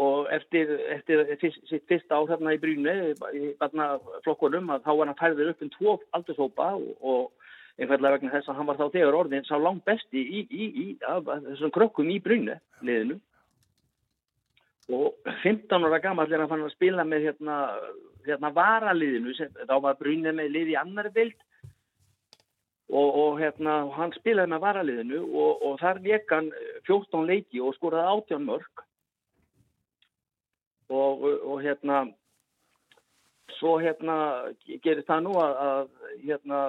og 0.00 0.28
eftir, 0.34 0.70
eftir 0.94 1.24
sitt 1.68 1.84
fyrsta 1.90 2.18
ár 2.18 2.30
hérna 2.30 2.54
í 2.54 2.60
Brynu 2.62 2.94
í 3.34 3.52
barnaflokkunum 3.60 4.72
að 4.74 4.84
þá 4.86 4.90
var 4.92 5.10
hann 5.10 5.20
færður 5.20 5.52
upp 5.52 5.64
um 5.64 5.72
tvo 5.74 5.94
aldurshópa 6.18 6.68
og, 6.78 6.90
og 7.00 7.78
einfallega 7.78 8.18
vegna 8.18 8.34
þess 8.34 8.50
að 8.50 8.58
hann 8.58 8.68
var 8.68 8.80
þá 8.80 8.86
þegar 8.96 9.18
orðin 9.20 9.48
sá 9.48 9.56
langt 9.60 9.84
besti 9.86 10.22
í, 10.22 10.44
í, 10.50 10.68
í 10.68 10.86
þessum 11.00 11.74
krökkum 11.74 12.10
í 12.10 12.18
Brynu 12.22 12.58
liðinu. 12.82 13.18
Og 14.88 15.32
15 15.42 15.84
ára 15.84 16.00
gammal 16.00 16.30
er 16.30 16.40
hann 16.40 16.50
fann 16.50 16.64
að 16.64 16.72
spila 16.72 17.04
með 17.04 17.28
hérna, 17.28 17.58
hérna 18.24 18.50
varaliðinu 18.56 19.34
sem, 19.36 19.52
þá 19.68 19.76
var 19.84 19.98
Brynu 20.00 20.32
með 20.32 20.54
lið 20.54 20.72
í 20.72 20.78
annar 20.80 21.10
vild 21.14 21.36
og, 22.88 23.08
og 23.08 23.40
hérna 23.42 23.82
hann 23.98 24.14
spilaði 24.16 24.54
með 24.54 24.64
varaliðinu 24.64 25.22
og, 25.28 25.64
og 25.68 25.80
þar 25.82 26.02
vek 26.04 26.32
hann 26.32 26.52
14 26.88 27.28
leiki 27.28 27.60
og 27.60 27.76
skoraði 27.76 28.22
18 28.32 28.46
mörg 28.48 28.84
og, 30.88 31.24
og 31.24 31.60
hérna 31.62 32.06
svo 33.58 33.78
hérna 33.82 34.16
gerir 34.84 35.04
það 35.08 35.26
nú 35.26 35.34
að, 35.40 35.58
að 35.66 36.24
hérna 36.24 36.62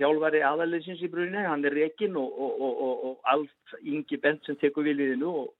þjálfari 0.00 0.42
aðalinsins 0.46 1.02
í 1.04 1.10
brunni, 1.12 1.40
hann 1.44 1.64
er 1.68 1.76
rekin 1.76 2.16
og, 2.16 2.36
og, 2.40 2.84
og 3.10 3.32
allt 3.32 3.80
Ingi 3.84 4.18
Benson 4.20 4.58
tekur 4.60 4.86
viliðinu 4.88 5.32
og 5.42 5.50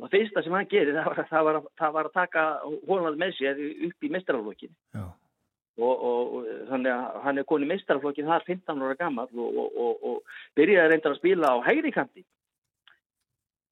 það 0.00 0.14
fyrsta 0.16 0.44
sem 0.44 0.54
hann 0.56 0.70
gerir 0.70 0.96
það 0.96 1.10
var, 1.10 1.24
það 1.30 1.48
var, 1.48 1.58
það 1.80 1.96
var 1.96 2.08
að 2.08 2.16
taka 2.16 2.44
honum 2.88 3.18
með 3.20 3.34
sér 3.36 3.60
upp 3.88 4.06
í 4.06 4.12
mestrarflokkin 4.14 4.72
og 5.82 6.46
þannig 6.68 6.92
að 6.92 7.18
hann 7.24 7.40
er 7.40 7.48
konið 7.48 7.72
mestrarflokkin 7.72 8.28
þar 8.28 8.46
15 8.48 8.86
ára 8.86 8.96
gammal 9.00 9.28
og 9.32 10.22
byrjaði 10.56 10.84
að 10.84 10.90
reynda 10.92 11.12
að 11.12 11.20
spila 11.20 11.52
á 11.52 11.56
hægri 11.68 11.92
kanti 11.94 12.24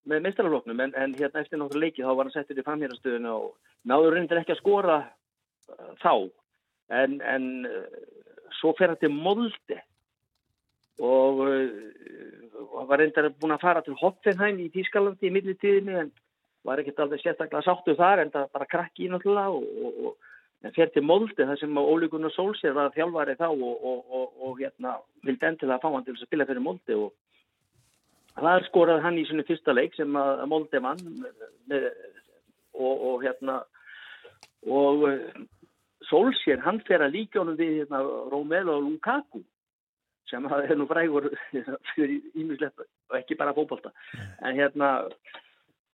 með 0.09 0.23
mestrarfloknum 0.25 0.81
en, 0.83 0.93
en 0.97 1.13
hérna 1.17 1.43
eftir 1.43 1.59
náttúrulega 1.59 1.85
leiki 1.85 2.05
þá 2.05 2.13
var 2.15 2.27
hann 2.27 2.35
settið 2.35 2.61
í 2.61 2.65
framhjörastöðuna 2.65 3.33
og 3.37 3.51
náður 3.89 4.15
reyndir 4.17 4.41
ekki 4.41 4.55
að 4.55 4.61
skora 4.61 4.97
uh, 5.03 5.91
þá. 6.01 6.13
En, 7.01 7.19
en 7.21 7.47
uh, 7.69 8.01
svo 8.59 8.73
fer 8.79 8.93
hann 8.93 9.01
til 9.01 9.13
Molde 9.13 9.77
og 11.01 11.43
uh, 11.45 12.81
var 12.89 13.01
reyndar 13.01 13.29
búin 13.37 13.55
að 13.55 13.63
fara 13.63 13.85
til 13.85 13.97
Hopfenheim 13.99 14.59
í 14.61 14.71
Tískalandi 14.73 15.29
í 15.29 15.33
millitíðinni 15.33 15.97
en 16.03 16.11
var 16.67 16.81
ekkert 16.81 16.99
alveg 17.05 17.21
sérstaklega 17.23 17.65
sáttu 17.65 17.95
þar 17.97 18.25
en 18.25 18.33
það 18.33 18.51
bara 18.53 18.69
krakki 18.69 19.07
í 19.07 19.09
náttúrulega 19.11 19.53
og, 19.53 19.63
og, 19.85 20.27
og 20.65 20.75
fer 20.75 20.91
til 20.93 21.05
Molde 21.05 21.47
þar 21.47 21.57
sem 21.57 21.81
Ólíkunar 21.81 22.33
Solskjær 22.35 22.77
var 22.77 22.93
þjálfari 22.93 23.37
þá 23.39 23.47
og, 23.49 23.87
og 24.45 24.59
hérna 24.59 24.99
vildi 25.25 25.47
endilega 25.47 25.81
fá 25.81 25.89
hann 25.89 26.05
til 26.05 26.17
að 26.17 26.25
spila 26.27 26.45
fyrir 26.49 26.65
Molde 26.65 26.97
og 26.97 27.13
Það 28.39 28.65
skoraði 28.69 29.05
hann 29.05 29.19
í 29.19 29.25
svona 29.27 29.47
fyrsta 29.47 29.75
leik 29.75 29.95
sem 29.97 30.15
að 30.17 30.45
Molde 30.49 30.81
vann 30.83 31.01
og, 32.73 32.93
og 32.95 33.23
hérna 33.25 33.61
og 34.71 35.07
eh, 35.09 35.41
Solskjær 36.09 36.63
hann 36.65 36.81
fer 36.87 37.03
að 37.05 37.15
líka 37.15 37.41
honum 37.41 37.57
við 37.59 37.81
hérna, 37.81 38.01
Romelu 38.31 38.79
Lukaku 38.83 39.43
sem 40.29 40.47
er 40.47 40.75
nú 40.79 40.87
frægur 40.89 41.29
fyrir 41.93 42.19
ímislegt 42.39 42.81
og 42.81 43.17
ekki 43.19 43.37
bara 43.39 43.55
fókbalta 43.57 43.91
en 44.41 44.57
hérna 44.57 44.91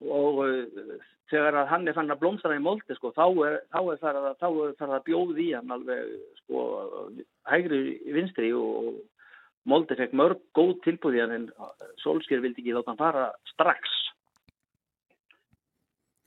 og 0.06 0.44
uh, 0.46 0.98
þegar 1.32 1.66
hann 1.72 1.88
er 1.90 1.98
fann 1.98 2.12
að 2.14 2.22
blómstra 2.22 2.56
í 2.56 2.64
Molde 2.64 2.96
sko 2.98 3.12
þá 3.18 3.26
er, 3.48 3.60
þá 3.74 3.80
er 3.82 4.02
það 4.04 4.20
að, 4.22 4.84
að 4.88 5.06
bjóð 5.10 5.42
í 5.42 5.48
hann 5.56 5.74
alveg 5.74 6.12
sko 6.44 6.66
hægri 7.50 7.82
vinstri 8.14 8.52
og 8.56 9.02
Molde 9.68 9.98
fekk 10.00 10.14
mörg 10.16 10.44
góð 10.56 10.78
tilbúði 10.86 11.24
en 11.26 11.50
Solskjær 12.04 12.44
vildi 12.44 12.64
ekki 12.64 12.76
þátt 12.78 12.92
hann 12.92 13.00
fara 13.02 13.26
strax. 13.52 13.96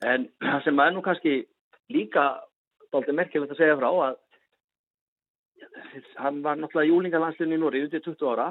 En 0.04 0.28
það 0.44 0.66
sem 0.66 0.82
er 0.84 0.96
nú 0.96 1.04
kannski 1.04 1.36
líka 1.92 2.26
doldið 2.92 3.16
merkjulegt 3.18 3.54
að 3.54 3.62
segja 3.62 3.78
frá 3.80 3.90
að 3.90 4.18
hann 6.20 6.40
var 6.44 6.58
náttúrulega 6.58 6.88
júlingalanslunni 6.88 7.56
í 7.56 7.60
Nóri 7.60 7.82
undir 7.84 8.02
20 8.04 8.30
ára 8.32 8.48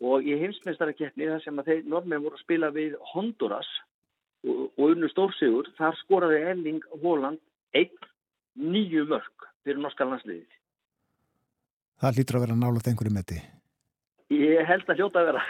og 0.00 0.24
í 0.26 0.36
heimsmeistarakeppni 0.40 1.28
þar 1.28 1.44
sem 1.44 1.60
að 1.60 1.70
þeir 1.70 1.90
normenn 1.92 2.24
voru 2.24 2.38
að 2.38 2.44
spila 2.44 2.70
við 2.74 2.96
Honduras 3.12 3.68
og, 4.46 4.70
og 4.78 4.84
unnu 4.86 5.10
stórsigur, 5.12 5.68
þar 5.78 5.98
skoraði 6.00 6.40
Erling 6.54 6.82
Haaland 7.02 7.40
einn 7.76 8.10
nýju 8.60 9.06
mörg 9.10 9.48
fyrir 9.64 9.80
norska 9.82 10.08
landsliðið. 10.08 10.48
Það 12.00 12.16
lítur 12.16 12.38
að 12.38 12.46
vera 12.46 12.56
nálað 12.56 12.88
einhverju 12.90 13.12
meti. 13.14 13.40
Ég 14.30 14.62
held 14.68 14.86
að 14.86 15.00
hljóta 15.00 15.20
að 15.20 15.28
vera 15.30 15.42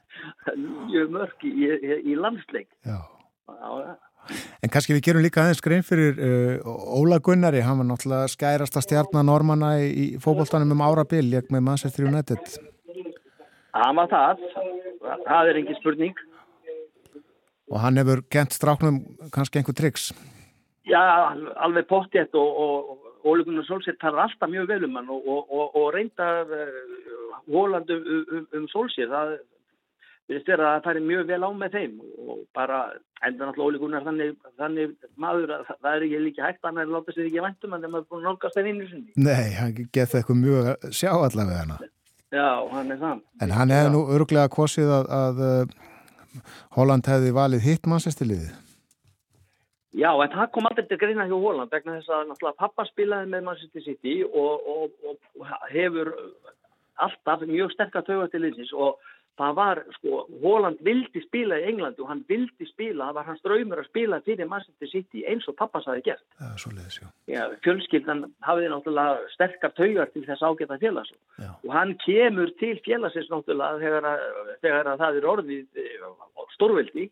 mjög 0.90 1.12
mörg 1.14 1.44
í, 1.48 1.52
í, 1.64 1.98
í 2.12 2.16
landsleik. 2.20 2.68
Já. 2.84 3.00
Já. 3.50 3.96
En 4.60 4.70
kannski 4.72 4.94
við 4.94 5.06
gerum 5.06 5.24
líka 5.24 5.42
aðeins 5.42 5.62
grein 5.64 5.84
fyrir 5.86 6.18
uh, 6.20 6.72
Óla 7.00 7.18
Gunnari, 7.24 7.62
hann 7.64 7.80
var 7.80 7.88
náttúrulega 7.88 8.28
skærasta 8.30 8.82
stjarnar 8.84 9.24
normanna 9.26 9.72
í, 9.80 9.88
í 9.88 10.06
fókbóltanum 10.20 10.76
um 10.76 10.84
árabil, 10.84 11.24
ég 11.32 11.48
með 11.50 11.64
Manchester 11.66 12.06
United. 12.06 12.58
Hann 13.74 13.96
var 13.96 14.10
það, 14.12 14.44
það, 15.00 15.24
það 15.26 15.50
er 15.52 15.60
engin 15.62 15.80
spurning. 15.80 16.20
Og 17.70 17.78
hann 17.80 18.00
hefur 18.02 18.22
kent 18.34 18.54
stráknum 18.54 19.00
kannski 19.34 19.60
einhver 19.60 19.78
triks? 19.78 20.10
Já, 20.90 21.00
alveg 21.62 21.86
pottjett 21.88 22.34
og, 22.38 22.60
og 22.60 23.09
Óli 23.28 23.44
Gunnar 23.44 23.66
Solskjær 23.68 23.98
talar 24.00 24.26
alltaf 24.26 24.50
mjög 24.50 24.68
vel 24.70 24.84
um 24.88 24.98
hann 24.98 25.10
og, 25.12 25.54
og 25.76 25.88
reyndar 25.94 26.48
uh, 26.48 27.40
hólandi 27.50 27.96
um, 27.96 28.26
um, 28.38 28.46
um 28.60 28.68
Solskjær. 28.72 29.10
Það 29.12 29.34
verðist 30.30 30.50
vera 30.50 30.66
að 30.70 30.76
það 30.76 30.86
færi 30.86 31.02
mjög 31.04 31.26
vel 31.30 31.42
á 31.42 31.50
með 31.50 31.76
þeim 31.76 31.94
og 32.00 32.42
bara 32.54 32.80
enda 33.26 33.46
náttúrulega 33.46 33.66
Óli 33.66 33.80
Gunnar 33.82 34.04
þannig, 34.06 34.34
þannig 34.60 34.92
maður 35.20 35.54
að 35.56 35.70
það 35.70 35.90
er 35.92 36.06
ekki 36.06 36.20
líka 36.24 36.46
hægt 36.46 36.68
hann 36.68 36.80
er 36.80 36.90
látað 36.90 37.16
sér 37.16 37.28
ekki 37.28 37.44
væntum 37.44 37.74
en 37.74 37.82
það 37.82 37.88
er 37.88 37.94
maður 37.94 38.08
búin 38.08 38.20
að 38.20 38.28
nálgast 38.28 38.56
það 38.56 38.70
einu 38.70 38.88
sinni. 38.90 39.14
Nei, 39.16 39.46
hann 39.58 39.74
gett 39.80 40.14
eitthvað 40.14 40.40
mjög 40.40 40.70
að 40.70 40.96
sjá 41.00 41.10
allavega 41.12 41.64
hana. 41.64 41.78
Já, 42.30 42.48
hann 42.70 42.94
er 42.94 43.00
þann. 43.00 43.22
En 43.42 43.54
hann 43.56 43.74
hefði 43.74 43.92
nú 43.96 44.02
örglega 44.14 44.52
kosið 44.54 44.92
að, 45.00 45.12
að 45.18 45.44
uh, 45.48 46.42
Holland 46.78 47.10
hefði 47.10 47.34
valið 47.34 47.66
hitt 47.66 47.90
mannsestiliðið. 47.90 48.52
Já, 49.90 50.10
en 50.14 50.30
það 50.30 50.50
kom 50.54 50.68
aldrei 50.68 50.86
til 50.86 51.00
greina 51.00 51.26
hjá 51.26 51.34
Holland 51.34 51.72
vegna 51.74 51.96
þess 51.98 52.12
að 52.14 52.28
náttúrulega 52.28 52.62
pappa 52.62 52.86
spilaði 52.86 53.30
með 53.32 53.46
Manchester 53.48 53.82
City 53.82 54.20
og, 54.22 54.68
og, 54.70 54.92
og 55.10 55.48
hefur 55.72 56.12
alltaf 57.00 57.42
mjög 57.48 57.72
sterkast 57.74 58.12
höfast 58.12 58.36
til 58.36 58.44
liðsins 58.44 58.70
og 58.76 59.00
það 59.40 59.54
var, 59.56 59.80
sko, 59.96 60.22
Holland 60.42 60.80
vildi 60.84 61.22
spila 61.24 61.58
í 61.58 61.66
Englandi 61.70 62.02
og 62.04 62.10
hann 62.10 62.22
vildi 62.28 62.66
spila, 62.68 63.08
það 63.08 63.16
var 63.18 63.28
hans 63.30 63.44
draumur 63.46 63.82
að 63.82 63.88
spila 63.88 64.20
fyrir 64.26 64.50
Manchester 64.50 64.90
City 64.92 65.24
eins 65.30 65.48
og 65.50 65.56
pappa 65.58 65.80
saði 65.84 66.04
gert. 66.10 66.24
Já, 66.38 66.50
svo 66.60 66.72
leiðis, 66.76 66.98
já. 67.00 67.08
Já, 67.32 67.42
fjölskyldan 67.64 68.26
hafiði 68.46 68.72
náttúrulega 68.74 69.30
sterkast 69.34 69.80
höfast 69.80 70.14
til 70.14 70.26
þess 70.28 70.44
ágæta 70.44 70.78
félags 70.82 71.14
og 71.48 71.72
hann 71.74 71.96
kemur 72.04 72.52
til 72.60 72.76
félagsins 72.86 73.30
náttúrulega 73.32 73.80
þegar 73.82 74.10
að, 74.12 74.28
þegar 74.66 74.92
að 74.92 75.02
það 75.04 75.20
er 75.20 75.30
orðið 75.34 75.82
stórveldi 76.54 77.08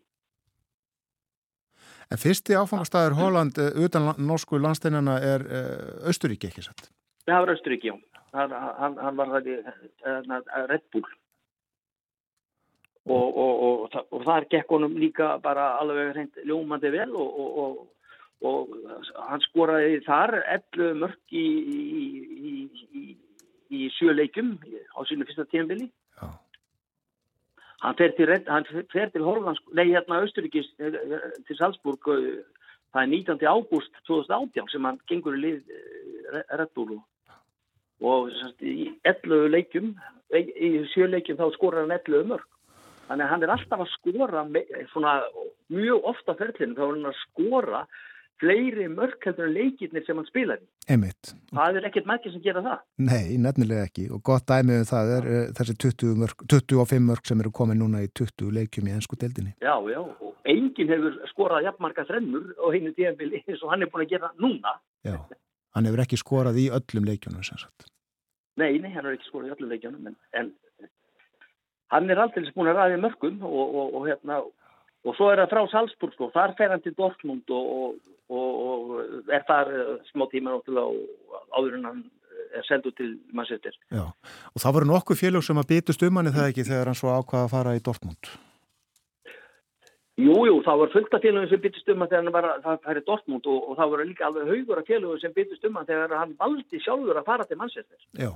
En 2.09 2.20
fyrsti 2.20 2.56
áfangastæður 2.56 3.18
Holland 3.18 3.59
utan 3.85 4.14
norsku 4.16 4.60
landsteinana 4.60 5.18
er 5.20 5.44
Östuríki, 6.09 6.48
ekki 6.48 6.64
satt? 6.64 6.89
Það 7.28 7.43
var 7.44 7.52
Östuríki, 7.52 7.90
já. 7.90 7.97
Hann, 8.32 8.52
hann, 8.52 8.97
hann 9.01 9.16
var 9.16 9.32
það 9.35 9.51
í 9.52 9.56
Red 10.70 10.86
Bull. 10.93 11.05
Og, 13.09 13.36
og, 13.40 13.62
og, 13.66 14.01
og 14.12 14.24
þar 14.24 14.48
gekk 14.52 14.72
honum 14.72 14.97
líka 15.01 15.39
bara 15.44 15.70
alveg 15.80 16.10
reynd 16.16 16.43
ljómandi 16.48 16.90
vel 16.93 17.14
og 17.16 17.86
hann 18.43 19.44
skoraði 19.48 20.02
þar 20.06 20.36
11 20.44 20.98
mörg 21.01 21.32
í, 21.35 21.47
í, 21.78 22.52
í, 23.01 23.05
í 23.74 23.89
sjöleikum 23.97 24.56
á 24.94 25.01
sínu 25.09 25.26
fyrsta 25.28 25.48
tímanbili. 25.48 25.89
Hann 27.78 27.94
fer 27.94 28.10
til, 28.18 29.10
til 29.12 29.22
Hollands, 29.22 29.60
nei 29.70 29.86
hérna 29.92 30.24
Östuríkis 30.26 30.66
til 30.78 31.59
Salzburg 31.59 32.02
það 32.09 33.02
er 33.02 33.10
19. 33.12 33.46
ágúst 33.46 33.94
2018 34.09 34.72
sem 34.72 34.88
hann 34.88 34.98
gengur 35.10 35.36
í 35.36 35.42
lið 35.44 35.60
Red 36.59 36.72
Bull 36.74 36.98
og 38.02 38.30
í 38.62 38.90
11 39.06 39.50
leikum 39.52 39.92
í 40.34 40.70
sjöleikum 40.94 41.38
þá 41.38 41.46
skorar 41.55 41.84
hann 41.84 41.94
11 41.94 42.26
mörg 42.32 42.46
þannig 43.09 43.24
að 43.24 43.32
hann 43.32 43.46
er 43.46 43.55
alltaf 43.55 43.84
að 43.84 43.92
skora 43.94 44.44
svona, 44.92 45.14
mjög 45.72 46.10
ofta 46.12 46.36
ferlinu 46.38 46.76
þá 46.76 46.84
er 46.84 46.92
hann 46.96 47.10
að 47.12 47.20
skora 47.22 47.84
fleiri 48.40 48.86
mörg 48.93 49.24
heldur 49.27 49.48
en 49.48 49.55
leikirnir 49.56 50.05
sem 50.06 50.19
hann 50.19 50.28
spilar 50.28 50.60
í. 50.60 50.66
Einmitt. 50.90 51.32
Það 51.55 51.78
er 51.81 51.89
ekkert 51.89 52.09
mærkið 52.10 52.35
sem 52.36 52.44
gera 52.44 52.62
það. 52.65 52.85
Nei, 53.09 53.36
nefnilega 53.43 53.89
ekki 53.89 54.06
og 54.15 54.23
gott 54.28 54.47
dæmið 54.51 54.82
um 54.82 54.89
það 54.89 55.12
er 55.16 55.28
uh, 55.32 55.43
þessi 55.59 55.77
20 55.85 56.15
mörg, 56.23 56.44
25 56.55 57.06
mörg 57.09 57.31
sem 57.31 57.43
eru 57.44 57.52
komið 57.59 57.81
núna 57.82 58.02
í 58.05 58.10
20 58.20 58.55
leikjum 58.60 58.90
í 58.90 58.94
ennsku 58.94 59.19
deildinni. 59.20 59.55
Já, 59.65 59.74
já, 59.90 60.01
og 60.01 60.51
enginn 60.55 60.94
hefur 60.94 61.19
skorað 61.32 61.69
jafnmarka 61.69 62.06
þrennur 62.09 62.52
og 62.56 62.77
hennu 62.77 62.94
tíðanbili 62.97 63.43
eins 63.44 63.62
og 63.62 63.74
hann 63.74 63.86
er 63.86 63.93
búin 63.93 64.06
að 64.06 64.15
gera 64.15 64.32
núna. 64.43 64.77
Já, 65.06 65.19
hann 65.77 65.90
hefur 65.90 66.05
ekki 66.05 66.20
skorað 66.20 66.62
í 66.62 66.69
öllum 66.78 67.09
leikjunum 67.09 67.47
sem 67.47 67.60
sagt. 67.60 67.90
Nei, 68.59 68.78
nei, 68.78 68.93
hann 68.93 69.05
hefur 69.05 69.19
ekki 69.19 69.31
skorað 69.31 69.51
í 69.51 69.56
öllum 69.56 69.74
leikjunum 69.74 70.12
en, 70.12 70.19
en 70.39 70.55
hann 71.94 72.10
er 72.10 72.23
alltaf 72.23 72.55
búin 72.55 72.70
að 72.70 72.81
ræði 72.82 73.02
mörgum 73.02 73.43
og, 73.47 73.66
og, 73.66 73.98
og 73.98 74.09
hérna 74.09 74.40
og 75.06 75.16
svo 75.16 75.31
er 75.31 75.43
það 75.43 75.52
frá 75.52 75.60
Salzburg 75.73 76.15
sko, 76.16 76.31
þar 76.35 76.55
fer 76.59 76.73
hann 76.74 76.82
til 76.85 76.94
Dortmund 76.98 77.52
og, 77.55 77.69
og 77.78 78.16
er 78.28 79.44
þar 79.48 79.72
smá 80.10 80.26
tíma 80.32 80.52
náttúrulega 80.52 81.36
áður 81.56 81.78
en 81.78 81.88
hann 81.88 82.02
er 82.55 82.66
senduð 82.68 82.96
til 82.98 83.14
Manchester. 83.32 83.74
Já, 83.92 84.05
og 84.55 84.62
það 84.62 84.76
voru 84.76 84.90
nokkuð 84.90 85.20
félög 85.22 85.46
sem 85.46 85.60
að 85.60 85.70
býtust 85.72 86.05
um 86.06 86.20
hann 86.20 86.30
eða 86.30 86.50
ekki 86.50 86.66
þegar 86.68 86.90
hann 86.90 86.98
svo 86.98 87.14
ákvaða 87.14 87.48
að 87.48 87.55
fara 87.55 87.74
í 87.76 87.82
Dortmund? 87.84 88.30
Jú, 90.18 90.34
jú, 90.48 90.55
það 90.66 90.80
var 90.82 90.92
fullt 90.94 91.12
af 91.14 91.22
félögum 91.22 91.50
sem 91.50 91.60
býtust 91.62 91.90
um 91.92 92.00
hann 92.02 92.10
þegar 92.10 92.24
hann 92.24 92.34
var 92.34 92.46
að 92.56 92.80
fara 92.86 93.02
í 93.02 93.06
Dortmund 93.06 93.46
og, 93.46 93.59
og 93.70 93.76
það 93.78 93.92
voru 93.92 94.06
líka 94.09 94.28
alveg 94.28 94.52
haugur 94.52 94.80
af 94.80 94.88
félögum 94.88 95.20
sem 95.22 95.34
býtust 95.36 95.66
um 95.68 95.78
hann 95.78 95.88
þegar 95.88 96.16
hann 96.18 96.36
valdi 96.40 96.80
sjálfur 96.82 97.20
að 97.20 97.28
fara 97.28 97.46
til 97.46 97.60
Manchester. 97.60 98.00
Já. 98.18 98.32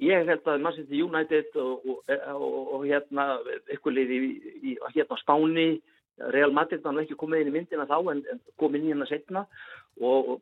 Ég 0.00 0.30
held 0.30 0.48
að 0.48 0.62
Manchester 0.64 0.96
United 1.04 1.58
og, 1.60 1.84
og, 1.84 2.72
og 2.78 2.86
hérna 2.86 3.26
ykkur 3.74 3.92
liði 3.98 4.20
í, 4.64 4.78
hérna 4.94 5.18
Spáni 5.20 5.68
Real 6.34 6.52
Madrid 6.52 6.82
var 6.82 6.98
ekki 7.02 7.16
komið 7.18 7.44
inn 7.44 7.52
í 7.52 7.54
myndina 7.54 7.86
þá 7.88 7.98
en, 8.12 8.24
en 8.32 8.40
komið 8.60 8.80
inn 8.80 8.88
í 8.88 8.92
hérna 8.92 9.08
setna 9.10 9.44
og 10.00 10.38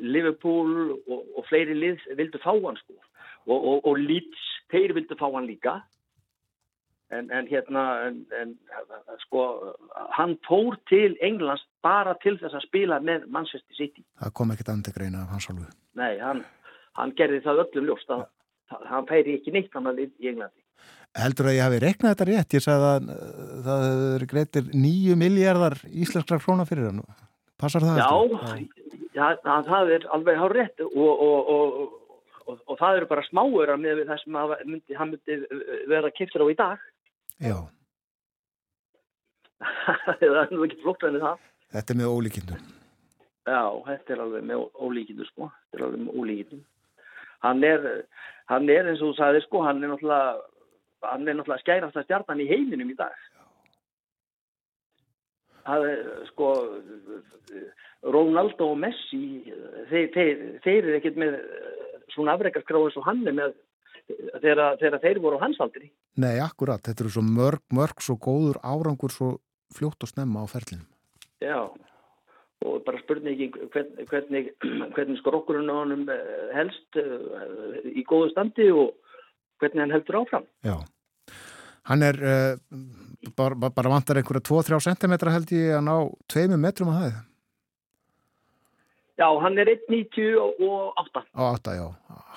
Liverpool 0.00 0.94
og, 0.94 1.20
og 1.36 1.46
fleiri 1.48 1.76
lið 1.76 2.04
vildu 2.18 2.40
fá 2.42 2.52
hann 2.52 2.78
sko. 2.80 2.96
Og 3.44 3.90
Leeds, 4.00 4.44
þeir 4.72 4.94
vildu 4.96 5.16
fá 5.20 5.26
hann 5.28 5.48
líka. 5.48 5.78
En, 7.12 7.28
en 7.30 7.46
hérna 7.46 7.82
en, 8.08 8.22
en 8.40 8.54
sko 9.26 9.44
hann 10.16 10.38
tór 10.48 10.78
til 10.88 11.18
Englands 11.22 11.62
bara 11.84 12.16
til 12.22 12.38
þess 12.40 12.56
að 12.56 12.64
spila 12.66 12.98
með 13.04 13.28
Manchester 13.28 13.76
City. 13.76 14.04
Það 14.22 14.36
kom 14.40 14.54
ekkert 14.54 14.72
andegreina 14.72 15.24
af 15.26 15.34
hans 15.36 15.50
alveg 15.52 15.72
Nei, 16.00 16.16
hann, 16.18 16.40
hann 16.98 17.12
gerði 17.18 17.44
það 17.44 17.66
öllum 17.66 17.90
ljóst 17.90 18.10
að 18.10 18.24
hann 18.88 19.06
færi 19.06 19.36
ekki 19.38 19.52
neitt 19.54 19.76
annar 19.76 20.00
í 20.00 20.08
Englandi. 20.26 20.63
Heldur 21.14 21.50
að 21.50 21.56
ég 21.56 21.62
hafi 21.62 21.82
reknað 21.82 22.14
þetta 22.14 22.26
rétt? 22.30 22.54
Ég 22.56 22.64
sagði 22.64 22.86
að 22.90 23.10
það 23.66 23.84
hefur 23.88 24.24
greitir 24.32 24.70
nýju 24.74 25.18
miljardar 25.18 25.76
íslenskra 25.90 26.40
krónar 26.42 26.66
fyrir 26.66 26.88
hann. 26.88 27.04
Passar 27.60 27.84
það? 27.86 28.00
Já, 29.14 29.28
já 29.44 29.52
það 29.68 29.92
er 29.94 30.08
alveg 30.16 30.40
hár 30.40 30.54
rétt 30.58 30.82
og, 30.82 31.22
og, 31.28 31.52
og, 31.54 32.56
og 32.56 32.80
það 32.80 32.98
eru 32.98 33.10
bara 33.12 33.26
smáur 33.28 33.74
með 33.78 34.02
það 34.08 34.22
sem 34.24 34.40
myndi, 34.66 34.98
hann 34.98 35.14
myndi 35.14 35.38
vera 35.92 36.10
kiptur 36.16 36.42
á 36.42 36.46
í 36.50 36.58
dag. 36.58 36.82
Já. 37.44 37.56
það 40.18 40.40
er 40.42 40.54
nú 40.54 40.66
ekki 40.66 40.82
flott 40.82 41.06
en 41.06 41.20
það. 41.22 41.44
Þetta 41.74 41.94
er 41.94 42.00
með 42.00 42.16
ólíkindum. 42.16 42.66
Já, 43.44 43.62
þetta 43.86 44.14
er 44.14 44.22
alveg 44.24 44.46
með 44.48 44.66
ólíkindum 44.80 45.28
sko. 45.28 45.50
Þetta 45.52 45.78
er 45.78 45.86
alveg 45.88 46.02
með 46.04 46.18
ólíkindum. 46.18 46.64
Hann 47.44 47.64
er, 47.68 47.88
hann 48.48 48.68
er 48.72 48.88
eins 48.88 49.02
og 49.02 49.12
þú 49.12 49.16
sagði 49.18 49.42
sko, 49.44 49.62
hann 49.66 49.82
er 49.82 49.92
náttúrulega, 49.92 50.44
hann 51.10 51.28
er 51.28 51.38
náttúrulega 51.38 51.62
skærasta 51.62 52.04
stjarnan 52.06 52.42
í 52.42 52.48
heiminum 52.50 52.90
í 52.92 52.98
dag. 52.98 53.14
Það 55.64 55.86
er 55.88 56.00
sko, 56.28 56.48
Ronaldo 58.12 58.72
og 58.74 58.80
Messi, 58.82 59.22
þeir, 59.88 60.10
þeir, 60.12 60.42
þeir 60.64 60.80
eru 60.80 60.96
ekkert 60.98 61.20
með 61.22 61.38
svona 62.12 62.34
afreikaskráð 62.36 62.90
eins 62.90 62.98
og 63.00 63.06
hann 63.08 63.22
er 63.24 63.36
með 63.38 63.54
þegar, 64.42 64.76
þegar 64.80 65.00
þeir 65.06 65.20
voru 65.24 65.40
á 65.40 65.44
hans 65.44 65.60
aldri. 65.64 65.88
Nei, 66.20 66.36
akkurat, 66.44 66.82
þetta 66.84 67.06
eru 67.06 67.14
svo 67.16 67.24
mörg, 67.26 67.62
mörg, 67.74 68.04
svo 68.04 68.18
góður 68.20 68.60
árangur, 68.60 69.14
svo 69.14 69.30
fljótt 69.74 70.04
og 70.04 70.12
snemma 70.12 70.44
á 70.44 70.46
ferlinum. 70.50 70.86
Já, 71.42 71.58
og 72.64 72.84
bara 72.86 73.00
spurningi 73.02 73.50
hvernig, 73.54 74.04
hvernig, 74.10 74.50
hvernig 74.96 75.20
skrokkurinn 75.22 75.72
á 75.72 75.76
hann 75.80 76.04
helst 76.56 77.00
í 77.92 78.04
góðu 78.08 78.30
standi 78.32 78.70
og 78.72 78.94
hvernig 79.62 79.84
hann 79.84 79.96
heldur 79.96 80.20
áfram. 80.22 80.48
Já, 80.66 80.76
hann 81.90 82.04
er 82.06 82.18
uh, 82.20 82.80
bara, 83.36 83.70
bara 83.70 83.92
vantar 83.92 84.20
einhverja 84.20 84.44
2-3 84.48 84.80
cm 84.88 85.14
held 85.32 85.54
ég 85.54 85.78
að 85.78 85.86
ná 85.86 85.94
2 86.34 86.58
metrum 86.60 86.92
að 86.92 87.00
það. 87.04 87.22
Já, 89.14 89.28
hann 89.44 89.58
er 89.62 89.70
1,90 89.70 90.38
og 90.42 90.96
8. 90.98 91.22
Á 91.38 91.42
8, 91.54 91.74
já. 91.78 91.86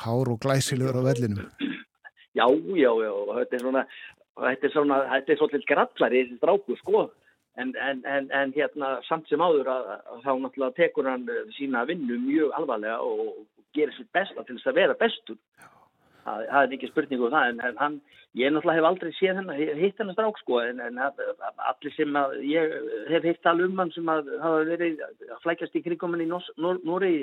Hár 0.04 0.30
og 0.30 0.40
glæsilegur 0.44 1.00
á 1.02 1.08
vellinum. 1.10 1.48
Já, 2.38 2.46
já, 2.78 2.92
já. 3.02 3.14
Þetta 3.40 3.56
er 3.58 3.64
svona, 3.64 3.84
þetta 4.38 4.68
er 4.68 4.74
svona, 4.76 5.00
þetta 5.14 5.34
er 5.34 5.40
svolítið 5.40 5.66
grallari 5.72 6.22
þessi 6.22 6.38
stráku, 6.38 6.78
sko. 6.84 7.08
En, 7.58 7.72
en, 7.82 8.04
en, 8.06 8.28
en 8.30 8.54
hérna 8.54 8.92
samt 9.08 9.26
sem 9.32 9.42
áður 9.42 9.72
að, 9.74 9.88
að 9.98 10.20
þá 10.28 10.32
náttúrulega 10.44 10.78
tekur 10.78 11.10
hann 11.10 11.26
sína 11.56 11.88
vinnu 11.90 12.20
mjög 12.28 12.54
alvarlega 12.60 13.00
og 13.02 13.40
gerir 13.74 13.96
sér 13.98 14.06
besta 14.14 14.46
til 14.46 14.60
þess 14.60 14.70
að 14.70 14.78
vera 14.78 14.98
bestur. 15.02 15.40
Það, 15.58 15.74
það 16.28 16.62
er 16.62 16.78
ekki 16.78 16.92
spurning 16.92 17.24
um 17.24 17.34
það, 17.34 17.50
en 17.66 17.82
hann, 17.82 17.98
ég 18.38 18.54
náttúrulega 18.54 18.82
hef 18.82 18.88
aldrei 18.92 19.12
séð 19.18 19.42
hennar, 19.42 19.60
hitt 19.82 20.02
hennar 20.02 20.18
strák 20.18 20.40
sko, 20.42 20.62
en 20.64 20.82
allir 21.02 21.94
sem 21.96 22.18
að, 22.22 22.40
ég 22.48 22.74
hef 23.12 23.28
hitt 23.28 23.52
alveg 23.52 23.72
um 23.72 23.84
hann 23.84 23.94
sem 23.96 24.12
að 24.14 24.34
hafa 24.44 24.66
verið 24.72 25.06
að 25.06 25.46
flækjast 25.46 25.78
í 25.80 25.84
krigkominni 25.86 26.28
í 26.28 26.32
Nóri, 26.32 27.14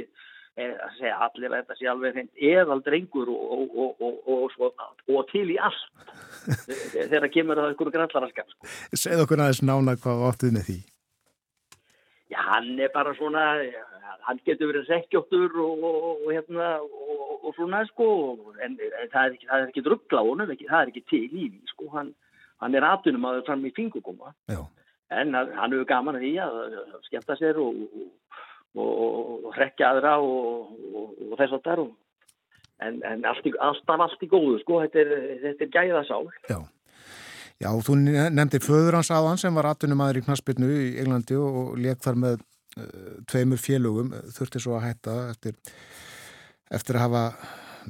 að 0.54 0.98
segja 1.00 1.18
allir 1.26 1.50
að 1.50 1.62
þetta 1.64 1.76
sé 1.78 1.88
alveg 1.90 2.18
eðal 2.38 2.80
drengur 2.86 3.30
og, 3.32 3.72
og, 3.74 4.02
og, 4.22 4.84
og 5.10 5.24
til 5.32 5.48
í 5.50 5.56
allt 5.58 5.88
þegar 7.10 7.30
kemur 7.34 7.58
það 7.58 7.72
ykkur 7.74 7.90
grannlaraskap 7.96 8.52
sko. 8.52 8.68
Segð 8.94 9.24
okkur 9.24 9.42
aðeins 9.42 9.64
nána 9.66 9.96
hvað 9.98 10.28
áttið 10.30 10.54
með 10.54 10.68
því 10.68 10.78
Já, 12.30 12.38
hann 12.50 12.70
er 12.80 12.92
bara 12.94 13.12
svona 13.18 13.42
hann 14.26 14.40
getur 14.46 14.70
verið 14.72 14.88
sekkjóttur 14.88 15.56
og 15.64 16.26
hérna 16.28 16.76
og 16.82 17.50
svona 17.56 17.82
sko 17.90 18.08
en, 18.64 18.76
en 18.76 19.10
það 19.12 19.24
er 19.24 19.36
ekki, 19.36 19.48
ekki 19.60 19.84
druggla 19.84 20.22
á 20.22 20.28
honum, 20.28 20.54
það 20.54 20.80
er 20.80 20.92
ekki 20.92 21.04
til 21.10 21.24
í 21.24 21.48
því 21.50 21.72
sko, 21.72 21.90
hann, 21.96 22.14
hann 22.62 22.76
er 22.78 22.86
aðtunum 22.88 23.26
að 23.28 23.40
það 23.40 23.50
fram 23.50 23.66
í 23.68 23.74
fingugóma 23.76 24.34
en 25.14 25.34
hann 25.36 25.74
hefur 25.74 25.88
gaman 25.88 26.18
að 26.18 26.26
því 26.26 26.34
að 26.44 26.60
skemmta 27.08 27.38
sér 27.40 27.60
og 27.62 27.82
og 28.74 29.52
hrekja 29.54 29.92
aðra 29.92 30.16
og 30.18 31.36
þess 31.38 31.54
að 31.54 31.66
það 31.68 31.82
en, 32.82 32.96
en 33.06 33.26
alltaf 33.28 34.02
allt 34.06 34.24
í 34.24 34.30
góðu 34.30 34.56
sko, 34.62 34.80
þetta 34.84 35.02
er, 35.04 35.12
þetta 35.44 35.66
er 35.66 35.74
gæðasál. 35.76 36.24
Já. 36.50 36.58
Já, 37.62 37.68
þú 37.86 37.94
nefndir 38.34 38.64
föður 38.64 38.98
hans 38.98 39.12
aðan 39.14 39.38
sem 39.38 39.54
var 39.54 39.68
aðtunum 39.70 40.02
aður 40.02 40.18
í 40.18 40.22
Knarsbyrnu 40.26 40.70
í 40.74 40.88
Englandi 41.04 41.36
og 41.38 41.76
leik 41.78 42.02
þar 42.02 42.18
með 42.18 42.42
tveimur 43.30 43.60
félögum, 43.60 44.10
þurfti 44.34 44.62
svo 44.62 44.78
að 44.78 44.88
hætta 44.88 45.18
eftir, 45.30 45.58
eftir 46.74 46.98
að 46.98 47.06
hafa 47.06 47.24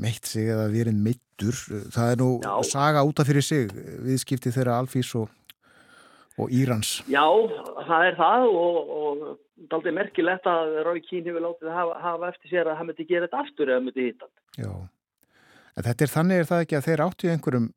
meitt 0.00 0.26
sig 0.26 0.50
eða 0.50 0.66
verið 0.72 0.98
meittur 0.98 1.56
það 1.94 2.10
er 2.10 2.20
nú 2.20 2.28
Já. 2.42 2.52
saga 2.66 3.04
útaf 3.06 3.28
fyrir 3.30 3.46
sig 3.46 3.72
viðskipti 4.04 4.52
þeirra 4.54 4.80
Alfís 4.82 5.12
og, 5.18 5.30
og 6.38 6.50
Írans. 6.50 6.96
Já, 7.10 7.24
það 7.86 8.08
er 8.08 8.18
það 8.18 8.48
og, 8.50 8.92
og 8.98 9.24
daldi 9.70 9.94
merkilegt 9.94 10.48
að 10.50 10.80
Rói 10.86 11.00
Kín 11.04 11.26
hefur 11.28 11.46
látið 11.46 11.70
að 11.70 11.78
hafa, 11.78 12.00
hafa 12.02 12.32
eftir 12.32 12.52
sér 12.52 12.70
að 12.70 12.80
hann 12.80 12.90
myndi 12.90 13.08
gera 13.08 13.28
þetta 13.28 13.42
aftur 13.44 13.72
eða 13.72 13.84
myndi 13.86 14.08
hitta 14.08 14.30
Já, 14.58 14.70
en 15.74 15.86
þetta 15.86 16.06
er 16.06 16.12
þannig 16.12 16.40
er 16.40 16.48
það 16.48 16.64
ekki 16.64 16.76
að 16.78 16.86
þeir 16.88 17.02
áttu 17.04 17.30
einhverjum 17.32 17.68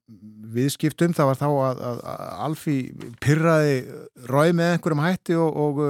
viðskiptum, 0.58 1.14
það 1.18 1.30
var 1.30 1.40
þá 1.40 1.48
að, 1.50 1.82
að, 1.90 2.02
að 2.12 2.22
Alfi 2.46 2.76
pyrraði 3.24 3.76
Rói 4.30 4.54
með 4.56 4.74
einhverjum 4.76 5.04
hætti 5.04 5.38
og, 5.42 5.58
og 5.64 5.82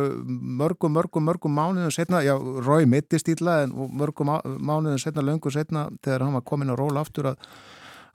mörgum, 0.61 0.95
mörgum, 0.97 1.27
mörgum 1.27 1.57
mánuðum 1.57 1.93
setna, 1.93 2.23
já, 2.25 2.34
Rói 2.65 2.88
mittist 2.89 3.29
íla 3.31 3.61
en 3.65 3.75
mörgum 3.75 4.31
mánuðum 4.31 5.01
setna, 5.01 5.25
löngu 5.25 5.53
setna 5.53 5.88
þegar 6.01 6.25
hann 6.25 6.38
var 6.39 6.47
komin 6.47 6.73
að 6.73 6.81
róla 6.81 7.03
aftur 7.05 7.31
að, 7.34 7.47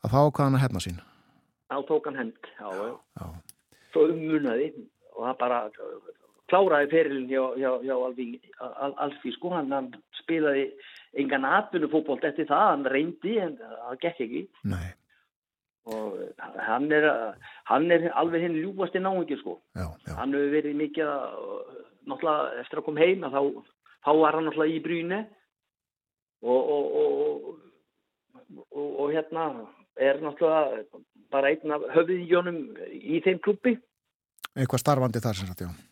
að 0.02 0.16
þá 0.16 0.20
hvað 0.20 0.44
hann 0.44 0.59
að 0.59 0.64
hefna 0.66 0.85
sín. 0.86 1.02
Þá 1.73 1.78
tók 1.89 2.09
hann 2.10 2.20
hend, 2.20 2.51
já, 2.59 2.73
já. 3.20 3.28
Svo 3.93 4.09
ummunaði 4.09 4.73
og 5.12 5.27
það 5.28 5.39
bara 5.44 5.60
kláraði 6.52 6.90
ferilin 6.93 7.28
hjá, 7.31 7.44
hjá, 7.60 7.70
hjá 7.85 7.94
Alfí, 7.97 8.27
Alfí 9.06 9.32
sko, 9.36 9.52
hann 9.55 9.93
spilaði 10.20 10.66
engan 11.13 11.45
atvinnufókbólt 11.45 12.25
eftir 12.25 12.49
það, 12.49 12.67
hann 12.71 12.85
reyndi 12.89 13.37
en 13.43 13.57
það 13.61 13.97
gekk 14.07 14.27
ekki. 14.27 14.43
Nei. 14.73 14.91
og 15.83 16.19
hann 16.63 16.93
er, 16.95 17.05
hann 17.67 17.91
er 17.91 18.05
alveg 18.15 18.45
hinn 18.45 18.61
ljúfasti 18.61 19.01
náingi 19.03 19.35
sko. 19.41 19.57
Já, 19.75 19.89
já. 20.07 20.15
hann 20.15 20.35
hefur 20.37 20.53
verið 20.55 20.77
mikið 20.79 21.09
náttúrulega 22.07 22.61
eftir 22.63 22.79
að 22.79 22.87
koma 22.87 23.03
heim 23.03 23.27
þá, 23.27 23.41
þá 24.07 24.11
var 24.21 24.39
hann 24.39 24.47
náttúrulega 24.47 24.77
í 24.77 24.83
brínu 24.85 25.19
og 26.43 26.71
og, 26.77 26.85
og 27.03 27.59
og 29.03 29.13
hérna 29.13 29.49
er 29.97 30.21
náttúrulega 30.23 30.85
bara 31.33 31.51
einn 31.51 31.75
af 31.75 31.89
höfðíjónum 31.97 32.61
í 32.93 33.23
þeim 33.25 33.43
klubbi 33.43 33.77
eitthvað 34.53 34.85
starfandi 34.85 35.23
þar 35.25 35.39
sem 35.39 35.51
sagt, 35.51 35.65
já 35.67 35.91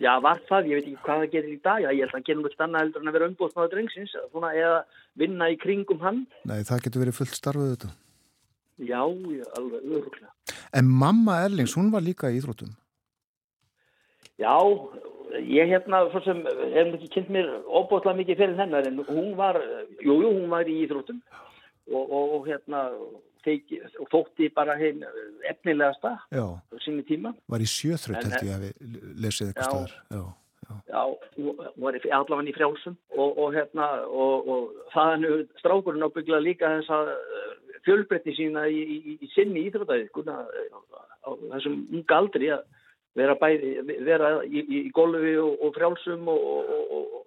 Já, 0.00 0.14
var 0.24 0.38
það, 0.48 0.68
ég 0.70 0.78
veit 0.78 0.86
ekki 0.88 1.02
hvað 1.04 1.18
það 1.20 1.32
gerir 1.34 1.52
í 1.52 1.58
dag, 1.60 1.82
já, 1.84 1.90
ég 1.92 2.00
held 2.00 2.10
að 2.10 2.16
hann 2.16 2.26
gerir 2.26 2.38
náttúrulega 2.40 2.66
annað 2.66 2.84
heldur 2.84 3.02
en 3.02 3.10
að 3.10 3.16
vera 3.16 3.26
umbóðsmaður 3.28 3.72
drengsins, 3.74 4.14
svona, 4.30 4.52
eða 4.56 4.78
vinna 5.20 5.48
í 5.52 5.58
kringum 5.60 6.00
hann. 6.00 6.22
Nei, 6.48 6.60
það 6.64 6.86
getur 6.86 7.04
verið 7.04 7.18
fullt 7.18 7.36
starfið 7.36 7.74
þetta. 7.74 7.90
Já, 8.80 9.02
já, 9.04 9.44
alveg 9.60 9.90
öruglega. 9.98 10.32
En 10.80 10.88
mamma 11.02 11.36
Erlings, 11.44 11.76
hún 11.76 11.92
var 11.92 12.04
líka 12.06 12.30
í 12.32 12.38
Íþróttum? 12.40 12.72
Já, 14.40 14.56
ég 15.36 15.68
hérna, 15.68 16.06
svo 16.14 16.24
sem, 16.24 16.40
hef 16.48 16.94
ekki 16.96 17.12
kynnt 17.18 17.34
mér 17.36 17.50
óbóðslega 17.68 18.22
mikið 18.22 18.40
fyrir 18.40 18.56
hennar, 18.62 18.88
en 18.88 19.04
hún 19.04 19.34
var, 19.36 19.60
jú, 20.00 20.16
jú, 20.16 20.32
hún 20.32 20.48
var 20.48 20.64
í 20.64 20.78
Íþróttum 20.86 21.20
og, 21.92 22.00
og, 22.06 22.38
og 22.38 22.48
hérna, 22.48 22.86
Teiki, 23.44 23.80
og 24.00 24.10
þótti 24.12 24.50
bara 24.54 24.76
heim 24.80 25.04
efnilegasta 25.48 26.16
sínu 26.84 27.04
tíma. 27.08 27.32
Var 27.50 27.64
í 27.64 27.68
sjöþröld 27.70 28.20
held 28.20 28.48
ég 28.48 28.54
að 28.56 28.66
við 28.66 28.98
lesið 29.24 29.52
eitthvað 29.52 29.70
staðar. 29.70 29.94
Já, 30.10 30.22
já. 30.66 30.74
já 30.92 31.02
var 31.80 32.00
allavega 32.18 32.50
í 32.50 32.56
frjálsum. 32.56 32.98
Og, 33.16 33.30
og 33.44 33.54
hérna 33.56 33.88
og, 34.08 34.50
og 34.54 34.90
það 34.94 35.14
nú 35.22 35.32
strákurinn 35.62 36.08
ábyggla 36.08 36.42
líka 36.44 36.74
þess 36.78 36.92
að 36.98 37.14
fjölbreytti 37.86 38.36
sína 38.36 38.66
í, 38.68 38.80
í, 38.80 39.16
í 39.24 39.30
sinni 39.34 39.64
íþrótaði 39.68 40.10
á 40.20 41.30
þessum 41.54 41.80
unga 41.96 42.20
aldri 42.20 42.52
að 42.52 42.66
vera, 43.18 43.34
bæði, 43.40 43.72
vera 44.06 44.34
í, 44.44 44.62
í 44.62 44.82
golfi 44.94 45.34
og 45.40 45.72
frjálsum 45.74 46.28
og 46.30 47.20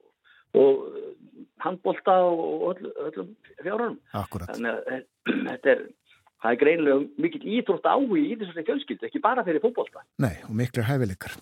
handbólta 1.64 2.16
og 2.28 2.64
öll, 2.72 2.92
öllum 3.08 3.34
fjárhunum. 3.62 4.00
Þannig 4.14 4.70
að 4.72 4.90
eh, 4.92 5.04
þetta 5.50 5.74
er 5.74 5.84
það 6.44 6.52
er 6.52 6.60
greinlega 6.62 7.02
mikill 7.24 7.44
íþrótt 7.58 7.88
áhugi 7.88 8.24
í 8.28 8.38
þessari 8.40 8.66
fjölskyldu, 8.68 9.08
ekki 9.08 9.22
bara 9.24 9.46
fyrir 9.48 9.64
fókbólta. 9.64 10.04
Nei, 10.24 10.36
og 10.48 10.56
miklu 10.60 10.84
hæfileikar. 10.86 11.38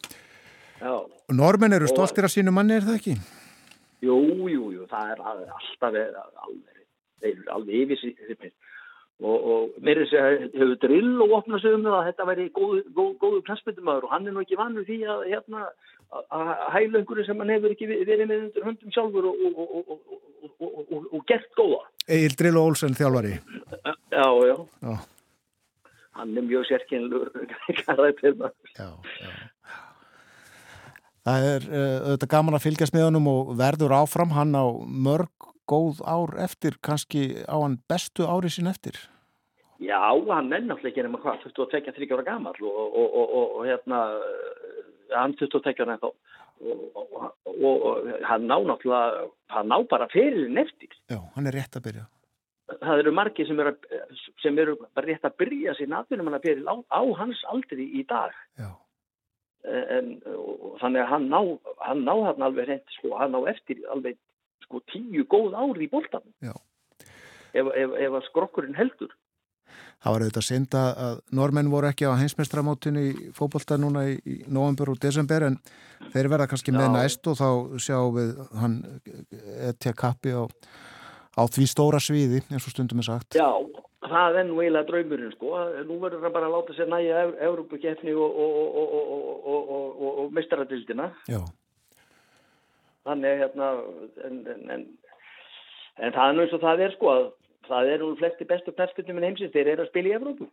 Já. 0.82 0.94
Normen 1.34 1.78
eru 1.78 1.90
stoltir 1.90 2.26
af 2.26 2.34
sínu 2.34 2.54
manni, 2.54 2.78
er 2.78 2.86
það 2.86 3.00
ekki? 3.00 3.16
Jú, 4.02 4.18
jú, 4.50 4.68
jú, 4.74 4.88
það 4.90 5.14
er 5.14 5.24
alltaf 5.32 5.88
alveg, 5.88 6.84
þeir 7.22 7.34
eru 7.36 7.56
alveg 7.58 7.84
yfir 7.84 8.02
sér. 8.02 8.54
Og, 9.22 9.44
og 9.54 9.82
mér 9.86 10.00
er 10.02 10.08
þess 10.10 10.18
að 10.18 10.36
hefur 10.58 10.78
drill 10.82 11.12
og 11.22 11.34
opnað 11.38 11.62
sig 11.62 11.76
um 11.78 11.84
það 11.86 11.98
að 12.00 12.08
þetta 12.08 12.26
væri 12.32 12.46
góðu, 12.56 12.80
góðu, 12.98 13.12
góðu 13.22 13.42
klassmyndumöður 13.46 14.08
og 14.08 14.14
hann 14.16 14.26
er 14.26 14.34
nú 14.34 14.42
ekki 14.42 14.58
vannur 14.58 14.88
því 14.88 14.98
að, 15.14 15.26
hérna, 15.30 15.68
einhverju 16.12 17.26
sem 17.28 17.40
hann 17.40 17.54
hefur 17.54 17.74
ekki 17.76 17.88
verið 17.92 18.26
með 18.28 18.44
undir 18.48 18.68
höndum 18.68 18.96
sjálfur 18.96 19.30
og, 19.32 19.62
og, 19.62 21.00
og 21.12 21.24
gert 21.30 21.50
góða. 21.58 21.86
Egil 22.08 22.36
Drill 22.40 22.60
og 22.60 22.72
Olsen 22.72 22.98
þjálfari. 22.98 23.38
Já, 24.12 24.28
já. 24.48 24.56
já. 24.82 24.96
Hann 26.20 26.36
er 26.38 26.44
mjög 26.44 26.68
sérkynlur. 26.68 27.32
Já, 27.88 28.90
já. 29.22 29.32
Það 31.22 31.44
er 31.46 31.66
uh, 31.70 31.98
auðvitað 32.10 32.30
gaman 32.34 32.58
að 32.58 32.64
fylgjast 32.66 32.96
með 32.96 33.04
honum 33.08 33.28
og 33.30 33.50
verður 33.60 33.94
áfram 33.94 34.32
hann 34.34 34.56
á 34.58 34.66
mörg 34.90 35.52
góð 35.70 36.02
ár 36.02 36.34
eftir, 36.42 36.80
kannski 36.82 37.46
á 37.46 37.56
hann 37.62 37.78
bestu 37.90 38.26
ári 38.26 38.50
sín 38.50 38.70
eftir? 38.72 38.98
Já, 39.82 40.02
hann 40.10 40.52
er 40.54 40.66
náttúrulega 40.66 40.92
ekki 40.92 41.06
nema 41.06 41.22
hvað, 41.22 41.46
22-23 41.58 42.10
ára 42.14 42.26
gammal 42.26 42.58
og, 42.58 42.82
og, 42.90 43.16
og, 43.22 43.38
og 43.60 43.64
hérna, 43.70 44.02
hann 45.16 45.36
22 45.40 45.84
ára 45.84 45.98
ennþá 45.98 46.12
og 47.62 48.10
hann 48.28 48.48
ná 48.50 48.58
náttúrulega, 48.70 49.28
hann 49.54 49.70
ná 49.70 49.78
bara 49.90 50.08
ferilinn 50.14 50.62
eftir. 50.62 50.94
Já, 51.10 51.20
hann 51.36 51.50
er 51.50 51.58
rétt 51.58 51.78
að 51.78 51.88
byrja. 51.90 52.06
Það 52.82 53.02
eru 53.02 53.12
margi 53.12 53.46
sem 53.48 53.60
eru, 53.60 53.74
sem 54.44 54.60
eru 54.62 54.78
bara 54.96 55.08
rétt 55.10 55.26
að 55.28 55.38
byrja 55.42 55.76
sín 55.78 55.96
aðbyrjum 55.98 56.30
hann 56.30 56.38
að 56.38 56.48
feril 56.48 56.70
á, 56.70 56.76
á 56.88 57.02
hans 57.20 57.42
aldri 57.52 57.90
í 58.00 58.06
dag. 58.08 58.36
Já. 58.62 58.72
En 59.98 60.14
þannig 60.82 61.04
að 61.04 61.10
hann 61.12 61.28
ná, 61.30 61.40
hann 61.86 62.06
ná 62.08 62.14
hann 62.30 62.46
alveg 62.48 62.70
reynd, 62.70 62.94
sko, 62.98 63.16
hann 63.20 63.36
ná 63.36 63.42
eftir 63.52 63.82
alveg 63.94 64.18
sko 64.66 64.82
tíu 64.90 65.26
góð 65.30 65.58
ár 65.58 65.82
í 65.82 65.90
bóltanum 65.92 66.32
ef, 67.52 67.68
ef, 67.76 67.96
ef 68.00 68.18
skrokkurinn 68.30 68.78
heldur 68.78 69.12
Það 70.02 70.16
var 70.16 70.24
auðvitað 70.26 70.46
synd 70.48 70.76
að 70.80 71.20
normenn 71.38 71.70
voru 71.70 71.90
ekki 71.92 72.08
á 72.10 72.18
heimsmeistramótinu 72.18 73.02
í 73.06 73.12
fókbólta 73.38 73.78
núna 73.78 74.08
í, 74.10 74.16
í 74.26 74.36
november 74.50 74.90
og 74.90 75.02
desember 75.02 75.46
en 75.46 75.60
þeir 76.16 76.30
verða 76.32 76.48
kannski 76.50 76.74
Já. 76.74 76.78
með 76.80 76.96
næst 76.96 77.28
og 77.30 77.38
þá 77.38 77.50
sjáum 77.86 78.16
við 78.16 78.32
hann 78.58 78.80
etja 79.70 79.94
kappi 79.94 80.34
á, 80.34 80.50
á 81.38 81.42
því 81.46 81.68
stóra 81.70 82.02
sviði 82.02 82.42
eins 82.50 82.66
og 82.66 82.74
stundum 82.74 83.04
er 83.04 83.10
sagt. 83.12 83.38
Já, 83.38 83.46
það 84.08 84.40
er 84.42 84.48
nú 84.50 84.58
eiginlega 84.64 84.90
draumurinn 84.90 85.36
sko. 85.36 85.52
Nú 85.86 86.00
verður 86.02 86.26
það 86.26 86.34
bara 86.40 86.50
að 86.50 86.56
láta 86.58 86.78
sér 86.80 86.90
næja 86.90 87.22
Európa-kefni 87.52 88.16
og, 88.18 88.40
og, 88.42 88.96
og, 89.54 90.08
og 90.10 90.34
meistaradildina 90.34 91.12
Já. 91.30 91.44
Þannig 93.06 93.38
hérna 93.46 93.70
en, 94.26 94.42
en, 94.50 94.66
en, 94.74 94.84
en 96.02 96.18
það 96.18 96.26
er 96.26 96.36
nú 96.36 96.44
eins 96.48 96.58
og 96.58 96.66
það 96.66 96.84
er 96.88 96.98
sko 96.98 97.14
að 97.14 97.24
það 97.68 97.94
er 97.94 98.04
nú 98.04 98.12
flesti 98.20 98.48
bestu 98.50 98.74
perspektífin 98.78 99.28
heimsins 99.28 99.54
þeir 99.54 99.74
eru 99.76 99.86
að 99.86 99.92
spila 99.92 100.12
í 100.12 100.16
Evrópu. 100.18 100.50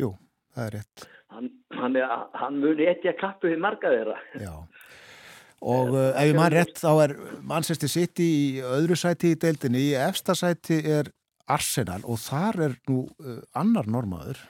Jú, 0.00 0.12
það 0.54 0.66
er 0.66 0.76
rétt. 0.78 1.08
Hann, 1.30 1.50
hann, 1.78 1.98
hann 2.40 2.60
muni 2.62 2.88
ekki 2.90 3.12
að 3.12 3.20
kappu 3.20 3.52
við 3.52 3.62
marga 3.62 3.92
þeirra. 3.92 4.16
Já. 4.40 4.54
Og 5.60 5.92
uh, 5.92 6.06
ef 6.16 6.30
ég 6.30 6.36
maður 6.38 6.56
rétt 6.56 6.78
þá 6.80 6.90
er 7.04 7.16
Manchester 7.44 7.90
City 7.92 8.26
í 8.26 8.44
öðru 8.64 8.96
sæti 8.96 9.34
í 9.34 9.40
deildinni. 9.40 9.82
Í 9.90 9.98
efsta 10.00 10.36
sæti 10.38 10.80
er 10.88 11.12
Arsenal 11.50 12.00
og 12.08 12.20
þar 12.22 12.64
er 12.68 12.78
nú 12.88 13.02
uh, 13.20 13.42
annar 13.58 13.88
normaður 13.90 14.40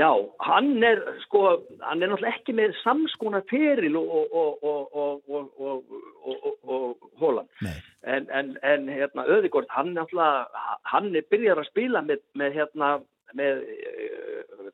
Já, 0.00 0.12
hann 0.38 0.82
er 0.82 1.00
sko, 1.26 1.40
hann 1.84 2.00
er 2.00 2.08
náttúrulega 2.08 2.38
ekki 2.38 2.54
með 2.56 2.76
samskona 2.80 3.42
feril 3.50 3.98
og, 4.00 4.12
og, 4.32 4.62
og, 4.64 5.90
og 6.64 7.08
hólan. 7.20 7.50
En, 8.00 8.28
en, 8.32 8.54
en 8.64 8.88
hérna, 8.88 9.26
Öðigård, 9.34 9.68
hann 9.74 9.92
náttúrulega, 9.98 10.62
hann 10.88 11.10
er 11.12 11.26
byrjar 11.32 11.60
að 11.60 11.68
spila 11.68 12.00
með, 12.06 12.22
með 12.40 12.56
hérna, 12.56 12.88
með, 13.36 13.60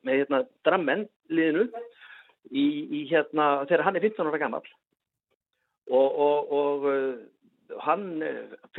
með 0.07 0.21
hérna, 0.21 0.41
drammenn 0.67 1.03
liðinu 1.27 1.67
í, 2.47 2.65
í 3.01 3.03
hérna, 3.11 3.49
þegar 3.65 3.85
hann 3.89 3.99
er 3.99 4.07
15 4.07 4.31
ára 4.31 4.41
gammal. 4.45 4.63
Og 5.91 6.87
hann 7.83 8.07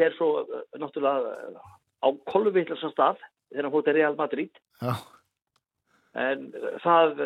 fer 0.01 0.17
svo 0.17 0.47
náttúrulega 0.81 1.61
á 2.01 2.09
kolvitlarsam 2.33 2.97
stað 2.97 3.21
þegar 3.53 3.69
hann 3.69 3.77
fótt 3.77 3.93
í 3.93 3.99
Real 4.01 4.17
Madrid. 4.17 4.65
Já 4.81 4.97
en 6.19 6.47
það 6.83 7.21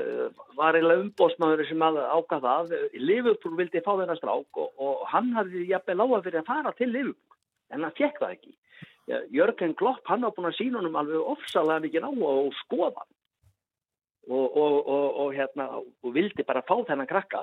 var 0.59 0.77
eiginlega 0.77 1.05
umbósmaður 1.06 1.64
sem 1.69 1.85
ágaf 1.85 2.43
það. 2.44 2.74
Liverpool 3.01 3.56
vildi 3.59 3.82
fá 3.85 3.93
þennan 3.94 4.19
strák 4.19 4.60
og, 4.60 4.74
og 4.77 5.06
hann 5.12 5.32
hafði 5.36 5.64
jafnveg 5.70 5.98
lága 5.98 6.20
fyrir 6.27 6.43
að 6.43 6.51
fara 6.51 6.74
til 6.78 6.90
Liverpool 6.93 7.39
en 7.73 7.86
hann 7.86 7.97
fekk 7.97 8.20
það 8.20 8.36
ekki. 8.36 8.55
Jörgen 9.35 9.74
Klopp 9.78 10.06
hann 10.10 10.27
var 10.27 10.35
búin 10.36 10.51
að 10.51 10.59
sína 10.59 10.78
honum 10.81 10.98
alveg 11.01 11.32
ofsalega 11.35 11.82
mikið 11.86 12.06
á 12.06 12.10
og 12.12 12.52
skoða. 12.60 13.06
Og, 14.31 14.55
og, 14.55 14.77
og 15.19 15.32
hérna 15.35 15.64
og 15.82 16.12
vildi 16.14 16.44
bara 16.47 16.62
fá 16.62 16.77
þennan 16.86 17.10
krakka 17.10 17.40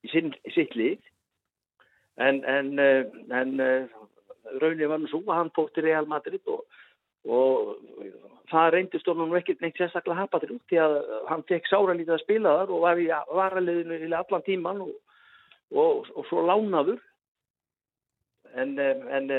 í, 0.00 0.08
sinn, 0.08 0.32
sitt 0.54 0.72
líf 0.72 1.02
en 2.16 2.38
en, 2.48 2.78
en 2.80 3.50
raunin 4.60 4.88
var 4.88 5.02
nú 5.02 5.10
svo 5.10 5.20
að 5.26 5.40
hann 5.40 5.52
fótt 5.56 5.74
til 5.76 5.84
Real 5.88 6.08
Madrid 6.08 6.40
og 6.48 6.64
og 7.24 7.78
það 8.50 8.70
reyndist 8.74 9.08
honum 9.08 9.32
ekkert 9.38 9.62
neitt 9.64 9.78
sérstaklega 9.80 10.24
hapaður 10.24 10.54
út 10.58 10.68
því 10.68 10.80
að 10.84 10.94
hann 11.30 11.44
fekk 11.48 11.70
sára 11.70 11.96
lítið 11.96 12.16
að 12.16 12.22
spila 12.24 12.54
þar 12.60 12.72
og 12.76 12.84
var 12.84 13.00
í 13.00 13.08
varaliðinu 13.08 13.98
í 14.04 14.12
allan 14.12 14.46
tíman 14.46 14.84
og, 14.84 14.94
og, 15.72 16.08
og 16.14 16.28
svo 16.30 16.44
lánaður. 16.48 17.00
En, 18.54 18.76
en 18.78 19.30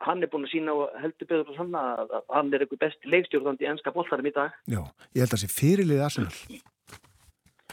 hann 0.00 0.22
er 0.24 0.30
búin 0.32 0.46
að 0.46 0.52
sína 0.54 0.72
og 0.72 0.94
heldur 1.02 1.28
beður 1.28 1.50
og 1.52 1.58
sanna 1.58 1.80
að 2.06 2.14
hann 2.32 2.52
er 2.54 2.62
eitthvað 2.64 2.86
besti 2.86 3.10
leikstjórnandi 3.12 3.68
ennska 3.68 3.92
bollarum 3.92 4.30
í 4.30 4.32
dag. 4.32 4.54
Já, 4.64 4.80
ég 5.12 5.20
held 5.20 5.26
að 5.26 5.34
það 5.34 5.42
sé 5.42 5.50
fyrirlið 5.52 6.04
Arsenal. 6.06 6.62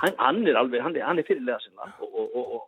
Hann, 0.01 0.17
hann 0.19 0.41
er 0.47 0.59
alveg, 0.59 0.83
hann 0.83 0.97
er, 0.97 1.05
hann 1.07 1.21
er 1.21 1.27
fyrirlið 1.29 1.55
Arsenal 1.55 1.93
og, 2.03 2.35
og 2.41 2.67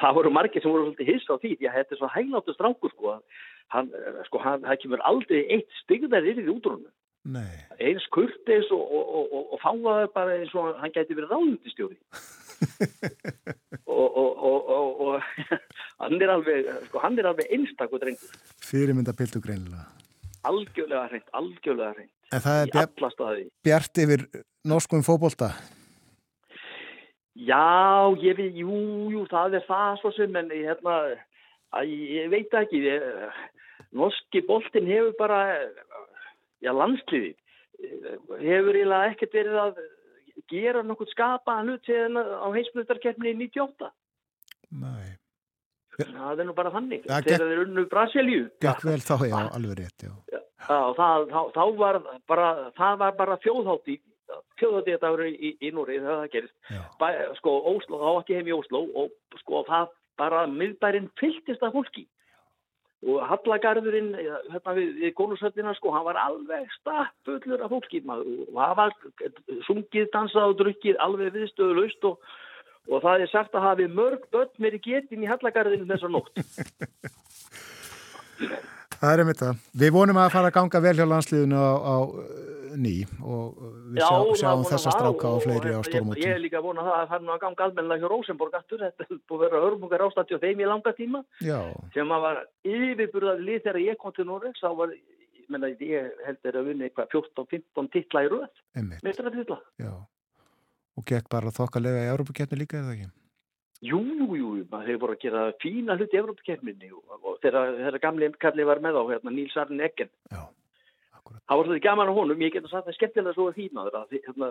það 0.00 0.16
voru 0.16 0.32
margir 0.32 0.62
sem 0.62 0.72
voru 0.72 0.88
svolítið 0.88 1.12
hiss 1.12 1.28
á 1.28 1.36
því 1.40 1.52
því 1.56 1.68
að 1.68 1.76
þetta 1.78 1.94
er 1.94 2.00
svo 2.00 2.10
hægláttu 2.14 2.54
strákur 2.56 2.92
sko 2.94 3.12
að 3.16 3.44
hann, 3.74 3.90
sko, 4.28 4.40
hann, 4.44 4.64
það 4.66 4.80
kemur 4.84 5.04
aldrei 5.08 5.44
eitt 5.56 5.70
styggðar 5.84 6.26
yfir 6.26 6.48
í 6.48 6.54
útrúnum. 6.54 6.90
Eins 7.80 8.06
kurtis 8.14 8.70
og, 8.72 8.80
og, 8.80 9.10
og, 9.28 9.48
og 9.54 9.58
fáaður 9.60 10.12
bara 10.14 10.38
eins 10.38 10.54
og 10.56 10.78
hann 10.80 10.94
gæti 10.94 11.16
verið 11.16 11.34
ráðundistjóri. 11.34 11.98
og 13.90 15.20
hann 16.02 16.20
er 16.20 16.32
alveg, 16.34 16.70
sko, 16.88 17.02
hann 17.04 17.18
er 17.20 17.30
alveg 17.30 17.50
einstak 17.54 17.92
og 17.92 18.02
drengur. 18.02 18.38
Fyrirmynda 18.64 19.14
pildu 19.16 19.42
greinilega. 19.44 19.88
Algjörlega 20.48 21.04
hreint, 21.10 21.28
algjörlega 21.36 21.92
hreint. 21.98 22.14
En 22.30 22.42
það 22.44 22.62
er 22.62 22.72
bjart, 22.72 23.44
bjart 23.66 24.00
yfir 24.04 24.24
norskum 24.70 25.02
fókbólta? 25.04 25.50
Já, 27.40 28.10
ég 28.20 28.36
veit, 28.36 28.56
jú, 28.58 28.76
jú, 29.12 29.24
það 29.30 29.58
er 29.60 29.64
það 29.68 30.00
svo 30.00 30.12
sem, 30.16 30.36
en 30.36 30.50
ég, 30.52 30.66
hérna, 30.68 30.96
að, 31.78 31.92
ég 31.92 32.28
veit 32.32 32.56
ekki, 32.60 32.82
ég, 32.84 33.04
norski 33.96 34.42
boltin 34.46 34.88
hefur 34.90 35.14
bara, 35.18 35.40
já 36.62 36.72
landsliði, 36.74 37.32
hefur 38.40 38.76
eiginlega 38.76 39.14
ekkert 39.14 39.38
verið 39.38 39.62
að 39.64 39.80
gera 40.50 40.82
nokkur 40.86 41.10
skapaðan 41.10 41.72
hlut 41.72 41.90
á 41.90 42.48
heimsmyndarkeppni 42.54 43.34
í 43.34 43.38
98. 43.46 43.90
Nei. 44.80 45.16
Það 46.00 46.40
er 46.40 46.46
nú 46.48 46.54
bara 46.56 46.72
þannig, 46.72 47.02
þegar 47.04 47.42
þeir 47.50 47.62
unnu 47.66 47.82
Brasilíu. 47.90 48.44
Þá, 48.62 49.16
já, 49.28 49.40
alveg 49.50 49.82
rétt, 49.82 50.06
já. 50.06 50.12
Já, 50.30 50.78
það, 50.96 51.26
þá, 51.32 51.40
þá 51.56 51.64
var 51.80 51.98
bara, 52.30 52.48
það 52.78 53.02
var 53.02 53.18
bara 53.18 53.36
þjóðhátti, 53.42 53.96
þjóðhátti 54.60 54.94
þetta 54.94 55.10
árið 55.10 55.34
í, 55.34 55.50
í 55.60 55.72
Núri 55.76 55.98
það 56.04 56.24
gerist. 56.32 56.54
Bæ, 57.00 57.08
sko, 57.40 57.56
Óslo, 57.74 58.00
þá 58.00 58.10
ekki 58.22 58.38
heim 58.38 58.48
í 58.48 58.56
Óslo 58.56 58.84
og 59.02 59.40
sko 59.42 59.64
það 59.68 59.92
bara 60.20 60.46
miðbærin 60.48 61.10
fylltist 61.20 61.64
af 61.66 61.74
fólki 61.76 62.06
og 63.00 63.22
Hallagarðurinn 63.30 64.10
hérna 64.18 64.74
við, 64.76 64.88
við 65.00 65.14
konusöldina 65.16 65.72
sko, 65.78 65.92
hann 65.94 66.04
var 66.04 66.18
alveg 66.20 66.66
staffullur 66.74 67.62
af 67.64 67.72
fólki 67.72 68.02
maður 68.04 68.50
og 68.50 68.58
það 68.58 68.74
var 68.80 68.90
sungið, 69.68 70.10
dansað 70.12 70.52
og 70.52 70.58
drukkið 70.60 71.00
alveg 71.06 71.32
viðstöðulaust 71.38 72.02
og, 72.10 72.14
og 72.90 72.98
það 73.06 73.24
er 73.24 73.32
sagt 73.32 73.56
að 73.56 73.66
hafi 73.68 73.86
mörg 73.88 74.22
börn 74.34 74.52
meiri 74.60 74.80
getin 74.84 75.24
í 75.24 75.30
Hallagarðinu 75.30 75.88
þessar 75.88 76.12
nótt 76.12 76.34
Það 79.00 79.12
er 79.14 79.22
einmitt 79.24 79.40
það. 79.40 79.60
Við 79.80 79.92
vonum 79.96 80.18
að 80.20 80.32
fara 80.34 80.50
að 80.50 80.56
ganga 80.58 80.80
vel 80.84 80.96
hjá 80.98 81.06
landsliðinu 81.08 81.60
á, 81.60 81.72
á 81.80 81.96
ný 82.80 82.94
og 83.24 83.56
við 83.90 83.98
sjá, 83.98 84.10
Já, 84.14 84.34
sjáum 84.40 84.60
það 84.62 84.70
þessa 84.70 84.92
stráka 84.94 85.24
það 85.24 85.36
og 85.36 85.44
fleiri 85.44 85.70
á 85.72 85.80
ég, 85.80 85.86
stórmótum. 85.88 86.22
ég 86.22 86.34
er 86.36 86.42
líka 86.44 86.58
að 86.60 86.66
vona 86.68 86.84
það 86.86 86.98
að 87.00 87.08
það 87.10 87.16
er 87.16 87.24
nú 87.24 87.32
að 87.34 87.40
ganga 87.44 87.64
almennilega 87.66 88.02
hjá 88.04 88.10
Rosenborg 88.12 88.58
aftur, 88.60 88.82
þetta 88.84 89.06
er 89.06 89.20
búið 89.30 89.40
að 89.40 89.44
vera 89.46 89.62
hörmungar 89.64 90.04
ástætti 90.06 90.36
og 90.36 90.44
þeim 90.44 90.60
í 90.62 90.68
langa 90.70 90.92
tíma 91.00 91.22
Já, 91.42 91.58
sem 91.96 92.14
að 92.14 92.24
var 92.26 92.42
yfirburðað 92.74 93.42
lið 93.48 93.64
þegar 93.66 93.80
ég 93.86 93.98
kom 94.04 94.14
til 94.14 94.28
Norregs, 94.28 94.62
þá 94.62 94.70
var 94.78 94.94
menna, 95.50 95.72
ég 95.82 96.12
held 96.28 96.50
er 96.52 96.60
að 96.60 96.68
vinna 96.70 96.86
eitthvað 96.86 97.10
14-15 97.16 97.90
titla 97.96 98.22
í 98.22 98.30
röð, 98.30 98.62
einmitt. 98.78 99.02
meitra 99.02 99.32
titla 99.34 99.58
Já. 99.82 99.92
Og 101.00 101.06
gekk 101.10 101.26
bara 101.32 101.50
þokkalega 101.54 102.04
í 102.06 102.12
Európa-keppni 102.12 102.60
líka, 102.60 102.84
eða 102.84 102.94
ekki? 102.94 103.10
Jú, 103.80 103.96
jú, 103.96 104.26
jú, 104.36 104.48
maður 104.68 104.90
hefur 104.90 105.00
voru 105.06 105.14
að 105.16 105.22
gera 105.22 105.42
fína 105.62 105.94
hluti 105.96 106.16
í 106.16 106.20
Evrópakefninni 106.20 106.90
og, 106.92 107.14
og 107.24 107.38
þegar 107.40 107.96
gamli 108.02 108.28
kalli 108.42 108.66
var 108.68 108.82
með 108.84 108.98
á 109.00 109.02
hérna, 109.08 109.32
Níls 109.32 109.56
Arne 109.56 109.86
Eggen. 109.86 110.10
Já, 110.28 110.42
akkurat. 111.16 111.40
Það 111.48 111.60
var 111.60 111.68
svolítið 111.68 111.86
gaman 111.86 112.12
á 112.12 112.18
honum, 112.18 112.44
ég 112.44 112.52
geta 112.52 112.68
sagt 112.68 112.90
það 112.90 112.98
skemmtilega 112.98 113.36
svo 113.38 113.46
að 113.48 113.56
þýna 113.56 113.86
þeirra. 113.86 114.02
Hérna, 114.26 114.50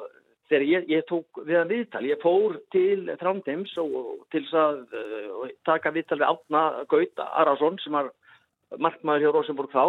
þegar 0.49 0.65
ég, 0.65 0.89
ég 0.89 1.05
tók 1.11 1.41
við 1.43 1.59
að 1.59 1.75
viðtal, 1.75 2.03
ég 2.09 2.23
fór 2.23 2.57
til 2.73 3.13
Trándims 3.21 3.75
og, 3.83 3.93
og 4.01 4.25
til 4.33 4.41
þess 4.47 4.59
að 4.63 4.81
uh, 4.97 5.45
taka 5.69 5.93
viðtal 5.93 6.17
við 6.23 6.29
Átna 6.31 6.63
Gauta 6.89 7.29
Arason 7.43 7.77
sem 7.83 7.99
var 7.99 8.09
markmaður 8.81 9.27
hjá 9.27 9.33
Rosenborg 9.35 9.75
þá 9.75 9.83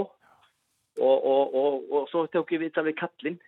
og, 1.01 1.57
og 1.57 2.09
svo 2.13 2.27
tók 2.29 2.53
ég 2.53 2.67
viðtal 2.67 2.85
við 2.91 2.99
Kallin 3.01 3.41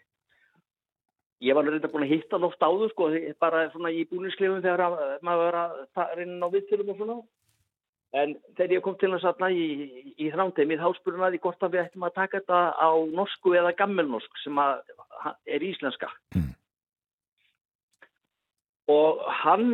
Ég 1.42 1.56
var 1.58 1.66
reynda 1.66 1.90
búin 1.90 2.04
að 2.06 2.12
hitta 2.14 2.36
hann 2.38 2.46
oft 2.46 2.62
áður 2.62 2.90
sko, 2.92 3.08
bara 3.42 3.64
svona 3.72 3.90
í 3.90 4.04
búninsklefum 4.06 4.62
þegar 4.62 5.22
maður 5.26 5.48
var 5.48 5.56
að 6.04 6.20
inn 6.22 6.36
á 6.38 6.48
viðtölum 6.52 6.92
og 6.92 7.00
svona. 7.00 7.16
En 8.12 8.34
þegar 8.58 8.74
ég 8.76 8.82
kom 8.84 8.96
til 9.00 9.10
hans 9.10 9.24
aðna 9.24 9.48
í, 9.50 9.66
í 10.20 10.28
þrándheimið, 10.30 10.82
þá 10.84 10.98
spurði 10.98 11.18
hann 11.18 11.28
að 11.30 11.36
ég 11.38 11.44
hvort 11.46 11.64
að 11.64 11.74
við 11.74 11.82
ættum 11.82 12.06
að 12.06 12.16
taka 12.18 12.38
þetta 12.38 12.60
á 12.76 12.90
norsku 13.18 13.54
eða 13.56 13.72
gammelnorsk 13.78 14.42
sem 14.42 14.60
er 14.60 15.64
íslenska. 15.64 16.10
Mm. 16.36 16.50
Og 18.92 19.22
hann, 19.40 19.66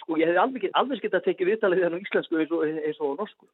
sko, 0.00 0.16
ég 0.18 0.32
hef 0.32 0.40
alveg, 0.40 0.66
alveg 0.80 1.02
skilt 1.02 1.18
að 1.18 1.26
tekja 1.28 1.50
viðtalið 1.50 1.84
hann 1.84 1.98
á 1.98 2.02
íslensku 2.02 2.40
eins 2.40 2.56
og, 2.56 2.64
eins 2.64 3.02
og 3.04 3.14
norsku. 3.20 3.50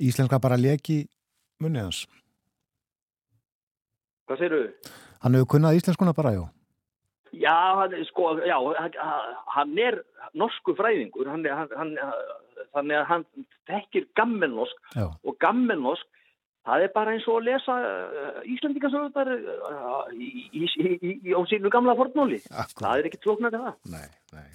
Íslenska 0.00 0.38
bara 0.40 0.60
leki 0.60 1.02
munnið 1.60 1.88
hans. 1.88 2.04
Hvað 4.30 4.44
segir 4.44 4.52
þú? 4.54 4.90
Hann 5.24 5.34
hefur 5.34 5.48
kunnað 5.56 5.76
íslenskuna 5.80 6.12
bara, 6.14 6.30
já. 6.36 6.42
Já, 7.34 7.56
hann, 7.80 7.96
sko, 8.06 8.28
já, 8.46 8.54
hann 9.56 9.72
er 9.82 9.96
norsku 10.38 10.76
fræðingur, 10.78 11.26
hann, 11.30 11.42
hann, 11.50 11.96
þannig 12.70 12.96
að 13.00 13.08
hann 13.08 13.24
þekkir 13.70 14.06
gammelnorsk 14.18 14.78
og 15.02 15.34
gammelnorsk, 15.42 16.06
það 16.66 16.78
er 16.86 16.90
bara 16.94 17.14
eins 17.16 17.26
og 17.26 17.34
að 17.40 17.46
lesa 17.48 17.74
Íslandingasögundar 18.54 19.28
á 19.34 19.36
sínu 21.50 21.68
gamla 21.74 21.98
fornóli. 21.98 22.38
Það 22.46 22.94
er 22.94 23.10
ekki 23.10 23.22
tloknað 23.26 23.50
til 23.56 23.62
það. 23.66 23.76
Nei, 23.96 24.08
nei. 24.38 24.48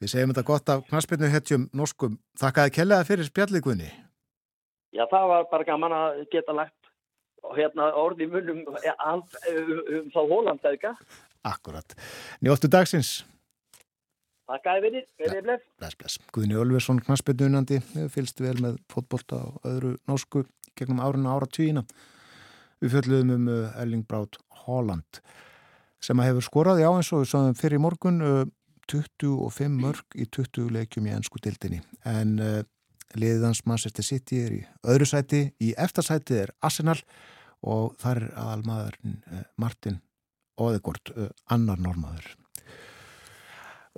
Við 0.00 0.08
segjum 0.14 0.30
þetta 0.30 0.46
gott 0.46 0.66
af 0.72 0.86
knastbyrnu 0.90 1.28
hetjum 1.34 1.66
norskum. 1.76 2.14
Þakkaði 2.38 2.70
kellaða 2.78 3.08
fyrir 3.10 3.26
spjallikunni. 3.26 3.90
Já, 4.94 5.04
það 5.10 5.24
var 5.34 5.42
bara 5.50 5.66
gaman 5.66 5.94
að 5.94 6.22
geta 6.30 6.54
lægt 6.54 6.79
hérna 7.56 7.90
orði 7.98 8.28
munum 8.30 8.62
um, 8.68 8.76
um, 8.76 9.24
um 9.98 10.08
þá 10.12 10.20
Hólandauka. 10.20 10.94
Akkurat. 11.46 11.96
Njóttu 12.44 12.70
dagsins. 12.72 13.20
Takk 14.50 14.66
að 14.66 14.86
þið 14.88 15.04
verið. 15.20 15.66
Bless, 15.78 15.96
bless. 15.96 16.18
Guðni 16.34 16.56
Ölversson, 16.58 16.98
knastbyrnunandi, 17.06 17.78
hefur 17.92 18.14
fylst 18.16 18.40
vel 18.42 18.56
með 18.58 18.80
fótbolta 18.90 19.38
og 19.46 19.68
öðru 19.70 19.92
norsku 20.10 20.42
gegnum 20.78 21.02
árinu 21.04 21.30
ára 21.30 21.46
tvíina. 21.46 21.84
Við 22.82 22.96
fjöldluðum 22.96 23.36
um 23.36 23.52
Erling 23.78 24.06
Braut 24.08 24.40
Holland 24.64 25.20
sem 26.00 26.18
að 26.18 26.30
hefur 26.30 26.46
skorað, 26.46 26.80
já 26.80 26.88
eins 26.88 27.10
og 27.12 27.22
við 27.22 27.30
sáðum 27.30 27.56
fyrir 27.60 27.82
morgun, 27.84 28.20
25 28.90 29.76
mörg 29.84 30.16
í 30.18 30.26
20 30.26 30.70
leikjum 30.74 31.06
í 31.06 31.14
ennsku 31.14 31.42
dildinni. 31.44 31.82
En 32.08 32.38
liðans 33.18 33.64
Manchester 33.66 34.06
City 34.06 34.42
er 34.44 34.54
í 34.54 34.60
öðru 34.86 35.08
sæti, 35.08 35.42
í 35.60 35.72
eftarsæti 35.78 36.42
er 36.44 36.54
Arsenal 36.62 36.98
og 37.60 37.96
þar 38.00 38.22
er 38.22 38.36
aðalmaðurinn 38.40 39.18
Martin 39.60 39.98
Óðegård, 40.60 41.14
annar 41.48 41.80
normaður. 41.80 42.34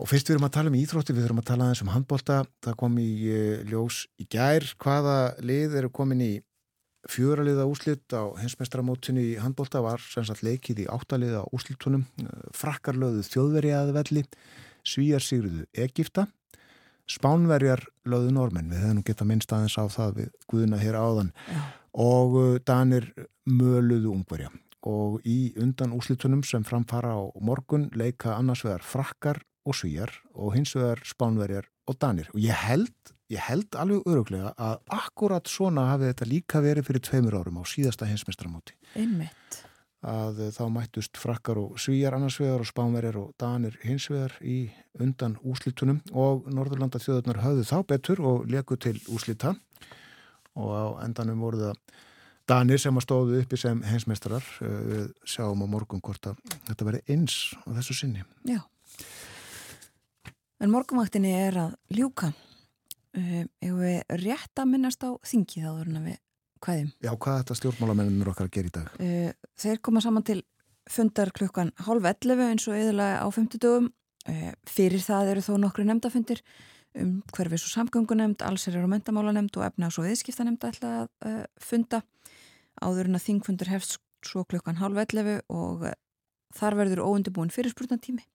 Og 0.00 0.08
fyrst 0.08 0.30
við 0.30 0.36
erum 0.36 0.46
að 0.46 0.54
tala 0.56 0.70
um 0.70 0.78
íþrótti, 0.78 1.14
við 1.16 1.26
erum 1.26 1.42
að 1.42 1.48
tala 1.50 1.66
aðeins 1.66 1.82
um 1.84 1.90
handbólta. 1.92 2.38
Það 2.64 2.76
kom 2.80 2.94
í 3.02 3.10
ljós 3.68 4.06
í 4.22 4.26
gær 4.30 4.64
hvaða 4.80 5.16
lið 5.44 5.76
eru 5.82 5.90
komin 5.92 6.22
í 6.24 6.32
fjöraliða 7.10 7.66
úslitt 7.66 8.14
á 8.14 8.30
hensmestramótinu 8.38 9.22
í 9.32 9.38
handbólta 9.42 9.82
var 9.82 10.02
sem 10.06 10.24
sagt 10.24 10.44
leikið 10.46 10.84
í 10.84 10.88
áttaliða 10.90 11.42
úslittunum. 11.54 12.06
Frakkarlöðu 12.56 13.24
þjóðverjaði 13.26 13.96
velli, 13.98 14.24
svíjar 14.86 15.24
sigruðu 15.24 15.66
Egipta, 15.74 16.28
spánverjar 17.12 17.84
löðu 18.08 18.32
normenn. 18.34 18.72
Við 18.72 18.82
hefum 18.86 19.04
geta 19.06 19.28
minnst 19.28 19.52
aðeins 19.52 19.78
á 19.78 19.84
það 19.92 20.18
við 20.18 20.34
Guðuna 20.50 20.80
hér 20.82 20.98
áðan 20.98 21.32
Já. 21.46 21.62
og 22.08 22.36
Danir 22.66 23.12
möluðu 23.46 24.12
ungverja 24.16 24.50
og 24.88 25.22
í 25.28 25.52
undan 25.62 25.94
úslitunum 25.94 26.42
sem 26.46 26.64
framfara 26.66 27.14
á 27.14 27.22
morgun 27.40 27.88
leika 27.94 28.34
annars 28.34 28.64
vegar 28.66 28.82
frakkar 28.82 29.42
og 29.66 29.76
svíjar 29.78 30.10
og 30.34 30.56
hins 30.56 30.74
vegar 30.74 31.02
spánverjar 31.06 31.68
og 31.86 31.98
danir 32.02 32.30
og 32.34 32.40
ég 32.42 32.56
held, 32.66 32.94
ég 33.30 33.42
held 33.46 33.78
alveg 33.78 34.06
öruglega 34.10 34.52
að 34.58 34.80
akkurat 34.98 35.50
svona 35.50 35.88
hafi 35.92 36.10
þetta 36.10 36.30
líka 36.30 36.62
verið 36.64 36.88
fyrir 36.88 37.06
tveimur 37.06 37.38
árum 37.38 37.62
á 37.62 37.64
síðasta 37.66 38.08
hinsmestramóti 38.10 38.74
einmitt 38.98 39.62
að 40.02 40.40
þá 40.56 40.62
mættust 40.74 41.18
frakkar 41.20 41.60
og 41.62 41.80
svíjar 41.80 42.16
annars 42.16 42.40
vegar 42.42 42.64
og 42.64 42.68
spánverjar 42.68 43.18
og 43.20 43.34
danir 43.38 43.76
hins 43.86 44.08
vegar 44.10 44.34
í 44.42 44.72
undan 44.98 45.36
úslitunum 45.46 46.00
og 46.12 46.48
Norðurlanda 46.50 46.98
þjóðurnar 47.02 47.42
höfðu 47.44 47.66
þá 47.68 47.76
betur 47.94 48.24
og 48.26 48.48
leku 48.50 48.76
til 48.82 48.96
úslita 49.14 49.54
og 50.58 50.72
á 50.74 50.84
endanum 51.06 51.40
voru 51.44 51.62
það 51.62 51.78
Danir 52.50 52.80
sem 52.82 52.96
að 52.98 53.04
stóðu 53.04 53.36
uppi 53.38 53.58
sem 53.60 53.82
hensmestrar 53.86 54.46
eh, 54.64 54.78
við 54.88 55.04
sjáum 55.30 55.62
á 55.62 55.66
morgun 55.70 56.02
hvort 56.02 56.26
að 56.32 56.40
þetta 56.66 56.86
veri 56.88 57.00
eins 57.14 57.36
á 57.62 57.70
þessu 57.78 57.94
sinni. 58.00 58.24
Já. 58.48 58.58
En 60.62 60.72
morgunvaktinni 60.72 61.30
er 61.38 61.58
að 61.68 61.76
ljúka. 61.94 62.32
Ef 63.12 63.72
við 63.76 64.18
rétt 64.22 64.58
að 64.58 64.70
minnast 64.72 65.04
á 65.04 65.10
þingið 65.28 65.68
áður 65.68 65.90
en 65.92 66.04
við 66.06 66.20
hvaðum 66.62 66.90
Já, 67.02 67.10
hvað 67.12 67.34
er 67.34 67.42
þetta 67.42 67.56
stjórnmálamennir 67.60 68.30
okkar 68.32 68.48
að 68.48 68.54
gera 68.56 68.70
í 68.70 68.74
dag? 68.76 68.92
Uh, 68.98 69.30
þeir 69.60 69.80
koma 69.84 70.02
saman 70.04 70.26
til 70.26 70.38
fundar 70.90 71.32
klukkan 71.36 71.72
hálf 71.86 72.06
11 72.10 72.44
eins 72.48 72.68
og 72.68 72.78
eðalega 72.78 73.22
á 73.22 73.28
50 73.30 73.62
dögum 73.62 73.88
uh, 73.90 74.52
fyrir 74.68 75.04
það 75.04 75.32
eru 75.34 75.44
þó 75.46 75.52
nokkru 75.62 75.86
nefndafundir 75.88 76.42
um 77.02 77.12
hverfis 77.32 77.64
og 77.64 77.72
samgöngunemnd, 77.72 78.42
allsherjar 78.44 78.84
og 78.84 78.92
mentamálanemnd 78.92 79.54
og 79.56 79.64
efnags- 79.64 79.96
og 80.00 80.04
viðskiptanemnd 80.10 80.66
ætla 80.68 80.90
að 81.02 81.12
uh, 81.28 81.44
funda 81.56 82.02
áður 82.82 83.08
en 83.08 83.16
að 83.16 83.26
þingfundur 83.28 83.72
hefst 83.72 84.00
svo 84.22 84.44
klukkan 84.44 84.78
halv 84.78 85.00
11 85.02 85.40
og 85.50 85.86
þar 86.52 86.76
verður 86.78 87.06
óundibúin 87.06 87.52
fyrirspurnatími. 87.52 88.26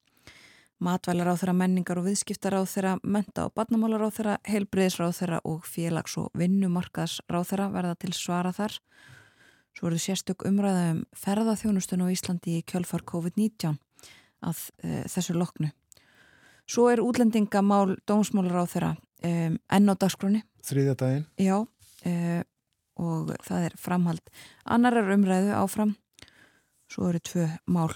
Matvælar 0.78 1.32
á 1.34 1.40
þeirra 1.40 1.56
menningar 1.58 1.98
og 1.98 2.06
viðskiptar 2.06 2.54
á 2.54 2.62
þeirra 2.62 2.98
menta 3.02 3.48
og 3.48 3.54
barnamálar 3.58 4.04
á 4.06 4.10
þeirra, 4.14 4.36
heilbriðisráð 4.46 5.16
þeirra 5.18 5.40
og 5.50 5.64
félags- 5.66 6.18
og 6.22 6.30
vinnumarkaðsráð 6.38 7.48
þeirra 7.50 7.66
verða 7.74 7.96
til 7.98 8.14
svara 8.14 8.52
þar. 8.54 8.76
Svo 9.74 9.88
verður 9.88 10.04
sérstök 10.06 10.46
umræða 10.46 10.84
um 10.92 11.00
ferðaþjónustun 11.18 12.06
á 12.06 12.14
Íslandi 12.14 12.60
í 12.60 12.66
kjölfar 12.70 13.02
COVID-19 13.10 13.80
að 14.46 14.62
uh, 14.86 15.02
þessu 15.10 15.34
loknu. 15.34 15.72
Svo 16.70 16.90
er 16.92 17.02
útlendingamál 17.02 17.98
dómsmálar 18.06 18.62
á 18.62 18.66
þeirra 18.70 18.92
um, 18.98 19.58
enn 19.58 19.90
á 19.90 19.94
dagskroni. 19.98 20.44
Þriðja 20.68 20.98
daginn? 21.00 21.26
Já, 21.42 21.58
uh, 21.64 22.42
og 23.02 23.34
það 23.50 23.70
er 23.72 23.80
framhald 23.82 24.34
annarar 24.66 25.10
umræðu 25.16 25.58
áfram. 25.58 25.98
Svo 26.88 27.10
eru 27.10 27.20
tvö 27.20 27.50
mál 27.68 27.92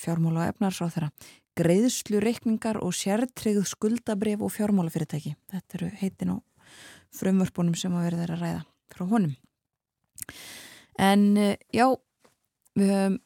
fjármála 0.00 0.46
og 0.46 0.54
efnars 0.54 0.80
á 0.82 0.88
þeirra. 0.90 1.12
Greiðslu 1.58 2.20
reikningar 2.22 2.78
og 2.80 2.94
sértreyð 2.96 3.62
skuldabref 3.68 4.40
og 4.40 4.54
fjármálafyrirtæki. 4.54 5.34
Þetta 5.52 5.78
eru 5.78 5.90
heitin 6.00 6.34
og 6.38 6.70
frumvörpunum 7.12 7.76
sem 7.76 7.92
að 7.92 8.06
verða 8.08 8.28
að 8.28 8.40
ræða 8.40 8.62
frá 8.94 9.06
honum. 9.10 9.34
En 11.00 11.26
uh, 11.36 11.54
já, 11.72 11.86
við 12.78 12.92
höfum 12.92 13.18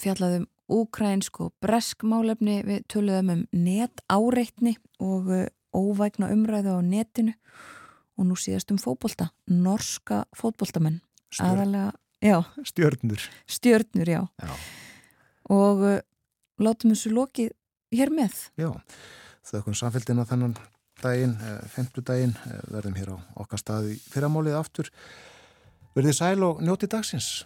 fjallaðum 0.00 0.46
úkrænsk 0.70 1.40
og 1.44 1.52
bresk 1.62 2.04
málefni 2.06 2.60
við 2.66 2.84
töluðum 2.92 3.32
um 3.34 3.44
net 3.52 4.02
áreitni 4.12 4.76
og 5.02 5.30
uh, 5.32 5.46
óvægna 5.74 6.30
umræðu 6.34 6.76
á 6.76 6.80
netinu 6.84 7.34
og 8.20 8.28
nú 8.28 8.36
síðast 8.36 8.72
um 8.74 8.80
fótbolta, 8.80 9.30
norska 9.48 10.24
fótboltamenn 10.36 11.00
Stjörn. 11.30 11.94
Stjörnur 12.66 13.22
Stjörnur, 13.46 14.08
já, 14.08 14.26
já. 14.42 14.54
og 15.48 15.84
uh, 15.86 16.00
látum 16.60 16.92
þessu 16.92 17.14
lokið 17.14 17.54
hér 17.94 18.12
með. 18.14 18.36
Já, 18.60 18.70
þaukum 19.50 19.76
samfélgina 19.76 20.26
þannan 20.28 20.56
daginn, 21.02 21.36
eh, 21.40 21.60
femtu 21.72 22.04
daginn 22.04 22.36
eh, 22.46 22.62
verðum 22.70 22.98
hér 22.98 23.14
á 23.14 23.16
okkar 23.42 23.62
staði 23.62 23.98
fyrramálið 24.10 24.58
aftur. 24.60 24.90
Verðið 25.96 26.18
sæl 26.20 26.46
og 26.46 26.62
njóti 26.62 26.90
dagsins 26.90 27.40